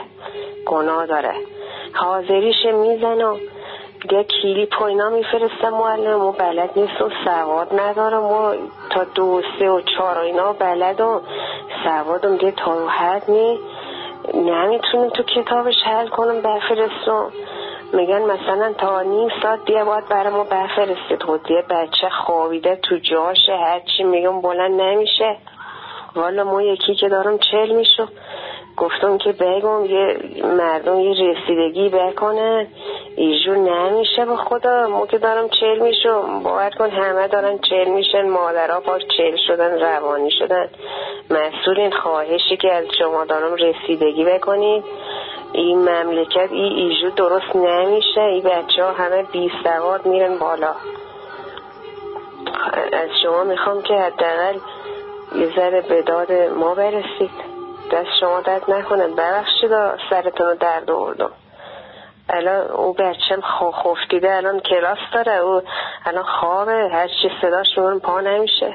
گناه 0.66 1.07
داره. 1.07 1.35
حاضریش 1.94 2.65
می‌زنم 2.65 3.36
دیگه 4.02 4.24
کلیپ 4.24 4.81
و 4.81 4.85
اینا 4.85 5.11
میفرسته 5.11 5.70
معلم. 5.70 6.20
و 6.20 6.32
بلد 6.32 6.70
نیست 6.77 7.02
و 7.02 7.11
سواد 7.24 7.81
ندارم 7.81 8.24
و 8.24 8.55
تا 8.90 9.05
دو 9.05 9.43
سه 9.59 9.70
و 9.70 9.81
چهار 9.81 10.19
و 10.19 10.20
اینا 10.20 10.52
بلدم 10.52 11.20
سوادم 11.85 12.36
دیگه 12.36 12.52
تا 12.52 12.89
حد 12.89 13.31
نی. 13.31 13.59
نمی‌تونم 14.35 15.09
تو 15.11 15.23
کتابش 15.23 15.74
حل 15.85 16.09
کنم 16.09 16.40
بفرستم 16.40 17.32
میگن 17.93 18.23
مثلا 18.23 18.73
تا 18.73 19.02
نیم 19.02 19.28
ساعت 19.43 19.65
دیگه 19.65 19.85
باید 19.85 20.09
برای 20.09 20.32
ما 20.32 20.44
بفرستید 20.44 21.23
خود 21.23 21.43
دیگه 21.43 21.65
بچه 21.70 22.09
خوابیده 22.27 22.77
تو 22.77 22.98
جاشه 22.98 23.57
هرچی 23.57 24.02
میگم 24.02 24.40
بلند 24.40 24.81
نمیشه. 24.81 25.36
والا 26.16 26.44
ما 26.44 26.62
یکی 26.62 26.94
که 26.94 27.09
دارم 27.09 27.39
چل 27.39 27.70
میشو 27.70 28.07
گفتم 28.81 29.19
که 29.19 29.32
بگم 29.32 29.85
یه 29.85 30.16
مردم 30.44 31.01
یه 31.01 31.15
رسیدگی 31.31 31.89
بکنن 31.89 32.66
ایجور 33.16 33.57
نمیشه 33.57 34.24
به 34.24 34.36
خدا 34.36 34.86
ما 34.86 35.07
که 35.07 35.19
دارم 35.19 35.48
چل 35.48 35.78
میشم 35.78 36.43
باید 36.43 36.74
کن 36.74 36.90
همه 36.90 37.28
دارن 37.28 37.59
چل 37.59 37.85
میشن 37.85 38.28
مادرها 38.28 38.81
پاش 38.81 39.02
چل 39.16 39.36
شدن 39.47 39.81
روانی 39.81 40.31
شدن. 40.31 40.69
مسئول 41.31 41.81
این 41.81 41.93
خواهشی 41.93 42.57
که 42.57 42.73
از 42.73 42.85
شما 42.98 43.24
دارم 43.24 43.55
رسیدگی 43.55 44.24
بکنید 44.24 44.85
این 45.52 45.78
مملکت 45.78 46.48
این 46.52 46.73
ایجو 46.73 47.11
درست 47.11 47.57
نمیشه 47.57 48.20
این 48.20 48.43
بچه 48.43 48.85
ها 48.85 48.93
همه 48.93 49.23
بی 49.23 49.52
سواد 49.65 50.07
میرن 50.07 50.39
بالا. 50.39 50.74
از 52.93 53.09
شما 53.23 53.44
می‌خوام 53.44 53.82
که 53.82 53.94
حداقل 53.94 54.59
یه 55.35 55.47
ذره 55.57 55.81
به 55.81 56.02
داد 56.02 56.32
ما 56.32 56.74
برسید. 56.74 57.60
دست 57.93 58.09
شما 58.21 58.41
درد 58.41 58.71
نکنه. 58.71 59.07
ببخشید 59.07 59.71
سرتون 60.11 60.47
رو 60.47 60.55
درد 60.55 60.91
آوردم. 60.91 61.31
الان 62.29 62.67
او 62.67 62.93
بچم 62.93 63.41
خفتیده 63.83 64.35
الان 64.35 64.61
کلاس 64.61 64.99
داره. 65.15 65.37
او 65.37 65.62
الان 66.05 66.25
خوابه. 66.25 66.89
هر 66.93 67.09
چی 67.09 67.31
صداش 67.43 67.67
میگن 67.77 67.99
پا 67.99 68.21
نمیشه. 68.21 68.75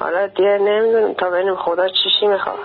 حالا 0.00 0.26
دیگه 0.26 0.58
نمی‌دونم 0.58 1.14
تا 1.14 1.30
ببینیم 1.30 1.56
خدا 1.56 1.88
چیشی 1.88 2.26
می‌خواد. 2.26 2.58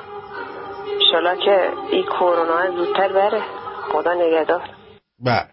انشالله 0.93 1.45
که 1.45 1.69
این 1.91 2.03
کرونا 2.03 2.71
زودتر 2.71 3.07
بره. 3.07 3.41
خدا 3.91 4.13
نگهدار. 4.13 4.61
بله. 5.19 5.47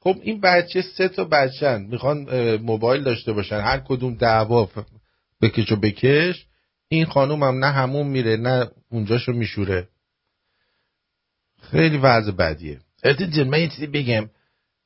خب 0.00 0.14
این 0.22 0.40
بچه 0.40 0.82
سه 0.82 1.08
تا 1.08 1.24
بچن 1.24 1.86
می‌خوان 1.90 2.26
موبایل 2.56 3.04
داشته 3.04 3.32
باشن. 3.32 3.60
هر 3.60 3.80
کدوم 3.88 4.14
دعوا 4.14 4.68
بکش 5.42 5.72
و 5.72 5.76
بکش. 5.76 6.46
این 6.88 7.04
خانوم 7.04 7.42
هم 7.42 7.64
نه 7.64 7.66
همون 7.66 8.06
میره 8.06 8.36
نه 8.36 8.66
اونجاشو 8.96 9.32
میشوره. 9.32 9.88
خیلی 11.70 11.96
وضع 11.96 12.30
بدیه. 12.30 12.80
آتین 13.04 13.30
جان 13.30 13.48
من 13.48 13.60
یه 13.60 13.68
چیزی 13.68 13.86
بگم. 13.86 14.30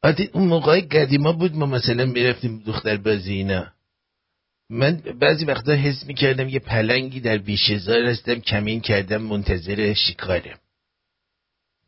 آتین 0.03 0.29
اون 0.33 0.49
موقع 0.49 0.81
قدیما 0.81 1.33
بود 1.33 1.55
ما 1.55 1.67
مثلا 1.67 2.05
می‌رفتیم 2.07 2.63
دختر 2.67 2.97
بازی 2.97 3.35
اینا. 3.35 3.73
من 4.71 4.97
بعضی 4.97 5.45
وقتا 5.45 5.73
حس 5.73 6.07
می‌کردم 6.07 6.49
یه 6.49 6.59
پلنگی 6.59 7.21
در 7.21 7.39
بیشزار 7.39 8.07
هستم 8.07 8.35
کمین 8.35 8.81
کردم 8.81 9.23
منتظر 9.23 9.95
شکارم 9.95 10.59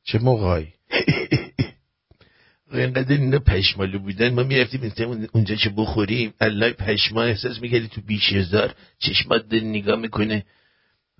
چه 0.05 0.19
موقعی؟ 0.19 0.69
اینقدر 2.73 3.17
اینا 3.17 3.39
پشمالو 3.39 3.99
بودن. 3.99 4.35
ما 4.35 4.43
می‌رفتیم 4.43 4.93
اونجا 5.33 5.55
چه 5.55 5.71
بخوریم. 5.77 6.35
الله 6.41 6.73
پشما 6.73 7.23
احساس 7.23 7.61
می‌کردی 7.61 7.89
تو 7.89 8.01
بیش 8.01 8.33
هزار 8.33 8.75
چشمات 8.99 9.49
دل 9.49 9.65
نگاه 9.65 9.99
می‌کنه. 9.99 10.45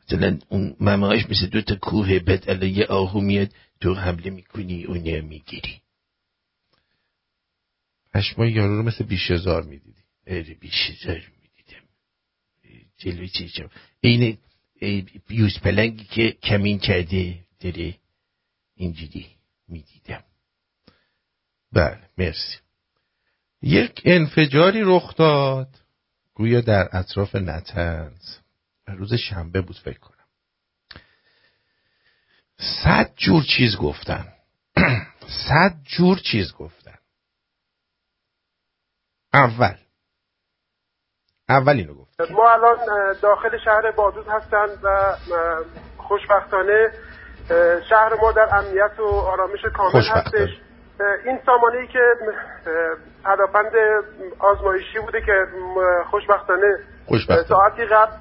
مثلا 0.07 0.39
اون 0.49 0.77
مماهاش 0.81 1.27
مثل 1.31 1.47
دو 1.47 1.63
تا 1.63 1.75
کوه 1.77 2.19
بعد 2.19 2.51
الله 2.51 2.69
یه 2.69 2.87
آهو 2.87 3.21
میاد 3.21 3.55
تو 3.81 3.95
حمله 3.95 4.31
می‌کنی 4.31 4.85
اونه 4.85 5.21
می‌گیری. 5.21 5.81
پشما 8.15 8.47
یارو 8.47 8.77
رو 8.77 8.83
مثل 8.83 9.05
بیش 9.05 9.31
هزار 9.31 9.63
می‌دیدی. 9.63 10.03
اره 10.27 10.55
بیش 10.55 10.91
هزار 10.91 11.15
می‌دیدم. 11.15 11.85
جلوی 12.99 13.29
چشم 13.29 13.71
این 14.01 14.39
یوز 15.31 15.59
پلنگی 15.59 16.05
که 16.05 16.31
کمین 16.31 16.79
کرده 16.79 17.45
داره 17.61 17.95
اینجوری 18.77 19.27
می‌دیدم. 19.69 20.25
بله 21.73 22.01
مرسی. 22.19 22.59
یک 23.63 24.03
انفجاری 24.05 24.81
رخ 24.85 25.17
داد. 25.17 25.79
گویا 26.35 26.61
در 26.61 26.89
اطراف 26.93 27.35
نتنز. 27.35 28.42
روز 28.87 29.15
شنبه 29.15 29.61
بود 29.61 29.77
فکر 29.85 29.99
کنم. 29.99 30.17
صد 32.85 33.15
جور 33.17 33.43
چیز 33.57 33.77
گفتن. 33.77 34.33
صد 35.49 35.73
جور 35.83 36.19
چیز 36.19 36.55
گفتن. 36.55 36.99
اول. 39.35 39.77
اولین 41.49 41.89
رو 41.89 41.95
گفت 41.95 42.21
ما 42.31 42.51
الان 42.53 42.79
داخل 43.23 43.59
شهر 43.65 43.91
بادود 43.91 44.29
هستند 44.29 44.85
و 44.85 45.17
خوشبختانه 45.97 46.93
شهر 47.89 48.15
ما 48.21 48.33
در 48.33 48.49
امنیت 48.53 49.01
و 49.01 49.05
آرامش 49.05 49.61
کامل. 49.75 50.03
هستش. 50.09 50.51
این 51.25 51.39
سامانه 51.47 51.79
ای 51.79 51.87
که 51.89 52.01
پدافند 53.25 53.73
آزمایشی 54.39 54.99
بوده 54.99 55.21
که 55.21 55.47
خوشبختانه 56.11 56.79
خوشبختانه. 57.07 57.49
ساعتی 57.49 57.85
قبل 57.85 58.13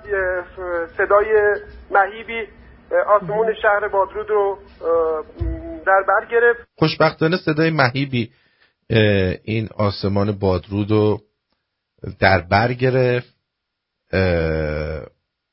صدای 0.98 1.56
مهیبی 1.92 2.48
آسمون 3.08 3.54
شهر 3.62 3.88
بادرود 3.88 4.30
رو 4.30 4.58
در 5.86 6.04
بر 6.08 6.26
گرفت. 6.32 6.60
خوشبختانه 6.78 7.38
صدای 7.38 7.70
مهیبی 7.70 8.32
این 9.44 9.70
آسمان 9.78 10.32
بادرود 10.32 10.92
رو 10.92 11.20
در 12.20 12.42
بر 12.42 12.74
گرفت. 12.74 13.36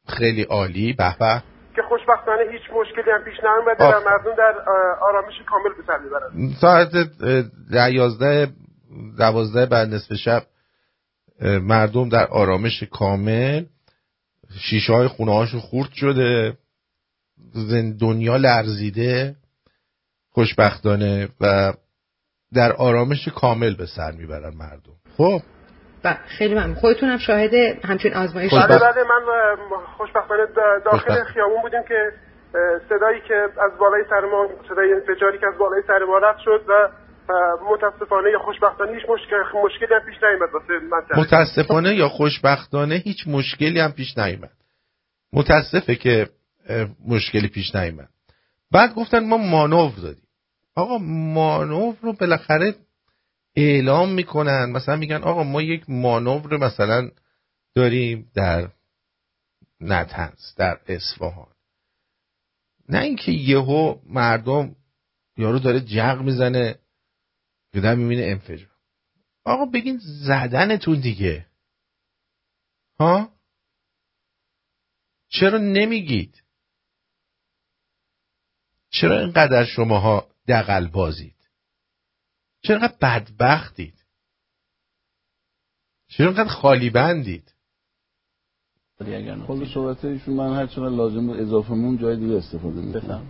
خیلی 0.09 0.42
عالی. 0.42 0.92
به 0.92 1.18
به. 1.18 1.42
که 1.76 1.82
خوشبختانه 1.88 2.42
هیچ 2.52 2.62
مشکلی 2.72 3.10
هم 3.10 3.24
پیش 3.24 3.34
نیامده. 3.42 3.84
و 3.84 4.10
مردم 4.10 4.34
در 4.34 4.55
آرامش 5.00 5.34
کامل 5.50 5.76
به 5.76 5.82
سر 5.86 5.98
می‌برند 5.98 6.56
ساعت 6.60 6.94
اه، 6.94 7.42
ده 7.72 7.94
یازده 7.94 8.48
دوازده 9.18 9.66
بعد 9.66 9.88
نصف 9.88 10.14
شب 10.14 10.42
مردم 11.43 12.09
در 12.09 12.27
آرامش 12.27 12.82
کامل 12.82 13.65
شیشه 14.70 14.93
های 14.93 15.09
خونه 15.09 15.32
هاشون 15.35 15.60
خورد 15.60 15.90
شده 15.93 16.56
دنیا 18.01 18.36
لرزیده 18.36 19.35
خوشبختانه 20.32 21.28
و 21.40 21.73
در 22.55 22.73
آرامش 22.73 23.28
کامل 23.28 23.74
به 23.77 23.86
سر 23.86 24.12
می‌برن 24.12 24.55
مردم. 24.56 24.93
خب. 25.16 25.40
بله 26.02 26.19
خیلی 26.27 26.55
ممنون. 26.55 26.74
خودتون 26.74 27.09
هم 27.09 27.19
شاهد 27.19 27.55
همچین 27.85 28.15
آزمایش 28.15 28.52
بله 28.52 28.60
خوشبخت- 28.62 28.82
بله 28.94 29.05
من 29.05 29.20
خوشبختانه 29.97 30.47
دا- 30.47 30.85
داخل 30.85 30.98
خوشبخت. 30.98 31.23
خیابون 31.32 31.62
بودیم 31.62 31.82
که 31.89 32.12
صدایی 32.89 33.20
که 33.28 33.35
از 33.35 33.78
بالای 33.81 34.05
سر 34.10 34.20
ما 34.32 34.48
صدای 34.69 34.93
انفجاری 34.93 35.39
که 35.39 35.47
از 35.47 35.59
بالای 35.59 35.82
سر 35.86 35.98
ما 36.09 36.19
رفت 36.19 36.39
شد 36.39 36.65
و 36.69 36.89
متاسفانه 37.72 38.30
یا 38.30 38.38
خوشبختانه 38.38 38.92
هیچ 38.92 39.05
مشکل 39.09 39.36
مشکلی 39.64 39.94
هم 39.94 40.00
پیش 40.06 40.16
نیامد 40.22 40.48
واسه 40.55 41.20
متاسفانه 41.20 41.94
یا 41.94 42.09
خوشبختانه 42.09 42.94
هیچ 42.94 43.28
مشکلی 43.28 43.80
هم 43.80 43.92
پیش 43.92 44.18
نیامد 44.18 44.52
متاسفه 45.32 45.94
که 45.94 46.30
مشکلی 47.06 47.48
پیش 47.48 47.74
نیامد 47.74 48.09
بعد 48.72 48.94
گفتن 48.94 49.28
ما 49.28 49.36
مانور 49.36 49.92
دادیم. 50.02 50.28
آقا 50.74 50.98
مانور 50.98 51.94
رو 52.02 52.12
بالاخره 52.12 52.74
اعلام 53.56 54.12
می‌کنن. 54.12 54.70
مثلا 54.70 54.96
میگن 54.96 55.22
آقا 55.22 55.42
ما 55.42 55.62
یک 55.62 55.84
مانور 55.88 56.56
مثلا 56.56 57.10
داریم 57.74 58.30
در 58.34 58.68
نتنز 59.80 60.55
در 60.56 60.78
اصفهان. 60.88 61.52
نه 62.88 62.98
اینکه 62.98 63.32
یهو 63.32 63.98
مردم 64.06 64.76
یارو 65.36 65.59
داره 65.59 65.80
جغ 65.80 66.22
می‌زنه. 66.22 66.74
یه 67.84 67.94
می‌بینه 67.94 68.22
انفجار 68.22 68.70
آقا 69.44 69.64
بگین 69.64 70.00
زدنتون 70.26 71.00
دیگه. 71.00 71.46
ها؟ 73.00 73.32
چرا 75.28 75.59
نمیگید؟ 75.59 76.42
چرا 78.90 79.20
اینقدر 79.20 79.64
شماها 79.64 80.28
دقل 80.48 80.88
بازید؟ 80.88 81.36
چرا 82.62 82.76
اینقدر 82.76 82.96
بدبختید؟ 83.02 84.05
چرا 86.09 86.26
اینقدر 86.26 86.48
خالی 86.48 86.90
بندید؟ 86.90 87.55
خود 89.46 89.68
صحبت 89.74 90.05
ایشون 90.05 90.34
من 90.34 90.56
هر 90.56 90.66
چقدر 90.66 90.96
لازم 90.96 91.26
بود 91.26 91.40
اضافه 91.40 91.74
مون 91.74 91.98
جای 91.98 92.16
دیگه 92.16 92.34
استفاده 92.34 92.80
می‌کنم. 92.80 93.26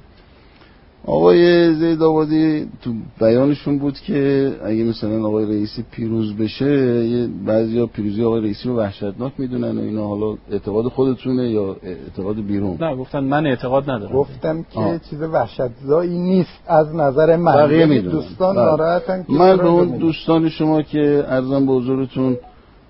آقای 1.06 1.74
زید 1.74 2.02
آبادی 2.02 2.66
تو 2.82 2.92
بیانشون 3.20 3.78
بود 3.78 3.94
که 3.94 4.52
اگه 4.64 4.84
مثلا 4.84 5.26
آقای 5.26 5.44
رئیسی 5.44 5.84
پیروز 5.90 6.36
بشه 6.36 7.06
یه 7.06 7.28
بعضی 7.46 7.78
ها 7.78 7.86
پیروزی 7.86 8.24
آقای 8.24 8.40
رئیسی 8.40 8.68
رو 8.68 8.76
وحشتناک 8.76 9.32
می‌دونن 9.38 9.78
و 9.78 9.80
اینا 9.80 10.06
حالا 10.06 10.36
اعتقاد 10.50 10.88
خودتونه 10.88 11.50
یا 11.50 11.76
اعتقاد 11.82 12.36
بیرون 12.36 12.76
نه 12.80 12.96
گفتن 12.96 13.20
من 13.20 13.46
اعتقاد 13.46 13.90
ندارم 13.90 14.12
گفتم 14.12 14.62
که 14.62 14.80
آه. 14.80 14.98
چیز 15.10 15.22
وحشتزایی 15.22 16.18
نیست 16.18 16.58
از 16.66 16.94
نظر 16.94 17.36
من 17.36 17.52
بقیه 17.52 17.78
یعنی 17.78 17.94
می‌دونن 17.94 18.14
دوستان 18.14 18.56
بله. 18.56 18.64
ناراحتن 18.64 19.22
که 19.22 19.32
من 19.32 19.56
به 19.56 19.66
اون. 19.66 19.98
دوستان 19.98 20.48
شما 20.48 20.82
که 20.82 21.24
ارزم 21.28 21.66
به 21.66 21.72
حضورتون 21.72 22.36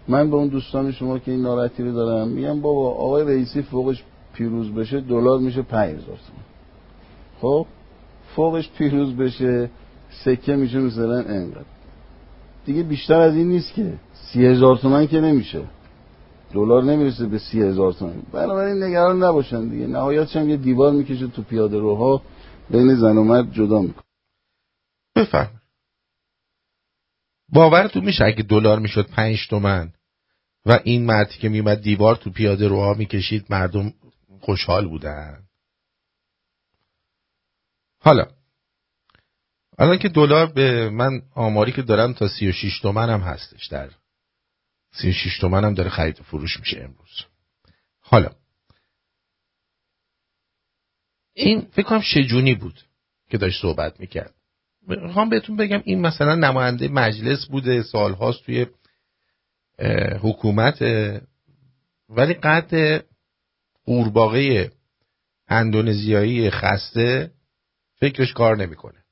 من 0.08 0.30
به 0.30 0.36
اون 0.36 0.48
دوستان 0.48 0.92
شما 0.92 1.18
که 1.18 1.30
این 1.30 1.42
ناراحتی 1.42 1.82
رو 1.82 1.92
دارم 1.92 2.28
میگم 2.28 2.60
بابا 2.60 2.90
آقای 2.90 3.24
رئیسی 3.24 3.62
فوقش 3.62 4.02
پیروز 4.34 4.74
بشه 4.74 5.00
دلار 5.00 5.38
میشه 5.38 5.62
5000 5.62 5.98
تومان 6.04 6.16
خب 7.40 7.66
فوقش 8.36 8.70
پیروز 8.70 9.16
بشه 9.16 9.70
سکه 10.24 10.56
میشه 10.56 10.78
مثلا 10.78 11.18
انقدر. 11.18 11.64
دیگه 12.66 12.82
بیشتر 12.82 13.20
از 13.20 13.34
این 13.34 13.48
نیست 13.48 13.74
که 13.74 13.94
سی 14.12 14.46
هزار 14.46 14.76
تومن 14.76 15.06
که 15.06 15.20
نمیشه. 15.20 15.62
دلار 16.52 16.84
نمی‌رسه 16.84 17.26
به 17.26 17.38
سی 17.38 17.62
هزار 17.62 17.92
تومن. 17.92 18.22
بنابراین 18.32 18.82
نگران 18.82 19.22
نباشن 19.22 19.68
دیگه. 19.68 19.86
نهایتش 19.86 20.36
هم 20.36 20.48
یه 20.48 20.56
دیوار 20.56 20.92
می‌کشه 20.92 21.26
تو 21.26 21.42
پیاده 21.42 21.78
روها 21.78 22.22
بین 22.70 22.94
زن 22.94 23.16
و 23.16 23.24
مرد 23.24 23.52
جدا 23.52 23.82
می‌کنه. 23.82 24.04
بفهم 25.16 25.50
باورتون 27.48 28.04
میشه 28.04 28.24
اگه 28.24 28.42
دلار 28.42 28.78
می‌شد 28.78 29.06
پنج 29.06 29.46
تومن 29.50 29.92
و 30.66 30.78
این 30.84 31.04
مردی 31.06 31.34
که 31.38 31.48
میومد 31.48 31.80
دیوار 31.80 32.16
تو 32.16 32.30
پیاده 32.30 32.68
روها 32.68 32.94
می‌کشید 32.94 33.46
مردم 33.50 33.92
خوشحال 34.40 34.88
بودن؟ 34.88 35.38
حالا 37.98 38.26
الان 39.78 39.98
که 39.98 40.08
دلار 40.08 40.46
به 40.46 40.90
من 40.90 41.22
آماری 41.34 41.72
که 41.72 41.82
دارم 41.82 42.12
تا 42.12 42.28
36 42.28 42.80
تومن 42.80 43.10
هم 43.10 43.20
هستش 43.20 43.66
در 43.66 43.90
36 44.92 45.38
تومن 45.38 45.64
هم 45.64 45.74
داره 45.74 45.90
خرید 45.90 46.16
فروش 46.16 46.60
میشه 46.60 46.80
امروز. 46.80 47.24
حالا 48.00 48.30
این 51.34 51.60
فکر 51.60 51.86
کنم 51.86 52.00
شجونی 52.00 52.54
بود 52.54 52.80
که 53.30 53.38
داشت 53.38 53.62
صحبت 53.62 54.00
می‌کرد. 54.00 54.34
می‌خوام 54.86 55.28
بهتون 55.28 55.56
بگم 55.56 55.82
این 55.84 56.00
مثلا 56.00 56.34
نماینده 56.34 56.88
مجلس 56.88 57.46
بوده 57.46 57.82
سالهاست 57.82 58.42
توی 58.44 58.66
حکومت 60.20 60.82
ولی 62.08 62.34
قد 62.34 63.04
قورباغه 63.84 64.72
اندونزیایی 65.48 66.50
خسته 66.50 67.30
فکرش 68.00 68.32
کار 68.32 68.56
نمی‌کنه. 68.56 69.04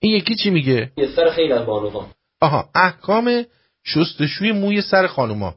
این 0.00 0.16
یکی 0.16 0.34
چی 0.34 0.50
میگه؟ 0.50 0.92
یه 0.96 1.06
سر 1.16 1.30
خیلی 1.30 1.52
از 1.52 1.66
بانوان 1.66 2.10
آها 2.40 2.70
احکام 2.74 3.44
شستشوی 3.84 4.52
موی 4.52 4.82
سر 4.82 5.06
خانوما. 5.06 5.54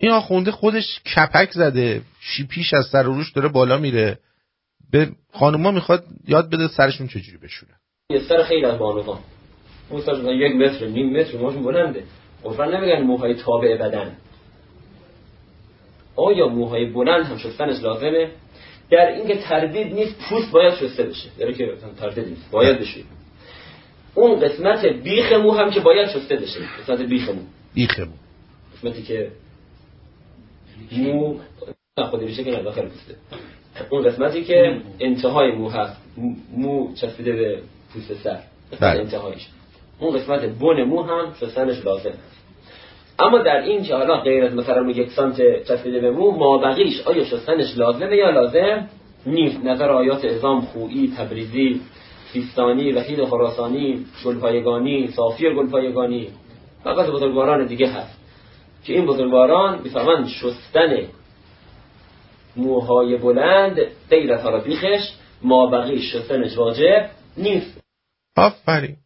این 0.00 0.10
آخونده 0.10 0.50
خودش 0.50 1.00
کپک 1.16 1.50
زده 1.50 2.02
شی 2.20 2.46
پیش 2.46 2.74
از 2.74 2.86
سر 2.86 3.08
و 3.08 3.14
روش 3.14 3.32
داره 3.32 3.48
بالا 3.48 3.78
میره. 3.78 4.18
به 4.90 5.10
خانوما 5.32 5.70
می‌خواد 5.70 6.04
یاد 6.28 6.50
بده 6.50 6.68
سرشون 6.68 7.08
چجوری 7.08 7.38
بشونه. 7.38 7.72
یه 8.10 8.20
سر 8.20 8.42
خیلی 8.42 8.64
از 8.64 8.78
بانوان 8.78 9.18
اون 9.88 10.02
سر 10.02 10.12
مثلا 10.12 10.32
یک 10.32 10.56
متر 10.56 10.86
نیم 10.86 11.20
متر 11.20 11.38
موهاشون 11.38 11.62
بلنده. 11.62 12.04
عرفا 12.44 12.64
نمیگن 12.64 13.00
موهای 13.02 13.34
تابع 13.34 13.76
بدن. 13.76 14.16
آیا 16.16 16.48
موهای 16.48 16.86
بلند 16.86 17.26
هم 17.26 17.38
شستنش 17.38 17.82
لازمه؟ 17.82 18.30
در 18.90 19.06
اینکه 19.06 19.36
تردید 19.36 19.94
نیست 19.94 20.14
پوست 20.28 20.50
باید 20.52 20.74
شسته 20.74 21.02
بشه. 21.02 21.28
داره 21.38 21.52
که 21.54 21.72
تردید 22.00 22.28
نیست 22.28 22.50
باید 22.50 22.78
بشه. 22.80 23.00
اون 24.14 24.40
قسمت 24.40 24.86
بیخ 24.86 25.32
مو 25.32 25.52
هم 25.52 25.70
که 25.70 25.80
باید 25.80 26.08
شسته 26.08 26.36
بشه. 26.36 26.60
قسمت 26.82 27.00
بیخ 27.00 27.28
مو 27.28 27.42
بیخ 27.74 27.98
مو 28.00 28.06
قسمتی 28.76 29.02
که 29.02 29.30
مو 30.92 31.38
نه 31.98 32.04
خود 32.06 32.22
ریشه 32.24 32.44
که 32.44 32.50
داخل 32.50 32.82
پوسته. 32.82 33.14
اون 33.90 34.02
قسمتی 34.08 34.44
که 34.44 34.80
انتهای 35.00 35.52
مو 35.52 35.68
هست 35.68 35.96
مو- 36.56 36.94
چسبیده 36.94 37.32
به 37.32 37.62
پوست 37.92 38.14
سر. 38.14 38.38
بله. 38.80 39.00
انتهایش. 39.00 39.46
اون 39.98 40.18
قسمت 40.18 40.40
بن 40.44 40.82
مو 40.82 41.02
هم 41.02 41.34
شستنش 41.40 41.84
لازم 41.84 42.10
هست. 42.10 42.37
اما 43.18 43.38
در 43.38 43.60
این 43.62 43.82
که 43.82 43.94
حالا 43.94 44.20
غیر 44.20 44.44
از 44.44 44.54
مثلا 44.54 44.90
یک 44.90 45.10
سانت 45.10 45.62
چسبیده 45.64 46.00
به 46.00 46.10
مو 46.10 46.30
ما 46.30 46.58
بقیش 46.58 47.00
آیا 47.00 47.24
شستنش 47.24 47.76
لازمه 47.78 48.16
یا 48.16 48.30
لازم 48.30 48.88
نیست؟ 49.26 49.64
نظر 49.64 49.90
آیات 49.90 50.24
ازام 50.24 50.60
خویی 50.60 51.14
تبریزی 51.18 51.80
سیستانی 52.32 52.92
وحید 52.92 53.24
خراسانی 53.24 54.04
گلپایگانی 54.24 55.08
صافی 55.08 55.54
گلپایگانی 55.54 56.28
فقط 56.84 57.06
بزرگواران 57.06 57.66
دیگه 57.66 57.88
هست 57.88 58.18
که 58.84 58.92
این 58.92 59.06
بزرگواران 59.06 59.80
می‌فهمند 59.82 60.28
شستن 60.28 60.96
موهای 62.56 63.16
بلند 63.16 63.78
غیر 64.10 64.32
از 64.32 64.40
حالا 64.40 64.58
بیخش 64.58 65.12
ما 65.42 65.66
بقی 65.66 66.02
شستنش 66.02 66.58
واجب 66.58 67.10
نیست. 67.36 67.80
آفرین. 68.36 68.96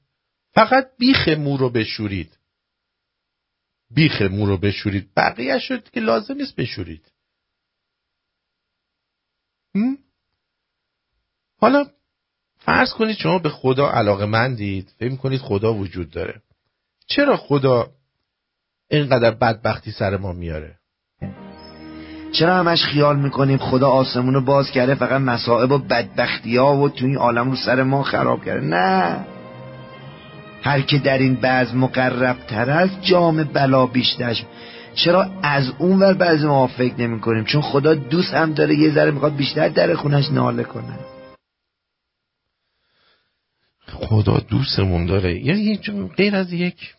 فقط 0.55 0.86
بیخ 0.98 1.28
مو 1.28 1.56
رو 1.56 1.70
بشورید. 1.70 2.41
بیخ 3.94 4.23
مو 4.23 4.47
رو 4.47 4.56
بشورید. 4.56 5.09
بقیه 5.16 5.59
شد 5.59 5.90
که 5.90 6.01
لازم 6.01 6.35
نیست 6.35 6.56
بشورید؟ 6.56 7.12
حالا 11.60 11.86
فرض 12.59 12.93
کنید 12.93 13.16
شما 13.16 13.39
به 13.39 13.48
خدا 13.48 13.90
علاقه 13.90 14.27
مندید. 14.27 14.94
فکر 14.98 15.16
کنید 15.16 15.40
خدا 15.40 15.74
وجود 15.74 16.10
داره. 16.10 16.43
چرا 17.06 17.36
خدا 17.36 17.90
اینقدر 18.90 19.31
بدبختی 19.31 19.90
سر 19.90 20.16
ما 20.16 20.32
میاره؟ 20.32 20.78
چرا 22.32 22.56
همش 22.56 22.85
خیال 22.85 23.20
می‌کنیم 23.20 23.59
خدا 23.59 23.89
آسمون 23.89 24.35
رو 24.35 24.40
باز 24.40 24.70
کرده 24.70 24.94
فقط 24.94 25.20
مصائب 25.20 25.73
و 25.73 25.78
بدبختی 25.78 26.56
ها 26.56 26.77
و 26.77 26.89
تو 26.89 27.06
این 27.06 27.16
عالم 27.16 27.51
رو 27.51 27.56
سر 27.56 27.82
ما 27.82 28.02
خراب 28.02 28.44
کرده؟ 28.44 28.66
نه. 28.66 29.27
هر 30.62 30.80
که 30.80 30.98
در 30.98 31.18
این 31.18 31.34
بعض 31.34 31.74
مقرب 31.74 32.36
تر 32.47 32.70
است 32.70 33.02
جام 33.02 33.44
بلا 33.44 33.86
بیشترش. 33.86 34.44
چرا 34.94 35.22
از 35.43 35.72
اون 35.78 35.98
ور 35.98 36.14
بعضی 36.14 36.47
ما 36.47 36.66
فکر 36.66 36.94
نمی 36.94 37.20
کنیم؟ 37.20 37.44
چون 37.44 37.62
خدا 37.62 37.94
دوست 37.94 38.34
هم 38.34 38.52
داره 38.52 38.74
یه 38.74 38.90
ذره 38.90 39.10
می‌خواد 39.10 39.36
بیشتر 39.36 39.68
در 39.68 39.94
خونش 39.94 40.30
ناله 40.30 40.64
کنه. 40.64 40.98
خدا 43.86 44.39
دوستمون 44.39 45.06
داره. 45.06 45.44
یعنی 45.44 45.76
غیر 46.16 46.36
از 46.36 46.52
یک 46.52 46.94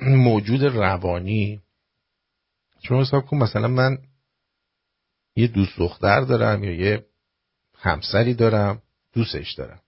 موجود 0.00 0.64
روانی. 0.64 1.60
شما 2.82 3.00
حساب 3.00 3.26
کن 3.26 3.36
مثلا 3.36 3.68
من 3.68 3.98
یه 5.36 5.46
دوست 5.46 5.78
دختر 5.78 6.20
دارم 6.20 6.64
یا 6.64 6.72
یه 6.72 7.06
همسری 7.78 8.34
دارم 8.34 8.82
دوستش 9.12 9.52
دارم. 9.52 9.80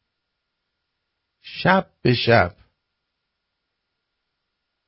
شب 1.43 1.87
به 2.03 2.15
شب 2.15 2.55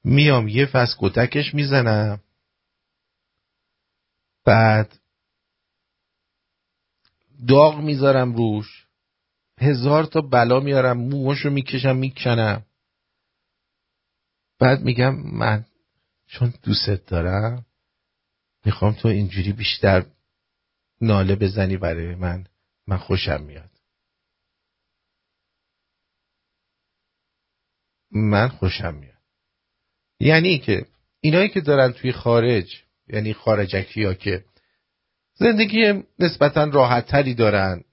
میام 0.05 0.49
یه 0.49 0.67
فس 0.67 0.97
کتکش 0.99 1.55
می‌زنم. 1.55 2.21
بعد 4.45 4.99
داغ 7.49 7.81
می‌ذارم 7.81 8.35
روش. 8.35 8.87
هزار 9.61 10.05
تا 10.05 10.21
بلا 10.21 10.61
میارم 10.61 10.99
موهاشو 10.99 11.51
می‌کشم 11.51 11.97
می‌کنم. 11.97 12.65
بعد 14.59 14.81
میگم 14.81 15.15
من 15.17 15.65
چون 16.27 16.55
دوستت 16.63 17.07
دارم 17.07 17.67
می‌خوام 18.65 18.93
تو 18.93 19.09
اینجوری 19.09 19.53
بیشتر 19.53 20.07
ناله 21.01 21.37
بزنی 21.37 21.77
برای 21.77 22.15
من. 22.15 22.47
من 22.87 22.97
خوشم 22.97 23.43
میاد. 23.43 23.71
من 28.11 28.49
خوشم 28.49 28.95
میاد. 28.95 29.18
یعنی 30.21 30.59
که 30.59 30.87
اینایی 31.21 31.49
که 31.49 31.61
دارن 31.61 31.93
توی 31.93 32.13
خارج 32.13 32.83
یعنی 33.09 33.35
خارجکی 33.35 34.05
ها 34.05 34.15
که 34.15 34.45
زندگی 35.35 36.03
نسبتا 36.19 36.65
راحت 36.65 37.07
تری 37.07 37.35
دارن 37.35 37.85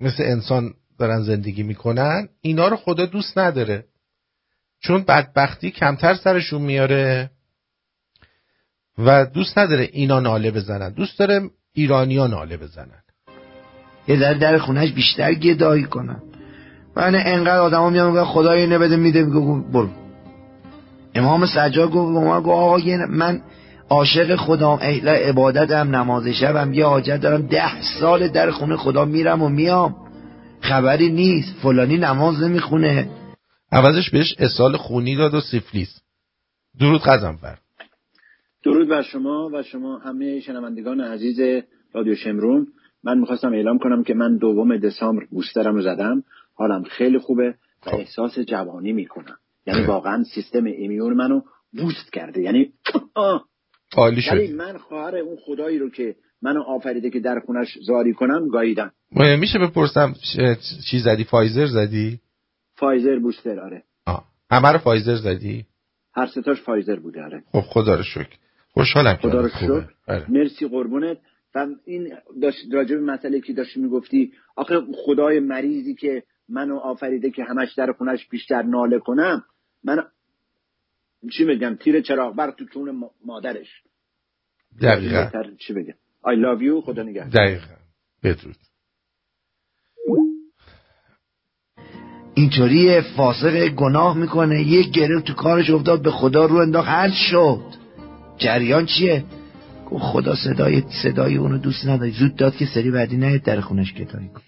مثل 0.00 0.22
انسان 0.22 0.74
دارن 0.98 1.22
زندگی 1.22 1.62
می‌کنن 1.62 2.28
اینا 2.40 2.68
رو 2.68 2.76
خدا 2.76 3.06
دوست 3.06 3.38
نداره. 3.38 3.84
چون 4.80 5.02
بدبختی 5.02 5.70
کمتر 5.70 6.14
سرشون 6.14 6.62
میاره 6.62 7.30
و 8.98 9.26
دوست 9.26 9.58
نداره 9.58 9.88
اینا 9.92 10.20
ناله 10.20 10.50
بزنن. 10.50 10.92
دوست 10.92 11.18
داره 11.18 11.50
ایرانیا 11.72 12.26
ناله 12.26 12.56
بزنن. 12.56 13.02
یه 14.08 14.16
در 14.16 14.34
در 14.34 14.58
خونش 14.58 14.92
بیشتر 14.92 15.34
گدایی 15.34 15.84
کنن. 15.84 16.22
من 16.96 17.14
انقدر 17.14 17.58
آدم 17.58 17.78
ها 17.78 17.90
میان 17.90 18.24
خدا 18.24 18.52
اینه 18.52 18.78
بده 18.78 18.96
میده 18.96 19.22
میگه 19.22 19.70
برو. 19.72 20.07
امام 21.14 21.46
سجاد 21.46 21.90
گفت 21.90 22.26
آقا 22.26 22.76
من 23.08 23.42
عاشق 23.90 24.36
خدام 24.36 24.78
اهل 24.82 25.08
عبادتم 25.08 25.96
نماز 25.96 26.28
شبم 26.28 26.72
یه 26.72 26.86
حاجت 26.86 27.20
دارم 27.20 27.46
ده 27.46 27.82
سال 28.00 28.28
در 28.28 28.50
خونه 28.50 28.76
خدا 28.76 29.04
میرم 29.04 29.42
و 29.42 29.48
میام. 29.48 29.96
خبری 30.60 31.10
نیست 31.10 31.54
فلانی 31.62 31.98
نماز 31.98 32.42
نمی‌خونه. 32.42 33.10
عوضش 33.72 34.10
بهش 34.10 34.34
اصال 34.38 34.76
خونی 34.76 35.16
داد 35.16 35.34
و 35.34 35.40
سفلیس 35.40 36.00
درود 36.80 37.00
بر. 37.42 37.58
درود 38.64 38.88
بر 38.88 39.02
شما 39.02 39.50
و 39.52 39.62
شما 39.62 39.98
همه 39.98 40.40
شنوندگان 40.40 41.00
عزیز 41.00 41.64
رادیو 41.94 42.14
شمرون. 42.14 42.66
من 43.04 43.18
می‌خواستم 43.18 43.52
اعلام 43.52 43.78
کنم 43.78 44.04
که 44.04 44.14
من 44.14 44.36
دوم 44.36 44.76
دسامبر 44.76 45.24
بوسترم 45.30 45.74
رو 45.74 45.82
زدم. 45.82 46.22
حالم 46.54 46.82
خیلی 46.82 47.18
خوبه 47.18 47.54
و 47.86 47.90
احساس 47.90 48.38
جوانی 48.38 48.92
می‌کنم. 48.92 49.36
یعنی 49.66 49.84
واقعا 49.86 50.24
سیستم 50.34 50.64
immune 50.64 51.14
منو 51.14 51.40
boost 51.72 52.12
کرده. 52.12 52.42
یعنی 52.42 52.72
عالی 53.96 54.22
ولی 54.30 54.52
من 54.52 54.78
خواهر 54.78 55.16
اون 55.16 55.36
خدایی 55.46 55.78
رو 55.78 55.90
که 55.90 56.16
منو 56.42 56.62
آفریده 56.62 57.10
که 57.10 57.20
در 57.20 57.40
خونش 57.46 57.78
زاری 57.86 58.14
کنم 58.14 58.48
گاییدم. 58.48 58.92
میشه 59.40 59.58
بپرسم 59.58 60.14
چی 60.90 60.98
زدی؟ 60.98 61.24
Pfizer 61.24 61.66
زدی؟ 61.66 62.20
Pfizer 62.76 63.18
booster 63.18 63.60
آره. 63.60 63.82
آه. 64.06 64.24
همه 64.50 64.72
رو 64.72 64.78
Pfizer 64.78 65.16
زدی؟ 65.16 65.66
هر 66.14 66.26
ستاش 66.26 66.62
Pfizer 66.62 66.96
بوده 66.96 67.22
آره. 67.22 67.42
خب 67.52 67.60
خدا 67.60 67.94
رو 67.94 68.02
شکر. 68.02 68.36
خوشحالم 68.70 69.14
خدا 69.14 69.40
رو 69.40 69.48
شکر. 69.48 69.84
آره. 70.08 70.26
مرسی 70.28 70.68
قربونت. 70.68 71.18
و 71.54 71.66
این 71.84 72.14
داشت 72.42 72.58
راجع 72.72 72.96
به 72.96 73.02
مسئله 73.02 73.40
که 73.40 73.52
داشتی 73.52 73.80
می‌گفتی 73.80 74.32
آخه 74.56 74.80
خدای 75.04 75.40
مریضی 75.40 75.94
که 75.94 76.22
منو 76.48 76.76
آفریده 76.76 77.30
که 77.30 77.44
همش 77.44 77.74
در 77.74 77.92
خونش 77.92 78.28
بیشتر 78.28 78.62
ناله 78.62 78.98
کنم 78.98 79.44
من 79.84 80.04
چی 81.32 81.44
بگم 81.44 81.74
تیر 81.74 82.00
چراغ 82.00 82.36
برق 82.36 82.54
تو 82.54 82.64
چون 82.64 83.04
مادرش. 83.24 83.82
دقیقا. 84.82 85.30
چی 85.58 85.72
بگم؟ 85.72 85.94
I 86.24 86.34
love 86.36 86.62
you 86.62 86.84
خدا 86.84 87.02
نگه 87.02 87.28
دقیقا. 87.28 87.74
بدرود. 88.22 88.56
اینطوری 92.34 93.00
فاسق 93.00 93.68
گناه 93.68 94.16
می‌کنه 94.16 94.62
یک 94.62 94.90
گره 94.90 95.20
تو 95.20 95.34
کارش 95.34 95.70
افتاد 95.70 96.02
به 96.02 96.10
خدا 96.10 96.46
رو 96.46 96.56
انداخت 96.56 96.88
حل 96.88 97.10
شد. 97.10 97.64
جریان 98.38 98.86
چیه؟ 98.86 99.24
خدا 99.90 100.34
صدای 100.34 100.82
صدای 101.02 101.36
اونو 101.36 101.58
دوست 101.58 101.86
نداری. 101.86 102.10
زود 102.10 102.36
داد 102.36 102.56
که 102.56 102.66
سری 102.66 102.90
بعدی 102.90 103.16
نه 103.16 103.38
در 103.38 103.60
خونش 103.60 103.92
کتایی 103.92 104.28
کن. 104.28 104.42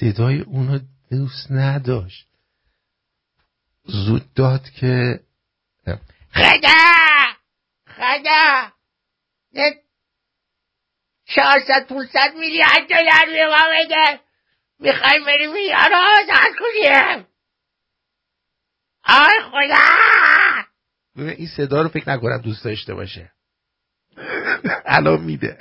صدای 0.00 0.40
اونو 0.40 0.78
دوست 1.10 1.50
نداشت. 1.50 2.26
زود 3.84 4.34
داد 4.34 4.70
که 4.70 5.20
خدا! 6.34 6.68
خدا! 7.86 8.72
چهارصد 11.24 11.86
پونصد 11.88 12.34
میلیارد 12.38 12.88
دلار 12.88 13.26
به 13.26 13.46
ما 13.46 13.66
بده. 13.74 14.20
می‌خوایم 14.78 15.24
بریم 15.24 15.52
ایران 15.52 15.90
رو 15.90 15.96
آزاد 15.96 16.52
کنیم. 16.58 17.26
آی 19.04 19.40
خدا! 19.50 19.88
این 21.16 21.48
صدا 21.56 21.82
رو 21.82 21.88
فکر 21.88 22.10
نکنم 22.10 22.38
دوست 22.38 22.64
داشته 22.64 22.94
باشه. 22.94 23.32
الان 24.86 25.20
میده. 25.20 25.58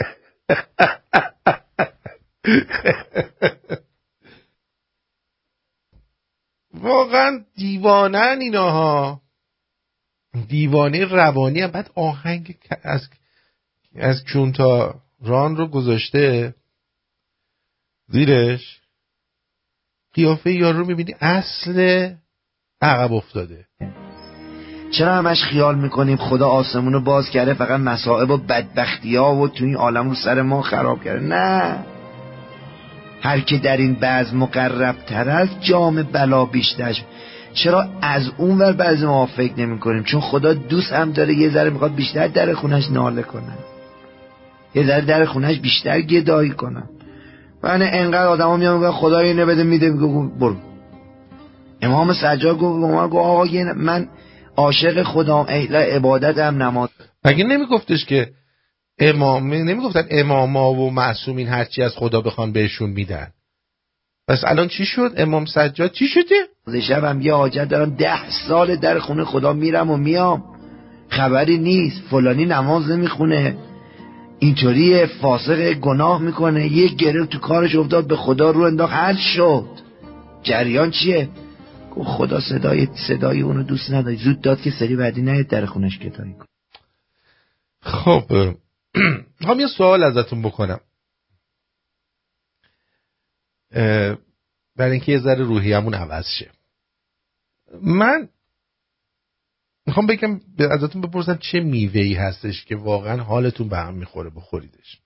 واقعا 6.81 7.39
دیوانن 7.55 8.37
ایناها. 8.41 9.21
دیوانه 10.47 11.05
روانی 11.05 11.61
هم. 11.61 11.71
بعد 11.71 11.91
آهنگ 11.95 12.55
از 12.83 13.09
از 13.95 14.23
کونتا 14.33 14.95
ران 15.23 15.55
رو 15.55 15.67
گذاشته 15.67 16.55
زیرش. 18.07 18.81
قیافه 20.13 20.53
یارو 20.53 20.79
رو 20.79 20.85
می‌بینی 20.85 21.15
اصل 21.21 22.09
عقب 22.81 23.13
افتاده. 23.13 23.65
چرا 24.91 25.15
همش 25.15 25.43
خیال 25.43 25.75
می‌کنیم 25.75 26.17
خدا 26.17 26.49
آسمون 26.49 26.93
رو 26.93 27.01
باز 27.01 27.29
کرده 27.29 27.53
فقط 27.53 27.79
مصائب 27.79 28.29
و 28.29 28.37
بدبختی 28.37 29.15
ها 29.15 29.35
و 29.35 29.47
تو 29.47 29.65
این 29.65 29.75
عالم 29.75 30.09
رو 30.09 30.15
سر 30.15 30.41
ما 30.41 30.61
خراب 30.61 31.03
کرده؟ 31.03 31.25
نه. 31.25 31.85
هر 33.25 33.39
که 33.39 33.57
در 33.57 33.77
این 33.77 33.93
بعض 33.93 34.33
مقرب 34.33 34.95
تر 35.07 35.29
است 35.29 35.61
جام 35.61 36.03
بلا 36.03 36.45
بیشترش 36.45 37.03
چرا 37.53 37.87
از 38.01 38.31
اون 38.37 38.57
ور 38.57 38.73
بعضی 38.73 39.05
ما 39.05 39.25
فکر 39.25 39.59
نمی 39.59 39.79
کنیم؟ 39.79 40.03
چون 40.03 40.21
خدا 40.21 40.53
دوست 40.53 40.93
هم 40.93 41.11
داره 41.11 41.33
یه 41.33 41.49
ذره 41.49 41.69
می‌خواد 41.69 41.95
بیشتر 41.95 42.27
در 42.27 42.53
خونش 42.53 42.91
ناله 42.91 43.21
کنه. 43.21 43.53
یه 44.75 44.87
ذره 44.87 45.01
در 45.01 45.25
خونش 45.25 45.59
بیشتر 45.59 46.01
گدایی 46.01 46.49
کنم 46.49 46.89
من 47.63 47.81
انقدر 47.81 48.27
آدم 48.27 48.47
ها 48.47 48.57
میان 48.57 48.91
خدا 48.91 49.19
اینه 49.19 49.45
بده 49.45 49.63
میده 49.63 49.89
میگه 49.89 50.29
برو. 50.39 50.55
امام 51.81 52.13
سجاد 52.13 52.57
گفت 52.57 52.93
آقا 53.15 53.45
من 53.75 54.07
عاشق 54.57 55.03
خدام 55.03 55.45
اهل 55.49 55.75
عبادتم 55.75 56.63
نماز. 56.63 56.89
مگه 57.25 57.43
نمیگفتش 57.43 58.05
که 58.05 58.27
امام 58.99 59.53
نمی‌گفتن 59.53 60.07
اماما 60.09 60.73
و 60.73 60.91
معصومین 60.91 61.47
هرچی 61.47 61.83
از 61.83 61.95
خدا 61.95 62.21
بخوان 62.21 62.51
بهشون 62.51 62.89
میدن. 62.89 63.27
پس 64.27 64.41
الان 64.43 64.67
چی 64.67 64.85
شد؟ 64.85 65.11
امام 65.17 65.45
سجاد 65.45 65.91
چی 65.91 66.07
شده؟ 66.07 66.81
شبم 66.81 67.21
یه 67.21 67.33
حاجت 67.33 67.67
دارم 67.67 67.89
ده 67.89 68.29
سال 68.29 68.75
در 68.75 68.99
خونه 68.99 69.23
خدا 69.23 69.53
میرم 69.53 69.91
و 69.91 69.97
میام. 69.97 70.43
خبری 71.09 71.57
نیست. 71.57 72.01
فلانی 72.09 72.45
نماز 72.45 72.89
نمی‌خونه. 72.89 73.57
اینطوری 74.39 75.05
فاسق 75.05 75.73
گناه 75.73 76.21
می‌کنه. 76.21 76.67
یک 76.67 76.95
گره 76.95 77.25
تو 77.25 77.39
کارش 77.39 77.75
افتاد 77.75 78.07
به 78.07 78.15
خدا 78.15 78.51
رو 78.51 78.61
انداخت. 78.61 78.93
حل 78.93 79.15
شد. 79.15 79.65
جریان 80.43 80.91
چیه؟ 80.91 81.29
گفت 81.95 82.09
خدا 82.09 82.39
صدای 82.39 82.87
صدای 83.07 83.41
اونو 83.41 83.63
دوست 83.63 83.91
نداری. 83.91 84.15
زود 84.15 84.41
داد 84.41 84.61
که 84.61 84.71
سری 84.71 84.95
بعدی 84.95 85.21
نیاد 85.21 85.47
در 85.47 85.65
خونش 85.65 85.99
کتایی 85.99 86.33
کن. 86.33 86.45
خب 87.81 88.55
هم 89.47 89.59
یه 89.59 89.67
سوال 89.67 90.03
ازتون 90.03 90.41
بکنم. 90.41 90.79
برای 94.75 94.91
اینکه 94.91 95.11
یه 95.11 95.19
ذره 95.19 95.43
روحیمون 95.43 95.93
عوض 95.93 96.27
شه. 96.27 96.51
من 97.81 98.29
می‌خوام 99.87 100.07
بگم 100.07 100.41
ازتون 100.71 101.01
بپرسم 101.01 101.37
چه 101.37 101.59
میوه 101.59 102.01
ای 102.01 102.13
هستش 102.13 102.65
که 102.65 102.75
واقعا 102.75 103.23
حالتون 103.23 103.69
به 103.69 103.77
هم 103.77 103.93
می‌خوره 103.93 104.29
بخوریدش؟ 104.29 104.99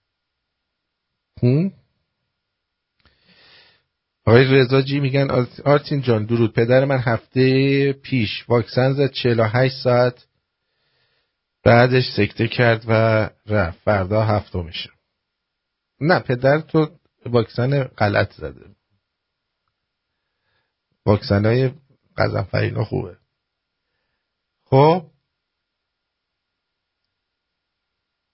آقای 4.26 4.44
رضا 4.44 4.82
جی 4.82 4.99
میگن 4.99 5.45
آرتین 5.66 6.02
جان 6.02 6.26
درود. 6.26 6.53
پدر 6.53 6.86
من 6.86 6.98
هفته 6.98 7.94
پیش 7.94 8.45
واکسن 8.49 8.94
زد 8.94 9.11
48 9.11 9.76
ساعت 9.84 10.26
بعدش 11.64 12.03
سکته 12.18 12.48
کرد 12.48 12.84
و 12.88 12.91
رفت. 13.45 13.80
فردا 13.80 14.23
هفتم 14.23 14.65
میشه. 14.65 14.90
نه 16.02 16.19
پدر 16.19 16.61
تو 16.61 16.99
واکسن 17.26 17.84
غلط 17.84 18.34
زده. 18.34 18.76
واکسن 21.06 21.45
های 21.45 21.72
قزنفرینا 22.18 22.84
خوبه. 22.86 23.18
خب؟ 24.64 25.11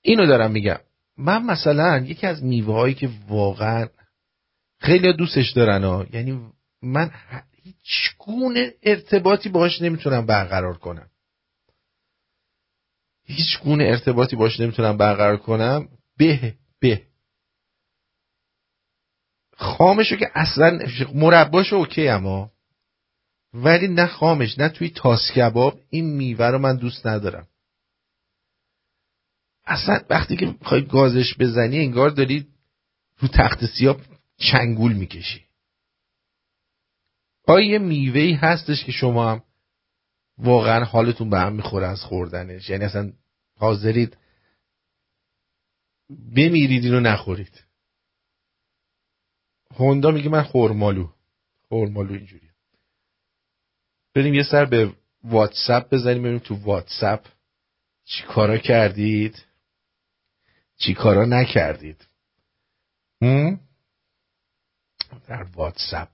اینو 0.02 0.28
دارم 0.28 0.52
میگم. 0.52 0.80
من 1.18 1.44
مثلا 1.44 1.98
یکی 1.98 2.28
از 2.28 2.44
میوه 2.44 2.74
هایی 2.74 2.94
که 2.94 3.10
واقعا 3.28 3.88
خیلی 4.80 5.14
دوستش 5.14 5.52
دارن 5.52 5.84
ها 5.84 6.06
یعنی 6.14 6.52
من 6.82 7.12
هیچ 7.64 8.18
گونه 8.18 8.74
ارتباطی 8.84 9.50
باش 9.50 9.82
نمی‌تونم 9.82 10.26
برقرار 10.26 10.78
کنم. 10.78 11.10
هیچ 13.26 13.60
گونه 13.60 13.84
ارتباطی 13.84 14.36
باش 14.36 14.60
نمی‌تونم 14.60 14.98
برقرار 14.98 15.38
کنم. 15.38 15.88
به 16.18 16.56
به. 16.80 17.02
خامشو 19.58 20.16
که 20.16 20.32
اصلا 20.36 20.80
مرباشو 21.14 21.76
اوکی 21.76 22.08
اما. 22.08 22.52
ولی 23.54 23.88
نه 23.88 24.06
خامش 24.06 24.60
نه 24.60 24.70
توی 24.70 24.90
تاس 24.90 25.32
کباب 25.32 25.80
این 25.90 26.06
میوه 26.06 26.46
رو 26.46 26.58
من 26.58 26.76
دوست 26.76 27.08
ندارم. 27.08 27.48
اصلا 29.66 30.02
وقتی 30.10 30.36
که 30.36 30.46
می‌خوای 30.46 30.86
گازش 30.86 31.38
بزنی 31.40 31.80
انگار 31.80 32.10
داری 32.10 32.48
رو 33.20 33.28
تخت 33.28 33.66
سیاه 33.66 33.98
چنگول 34.38 34.94
می‌کشی. 34.94 35.46
آیا 37.48 37.70
یه 37.70 37.80
میوهی 37.80 38.34
هستش 38.34 38.86
که 38.86 38.92
شما 38.92 39.32
هم 39.32 39.44
واقعا 40.38 40.84
حالتون 40.84 41.30
به 41.30 41.40
هم 41.40 41.54
می‌خوره 41.54 41.88
از 41.88 42.02
خوردنش. 42.02 42.70
یعنی 42.70 42.84
اصلا 42.84 43.14
حاضرید 43.58 44.18
بمیرید 46.36 46.84
اینو 46.84 47.00
نخورید. 47.00 47.64
هوندا 49.76 50.12
میگه 50.12 50.30
من 50.30 50.44
خورمالو. 50.44 51.10
خورمالو 51.70 52.14
اینجوری 52.14 52.50
بریم 54.16 54.34
یه 54.34 54.44
سر 54.44 54.66
به 54.66 54.94
واتساپ 55.24 55.94
بزنیم 55.94 56.22
ببینیم 56.22 56.40
تو 56.40 56.56
واتساپ. 56.56 57.28
چی 58.06 58.24
کارا 58.24 58.58
کردید؟ 58.58 59.46
چی 60.78 60.94
کارا 60.94 61.26
نکردید؟ 61.26 62.08
در 65.28 65.44
واتساپ. 65.44 66.10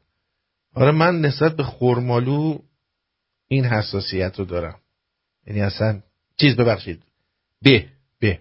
آره 0.76 0.91
من 0.91 1.22
نسبت 1.22 1.56
به 1.56 1.64
خورمالو 1.64 2.60
این 3.52 3.65
حساسیت 3.65 4.40
رو 4.40 4.45
دارم. 4.45 4.80
یعنی 5.48 5.61
اصلا 5.61 6.02
چیز 6.40 6.56
ببخشید. 6.56 7.03
به 7.61 7.86
به 8.19 8.40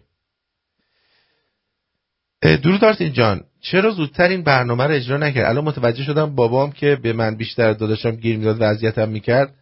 درود 2.43 2.85
آرتین 2.85 3.13
جان. 3.13 3.45
چرا 3.61 3.91
زودتر 3.91 4.29
این 4.29 4.43
برنامه 4.43 4.85
رو 4.85 4.95
اجرا 4.95 5.17
نکرد؟ 5.17 5.47
الان 5.47 5.65
متوجه 5.65 6.05
شدم 6.05 6.35
بابام 6.35 6.73
که 6.73 6.97
به 6.97 7.13
من 7.13 7.37
بیشتر 7.37 7.73
داداشم 7.73 8.11
گیر 8.11 8.37
می‌داد 8.37 8.57
وضعیتم 8.61 9.09
می‌کرد. 9.09 9.55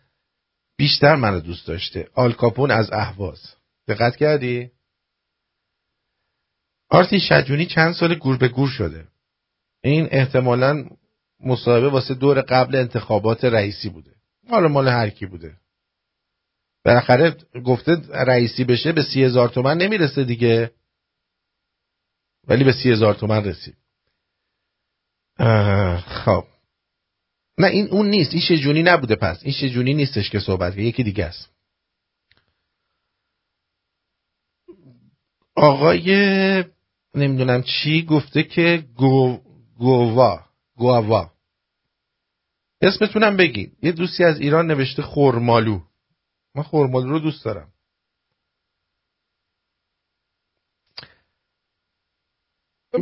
بیشتر 0.77 1.15
منو 1.15 1.41
دوست 1.41 1.67
داشته. 1.67 2.09
آلکاپون 2.15 2.71
از 2.71 2.93
اهواز. 2.93 3.55
دقت 3.89 4.17
کردی؟ 4.17 4.71
آرتین 6.89 7.19
شجونی 7.19 7.67
چند 7.67 7.95
سال 7.95 8.15
گور 8.15 8.37
به 8.37 8.49
گور 8.49 8.69
شده. 8.69 9.09
این 9.83 10.09
احتمالا 10.11 10.85
مصاحبه 11.41 11.89
واسه 11.89 12.15
دور 12.15 12.41
قبل 12.41 12.77
انتخابات 12.77 13.45
رئیسی 13.45 13.89
بوده. 13.89 14.18
حالا 14.49 14.69
مال 14.69 14.89
هر 14.89 15.11
کی 15.11 15.27
بوده. 15.27 15.57
بالاخره 16.85 17.37
گفته 17.65 17.93
رئیسی 18.11 18.65
بشه 18.65 18.93
به 18.93 19.03
سی 19.03 19.25
هزار 19.25 19.49
تومن 19.49 19.79
نمی‌رسه 19.79 20.25
دیگه. 20.25 20.71
ولی 22.49 22.65
به 22.65 22.73
سی 22.73 22.91
هزار 22.93 23.15
تومن 23.15 23.45
رسید. 23.45 23.77
خب. 26.25 26.45
نه 27.59 27.67
این 27.67 27.89
اون 27.89 28.07
نیست. 28.07 28.33
این 28.33 28.43
شجونی 28.43 28.83
نبوده 28.83 29.17
پس. 29.17 29.43
این 29.43 29.53
شجونی 29.53 29.95
نیستش 29.95 30.31
که 30.31 30.41
صحبت 30.41 30.77
یکی 30.77 31.03
دیگه 31.03 31.25
است. 31.25 31.51
آقای 35.57 36.15
نمی‌دونم 37.15 37.63
چی 37.63 38.03
گفته 38.05 38.43
که 38.43 38.85
گو 38.97 39.41
گووا 39.79 40.45
گووا 40.77 41.33
اسمتونم 42.81 43.37
بگید 43.37 43.77
یه 43.83 43.93
دوستی 43.93 44.25
از 44.25 44.41
ایران 44.41 44.67
نوشته 44.67 45.03
خورمالو. 45.03 45.81
من 46.55 46.63
خورمالو 46.63 47.09
رو 47.09 47.19
دوست 47.19 47.45
دارم. 47.45 47.73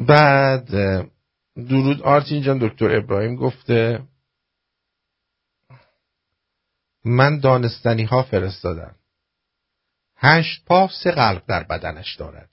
بعد 0.08 0.70
درود 1.56 2.02
آرتین 2.02 2.42
جان 2.42 2.58
دکتر 2.58 2.96
ابراهیم 2.96 3.36
گفته 3.36 4.06
من 7.04 7.38
دانستنی 7.38 8.04
ها 8.04 8.22
فرستادم. 8.22 8.96
هشت 10.16 10.64
پا 10.64 10.88
سه 11.02 11.10
قلب 11.10 11.46
در 11.46 11.62
بدنش 11.62 12.16
دارد. 12.16 12.50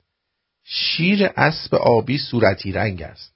شیر 0.63 1.29
اسب 1.35 1.75
آبی 1.75 2.17
صورتی 2.17 2.71
رنگ 2.71 3.01
است. 3.01 3.32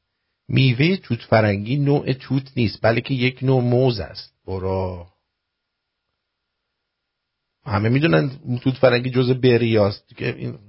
میوه 0.47 0.97
توت 0.97 1.21
فرنگی 1.21 1.77
نوع 1.77 2.13
توت 2.13 2.51
نیست 2.55 2.79
بلکه 2.81 3.13
یک 3.13 3.43
نوع 3.43 3.61
موز 3.61 3.99
است. 3.99 4.33
برا. 4.45 5.07
همه 7.65 7.89
می‌دونن 7.89 8.29
توت 8.63 8.73
فرنگی 8.73 9.09
جز 9.09 9.31
بریاست. 9.31 10.15
که 10.15 10.35
این 10.35 10.59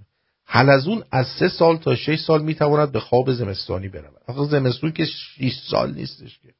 حلزون 0.44 1.04
از 1.10 1.26
سه 1.38 1.48
سال 1.48 1.76
تا 1.76 1.96
شش 1.96 2.20
سال 2.20 2.42
می‌تواند 2.42 2.92
به 2.92 3.00
خواب 3.00 3.32
زمستانی 3.32 3.88
برود. 3.88 4.22
آخه 4.26 4.50
زمستون 4.50 4.92
که 4.92 5.04
6 5.04 5.58
سال 5.70 5.94
نیستش 5.94 6.38
که. 6.38 6.54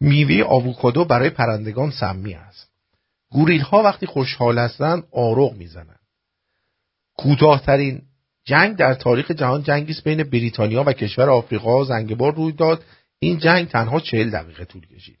میوه 0.00 0.44
آووکادو 0.44 1.04
برای 1.04 1.30
پرندگان 1.30 1.90
سمی 1.90 2.34
است. 2.34 2.70
گوریل 3.30 3.60
ها 3.60 3.82
وقتی 3.82 4.06
خوشحال 4.06 4.58
هستند 4.58 5.04
آروغ 5.12 5.56
می‌زنند 5.56 6.00
کوتاهترین 7.16 8.02
جنگ 8.44 8.76
در 8.76 8.94
تاریخ 8.94 9.30
جهان 9.30 9.62
جنگی 9.62 9.94
بین 10.04 10.22
بریتانیا 10.22 10.84
و 10.86 10.92
کشور 10.92 11.30
آفریقا. 11.30 11.84
زنگبار 11.84 12.34
روی 12.34 12.52
داد. 12.52 12.84
این 13.18 13.38
جنگ 13.38 13.68
تنها 13.68 14.00
چهل 14.00 14.30
دقیقه 14.30 14.64
طول 14.64 14.86
کشید. 14.86 15.18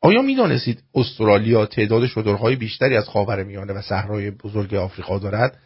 آیا 0.00 0.22
می‌دانستید 0.22 0.82
استرالیا 0.94 1.66
تعداد 1.66 2.06
شترهای 2.06 2.56
بیشتری 2.56 2.96
از 2.96 3.08
خاورمیانه 3.08 3.72
و 3.72 3.82
صحرای 3.82 4.30
بزرگ 4.30 4.74
آفریقا 4.74 5.18
دارد؟ 5.18 5.58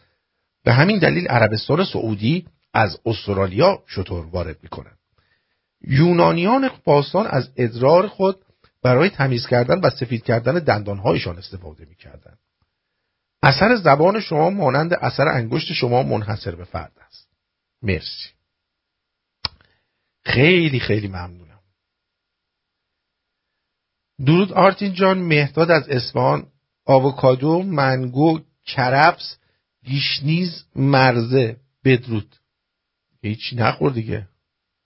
به 0.63 0.73
همین 0.73 0.99
دلیل 0.99 1.27
عربستان 1.27 1.85
سعودی 1.85 2.45
از 2.73 2.99
استرالیا 3.05 3.83
شتر 3.87 4.13
وارد 4.13 4.57
می‌کنند 4.63 4.97
یونانیان 5.87 6.69
باستان 6.85 7.27
از 7.27 7.49
ادرار 7.57 8.07
خود 8.07 8.35
برای 8.83 9.09
تمیز 9.09 9.47
کردن 9.47 9.79
و 9.79 9.89
سفید 9.89 10.23
کردن 10.23 10.59
دندانهایشان 10.59 11.37
استفاده 11.37 11.85
می‌کردند. 11.85 12.37
اثر 13.43 13.75
زبان 13.75 14.19
شما 14.19 14.49
مانند 14.49 14.93
اثر 14.93 15.27
انگشت 15.27 15.73
شما 15.73 16.03
منحصر 16.03 16.55
به 16.55 16.63
فرد 16.63 16.91
است. 17.07 17.27
مرسی. 17.81 18.29
خیلی 20.25 20.79
خیلی 20.79 21.07
ممنونم. 21.07 21.59
درود 24.25 24.51
آرتین 24.53 24.93
جان 24.93 25.19
مهداد 25.19 25.71
از 25.71 25.89
اسفان 25.89 26.47
آووکادو 26.85 27.63
منگو 27.63 28.39
کرفس 28.65 29.37
گیشنیز 29.85 30.65
مرزه. 30.75 31.57
بدرود. 31.85 32.35
هیچی 33.21 33.55
نخور 33.55 33.91
دیگه. 33.91 34.27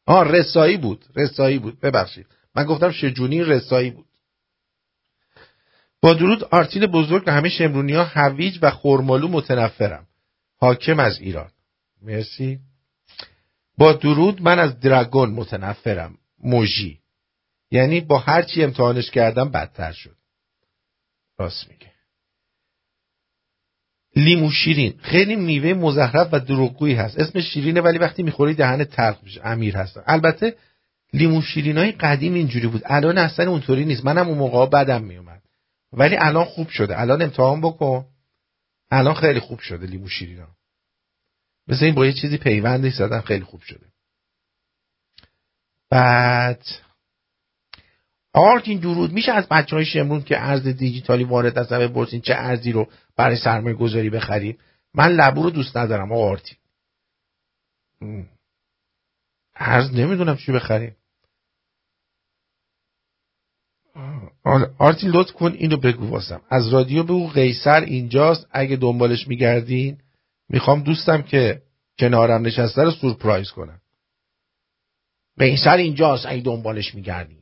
آه 0.05 0.31
رسایی 0.31 0.77
بود 0.77 1.05
رسایی 1.15 1.59
بود. 1.59 1.79
ببخشید. 1.79 2.27
من 2.55 2.63
گفتم 2.63 2.91
شجونی 2.91 3.43
رسایی 3.43 3.91
بود. 3.91 4.05
با 6.01 6.13
درود 6.13 6.43
آرتین 6.43 6.85
بزرگ 6.85 7.23
و 7.27 7.31
همه 7.31 7.49
شمرونی 7.49 7.93
ها 7.93 8.03
هویج 8.03 8.59
و 8.61 8.71
خورمالو 8.71 9.27
متنفرم. 9.27 10.07
حاکم 10.59 10.99
از 10.99 11.19
ایران. 11.19 11.49
مرسی. 12.01 12.59
با 13.77 13.93
درود 13.93 14.41
من 14.41 14.59
از 14.59 14.79
درگون 14.79 15.29
متنفرم. 15.29 16.17
موجی. 16.43 16.99
یعنی 17.71 18.01
با 18.01 18.17
هر 18.17 18.41
چی 18.41 18.63
امتحانش 18.63 19.11
کردم 19.11 19.49
بدتر 19.49 19.91
شد. 19.91 20.15
راست 21.37 21.69
میگه. 21.69 21.91
لیمو 24.15 24.51
شیرین. 24.51 24.99
خیلی 25.01 25.35
میوه 25.35 25.73
مزخرف 25.73 26.29
و 26.31 26.39
دروغگویی 26.39 26.95
هست. 26.95 27.19
اسم 27.19 27.41
شیرینه 27.41 27.81
ولی 27.81 27.97
وقتی 27.97 28.23
می‌خوری 28.23 28.53
دهن 28.53 28.83
تلخ 28.83 29.23
میشه. 29.23 29.41
امیر 29.43 29.77
هست 29.77 29.99
البته 30.05 30.55
لیمو 31.13 31.41
شیرین 31.41 31.77
های 31.77 31.91
قدیم 31.91 32.33
اینجوری 32.33 32.67
بود. 32.67 32.81
الان 32.85 33.17
اصلا 33.17 33.51
اونطوری 33.51 33.85
نیست. 33.85 34.05
منم 34.05 34.27
اون 34.27 34.37
موقع 34.37 34.65
بدم 34.65 35.03
میومد. 35.03 35.36
ولی 35.93 36.17
الان 36.17 36.45
خوب 36.45 36.69
شده. 36.69 37.01
الان 37.01 37.21
امتحان 37.21 37.61
بکن. 37.61 38.05
الان 38.91 39.13
خیلی 39.13 39.39
خوب 39.39 39.59
شده 39.59 39.85
لیمو 39.85 40.09
شیرین 40.09 40.39
ها 40.39 40.47
مثل 41.67 41.85
این 41.85 41.95
با 41.95 42.05
یه 42.05 42.13
چیزی 42.13 42.37
پیوندی 42.37 42.89
زدن 42.89 43.21
خیلی 43.21 43.43
خوب 43.43 43.61
شده. 43.61 43.85
بعد 45.89 46.65
آرتین 48.33 48.79
درود 48.79 49.11
میشه 49.11 49.31
از 49.31 49.47
بچه 49.47 49.75
های 49.75 49.85
شمرون 49.85 50.23
که 50.23 50.41
ارز 50.43 50.67
دیجیتالی 50.67 51.23
وارد 51.23 51.57
از 51.57 51.67
بپرسین 51.67 52.21
چه 52.21 52.33
ارزی 52.33 52.71
رو 52.71 52.91
برای 53.15 53.35
سرمایه 53.35 53.75
گذاری 53.75 54.09
بخریم. 54.09 54.57
من 54.93 55.11
لبو 55.11 55.43
رو 55.43 55.49
دوست 55.49 55.77
ندارم 55.77 56.11
آقا 56.11 56.29
آرتین 56.29 56.57
ارز 59.55 59.91
نمی‌دونم 59.93 60.37
چی 60.37 60.51
بخریم. 60.51 60.96
آرتین 64.77 65.09
لطف 65.09 65.31
کن 65.31 65.51
اینو 65.51 65.77
بگو 65.77 66.07
واسم. 66.07 66.41
از 66.49 66.67
رادیو 66.73 67.03
بگو 67.03 67.27
قیصر 67.27 67.81
اینجاست. 67.81 68.47
اگه 68.51 68.75
دنبالش 68.75 69.27
میگردین 69.27 70.01
می‌خوام 70.49 70.83
دوستم 70.83 71.21
که 71.21 71.61
کنارم 71.99 72.45
نشسته 72.45 72.83
رو 72.83 72.91
سورپرایز 72.91 73.51
کنم. 73.51 73.81
قیصر 75.37 75.77
اینجاست 75.77 76.25
اگه 76.25 76.41
دنبالش 76.41 76.95
میگردین. 76.95 77.41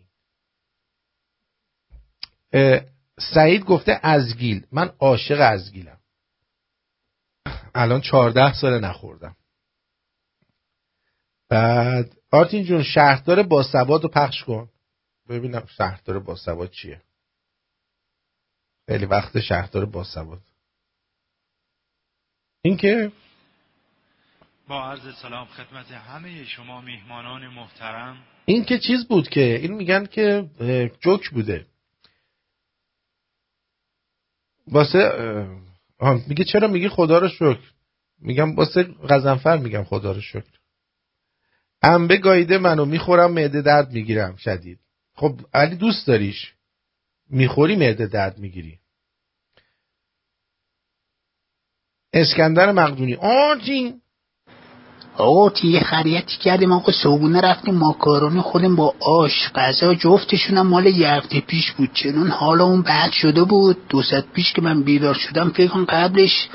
سعید 3.20 3.64
گفته 3.66 4.00
ازگیل. 4.04 4.68
من 4.72 4.92
عاشق 5.00 5.40
ازگیلم. 5.40 5.98
الان 7.76 8.02
چهارده 8.02 8.54
سال 8.54 8.80
نخوردم. 8.80 9.36
بعد 11.50 12.14
آرتین 12.32 12.64
جون 12.64 12.84
شهردار 12.84 13.44
با 13.44 13.64
سواد 13.64 14.04
رو 14.04 14.10
پخش 14.10 14.44
کن. 14.44 14.70
ببینم 15.30 15.66
شهردار 15.78 16.20
با 16.20 16.36
سواد 16.36 16.70
چیه. 16.70 17.02
خیلی 18.90 19.06
وقت 19.06 19.40
شهردار 19.40 19.86
با 19.86 20.04
سواد 20.04 20.42
این 22.62 22.78
که 22.78 23.12
با 24.68 24.84
عرض 24.92 25.16
سلام 25.22 25.48
خدمت 25.48 25.92
همه 25.92 26.46
شما 26.46 26.82
میهمانان 26.82 27.48
محترم. 27.48 28.18
این 28.46 28.66
که 28.66 28.80
چیز 28.80 29.08
بود 29.08 29.30
که 29.30 29.42
این 29.42 29.74
میگن 29.74 30.06
که 30.06 30.50
جوک 31.02 31.30
بوده. 31.30 31.66
واسه 34.68 35.12
میگه 36.28 36.44
چرا 36.44 36.68
میگی 36.68 36.90
خدا 36.90 37.18
رو 37.18 37.30
شکر؟ 37.30 37.72
میگم 38.20 38.56
واسه 38.56 38.84
غزنفر 38.84 39.58
میگم 39.58 39.84
خدا 39.84 40.12
رو 40.12 40.22
شکر. 40.22 40.60
انبه 41.82 42.18
گایده 42.18 42.58
منو 42.58 42.86
می‌خورم 42.86 43.32
معده 43.32 43.62
درد 43.62 43.92
می‌گیرم 43.92 44.36
شدید. 44.36 44.80
خب 45.16 45.40
علی 45.54 45.76
دوست 45.76 46.08
داریش. 46.08 46.54
می‌خوری 47.30 47.76
معده 47.76 48.08
درد 48.08 48.38
می‌گیری. 48.40 48.80
اسکندر 52.14 52.72
مقدونی. 52.72 53.16
آجین 53.16 54.02
آقا 55.18 55.52
یه 55.64 55.80
خریتی 55.80 56.38
کردیم 56.38 56.72
آقا. 56.72 56.92
صبونه 56.92 57.42
رفتیم 57.42 57.76
ماکارونی 57.76 58.42
خودیم 58.42 58.76
با 58.76 58.96
آش 59.00 59.52
غذا 59.56 59.96
جفتشون 59.96 60.58
هم 60.58 60.68
مال 60.68 60.86
یه 60.86 61.10
هفته 61.10 61.40
پیش 61.42 61.72
بود. 61.72 61.94
چنون 61.94 62.28
حالا 62.28 62.64
اون 62.66 62.82
بعد 62.82 63.12
شده 63.12 63.44
بود. 63.44 63.88
دو 63.88 64.04
پیش 64.34 64.54
که 64.54 64.62
من 64.62 64.84
بیدار 64.84 65.14
شدم 65.14 65.50
فکر 65.50 65.84
قبلش 65.86 66.50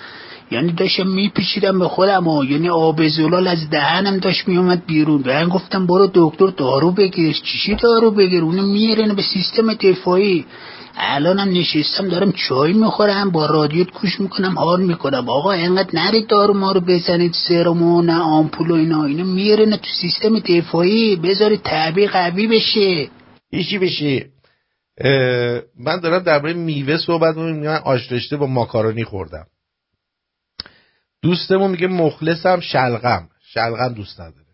یعنی 0.51 0.73
داشتم 0.73 1.07
میپیچیدم 1.07 1.79
به 1.79 1.89
خودم 1.89 2.29
و 2.29 2.45
یعنی 2.45 2.69
آب 2.69 3.09
زلال 3.09 3.47
از 3.49 3.71
دهنم 3.71 4.19
داشت 4.19 4.49
میومد 4.49 4.87
بیرون. 4.87 5.23
من 5.27 5.49
گفتم 5.49 5.87
برو 5.87 6.11
دکتر 6.15 6.47
دارو 6.47 6.91
بگیر. 6.91 7.33
چیشی 7.33 7.75
دارو 7.75 8.11
بگیر؟ 8.11 8.43
اونو 8.43 8.63
میرنه 8.63 9.15
به 9.15 9.23
سیستم 9.23 9.75
دفاعی. 9.75 10.45
الانم 10.97 11.49
نشستم 11.49 12.09
دارم 12.09 12.33
چای 12.33 12.73
می‌خورم 12.73 13.31
با 13.31 13.47
رادیو 13.47 13.87
گوش 14.03 14.21
می‌کنم 14.21 14.59
حال 14.59 14.83
می‌کنم. 14.83 15.29
آقا 15.29 15.53
اینقدر 15.53 15.91
نرید 15.93 16.27
دارو 16.27 16.55
ما 16.55 16.73
رو 16.73 16.81
بزنید 16.81 17.33
سرمو 17.49 18.03
نه 18.03 18.21
آمپول 18.21 18.71
و 18.71 18.75
اینا. 18.75 19.05
اینو 19.05 19.25
میرنه 19.25 19.77
تو 19.77 19.89
سیستم 20.01 20.39
دفاعی. 20.39 21.17
بذارید 21.17 21.63
تعبیه 21.63 22.09
قوی 22.09 22.47
بشه. 22.47 23.09
ایشی 23.51 23.79
بشه؟ 23.79 24.27
من 25.81 26.01
دارم 26.01 26.23
درباره 26.23 26.53
میوه 26.53 26.97
صحبت 26.97 27.37
می‌کنم. 27.37 27.81
آش 27.85 28.13
رشته 28.13 28.37
با 28.37 28.47
ماکارونی 28.47 29.05
خوردم. 29.05 29.47
دوستمون 31.23 31.71
میگه 31.71 31.87
مخلصم 31.87 32.61
شلغم. 32.61 33.29
شلغم 33.43 33.95
دوست 33.95 34.21
نداره. 34.21 34.47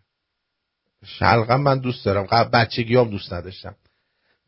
شلغم 1.05 1.61
من 1.61 1.79
دوست 1.79 2.05
دارم. 2.05 2.49
بچگی 2.53 2.95
هم 2.95 3.09
دوست 3.09 3.33
نداشتم. 3.33 3.75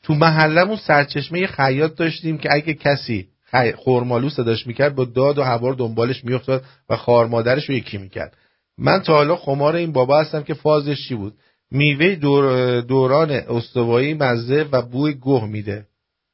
تو 0.04 0.14
محلمون 0.14 0.78
سرچشمه 0.78 1.48
خیاط 1.48 1.96
داشتیم 1.96 2.38
که 2.38 2.50
اگه 2.52 2.74
کسی 2.74 3.28
خی... 3.52 3.72
خورمالو 3.72 4.30
صداش 4.30 4.68
می‌کرد 4.68 4.96
با 4.96 5.06
داد 5.06 5.38
و 5.38 5.44
هوار 5.44 5.74
دنبالش 5.74 6.26
میافتاد 6.26 6.64
و 6.90 6.96
خار 6.96 7.28
مادرش 7.28 7.70
رو 7.70 7.76
یکی 7.76 7.98
می‌کرد. 7.98 8.38
من 8.78 9.00
تا 9.00 9.14
حالا 9.14 9.36
خمار 9.36 9.76
این 9.76 9.91
بابا 9.91 10.22
هستم 10.22 10.44
که 10.44 10.54
فازش 10.54 11.08
چی 11.08 11.16
بود؟ 11.16 11.38
میوه 11.72 12.16
دور... 12.16 12.82
دوران 12.82 13.32
استوایی 13.32 14.14
مزه 14.14 14.68
و 14.72 14.82
بوی 14.82 15.14
گوه 15.14 15.46
میده. 15.46 15.88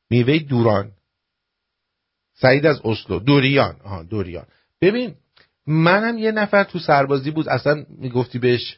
میوه 0.09 0.39
دوران. 0.39 0.91
سعید 2.33 2.65
از 2.65 2.81
اسلو. 2.83 3.19
دوریان. 3.19 3.75
آها 3.83 4.03
دوریان. 4.03 4.45
ببین 4.81 5.15
منم 5.67 6.17
یه 6.17 6.31
نفر 6.31 6.63
تو 6.63 6.79
سربازی 6.79 7.31
بود 7.31 7.49
اصلا 7.49 7.85
می‌گفتی 7.89 8.39
بهش 8.39 8.77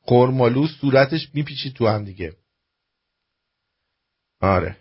خورمالو 0.00 0.66
صورتش 0.66 1.30
میپیچید 1.34 1.74
تو 1.74 1.88
هم 1.88 2.04
دیگه. 2.04 2.36
آره. 4.40 4.76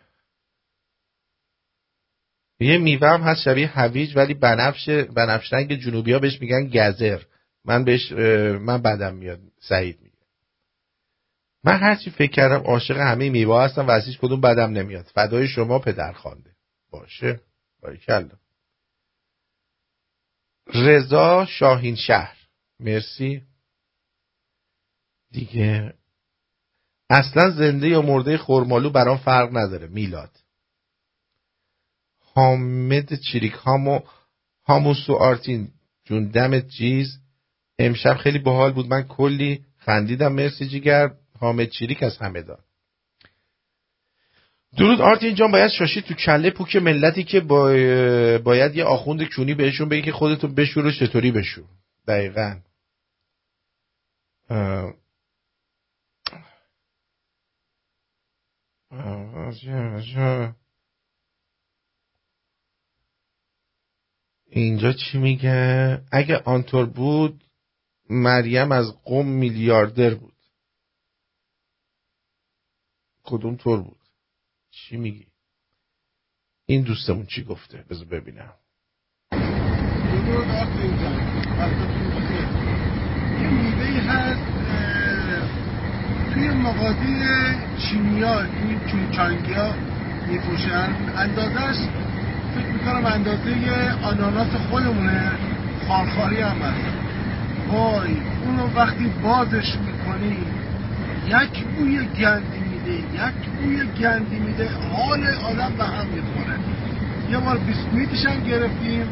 یه 2.59 2.77
میوه 2.77 3.07
هم 3.07 3.21
هست 3.21 3.41
شبیه 3.41 3.67
هویج 3.67 4.17
ولی 4.17 4.33
بنفش 4.33 4.89
بنفش 4.89 5.53
رنگ 5.53 5.75
جنوبی 5.75 6.13
ها 6.13 6.19
بهش 6.19 6.41
میگن 6.41 6.67
گزر. 6.67 7.21
من 7.65 7.83
بهش 7.83 8.11
من 8.61 8.81
بدم 8.81 9.15
میاد 9.15 9.39
سعید 9.61 10.01
میگه. 10.01 10.15
من 11.63 11.77
هرچی 11.77 12.09
فکر 12.09 12.31
کردم 12.31 12.63
عاشق 12.65 12.97
همه 12.97 13.29
میوه 13.29 13.63
هستم 13.63 13.87
و 13.87 13.91
ازش 13.91 14.17
کدوم 14.17 14.41
بدم 14.41 14.71
نمیاد. 14.71 15.05
فدای 15.05 15.47
شما 15.47 15.79
پدر 15.79 16.11
خوانده. 16.11 16.49
باشه. 16.91 17.39
باریکلا 17.81 18.29
رضا 20.73 21.45
شاهین 21.45 21.95
شهر. 21.95 22.37
مرسی. 22.79 23.41
دیگه 25.31 25.93
اصلا 27.09 27.49
زنده 27.49 27.87
یا 27.87 28.01
مرده 28.01 28.37
خورمالو 28.37 28.89
برام 28.89 29.17
فرق 29.17 29.57
نداره 29.57 29.87
میلاد. 29.87 30.31
حامد 32.33 33.13
چریک 33.15 33.53
هامو 33.53 33.99
هاموسو 34.65 35.13
آرتین 35.13 35.71
جون 36.05 36.27
دمت 36.27 36.67
جیز 36.67 37.19
امشب 37.79 38.13
خیلی 38.13 38.39
باحال 38.39 38.71
بود 38.71 38.87
من 38.87 39.03
کلی 39.03 39.65
خندیدم. 39.77 40.33
مرسی 40.33 40.67
جیگر. 40.67 41.09
حامد 41.39 41.69
چریک 41.69 42.03
از 42.03 42.17
همدان 42.17 42.59
درود 44.77 45.01
آرتین 45.01 45.35
جان 45.35 45.51
باید 45.51 45.71
شاشی 45.71 46.01
تو 46.01 46.13
کله 46.13 46.51
پوک 46.51 46.75
ملتی 46.75 47.23
که 47.23 47.39
باید 48.43 48.75
یه 48.75 48.83
آخوند 48.83 49.23
کونی 49.23 49.53
بهشون 49.53 49.89
بگی 49.89 50.01
که 50.01 50.11
خودتون 50.11 50.55
بشور 50.55 50.85
و 50.85 50.91
چطوری 50.91 51.31
بشور. 51.31 51.65
دقیقا. 52.07 52.59
اینجا 64.51 64.93
چی 64.93 65.17
میگه؟ 65.17 66.01
اگه 66.11 66.37
آنطور 66.37 66.85
بود 66.85 67.43
مریم 68.09 68.71
از 68.71 68.85
قوم 69.03 69.27
میلیاردر 69.27 70.13
بود. 70.15 70.33
کدوم 73.23 73.55
طور 73.55 73.81
بود؟ 73.81 73.98
چی 74.87 74.97
میگی؟ 74.97 75.27
این 76.65 76.81
دوستمون 76.81 77.25
چی 77.25 77.43
گفته؟ 77.43 77.85
بذار 77.89 78.05
ببینم. 78.05 78.53
یه 83.41 83.49
میوه 83.49 84.01
هست 84.01 84.41
توی 86.33 86.49
مغازه 86.49 87.55
چینیا 87.77 88.41
این 88.41 88.79
چونچانگی 88.85 89.53
ها 89.53 89.73
میفروشن 90.27 90.89
اندازش 91.17 91.77
فکر 92.55 92.67
می‌کنم 92.67 93.05
اندازه 93.05 93.51
آناناس 94.03 94.55
خودمونه. 94.55 95.31
خارخاری 95.87 96.41
هم 96.41 96.57
هست. 96.57 96.97
وای 97.67 98.17
اونو 98.45 98.73
وقتی 98.75 99.09
بازش 99.23 99.77
می‌کنی 99.77 100.37
یک 101.27 101.65
بوی 101.65 102.05
گندی 102.05 102.68
میده 102.85 102.97
یک 103.13 103.49
بوی 103.61 103.85
گندی 103.99 104.39
میده 104.39 104.69
حال 104.69 105.27
آدم 105.27 105.73
به 105.77 105.83
هم 105.83 106.07
می‌خوره. 106.07 106.57
یه 107.31 107.37
بار 107.37 107.57
بیسکویتش 107.57 108.25
هم 108.25 108.43
گرفتیم 108.43 109.07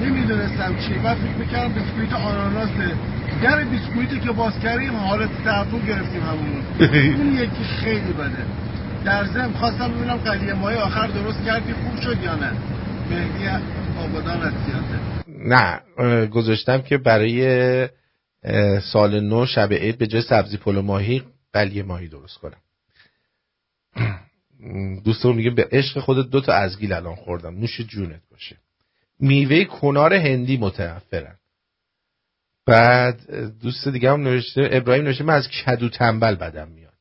نمی‌دونستم 0.00 0.76
چیه 0.76 1.02
من 1.02 1.14
فکر 1.14 1.36
می‌کردم 1.38 1.72
بیسکویت 1.72 2.12
آناناسه. 2.12 2.94
در 3.42 3.64
بیسکویتی 3.64 4.20
که 4.20 4.32
باز 4.32 4.58
کردیم 4.58 4.96
حالت 4.96 5.44
تعفن 5.44 5.78
گرفتیم 5.78 6.22
همون 6.22 6.62
اون 7.18 7.32
یکی 7.34 7.64
خیلی 7.64 8.12
بده. 8.12 8.44
در 9.04 9.24
ضمن 9.24 9.52
خواستم 9.52 9.88
ببینم 9.88 10.16
قلیه 10.16 10.54
ماه 10.54 10.74
آخر 10.74 11.06
درست 11.06 11.44
کردی 11.44 11.72
خوب 11.72 12.00
شد 12.00 12.22
یا 12.22 12.34
نه. 12.34 12.52
مهدی 13.10 13.48
آبادان 13.98 14.42
از 14.42 14.52
نه 15.44 15.80
گذاشتم 16.26 16.78
که 16.78 16.98
برای 16.98 17.88
سال 18.92 19.20
نو 19.20 19.46
شب 19.46 19.72
عید 19.72 19.98
به 19.98 20.06
جای 20.06 20.22
سبزی 20.22 20.56
پلو 20.56 20.82
ماهی 20.82 21.22
قلیه 21.52 21.82
ماهی 21.82 22.08
درست 22.08 22.38
کنم. 22.38 22.60
دوستمون 25.04 25.36
میگه 25.36 25.50
به 25.50 25.68
عشق 25.72 26.00
خودت 26.00 26.30
دو 26.30 26.40
تا 26.40 26.52
ازگیل 26.52 26.92
الان 26.92 27.14
خوردم. 27.14 27.54
نوش 27.54 27.80
جونت 27.80 28.22
باشه. 28.30 28.56
میوه 29.18 29.64
کنار 29.64 30.14
هندی 30.14 30.56
متنفرن 30.56 31.36
بعد 32.66 33.30
دوست 33.58 33.88
دیگه 33.88 34.10
هم 34.10 34.22
نوشته 34.22 34.68
ابراهیم 34.72 35.04
نوشته 35.04 35.24
من 35.24 35.34
از 35.34 35.48
کدو 35.48 35.88
تنبل 35.88 36.34
بدم 36.34 36.68
میاد. 36.68 36.94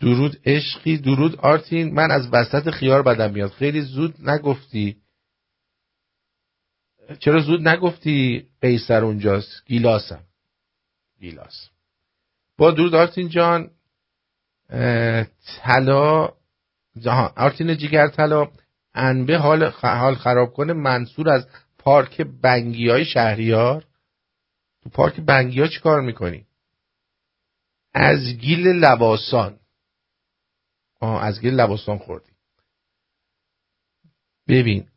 درود 0.00 0.40
عشقی 0.44 0.98
درود 0.98 1.36
آرتین 1.36 1.94
من 1.94 2.10
از 2.10 2.28
وسط 2.32 2.70
خیار 2.70 3.02
بدم 3.02 3.32
میاد. 3.32 3.50
خیلی 3.50 3.80
زود 3.80 4.28
نگفتی. 4.30 4.96
چرا 7.18 7.40
زود 7.40 7.68
نگفتی 7.68 8.48
قیصر 8.60 9.04
اونجاست؟ 9.04 9.66
گیلاسم. 9.66 10.24
گیلاس. 11.20 11.69
با 12.60 12.70
درود 12.70 12.94
آرتین 12.94 13.28
جان. 13.28 13.70
طلا 15.56 16.28
آرتین 17.36 17.76
جیگر 17.76 18.08
طلا 18.08 18.50
انبه 18.94 19.38
حال, 19.38 19.64
حال 19.82 20.14
خراب 20.14 20.52
کنه 20.52 20.72
منصور 20.72 21.28
از 21.28 21.48
پارک 21.78 22.20
بنگی 22.20 22.88
های 22.88 23.04
شهریار. 23.04 23.84
تو 24.82 24.90
پارک 24.90 25.20
بنگی 25.20 25.60
ها 25.60 25.66
چی 25.66 25.80
کار 25.80 26.00
می‌کنی؟ 26.00 26.46
از 27.94 28.20
گیل 28.28 28.68
لباسان 28.68 29.58
آه 31.00 31.24
از 31.24 31.40
گیل 31.40 31.54
لباسان 31.54 31.98
خوردی. 31.98 32.32
ببین. 34.48 34.88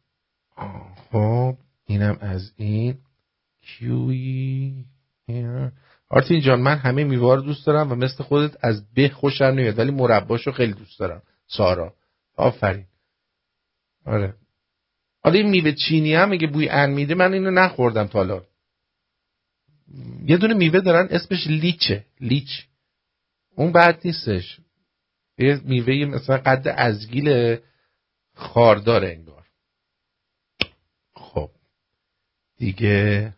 خب 1.11 1.57
اینم 1.85 2.17
از 2.21 2.51
این. 2.55 2.97
کیوی 3.61 4.85
آرتین 6.13 6.41
جان 6.41 6.61
من 6.61 6.77
همه 6.77 7.03
میوه 7.03 7.41
دوست 7.41 7.65
دارم 7.65 7.91
و 7.91 7.95
مثل 7.95 8.23
خودت 8.23 8.57
از 8.61 8.93
به 8.93 9.09
خوشم 9.09 9.45
نمیاد 9.45 9.79
ولی 9.79 9.91
مرباشو 9.91 10.51
خیلی 10.51 10.73
دوست 10.73 10.99
دارم. 10.99 11.21
سارا. 11.47 11.93
آفرین. 12.35 12.85
آره. 14.05 14.33
حالا 15.23 15.35
این 15.35 15.49
میوه 15.49 15.71
چینی 15.71 16.13
هم 16.13 16.29
میگه 16.29 16.47
بوی 16.47 16.69
ان 16.69 16.89
میده 16.89 17.15
من 17.15 17.33
اینو 17.33 17.51
نخوردم 17.51 18.07
تا 18.07 18.19
حالا. 18.19 18.43
یه 20.25 20.37
دونه 20.37 20.53
میوه 20.53 20.79
دارن 20.79 21.07
اسمش 21.11 21.47
لیچه. 21.47 22.05
لیچ. 22.19 22.67
اون 23.55 23.71
بد 23.71 23.99
نیستش. 24.05 24.59
یه 25.37 25.61
میوه 25.65 26.05
مثلا 26.05 26.37
قد 26.37 26.67
ازگیل 26.75 27.57
خاردار 28.35 29.05
انگار. 29.05 29.45
خب. 31.13 31.49
دیگه 32.57 33.33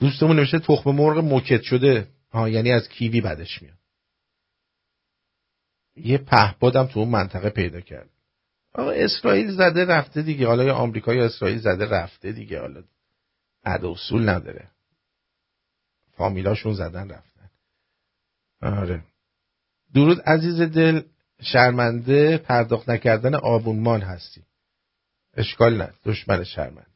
دوستمون 0.00 0.36
نوشته 0.36 0.58
تخم 0.58 0.90
مرغ 0.90 1.18
موکت 1.18 1.62
شده. 1.62 2.08
ها 2.32 2.48
یعنی 2.48 2.72
از 2.72 2.88
کیوی 2.88 3.20
بدش 3.20 3.62
میاد. 3.62 3.78
یه 5.96 6.18
پهپادم 6.18 6.86
تو 6.86 7.00
اون 7.00 7.08
منطقه 7.08 7.50
پیدا 7.50 7.80
کرد. 7.80 8.10
آقا 8.74 8.90
اسرائیل 8.90 9.50
زده 9.50 9.84
رفته 9.84 10.22
دیگه. 10.22 10.46
حالا 10.46 10.64
یا 10.64 10.74
آمریکا 10.74 11.14
یا 11.14 11.24
اسرائیل 11.24 11.58
زده 11.58 11.88
رفته 11.88 12.32
دیگه. 12.32 12.60
حالا 12.60 12.82
عد 13.64 13.84
اصول 13.84 14.28
نداره. 14.28 14.70
فامیلاشون 16.16 16.74
زدن 16.74 17.10
رفتن. 17.10 17.50
آره. 18.62 19.04
درود 19.94 20.20
عزیز 20.20 20.60
دل 20.60 21.02
شرمنده 21.42 22.38
پرداخت 22.38 22.88
نکردن 22.88 23.34
آبونمان 23.34 24.00
هستی. 24.00 24.42
اشکال 25.34 25.76
نه. 25.76 25.92
دشمن 26.04 26.44
شرمنده. 26.44 26.90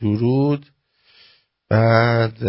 درود 0.00 0.66
بعد 1.70 2.44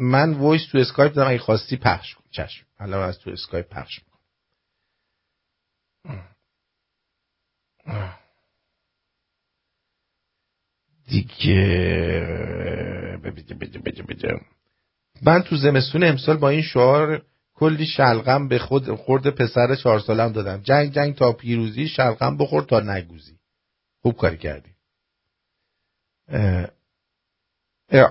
من 0.00 0.32
voice 0.32 0.62
تو 0.72 0.78
اسکایپ 0.78 1.12
دارم 1.12 1.30
اگه 1.30 1.38
خواستی 1.38 1.76
پخش 1.76 2.14
کن. 2.14 2.24
چشم. 2.30 2.66
الان 2.78 3.08
از 3.08 3.18
تو 3.18 3.30
اسکایپ 3.30 3.68
پخش 3.68 3.98
می‌کنم. 3.98 4.16
دیگه 11.08 11.50
بده. 14.08 14.40
من 15.22 15.42
تو 15.42 15.56
زمستون 15.56 16.04
امسال 16.04 16.36
با 16.36 16.48
این 16.48 16.62
شعار 16.62 17.22
کلی 17.54 17.86
شلغم 17.86 18.48
به 18.48 18.58
خود 18.58 18.94
خورد 18.94 19.30
پسر 19.30 19.74
چهار 19.74 20.00
سالم 20.00 20.32
دادم. 20.32 20.62
جنگ 20.62 20.92
جنگ 20.92 21.14
تا 21.14 21.32
پیروزی 21.32 21.88
شلغم 21.88 22.36
بخور 22.36 22.62
تا 22.62 22.80
نگوزی. 22.80 23.38
خوب 24.02 24.16
کاری 24.16 24.36
کردی. 24.36 24.70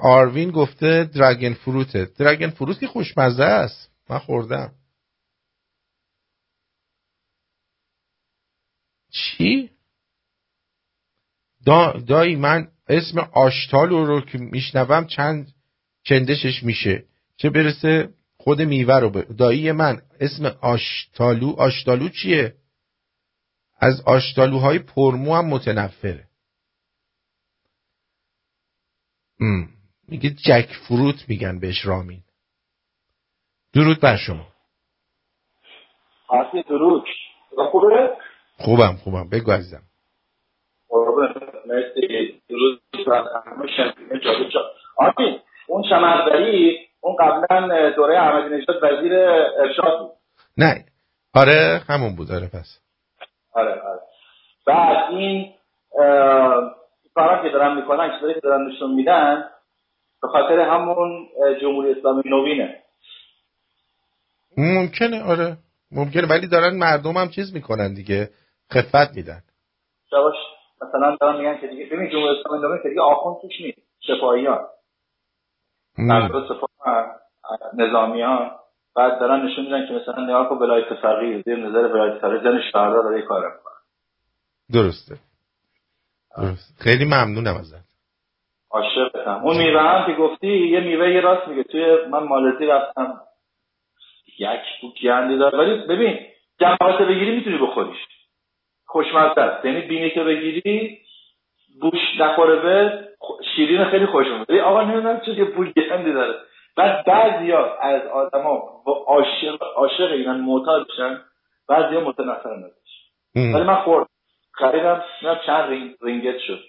آروین 0.02 0.52
گفته 0.52 1.04
دراگن 1.04 1.54
فروته. 1.54 2.06
دراگن 2.06 2.50
فروت 2.50 2.80
که 2.80 2.88
خوشمزه 2.88 3.44
است. 3.44 3.92
من 4.10 4.20
خوردم. 4.20 4.72
چی؟ 9.12 9.70
دا 11.66 11.92
دایی 12.08 12.36
من 12.36 12.68
اسم 12.88 13.20
آشتالو 13.20 14.06
رو 14.06 14.22
که 14.22 14.38
میشنوم 14.38 15.06
چند 15.06 15.54
چندشش 16.04 16.64
میشه. 16.64 17.06
چه 17.38 17.50
برسه 17.50 18.10
خود 18.38 18.62
میوه 18.62 18.96
رو. 18.96 19.10
دایی 19.10 19.72
من 19.72 20.02
اسم 20.20 20.46
آشتالو 20.46 21.50
آشتالو 21.50 22.10
چیه؟ 22.10 22.56
از 23.80 24.02
آشتالوهای 24.02 24.80
پرمو 24.80 25.36
هم 25.36 25.46
متنفره. 25.46 26.28
ام. 29.42 29.70
میگه 30.08 30.30
جک 30.30 30.70
فروت 30.88 31.16
میگن 31.28 31.60
بهش 31.60 31.86
رامین. 31.86 32.22
درود 33.74 34.02
بر 34.02 34.18
شما. 34.18 34.48
آسی 36.28 36.64
درود. 36.64 37.06
خوبه؟ 37.72 38.18
خوبم 38.58 38.96
خوبم. 39.04 39.30
بگو 39.30 39.52
عزیزم. 39.52 39.82
مرسی. 41.66 42.42
درود 42.50 42.82
آرتین 44.98 45.40
اون 45.68 45.84
شمردری 45.90 46.78
اون 47.02 47.16
قبلا 47.16 47.90
دوره 47.96 48.20
احمدی 48.20 48.56
نژاد 48.56 48.84
وزیر 48.84 49.14
ارشاد 49.60 50.00
بود. 50.00 50.12
نه. 50.58 50.86
آره 51.34 51.82
همون 51.88 52.16
بود. 52.16 52.32
آره 52.32 52.48
پس. 52.48 52.80
آره 53.54 53.82
آره. 53.82 54.02
بعد 54.68 55.12
این 55.12 55.54
اه، 56.00 56.76
کارا 57.16 57.44
که 57.44 57.50
دارن 57.50 57.76
می‌کنن 57.76 58.16
چیزایی 58.16 58.34
که 58.34 58.40
دارن 58.40 58.68
نشون 58.68 58.92
میدن 58.92 59.44
به 60.22 60.28
خاطر 60.28 60.60
همون 60.60 61.28
جمهوری 61.62 61.92
اسلامی 61.92 62.24
نوینه. 62.26 62.84
ممکنه 64.58 65.24
آره. 65.24 65.58
ممکنه 65.92 66.28
ولی 66.28 66.48
دارن 66.48 66.78
مردم 66.78 67.18
هم 67.18 67.30
چیز 67.30 67.54
می‌کنن 67.54 67.94
دیگه. 67.94 68.30
خفت 68.74 69.16
میدن. 69.16 69.42
جواش 70.12 70.36
مثلا 70.82 71.16
دارن 71.22 71.38
میگن 71.38 71.62
که 71.62 71.68
دیگه 71.68 71.86
ببین 71.86 72.10
جمهوری 72.10 72.40
اسلامی 72.40 72.64
نوین 72.64 72.84
که 72.84 72.90
دیگه 72.90 73.02
آخوند 73.02 73.36
توش 73.42 73.62
نیست. 73.62 73.82
سپاهیان. 74.08 74.66
مردم 75.98 76.46
سپاه 76.48 76.70
نظامیان 77.78 78.52
بعد 78.96 79.20
دارن 79.20 79.46
نشون 79.46 79.66
میدن 79.66 79.88
که 79.88 79.94
مثلا 79.94 80.24
نگاه 80.24 80.50
کن 80.50 80.56
ولایت 80.56 80.94
فقیه 81.02 81.42
زیر 81.42 81.56
نظر 81.56 81.94
ولایت 81.94 82.22
فقیه 82.22 82.44
زن 82.44 82.62
شهردار 82.72 83.04
داره 83.04 83.22
کار 83.22 83.46
می‌کنه. 83.46 83.74
درسته. 84.74 85.16
درست. 85.16 85.35
خیلی 86.80 87.06
ممنونم 87.06 87.56
ازت. 87.56 87.86
عاشقتم. 88.72 89.42
اون 89.44 89.58
میوه 89.58 89.82
هم 89.82 90.06
که 90.06 90.14
گفتی 90.14 90.68
یه 90.68 90.80
میوه 90.80 91.10
یه 91.10 91.22
راست 91.22 91.48
میگه. 91.48 91.64
توی 91.64 92.06
من 92.10 92.24
مالزی 92.24 92.66
رفتم. 92.66 93.22
یک 94.40 94.60
بو 94.82 94.88
گندی 95.04 95.38
داره. 95.38 95.58
ولی 95.58 95.88
ببین 95.88 96.20
جمعات 96.60 97.02
بگیری 97.02 97.36
می‌تونی 97.36 97.58
بخوریش 97.58 97.98
خوشمزه 98.86 99.42
است. 99.42 99.66
یعنی 99.66 99.82
بینی 99.82 100.10
که 100.10 100.24
بگیری 100.24 101.00
بوش 101.82 102.00
نخوره 102.20 102.56
به 102.56 103.08
شیرین 103.56 103.86
خیلی 103.86 104.06
خوش 104.06 104.28
میاد 104.28 104.52
آقا 104.52 104.82
نمی‌دونم 104.82 105.22
چه 105.26 105.32
یه 105.32 105.46
بوی 105.46 105.72
گندی 105.72 106.14
داره. 106.14 106.34
بعد 106.78 107.06
بعضیا 107.06 107.76
از 107.76 108.02
آدما 108.02 108.84
عاشق 109.08 109.64
عاشق 109.76 110.12
اینن 110.12 110.42
معتادشن 110.42 111.22
بعضیا 111.70 112.00
متنفرن 112.00 112.64
ازش. 112.64 112.92
ولی 113.36 113.64
من 113.64 113.76
خوردم. 113.76 114.10
خریدم 114.58 115.04
نه 115.24 115.42
چند 115.46 115.70
رینگ 115.70 115.96
رینگت 116.02 116.40
شد. 116.48 116.60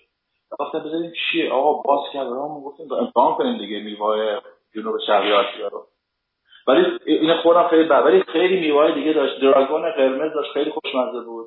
گفتم 0.58 0.78
بذاریم 0.78 1.12
چیه؟ 1.12 1.52
آقا 1.52 1.82
باز 1.82 2.12
کرد 2.12 2.26
ما 2.26 2.60
گفتیم 2.60 2.92
امتحان 2.92 3.34
کنیم 3.34 3.58
دیگه 3.58 3.80
میوه 3.80 4.40
جنوب 4.74 4.94
شرقی 5.06 5.32
آسیا 5.32 5.68
رو. 5.68 5.86
ولی 6.66 6.98
این 7.06 7.36
خودم 7.42 7.68
خیلی 7.68 7.88
بد. 7.88 8.02
ولی 8.04 8.22
خیلی 8.22 8.60
میوه 8.60 8.94
دیگه 8.94 9.12
داشت. 9.12 9.40
dragon 9.40 9.92
قرمز 9.92 10.34
داشت. 10.34 10.52
خیلی 10.52 10.70
خوشمزه 10.70 11.20
بود. 11.26 11.46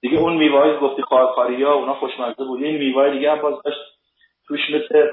دیگه 0.00 0.18
اون 0.18 0.36
میوه 0.36 0.78
گفتی 0.80 1.02
خارخاری 1.02 1.62
ها 1.62 1.74
اونا 1.74 1.94
خوشمزه 1.94 2.44
بود. 2.44 2.62
این 2.62 2.76
میوه 2.78 3.10
دیگه 3.10 3.30
هم 3.30 3.42
باز 3.42 3.62
داشت. 3.64 3.78
توش 4.46 4.60
مثل 4.70 5.06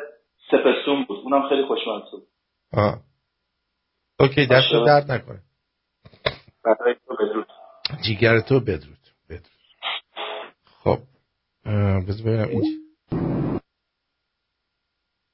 سپستون 0.52 1.04
بود. 1.04 1.20
اونم 1.24 1.50
خیلی 1.50 1.66
خوشمزه 1.66 2.12
بود. 2.12 2.28
آه. 2.74 2.96
OK 4.20 4.48
دست. 4.48 4.86
درد 4.86 5.12
نکنه. 5.12 5.40
برای 6.66 6.96
تو 7.08 7.16
بدرود. 7.16 7.48
جیگر 8.06 8.40
تو 8.40 8.60
بدرود. 8.60 9.03
خب 10.84 11.00
بذار 12.08 12.26
ببینم 12.26 12.48
این 12.50 12.80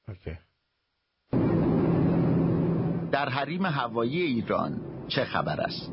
اوکی 0.08 0.38
در 3.12 3.28
حریم 3.28 3.66
هوایی 3.66 4.22
ایران 4.22 4.80
چه 5.08 5.24
خبر 5.24 5.60
است؟ 5.60 5.92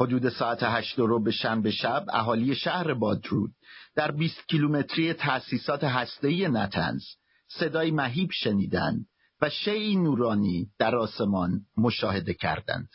حدود 0.00 0.28
ساعت 0.28 0.58
هشت 0.62 0.98
رو 0.98 1.22
به 1.22 1.30
شنبه 1.30 1.70
شب 1.70 2.04
اهالی 2.08 2.54
شهر 2.54 2.94
بادرود 2.94 3.50
در 3.94 4.10
20 4.10 4.48
کیلومتری 4.48 5.12
تأسیسات 5.12 5.84
هسته‌ای 5.84 6.48
نتنز 6.48 7.02
صدای 7.48 7.90
مهیب 7.90 8.30
شنیدند 8.32 9.06
و 9.42 9.50
شیعی 9.50 9.96
نورانی 9.96 10.70
در 10.78 10.96
آسمان 10.96 11.60
مشاهده 11.76 12.34
کردند. 12.34 12.88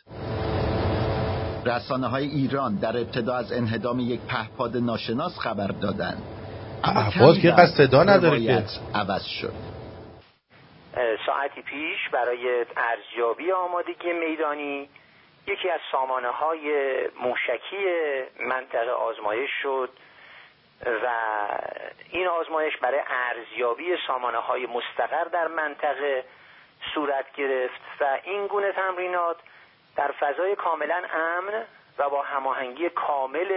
رسانه 1.66 2.08
های 2.08 2.26
ایران 2.26 2.76
در 2.76 2.98
ابتدا 2.98 3.36
از 3.36 3.52
انهدام 3.54 4.00
یک 4.00 4.20
پهپاد 4.22 4.78
ناشناس 4.78 5.40
خبر 5.40 5.68
دادند. 5.68 6.24
پهپاد 6.84 7.34
کمی 7.34 7.42
که 7.42 7.52
قصد 7.52 7.88
صدا 7.88 8.04
نداره 8.04 8.40
که. 8.40 8.64
عوض 8.96 9.24
شد. 9.24 9.54
ساعتی 11.26 11.62
پیش 11.62 12.10
برای 12.12 12.66
ارزیابی 12.78 13.52
آمادگی 13.52 14.14
میدانی 14.14 14.90
یکی 15.48 15.70
از 15.70 15.80
سامانه 15.92 16.28
های 16.28 16.94
موشکی 17.24 17.86
منطقه 18.40 18.92
آزمایش 18.92 19.50
شد 19.62 19.90
و 20.86 21.08
این 22.12 22.28
آزمایش 22.28 22.78
برای 22.78 23.00
ارزیابی 23.08 23.84
سامانه 24.08 24.38
های 24.38 24.66
مستقر 24.66 25.24
در 25.24 25.48
منطقه 25.48 26.24
صورت 26.94 27.26
گرفت 27.38 27.82
و 28.02 28.20
این 28.24 28.48
گونه 28.48 28.72
تمرینات 28.72 29.38
در 30.02 30.12
فضای 30.20 30.56
کاملا 30.56 31.02
امن 31.14 31.64
و 32.00 32.10
با 32.10 32.24
هماهنگی 32.24 32.90
کامل 32.90 33.52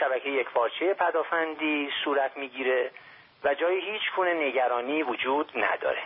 شبکه 0.00 0.28
یکپارچه 0.28 0.94
پدافندی 0.94 1.88
صورت 2.04 2.30
می‌گیره 2.36 2.90
و 3.44 3.54
جای 3.54 3.74
هیچ 3.74 4.02
گونه 4.16 4.48
نگرانی 4.48 5.02
وجود 5.02 5.46
نداره. 5.56 6.02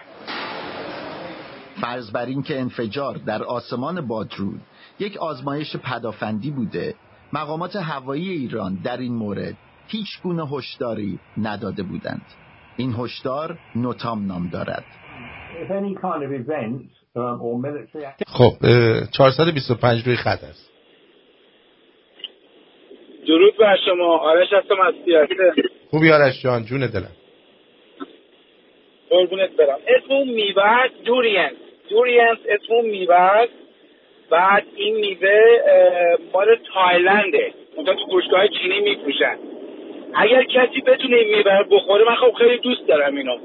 فرض 1.80 2.12
بر 2.12 2.26
این 2.26 2.42
که 2.42 2.60
انفجار 2.60 3.14
در 3.26 3.42
آسمان 3.42 4.08
بادرود 4.08 4.60
یک 4.98 5.16
آزمایش 5.16 5.76
پدافندی 5.76 6.50
بوده 6.50 6.94
مقامات 7.32 7.76
هوایی 7.76 8.30
ایران 8.30 8.78
در 8.84 8.96
این 8.96 9.14
مورد 9.14 9.54
هیچ 9.88 10.22
گونه 10.22 10.46
هشداری 10.46 11.18
نداده 11.36 11.82
بودند. 11.82 12.26
این 12.76 12.94
هشدار 12.98 13.58
نوتام 13.76 14.26
نام 14.26 14.48
دارد 14.48 14.84
خب 18.38 18.52
اه، 18.64 19.06
425 19.18 20.06
روی 20.06 20.16
خط 20.16 20.44
است. 20.44 20.72
درود 23.26 23.56
بر 23.56 23.76
شما. 23.86 24.18
آرش 24.18 24.52
هستم 24.52 24.80
از 24.80 24.94
سیاسه 25.04 25.34
خوبی 25.90 26.12
آرش 26.12 26.42
جان 26.42 26.64
جون 26.64 26.80
دلم. 26.80 27.12
قربونت 29.10 29.50
برم. 29.50 29.78
اسم 29.88 30.12
اون 30.14 30.28
میوه 30.28 30.62
هست 30.66 30.94
دورینس 31.04 31.52
دورینس 31.90 32.38
اسم 32.48 32.72
اون 32.74 32.84
میوه 32.86 33.16
هست 33.16 33.52
بعد 34.30 34.64
این 34.76 34.96
میوه 34.96 35.40
مال 36.32 36.56
تایلنده. 36.74 37.52
اونجا 37.76 37.94
تو 37.94 38.06
فروشگاه 38.06 38.48
چینی 38.48 38.80
میفروشن. 38.80 39.36
اگر 40.14 40.44
کسی 40.44 40.80
بتونه 40.80 41.16
این 41.16 41.36
میوه 41.36 41.58
رو 41.58 41.64
بخوره 41.76 42.04
من 42.04 42.14
خب 42.14 42.32
خیلی 42.38 42.58
دوست 42.58 42.86
دارم 42.88 43.16
اینو. 43.16 43.38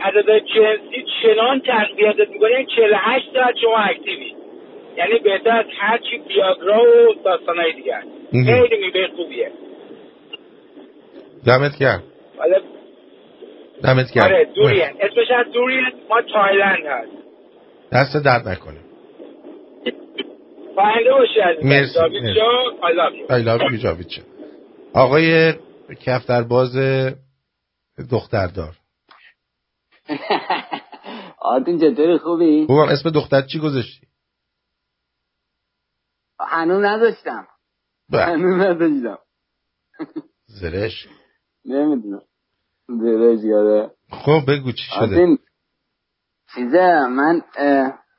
عدد 0.00 0.38
جنسی 0.38 1.04
چنان 1.22 1.60
تقویتت 1.60 2.28
می‌کنه 2.30 2.50
یعنی 2.50 2.66
48 2.76 3.24
ساعت 3.34 3.54
شما 3.62 3.76
اکتیوی. 3.76 4.34
یعنی 4.96 5.18
بهتر 5.18 5.50
از 5.50 5.64
هر 5.78 5.98
چی 5.98 6.18
بیاگرا 6.18 6.82
و 6.82 7.14
داستانهای 7.24 7.72
دیگر. 7.72 8.02
خیلی 8.32 8.76
میوه 8.86 9.06
خوبیه. 9.16 9.50
دمت 11.46 11.78
گرم. 11.78 12.02
حالا 12.38 12.58
دمت 13.84 14.12
گرم. 14.12 14.24
آره 14.24 14.44
دورین 14.54 14.82
اسمش 15.00 15.30
از 15.38 15.52
دورین 15.52 15.84
ما 16.10 16.22
تایلند 16.22 16.86
هست. 16.86 17.12
دست 17.92 18.24
درد 18.24 18.48
نکنه. 18.48 18.80
پاینده 20.76 21.12
باشی 21.12 21.40
از 21.40 21.64
مرسی،. 21.64 21.94
جان 22.34 22.64
I 23.28 23.42
love 23.44 24.12
you. 24.12 24.20
آقای 24.94 25.52
کفترباز 26.06 26.76
دختردار. 28.10 28.72
آرتین 31.38 31.78
چطوری 31.78 32.18
خوبی؟ 32.18 32.66
خوبم. 32.66 32.88
اسم 32.88 33.10
دختر 33.10 33.42
چی 33.42 33.58
گذاشتی؟ 33.58 34.06
هنوز 36.40 36.84
نداشتم. 36.84 37.46
هنوز 38.12 38.60
نداشتم. 38.60 39.18
زرش. 40.46 41.08
نمی‌دونم. 41.64 42.22
زرش 42.88 43.44
یاده 43.44 43.90
خب 44.10 44.40
بگو 44.48 44.72
چی 44.72 44.84
شده. 45.00 45.38
چیزه 46.54 47.06
من 47.08 47.42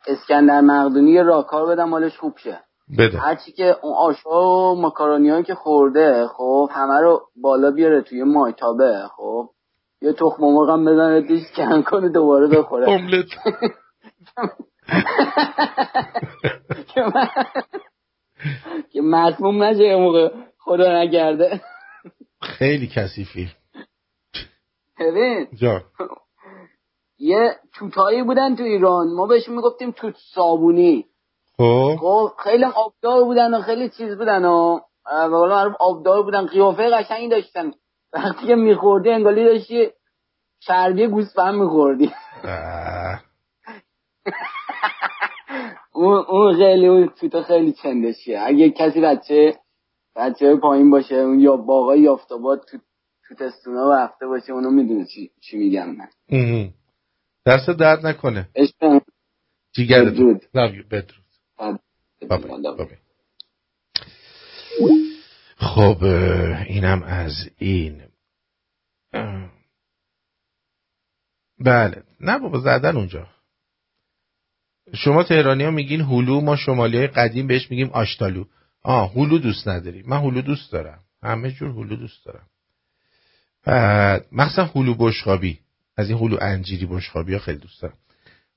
اسکندر 0.07 0.61
مقدونی 0.61 1.11
یه 1.11 1.23
راهکار 1.23 1.65
بدم 1.65 1.89
مالش 1.89 2.17
خوب 2.17 2.37
شه. 2.37 2.63
بده. 2.97 3.17
هرچی 3.17 3.51
که 3.51 3.75
اون 3.83 3.93
آشا 3.97 4.29
و 4.41 4.81
ماکارونی 4.81 5.29
هایی 5.29 5.43
که 5.43 5.55
خورده 5.55 6.27
خب 6.27 6.69
همه 6.71 6.99
رو 7.01 7.29
بالا 7.41 7.71
بیاره 7.71 8.01
توی 8.01 8.23
مایتابه 8.23 9.07
خب. 9.17 9.49
یه 10.01 10.13
تخم 10.13 10.43
مرغ 10.43 10.69
هم 10.69 10.85
بزنه 10.85 11.21
توش 11.21 11.41
کن 11.55 11.81
کنه 11.81 12.09
دوباره 12.09 12.47
بخوره. 12.47 12.91
املت. 12.91 13.27
که 18.91 19.01
مسموم 19.01 19.63
نشه 19.63 19.83
یه 19.83 19.95
موقع. 19.95 20.29
خدا 20.59 21.03
نکرده 21.03 21.61
خیلی 22.41 22.87
کثیفی. 22.95 23.49
ببین. 24.99 25.47
یه 27.19 27.55
توتایی 27.73 28.23
بودن 28.23 28.55
تو 28.55 28.63
ایران. 28.63 29.13
ما 29.15 29.27
بهشون 29.27 29.55
می‌گفتیم 29.55 29.91
توت 29.91 30.15
صابونی. 30.33 31.05
خب. 31.57 31.95
خب 31.99 32.31
خیلی 32.43 32.63
آبدار 32.63 33.23
بودن 33.23 33.53
و 33.53 33.61
خیلی 33.61 33.89
چیز 33.89 34.17
بودن 34.17 34.45
و 34.45 34.79
به 35.05 35.37
قول 35.37 35.49
معروف 35.49 35.75
آبدار 35.79 36.23
بودن. 36.23 36.47
قیافه 36.47 36.89
قشنگی 36.89 37.29
داشتن. 37.29 37.71
وقتی 38.15 38.47
که 38.47 38.55
میخوردی 38.55 39.09
انگاری 39.09 39.45
داشتی 39.45 39.89
چربی 40.59 41.07
گوسفند 41.07 41.55
میخوردی. 41.55 42.11
اون 45.93 46.25
اون 46.27 46.57
خیلی 46.57 46.87
اون 46.87 47.07
توتا 47.07 47.43
خیلی 47.43 47.73
چندشیه. 47.73 48.39
اگه 48.41 48.69
کسی 48.69 49.01
بچه 49.01 49.59
بچه 50.15 50.55
پایین 50.55 50.89
باشه 50.89 51.15
اون 51.15 51.39
یا 51.39 51.57
باقای 51.57 51.99
یافتاباد 51.99 52.65
تو 52.71 52.77
تو 53.27 53.35
تستونا 53.35 54.03
رفته 54.03 54.27
باشه 54.27 54.53
اونو 54.53 54.69
می‌دونه 54.69 55.05
چی, 55.05 55.31
چی 55.41 55.57
میگم 55.57 55.95
من. 55.95 56.07
دست 57.45 57.69
درد 57.69 58.05
نکنه. 58.05 58.49
جیگر 59.75 60.05
بدرود. 60.05 60.41
بدرود. 60.53 61.25
خب 65.55 66.03
اینم 66.67 67.03
از 67.03 67.49
این. 67.57 68.01
بله 71.59 72.03
نه 72.19 72.39
بابا 72.39 72.59
زدن 72.59 72.95
اونجا. 72.95 73.27
شما 74.93 75.23
تهرانی 75.23 75.63
ها 75.63 75.71
میگین 75.71 76.01
هلو 76.01 76.41
ما 76.41 76.55
شمالی 76.55 76.97
های 76.97 77.07
قدیم 77.07 77.47
بهش 77.47 77.71
میگیم 77.71 77.89
آشتالو. 77.89 78.45
آه 78.83 79.11
هلو 79.13 79.37
دوست 79.37 79.67
نداری. 79.67 80.03
من 80.03 80.17
هلو 80.17 80.41
دوست 80.41 80.71
دارم. 80.71 80.99
همه 81.23 81.51
جور 81.51 81.69
هلو 81.69 81.95
دوست 81.95 82.25
دارم. 82.25 82.47
بعد 83.63 84.25
مخصوصا 84.31 84.71
هلو 84.75 84.93
بشخابی 84.93 85.59
از 85.97 86.09
این 86.09 86.17
هلو 86.17 86.37
انجیری 86.41 86.85
بشخابی 86.85 87.33
ها 87.33 87.39
خیلی 87.39 87.57
دوست 87.57 87.81
دارم. 87.81 87.97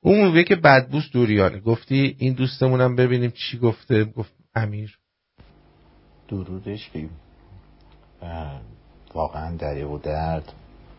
اون 0.01 0.25
موقعی 0.25 0.45
که 0.45 0.57
بدبوس 0.57 1.11
دوریانه. 1.13 1.61
گفتی 1.61 2.17
این 2.19 2.35
دوستمونم 2.35 2.97
ببینیم 2.97 3.31
چی 3.31 3.59
گفته. 3.59 4.05
گفت 4.05 4.33
امیر. 4.55 4.99
درودش 6.29 6.91
که 6.91 7.09
واقعا 9.15 9.57
دریه 9.57 9.87
و 9.87 9.99
درد 9.99 10.53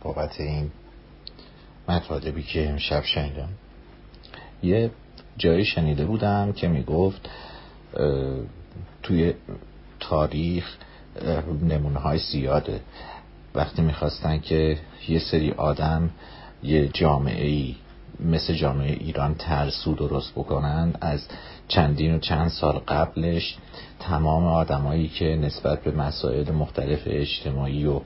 بابت 0.03 0.39
این 0.39 0.71
مطالبی 1.89 2.43
که 2.43 2.69
امشب 2.69 3.03
شنیدم. 3.03 3.49
یه 4.63 4.91
جایی 5.37 5.65
شنیده 5.65 6.05
بودم 6.05 6.53
که 6.53 6.67
می‌گفت 6.67 7.29
توی 9.03 9.33
تاریخ 9.99 10.77
نمونه 11.61 11.99
های 11.99 12.17
زیاده. 12.17 12.81
وقتی 13.55 13.81
می‌خواستن 13.81 14.39
که 14.39 14.77
یه 15.07 15.19
سری 15.19 15.51
آدم 15.51 16.09
یه 16.63 16.87
جامعه 16.87 17.47
ای 17.47 17.75
مثل 18.25 18.53
جامعه 18.53 18.91
ایران 18.91 19.35
ترسو 19.35 19.93
درست 19.93 20.31
بکنن 20.31 20.93
از 21.01 21.27
چندین 21.67 22.15
و 22.15 22.19
چند 22.19 22.47
سال 22.47 22.73
قبلش 22.87 23.57
تمام 23.99 24.45
آدمایی 24.45 25.07
که 25.07 25.25
نسبت 25.25 25.83
به 25.83 25.91
مسائل 25.91 26.51
مختلف 26.51 26.99
اجتماعی 27.05 27.85
و 27.85 28.01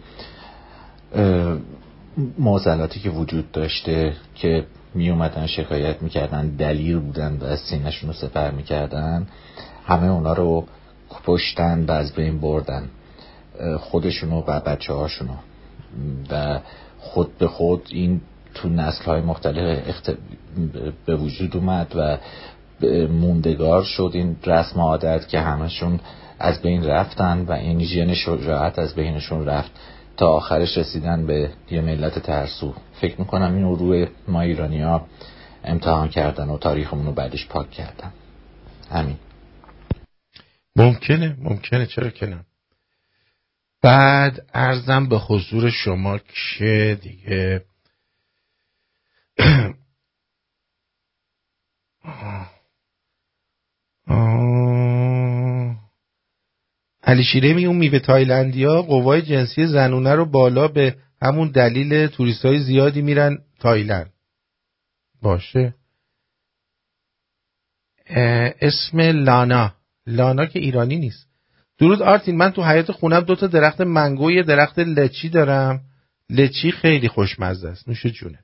معضلاتی 2.38 3.00
که 3.00 3.10
وجود 3.10 3.52
داشته 3.52 4.14
که 4.36 4.66
می 4.94 5.10
اومدن 5.10 5.48
شکایت 5.48 6.02
می‌کردن 6.02 6.48
دلیل 6.48 7.00
بودن 7.00 7.38
و 7.42 7.46
از 7.46 7.60
سینشون 7.60 8.10
رو 8.10 8.14
سپر 8.14 8.52
می‌کردن 8.52 9.28
همه 9.86 10.08
اونا 10.08 10.34
رو 10.34 10.68
پشتن 11.26 11.86
و 11.86 11.92
از 11.92 12.14
بین 12.14 12.40
بردن 12.40 12.90
خودشونو 13.80 14.44
و 14.48 14.60
بچه 14.60 14.94
هاشونو 14.94 15.34
و 16.32 16.60
خود 17.00 17.38
به 17.38 17.48
خود 17.48 17.88
این 17.92 18.22
تو 18.54 18.70
نسل 18.70 19.04
های 19.04 19.22
مختلف 19.22 19.88
اخت... 19.88 20.12
به 21.06 21.16
وجود 21.16 21.58
اومد 21.58 21.94
و 21.96 22.18
موندگار 23.08 23.84
شد. 23.84 24.12
این 24.14 24.36
رسم 24.46 24.80
عادت 24.80 25.28
که 25.28 25.40
همشون 25.40 26.00
از 26.40 26.62
بین 26.62 26.86
رفتن 26.86 27.42
و 27.42 27.52
این 27.52 27.84
ژن 27.84 28.14
شجاعت 28.14 28.80
از 28.80 28.96
بینشون 28.96 29.46
رفت. 29.46 29.72
تا 30.18 30.28
آخرش 30.28 30.78
رسیدن 30.78 31.26
به 31.26 31.52
یه 31.72 31.82
ملت 31.82 32.20
ترسو. 32.20 32.74
فکر 33.02 33.20
می‌کنم 33.20 33.56
اینو 33.56 33.76
روی 33.76 34.08
ما 34.28 34.42
ایرانی 34.42 34.82
ها 34.82 35.08
امتحان 35.64 36.10
کردن 36.10 36.50
و 36.50 36.58
تاریخمون 36.58 37.06
رو 37.06 37.12
بعدش 37.12 37.48
پاک 37.48 37.72
کردن. 37.72 38.14
همین. 38.92 39.16
ممکنه 40.76 41.36
ممکنه. 41.40 41.86
چرا 41.86 42.10
که 42.10 42.26
نه؟ 42.26 42.46
بعد 43.82 44.46
ارزم 44.54 45.10
به 45.10 45.18
حضور 45.18 45.70
شما 45.70 46.20
که 46.58 47.00
دیگه 47.02 47.62
علی 57.04 57.24
شیره 57.24 57.54
می 57.54 57.66
اون 57.66 57.78
میوه 57.78 58.00
تایلندیا 58.00 58.82
قوای 58.82 59.22
جنسی 59.22 59.68
زنونه 59.68 60.14
رو 60.14 60.26
بالا 60.26 60.68
به 60.68 60.96
همون 61.22 61.52
دلیل 61.52 62.08
توریست 62.08 62.46
های 62.46 62.60
زیادی 62.60 63.02
میرن 63.02 63.38
تایلند. 63.60 64.14
باشه. 65.22 65.76
اسم 68.62 69.00
لانا. 69.00 69.74
لانا 70.08 70.46
که 70.46 70.60
ایرانی 70.60 70.96
نیست. 70.96 71.28
درود 71.80 72.02
آرتین 72.02 72.38
من 72.38 72.52
تو 72.52 72.64
حیات 72.64 72.92
خونم 72.92 73.20
دو 73.20 73.36
تا 73.36 73.48
درخت 73.48 73.82
mango 73.82 74.32
یه 74.32 74.44
درخت 74.44 74.80
lychee 74.80 75.30
دارم. 75.30 75.82
lychee 76.30 76.72
خیلی 76.72 77.08
خوشمزه 77.08 77.68
است. 77.68 77.88
نوش 77.88 78.06
جونه. 78.06 78.43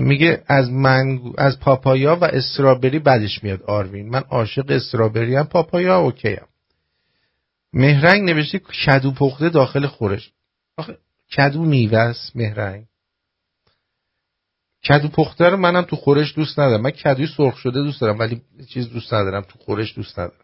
میگه 0.00 0.42
از 0.46 0.70
mango 0.70 1.32
از 1.38 1.60
پاپایا 1.60 2.16
و 2.16 2.24
strawberry 2.24 2.98
بعدش 2.98 3.44
میاد 3.44 3.62
آروین. 3.62 4.08
من 4.08 4.20
عاشق 4.20 4.64
strawberry 4.68 5.36
هم 5.36 5.46
پاپایا 5.46 5.98
OK 5.98 6.34
هم. 6.34 6.46
مهرنگ 7.72 8.30
نوشته 8.30 8.58
کدو 8.58 9.10
پخته 9.10 9.48
داخل 9.48 9.86
خورش. 9.86 10.32
آخه 10.76 10.98
کدو 11.36 11.64
میوه 11.64 11.98
است 11.98 12.36
مهرنگ. 12.36 12.86
کدو 14.88 15.08
پخته 15.08 15.48
رو 15.48 15.56
منم 15.56 15.82
تو 15.82 15.96
خورش 15.96 16.34
دوست 16.34 16.58
ندارم. 16.58 16.80
من 16.80 16.90
کدوی 16.90 17.26
سرخ 17.36 17.58
شده 17.58 17.82
دوست 17.82 18.00
دارم 18.00 18.18
ولی 18.18 18.42
چیز 18.68 18.88
دوست 18.88 19.14
ندارم. 19.14 19.42
تو 19.42 19.58
خورش 19.58 19.94
دوست 19.96 20.18
ندارم. 20.18 20.43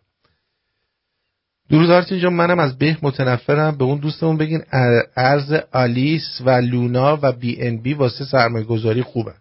درود 1.70 1.90
اینجا. 1.90 2.30
منم 2.30 2.58
از 2.58 2.78
به 2.78 2.96
متنفرم. 3.02 3.76
به 3.76 3.84
اون 3.84 3.98
دوستمون 3.98 4.36
بگین 4.36 4.62
ارز 5.16 5.52
آلیس 5.72 6.40
و 6.44 6.50
لونا 6.50 7.18
و 7.22 7.32
بی 7.32 7.62
ان 7.62 7.76
بی 7.76 7.94
واسه 7.94 8.24
سرمایه 8.24 8.64
گذاری 8.64 9.02
خوبن. 9.02 9.36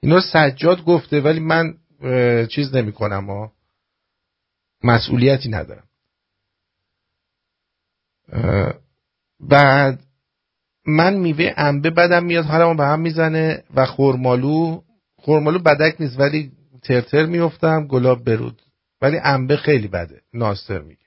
اینا 0.00 0.20
سجاد 0.20 0.84
گفته 0.84 1.20
ولی 1.20 1.40
من 1.40 1.74
چیز 2.46 2.74
نمی 2.74 2.92
کنم 2.92 3.30
و 3.30 3.48
مسئولیتی 4.84 5.48
ندارم. 5.48 5.84
بعد 9.40 10.00
من 10.86 11.14
میوه 11.14 11.52
انبه 11.56 11.90
بدم 11.90 12.24
میاد 12.24 12.44
حالمو 12.44 12.74
به 12.74 12.84
هم 12.84 13.00
می‌زنه 13.00 13.64
و 13.74 13.86
خورمالو 13.86 14.82
خورمالو 15.16 15.58
بدک 15.58 16.00
نیست 16.00 16.20
ولی 16.20 16.52
ترتر 16.82 17.26
میفتم 17.26 17.86
گلاب 17.86 18.24
برود. 18.24 18.62
ولی 19.02 19.18
انبه 19.22 19.56
خیلی 19.56 19.88
بده 19.88 20.20
ناستر 20.34 20.78
میگه. 20.78 21.03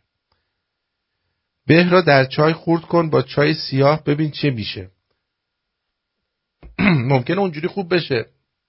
به 1.67 1.89
را 1.89 2.01
در 2.01 2.25
چای 2.25 2.53
خورد 2.53 2.81
کن 2.81 3.09
با 3.09 3.21
چای 3.21 3.53
سیاه 3.53 4.03
ببین 4.03 4.31
چه 4.31 4.49
میشه. 4.49 4.89
ممکنه 7.11 7.39
اونجوری 7.39 7.67
خوب 7.67 7.93
بشه. 7.93 8.25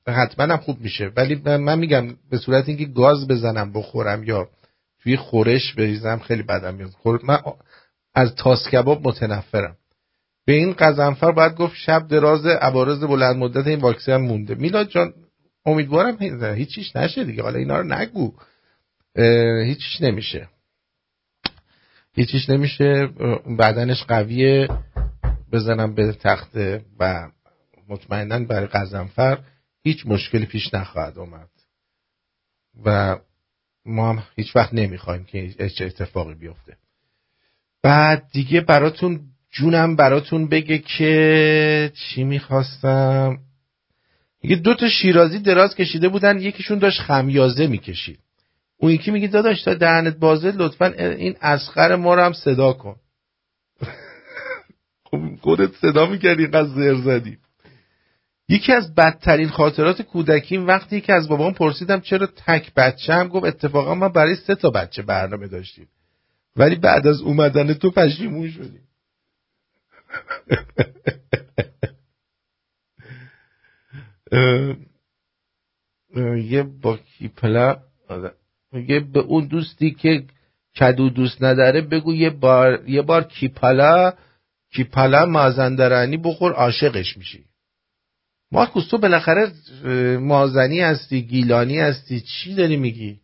حتما 0.08 0.44
هم 0.44 0.56
خوب 0.56 0.80
میشه. 0.80 1.12
ولی 1.16 1.34
من 1.44 1.78
میگم 1.78 2.16
به 2.30 2.38
صورت 2.38 2.68
اینکه 2.68 2.84
گاز 2.84 3.28
بزنم 3.28 3.72
بخورم 3.72 4.24
یا 4.24 4.48
توی 5.02 5.16
خورش 5.16 5.74
بریزم 5.74 6.18
خیلی 6.18 6.42
بدم 6.42 6.74
میاد. 6.74 6.90
من 7.24 7.38
از 8.14 8.34
تاس 8.34 8.68
کباب 8.68 9.08
متنفرم. 9.08 9.76
به 10.46 10.52
این 10.52 10.72
قزنفر 10.72 11.32
باید 11.32 11.54
گفت 11.54 11.74
شب 11.76 12.08
دراز 12.08 12.46
عوارض 12.46 13.00
بلند 13.00 13.36
مدت 13.36 13.66
این 13.66 13.80
واکسن 13.80 14.16
مونده. 14.16 14.54
میلاد 14.54 14.88
جان 14.88 15.14
امیدوارم 15.66 16.16
هیچیش 16.54 16.96
نشه 16.96 17.24
دیگه. 17.24 17.42
حالا 17.42 17.58
اینا 17.58 17.80
رو 17.80 17.84
نگو. 17.84 18.32
هیچیش 19.64 20.00
نمیشه. 20.00 20.48
هیچیش 22.18 22.50
نمیشه 22.50 23.06
بدنش 23.58 24.04
قویه 24.04 24.68
بزنم 25.52 25.94
به 25.94 26.12
تخته 26.12 26.84
و 26.98 27.30
مطمئنا 27.88 28.38
برای 28.38 28.66
قزنفر 28.66 29.38
هیچ 29.82 30.06
مشکلی 30.06 30.46
پیش 30.46 30.74
نخواهد 30.74 31.18
اومد. 31.18 31.48
و 32.84 33.16
ما 33.86 34.10
هم 34.10 34.22
هیچ 34.36 34.56
وقت 34.56 34.74
نمی‌خوایم 34.74 35.24
که 35.24 35.68
چه 35.68 35.84
اتفاقی 35.84 36.34
بیفته. 36.34 36.76
بعد 37.82 38.28
دیگه 38.32 38.60
براتون 38.60 39.20
جونم 39.50 39.96
براتون 39.96 40.48
بگه 40.48 40.78
که 40.78 41.92
چی 41.94 42.24
می‌خواستم. 42.24 43.38
میگه 44.42 44.56
دو 44.56 44.74
تا 44.74 44.88
شیرازی 44.88 45.38
دراز 45.38 45.74
کشیده 45.74 46.08
بودن 46.08 46.38
یکیشون 46.38 46.78
داشت 46.78 47.00
خمیازه 47.00 47.66
می‌کشید. 47.66 48.18
اون 48.80 48.92
یکی 48.92 49.10
میگه 49.10 49.28
داداش 49.28 49.62
تا 49.62 49.74
دهنت 49.74 50.16
بازه 50.16 50.52
لطفا 50.56 50.86
این 50.86 51.36
اسخر 51.40 51.96
ما 51.96 52.14
رو 52.14 52.22
هم 52.22 52.32
صدا 52.32 52.72
کن. 52.72 52.96
خب 55.10 55.36
خودت 55.40 55.74
صدا 55.74 56.06
می‌کردی 56.06 56.42
اینقدر 56.42 56.68
زر 56.68 56.94
زدی. 56.94 57.38
یکی 58.48 58.72
از 58.72 58.94
بدترین 58.94 59.48
خاطرات 59.48 60.02
کودکیم 60.02 60.66
وقتی 60.66 61.00
که 61.00 61.12
از 61.12 61.28
بابام 61.28 61.54
پرسیدم 61.54 62.00
چرا 62.00 62.26
تک 62.26 62.74
بچه 62.74 63.14
هم؟ 63.14 63.28
گفت 63.28 63.46
اتفاقا 63.46 63.94
ما 63.94 64.08
برای 64.08 64.34
سه 64.34 64.54
تا 64.54 64.70
بچه 64.70 65.02
برنامه 65.02 65.48
داشتیم. 65.48 65.88
ولی 66.56 66.76
بعد 66.76 67.06
از 67.06 67.20
اومدن 67.20 67.74
تو 67.74 67.90
پشیمون 67.90 68.50
شدیم. 68.50 68.88
یه 76.50 76.62
با 76.62 76.96
کیپلا 76.96 77.82
میگه 78.72 79.00
به 79.00 79.20
اون 79.20 79.46
دوستی 79.46 79.90
که 79.90 80.24
کدو 80.80 81.10
دوست 81.10 81.42
نداره 81.42 81.80
بگو 81.80 82.14
یه 82.14 82.30
بار 82.30 82.88
یه 82.88 83.02
بار 83.02 83.24
کیپالا 83.24 84.12
کیپالا 84.72 85.26
مازندرانی 85.26 86.16
بخور 86.16 86.52
عاشقش 86.52 87.16
میشی. 87.16 87.44
مارکوس 88.52 88.88
تو 88.88 88.98
بالاخره 88.98 89.52
مازنی 90.18 90.80
هستی 90.80 91.22
گیلانی 91.22 91.78
هستی 91.78 92.20
چی 92.20 92.54
داری 92.54 92.76
میگی؟ 92.76 93.20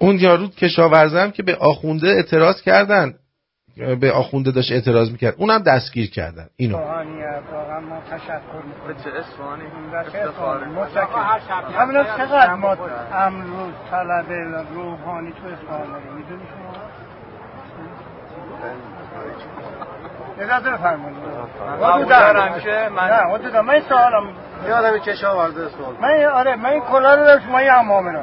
اون 0.00 0.18
یارو 0.18 0.48
کشاورزم 0.48 1.30
که 1.30 1.42
به 1.42 1.56
آخونده 1.56 2.08
اعتراض 2.08 2.62
کردن. 2.62 3.18
به 3.76 4.12
آخونده 4.12 4.50
داشت 4.50 4.72
اعتراض 4.72 5.10
می‌کرد. 5.10 5.34
اونم 5.38 5.58
دستگیر 5.58 6.10
کردن. 6.10 6.46
اینو. 6.56 6.78
واقعا 6.78 7.80
ما 7.80 8.00
تشکر 8.10 8.62
به 8.86 8.94
چه 9.04 9.10
اصفهانی 9.18 9.64
همینا 11.78 12.04
چقدر 12.04 12.54
ما 12.54 12.76
امروز 13.12 13.72
طلب 13.90 14.32
روحانی 14.74 15.32
تو 15.32 15.46
اصفهان 15.46 15.92
داریم 15.92 16.12
می‌دونی 16.16 16.42
شما 16.44 16.74
اجازه 20.38 20.70
بفرمایید 20.70 21.16
دارم 22.08 22.60
که 22.60 22.88
من 22.96 23.04
نه 23.04 23.34
حدودا 23.34 23.62
من 23.62 23.80
سوالم 23.80 24.32
آدمی 24.74 25.00
کشاورزه 25.00 25.68
سوال 25.68 25.94
من 26.00 26.24
آره 26.24 26.56
من 26.56 26.70
این 26.70 26.80
کلا 26.80 27.14
رو 27.14 27.24
داشت 27.24 27.46
ما 27.46 27.62
یه 27.62 27.72
امامه 27.72 28.12
رو 28.12 28.22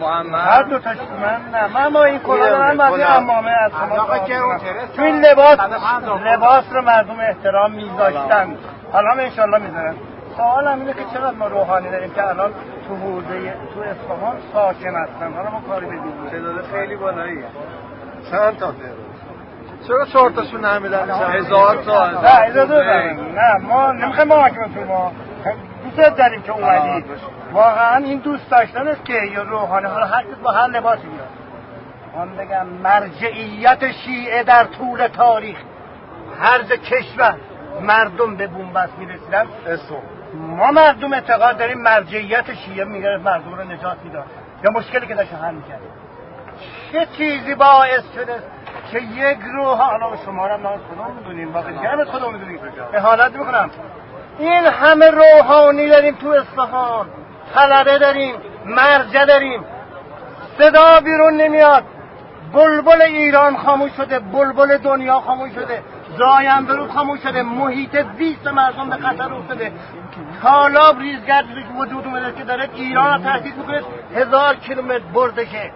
محمد. 0.00 0.40
هر 0.40 0.62
دو 0.62 0.78
تاش 0.78 0.96
من 0.96 1.58
نه. 1.58 1.66
من 1.74 1.92
با 1.92 2.04
این 2.04 2.18
کلا 2.18 2.48
دارم 2.48 2.76
بعد 2.76 3.00
امامه 3.00 3.50
از 3.50 3.72
شما 3.72 4.18
تو 4.96 5.02
این 5.02 5.20
لباس 5.20 5.58
لباس 6.24 6.64
رو 6.72 6.82
مردم 6.82 7.20
احترام 7.20 7.72
میذاشتن. 7.72 8.56
حالا 8.92 9.10
هم 9.10 9.18
انشالله 9.18 9.58
می‌ذارن. 9.58 9.94
سوالم 10.36 10.80
اینه 10.80 10.92
که 10.92 11.04
چقدر 11.14 11.36
ما 11.36 11.46
روحانی 11.46 11.90
داریم 11.90 12.10
که 12.10 12.28
الان 12.28 12.52
تو 12.88 12.96
حوزه 12.96 13.54
تو 13.74 13.80
اصفهان 13.80 14.36
ساکن 14.52 14.94
هستن؟ 14.96 15.32
حالا 15.32 15.50
ما 15.50 15.60
کاری 15.68 15.86
بدیم. 15.86 16.28
تعداد 16.30 16.64
خیلی 16.72 16.96
بالاییه 16.96 17.44
چند 18.30 18.58
تا 18.58 18.72
چرا 19.88 20.04
چهار 20.04 20.30
تاشون 20.30 20.64
نمیدن؟ 20.64 21.10
هزار 21.10 21.76
تا 21.76 22.10
نه 22.10 22.40
اجازه 22.40 22.74
نه. 23.34 23.56
ما 23.68 23.92
نمی‌خوایم 23.92 24.28
ما 24.28 24.48
تو 24.48 24.84
ما 24.88 25.12
دوست 25.84 26.16
داریم 26.16 26.42
که 26.42 26.52
اومدی. 26.52 27.04
واقعا 27.54 27.96
این 27.96 28.18
دوست 28.18 28.50
داشتن 28.50 28.88
است 28.88 29.04
که 29.04 29.12
یا 29.12 29.42
روحانی 29.42 29.86
حالا 29.86 30.06
هر 30.06 30.24
با 30.42 30.50
هر 30.50 30.66
لباسی 30.66 31.06
میاد 31.06 31.28
من 32.16 32.36
بگم 32.36 32.66
مرجعیت 32.66 33.92
شیعه 33.92 34.42
در 34.42 34.64
طول 34.64 35.08
تاریخ. 35.08 35.56
هر 36.40 36.62
کشور 36.62 37.34
مردم 37.80 38.36
به 38.36 38.46
بومبست 38.46 38.98
می‌رسیدن 38.98 39.46
ما 40.34 40.70
مردم 40.70 41.12
اعتقاد 41.12 41.58
داریم 41.58 41.78
مرجعیت 41.78 42.54
شیعه 42.54 42.84
می‌گرفت 42.84 43.24
مردم 43.24 43.54
رو 43.54 43.64
نجات 43.64 43.96
می‌داد. 44.04 44.24
یا 44.64 44.70
مشکلی 44.70 45.06
که 45.06 45.14
داشت 45.14 45.34
حل 45.34 45.54
می‌کرد. 45.54 45.80
چه 46.92 47.06
چیزی 47.16 47.54
باعث 47.54 48.02
شده 48.14 48.42
که 48.92 48.98
یک 48.98 49.38
روح 49.54 49.78
حالا 49.78 50.16
شما 50.24 50.46
را 50.46 50.56
ما 50.56 50.78
خودمون 50.88 51.16
می‌دونیم. 51.16 51.62
دیگه 51.62 51.88
همه 51.88 52.04
خودمون 52.04 52.34
می‌دونیم. 52.34 52.60
حالت 53.02 53.36
می‌کنم. 53.36 53.70
این 54.38 54.66
همه 54.66 55.10
روحانی 55.10 55.88
داریم 55.88 56.14
تو 56.14 56.28
اصفهان. 56.28 57.06
طلبه 57.54 57.98
داریم 57.98 58.34
مرجع 58.66 59.24
داریم. 59.24 59.64
صدا 60.58 61.00
بیرون 61.00 61.34
نمیاد. 61.34 61.84
بلبل 62.52 63.02
ایران 63.02 63.56
خاموش 63.56 63.92
شده 63.96 64.18
بلبل 64.18 64.78
دنیا 64.78 65.20
خاموش 65.20 65.52
شده 65.52 65.82
زایم 66.18 66.66
برود 66.66 66.90
خاموش 66.90 67.20
شده 67.20 67.42
محیط 67.42 68.04
زیست 68.18 68.46
مردم 68.46 68.90
به 68.90 68.96
خطر 68.96 69.34
افتاده. 69.34 69.72
تالاب 70.42 70.98
ریزگرد 70.98 71.44
وجود 71.76 72.04
اومده 72.04 72.32
که 72.32 72.44
داره 72.44 72.68
ایران 72.74 73.12
رو 73.12 73.30
تهدید 73.30 73.56
می‌کنه. 73.56 73.82
هزار 74.16 74.54
کیلومتر 74.54 74.98
بردشه 75.14 75.70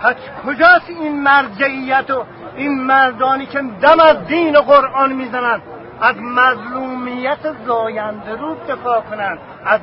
پس 0.00 0.14
کجاست 0.46 0.88
این 0.88 1.22
مرجعیت 1.22 2.10
و 2.10 2.24
این 2.56 2.82
مردانی 2.82 3.46
که 3.46 3.58
دم 3.82 4.00
از 4.00 4.26
دین 4.26 4.56
و 4.56 4.60
قرآن 4.60 5.12
می‌زنند 5.12 5.62
از 6.00 6.16
مظلومیت 6.20 7.38
زاینده 7.66 8.36
رو 8.36 8.56
دفاع 8.68 9.00
کنند. 9.00 9.38
از 9.64 9.80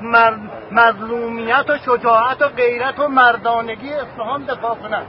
مظلومیت 0.71 1.69
و 1.69 1.77
شجاعت 1.77 2.41
و 2.41 2.47
غیرت 2.47 2.99
و 2.99 3.07
مردانگی 3.07 3.93
اصفهان 3.93 4.43
دفاع 4.43 4.75
کنند. 4.75 5.05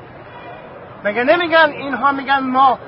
مگه 1.04 1.24
نمیگن 1.24 1.70
اینها 1.70 2.12
میگن 2.12 2.40
ما 2.40 2.78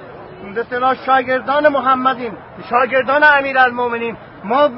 به 0.55 0.95
شاگردان 1.07 1.69
محمدیم 1.69 2.37
شاگردان 2.71 3.25
امیرالمومنین. 3.25 4.17
ما 4.45 4.69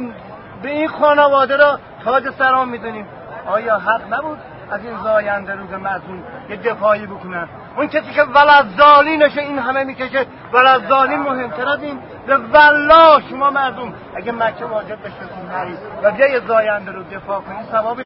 به 0.62 0.70
این 0.70 0.88
خانواده 0.88 1.56
را 1.56 1.78
تاج 2.04 2.30
سرام 2.30 2.68
می‌دونیم. 2.68 3.06
آیا 3.46 3.78
حق 3.78 4.14
نبود؟ 4.14 4.38
از 4.70 4.84
این 4.84 5.02
زاینده 5.02 5.55
روز 5.55 5.70
مظلوم 5.70 6.24
یه 6.51 6.56
دفاعی 6.56 7.06
بکنن 7.06 7.48
اون 7.76 7.86
کسی 7.86 8.12
که 8.12 8.22
ولزالی 8.22 9.16
نشه 9.16 9.40
این 9.40 9.59
همه 9.59 9.84
می‌کشه 9.84 10.26
ولزالی 10.52 11.16
مهمتر 11.16 11.68
از 11.68 11.82
این. 11.82 11.98
والله 12.28 13.28
شما 13.30 13.51
مردم 13.51 13.94
اگه 14.16 14.32
مکه 14.32 14.64
واجب 14.64 14.98
بشه 15.01 15.43
نرید 15.48 15.78
و 16.02 16.18
یه 16.18 16.47
زاینده 16.47 16.90
رو 16.90 17.02
دفاع 17.02 17.40
کنید 17.40 17.66
ثواب 17.70 18.02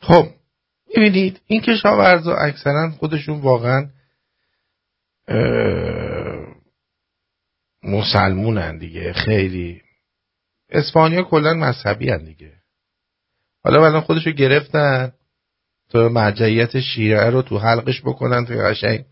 خب 0.00 0.26
می‌بینید 0.96 1.40
این 1.46 1.60
کشاورزا 1.60 2.34
اکثرا 2.34 2.90
خودشون 2.98 3.40
واقعا 3.40 3.86
مسلمونن 7.82 8.78
دیگه 8.78 9.12
خیلی. 9.12 9.82
اسپانیا 10.70 11.22
کلا 11.22 11.54
مذهبی 11.54 12.10
هن 12.10 12.24
دیگه. 12.24 12.52
حالا 13.64 13.86
الان 13.86 14.00
خودشو 14.00 14.30
گرفتن. 14.30 15.12
تا 15.88 16.08
مرجعیت 16.08 16.80
شیعه 16.80 17.30
رو 17.30 17.42
تو 17.42 17.58
حلقش 17.58 18.00
بکنن 18.02 18.44
تا 18.44 18.54
قشنگ 18.54 19.04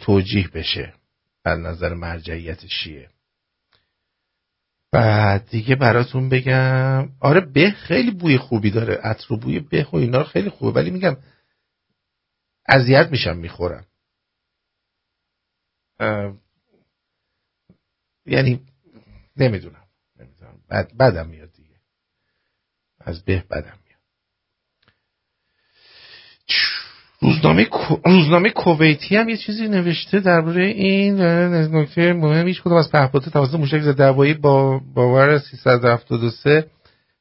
توجیه 0.00 0.48
بشه 0.48 0.94
از 1.44 1.58
نظر 1.58 1.94
مرجعیت 1.94 2.66
شیعه. 2.66 3.10
بعد 4.92 5.48
دیگه 5.48 5.74
براتون 5.76 6.28
بگم 6.28 7.08
آره 7.20 7.40
به 7.40 7.70
خیلی 7.70 8.10
بوی 8.10 8.38
خوبی 8.38 8.70
داره 8.70 8.94
عطر 8.94 9.36
بوی 9.36 9.60
به 9.60 9.86
و 9.92 9.96
اینا 9.96 10.24
خیلی 10.24 10.50
خوبه 10.50 10.80
ولی 10.80 10.90
میگم 10.90 11.16
اذیت 12.68 13.08
میشم 13.10 13.36
می‌خورم. 13.36 13.86
یعنی 18.26 18.66
نمی‌دونم 19.36 19.86
نمی‌دونم 20.16 20.60
بد 20.70 20.96
بدم 20.96 21.28
میاد 21.28 21.52
دیگه. 21.52 21.76
از 23.00 23.24
به 23.24 23.44
بدم. 23.50 23.79
روزنامه 27.20 27.68
روزنامه 28.04 28.50
کویتی 28.50 29.16
هم 29.16 29.28
یه 29.28 29.36
چیزی 29.36 29.68
نوشته 29.68 30.20
درباره 30.20 30.64
این 30.66 31.20
نکته 31.74 32.12
مهم 32.12 32.46
هیچ 32.46 32.60
کدوم 32.62 32.76
از 32.76 32.90
پهپادها 32.90 33.30
توسط 33.30 33.54
موشک 33.54 34.00
هوایی 34.00 34.34
با 34.34 34.78
باور 34.94 35.38
373 35.38 36.70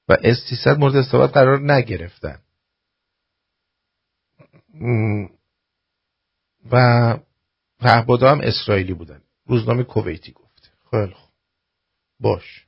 و 0.10 0.18
اس 0.23 0.38
300 0.49 0.77
مورد 0.77 0.95
استفاده 0.95 1.34
قرار 1.34 1.72
نگرفتن. 1.73 2.39
و 6.72 7.18
پهپادها 7.80 8.31
هم 8.31 8.41
اسرائیلی 8.41 8.93
بودن. 8.93 9.22
روزنامه 9.45 9.84
کویتی 9.84 10.31
گفته 10.31 10.68
خیلی 10.91 11.14
خوب. 11.14 11.30
باش. 12.19 12.65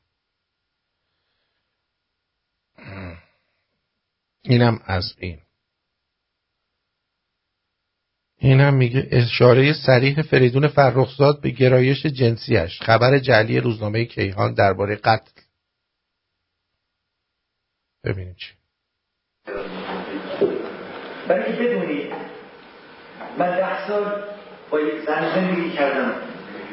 اینم 4.42 4.80
از 4.86 5.14
این. 5.20 5.40
اینم 8.44 8.74
میگه 8.74 9.08
اشاره 9.12 9.74
سریح 9.74 10.22
فریدون 10.22 10.68
فرخزاد 10.68 11.42
به 11.42 11.50
گرایش 11.50 12.06
جنسیش 12.06 12.82
خبر 12.82 13.20
جعلی 13.20 13.60
روزنامه 13.60 14.06
کیهان 14.06 14.54
درباره 14.54 14.96
قتل. 14.96 15.32
ببینیم 18.04 18.36
چی. 18.38 18.54
برای 21.28 21.52
بدونید 21.54 22.14
من 23.38 23.58
ده 23.58 23.88
سال 23.88 24.24
با 24.70 24.80
یک 24.80 25.06
زن 25.08 25.36
زندگی 25.36 25.70
کردم 25.70 26.14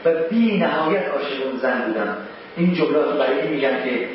و 0.04 0.14
بی 0.30 0.58
نهایت 0.58 1.04
عاشق 1.04 1.60
زن 1.62 1.86
بودم. 1.86 2.16
این 2.56 2.74
جملات 2.74 3.18
برای 3.18 3.48
میگن 3.48 3.84
که 3.84 4.08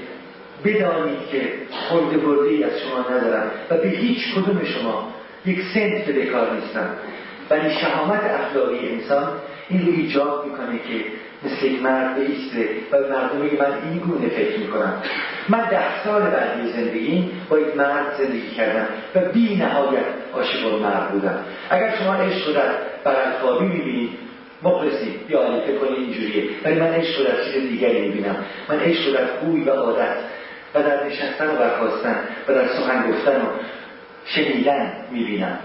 بدانید 0.66 1.28
که 1.32 1.54
خورده 1.72 2.18
برده 2.18 2.66
از 2.66 2.80
شما 2.80 3.00
ندارم 3.00 3.52
و 3.70 3.78
به 3.78 3.90
هیچ 3.90 4.36
کدوم 4.36 4.64
شما 4.64 5.14
یک 5.46 5.60
سنت 5.74 6.06
به 6.06 6.26
کار 6.26 6.56
نیستم. 6.56 6.98
ولی 7.54 7.74
شهامت 7.74 8.22
اخلاقی 8.24 8.90
انسان 8.90 9.28
این 9.70 9.86
رو 9.86 9.94
ایجاب 9.94 10.46
می‌کنه 10.46 10.78
که 10.78 11.06
مثل 11.46 11.66
یک 11.66 11.82
مرد 11.82 12.16
بیسته 12.16 12.70
و 12.92 12.98
مردم 12.98 13.40
بگه 13.40 13.62
من 13.62 13.90
این 13.90 14.00
گونه 14.00 14.30
فکر 14.30 14.60
می‌کنم. 14.60 14.94
من 15.50 15.70
ده 15.70 16.04
سال 16.04 16.22
بعدی 16.22 16.72
زندگی 16.72 17.32
با 17.50 17.60
یک 17.60 17.76
مرد 17.78 18.06
زندگی 18.18 18.50
کردم 18.50 18.88
و 19.16 19.20
بی 19.20 19.56
نهایت 19.56 20.06
عاشق 20.34 20.82
مرد 20.82 21.12
بودم. 21.12 21.40
اگر 21.70 21.94
شما 22.00 22.14
عشق 22.14 22.54
در 22.54 22.72
بغل 23.06 23.32
خوابی 23.42 23.66
می‌بینید 23.66 24.10
مخلصی 24.64 25.20
یا 25.30 25.62
فکر 25.62 25.78
کنید 25.78 26.00
اینجوریه. 26.00 26.44
ولی 26.66 26.80
من 26.80 26.88
عشق 26.88 27.20
رو 27.20 27.26
در 27.26 27.44
چیز 27.44 27.70
دیگری 27.70 28.02
می‌بینم. 28.02 28.36
من 28.70 28.80
عشق 28.80 29.08
رو 29.08 29.14
در 29.14 29.26
خوی 29.26 29.64
و 29.64 29.70
عادت 29.70 30.16
و 30.76 30.84
در 30.84 31.06
نشستن 31.06 31.48
و 31.48 31.56
برخواستن 31.56 32.16
و 32.48 32.54
در 32.54 32.68
سخن 32.68 33.12
گفتن 33.12 33.42
و 33.42 33.46
شنیدن 34.26 34.92
می‌بینم. 35.12 35.60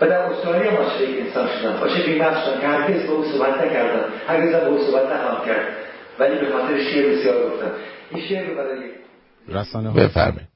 و 0.00 0.06
در 0.06 0.18
استرالیا 0.18 0.70
ما 0.70 0.98
شریک 0.98 1.26
انسان 1.26 1.48
شدم 1.48 1.72
عاشق 1.72 2.08
این 2.08 2.22
نفس 2.22 2.44
شدم 2.44 2.60
که 2.60 2.66
هرگز 2.66 3.02
به 3.02 3.12
او 3.12 3.24
صحبت 3.24 3.60
نکردم 3.60 4.12
هرگز 4.26 4.50
به 4.50 4.66
او 4.66 4.78
صحبت 4.78 5.06
نخواهم 5.12 5.46
کرد. 5.46 5.76
ولی 6.18 6.40
به 6.40 6.52
خاطر 6.52 6.84
شعر 6.84 7.16
بسیار 7.16 7.50
گفتم. 7.50 7.72
این 8.10 8.28
شعر 8.28 8.46
رو 8.46 8.56
برای 8.56 8.90
رسانه 9.48 9.92
بفرمایید. 9.92 10.48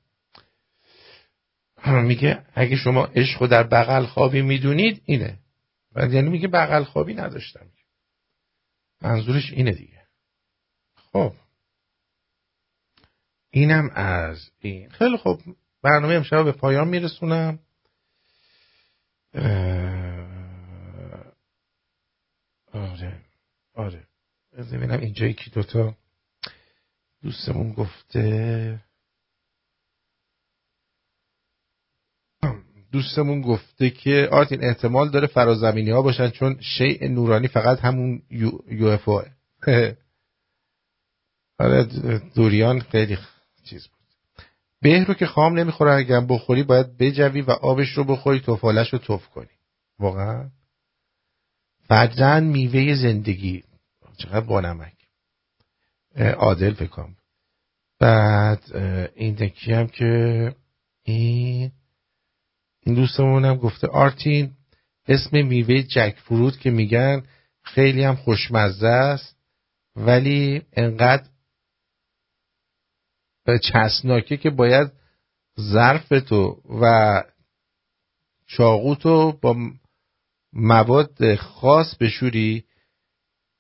میگه 1.87 2.43
اگه 2.55 2.77
شما 2.77 3.05
عشق 3.05 3.47
در 3.47 3.63
بغل 3.63 4.05
خوابی 4.05 4.43
می‌دونید 4.43 5.03
اینه. 5.05 5.39
و 5.95 6.07
یعنی 6.07 6.29
میگه 6.29 6.49
بغل 6.49 6.85
خوابی 6.85 7.15
نداشتم. 7.15 7.67
منظورش 9.03 9.53
اینه 9.53 9.73
دیگه. 9.73 10.01
خب. 11.13 11.33
اینم 13.51 13.91
از 13.95 14.51
این. 14.61 14.89
خیلی 14.89 15.17
خب. 15.17 15.39
برنامه 15.83 16.15
امشب 16.15 16.45
به 16.45 16.53
پایان 16.53 16.89
میرسونم. 16.89 17.59
آره 22.73 23.21
آره. 23.75 24.07
ببینم 24.53 25.01
اینجایی 25.01 25.35
که 25.35 25.51
دوتا 25.51 25.95
دوستمون 27.23 27.73
گفته. 27.73 28.81
دوستمون 32.93 33.41
گفته 33.41 33.91
که 33.91 34.29
آرتین 34.33 34.65
احتمال 34.65 35.11
داره 35.11 35.27
فرازمینی 35.27 35.91
ها 35.91 36.03
باشن 36.03 36.31
چون 36.31 36.61
شیء 36.61 37.09
نورانی 37.09 37.49
فقط 37.49 37.79
همون 37.79 38.23
یو, 38.31 38.87
اف 38.87 39.09
آره 41.59 41.85
دوریان 42.35 42.81
خیلی 42.81 43.19
چیز 43.65 43.89
بود. 43.89 44.02
به 44.83 45.05
رو 45.05 45.15
که 45.15 45.27
خام 45.27 45.59
نمی‌خوره 45.59 45.93
اگر 45.93 46.21
بخوری 46.21 46.63
باید 46.63 46.97
بجوی 46.97 47.41
و 47.41 47.51
آبش 47.51 47.89
رو 47.89 48.05
بخوری 48.05 48.41
توفالش 48.41 48.93
رو 48.93 48.99
توف 48.99 49.29
کنی. 49.29 49.47
واقعا؟ 49.99 50.51
فجرن 51.89 52.45
میوه 52.45 52.95
زندگی. 52.95 53.63
چقدر 54.17 54.41
بانمک 54.41 54.95
عادل 56.17 56.75
فکرم 56.75 57.17
بعد 58.01 58.77
این 59.15 59.35
دکی 59.35 59.73
هم 59.73 59.87
که 59.87 60.55
این 61.03 61.73
این 62.81 62.95
دوستمون 62.95 63.45
هم 63.45 63.57
گفته 63.57 63.87
آرتین 63.87 64.53
اسم 65.09 65.47
میوه 65.47 65.83
جک 65.83 66.17
فرود 66.25 66.59
که 66.59 66.71
میگن 66.71 67.23
خیلی 67.63 68.05
هم 68.05 68.17
خوشمزه 68.17 68.87
است 68.87 69.37
ولی 69.97 70.63
انقدر 70.73 71.29
چسناکه 73.63 74.37
که 74.37 74.51
باید 74.51 74.93
ظرف 75.61 76.09
تو 76.09 76.63
و 76.83 77.23
چاقو 78.47 78.95
تو 78.95 79.33
با 79.33 79.57
مواد 80.53 81.35
خاص 81.35 81.97
بشوری 81.97 82.65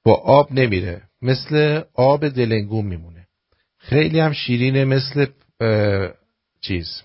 با 0.05 0.15
آب 0.15 0.53
نمیره. 0.53 1.03
مثل 1.23 1.83
آب 1.95 2.29
دلنگون 2.29 2.87
میمونه. 2.87 3.27
خیلی 3.79 4.21
هم 4.21 4.33
شیرینه 4.33 4.85
مثل 4.85 5.27
چیز. 6.61 7.03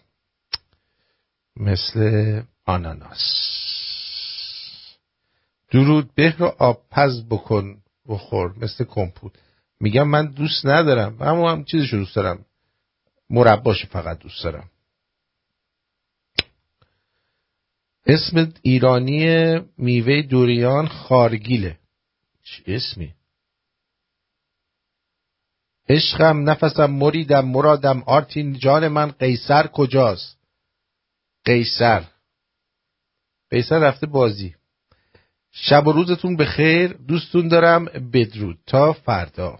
مثل 1.56 2.42
آناناس. 2.66 3.22
درود 5.72 6.14
به 6.16 6.36
رو 6.38 6.46
آب 6.46 6.82
پز 6.92 7.24
بکن 7.30 7.78
بخور 8.08 8.54
مثل 8.58 8.84
کمپوت. 8.84 9.32
میگم 9.80 10.08
من 10.08 10.26
دوست 10.26 10.66
ندارم 10.66 11.22
اما 11.22 11.52
هم 11.52 11.64
چیزش 11.64 11.94
دوست 11.94 12.16
دارم. 12.16 12.46
مرباش 13.30 13.86
فقط 13.86 14.20
دوست 14.20 14.44
دارم. 14.44 14.70
اسم 18.06 18.54
ایرانی 18.62 19.26
میوه 19.78 20.22
دوریان 20.22 20.88
خارگیله. 20.88 21.80
چه 22.44 22.64
اسمی؟ 22.68 23.14
عشقم 25.90 26.50
نفسم 26.50 26.86
مریدم 26.86 27.46
مرادم 27.46 28.04
آرتین 28.06 28.54
جان 28.60 28.88
من 28.88 29.12
قیصر 29.12 29.68
کجاست؟ 29.68 30.38
قیصر. 31.46 32.04
قیصر 33.50 33.80
رفته 33.80 34.08
بازی. 34.08 34.56
شب 35.52 35.88
و 35.88 35.92
روزتون 35.92 36.36
به 36.36 36.46
خیر 36.46 36.94
دوستون 36.94 37.48
دارم 37.48 37.86
بدرود. 37.86 38.60
تا 38.66 38.94
فردا. 38.94 39.60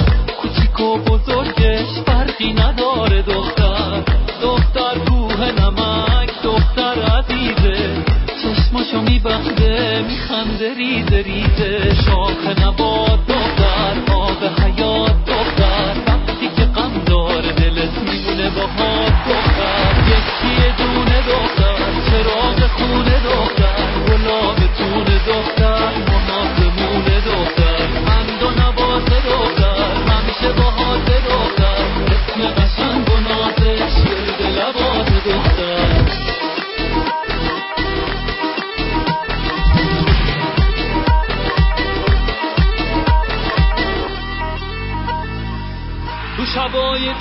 و 0.81 0.97
بزرگش 0.97 1.87
فرقی 2.05 2.53
نداره 2.53 3.21
دختر. 3.21 4.03
دختر 4.41 4.93
روح 5.05 5.51
نمک 5.51 6.41
دختر 6.43 7.01
عزیزه. 7.01 8.03
چشماشو 8.41 9.01
میبنده 9.01 10.01
میخنده 10.07 10.73
ریزه 10.73 11.21
ریزه. 11.21 11.95
شاخ 12.05 12.57
نبا 12.63 13.10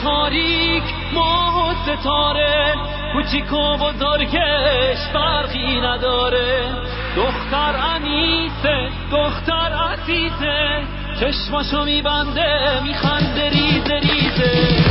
تاریک 0.05 0.83
ماه 1.15 1.71
و 1.71 1.75
ستاره. 1.75 2.75
کوچیک 3.13 3.53
و 3.53 3.77
بزرگش 3.77 4.99
فرقی 5.13 5.81
نداره. 5.81 6.69
دختر 7.17 7.75
انیسه 7.95 8.89
دختر 9.13 9.73
عزیزه. 9.73 10.83
چشماشو 11.21 11.85
میبنده 11.85 12.81
میخنده 12.83 13.49
ریزه 13.49 13.95
ریزه. 13.95 14.90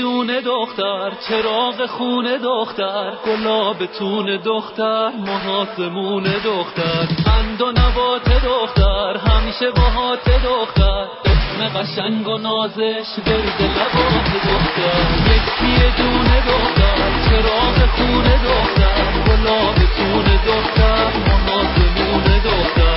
دونه 0.00 0.40
دختر 0.40 1.12
چراغ 1.28 1.86
خونه 1.86 2.38
دختر 2.38 3.12
گلاب 3.26 3.86
تون 3.98 4.36
دختر 4.44 5.08
محاسمون 5.08 6.22
دختر. 6.22 7.06
قند 7.24 7.62
و 7.62 7.70
نبات 7.70 8.28
دختر 8.44 9.16
همیشه 9.16 9.70
باهات 9.70 10.24
دختر. 10.44 11.06
اسم 11.24 11.78
قشنگ 11.78 12.28
و 12.28 12.38
نازش 12.38 13.08
ورد 13.26 13.60
لبات 13.76 14.30
دختر. 14.48 15.06
یکی 15.32 16.02
دونه 16.02 16.40
دختر 16.40 16.98
چراغ 17.28 17.76
خونه 17.96 18.34
دختر 18.44 19.04
گلاب 19.26 19.74
تون 19.74 20.24
دختر 20.46 21.12
محاسمون 21.28 22.24
دختر. 22.44 22.89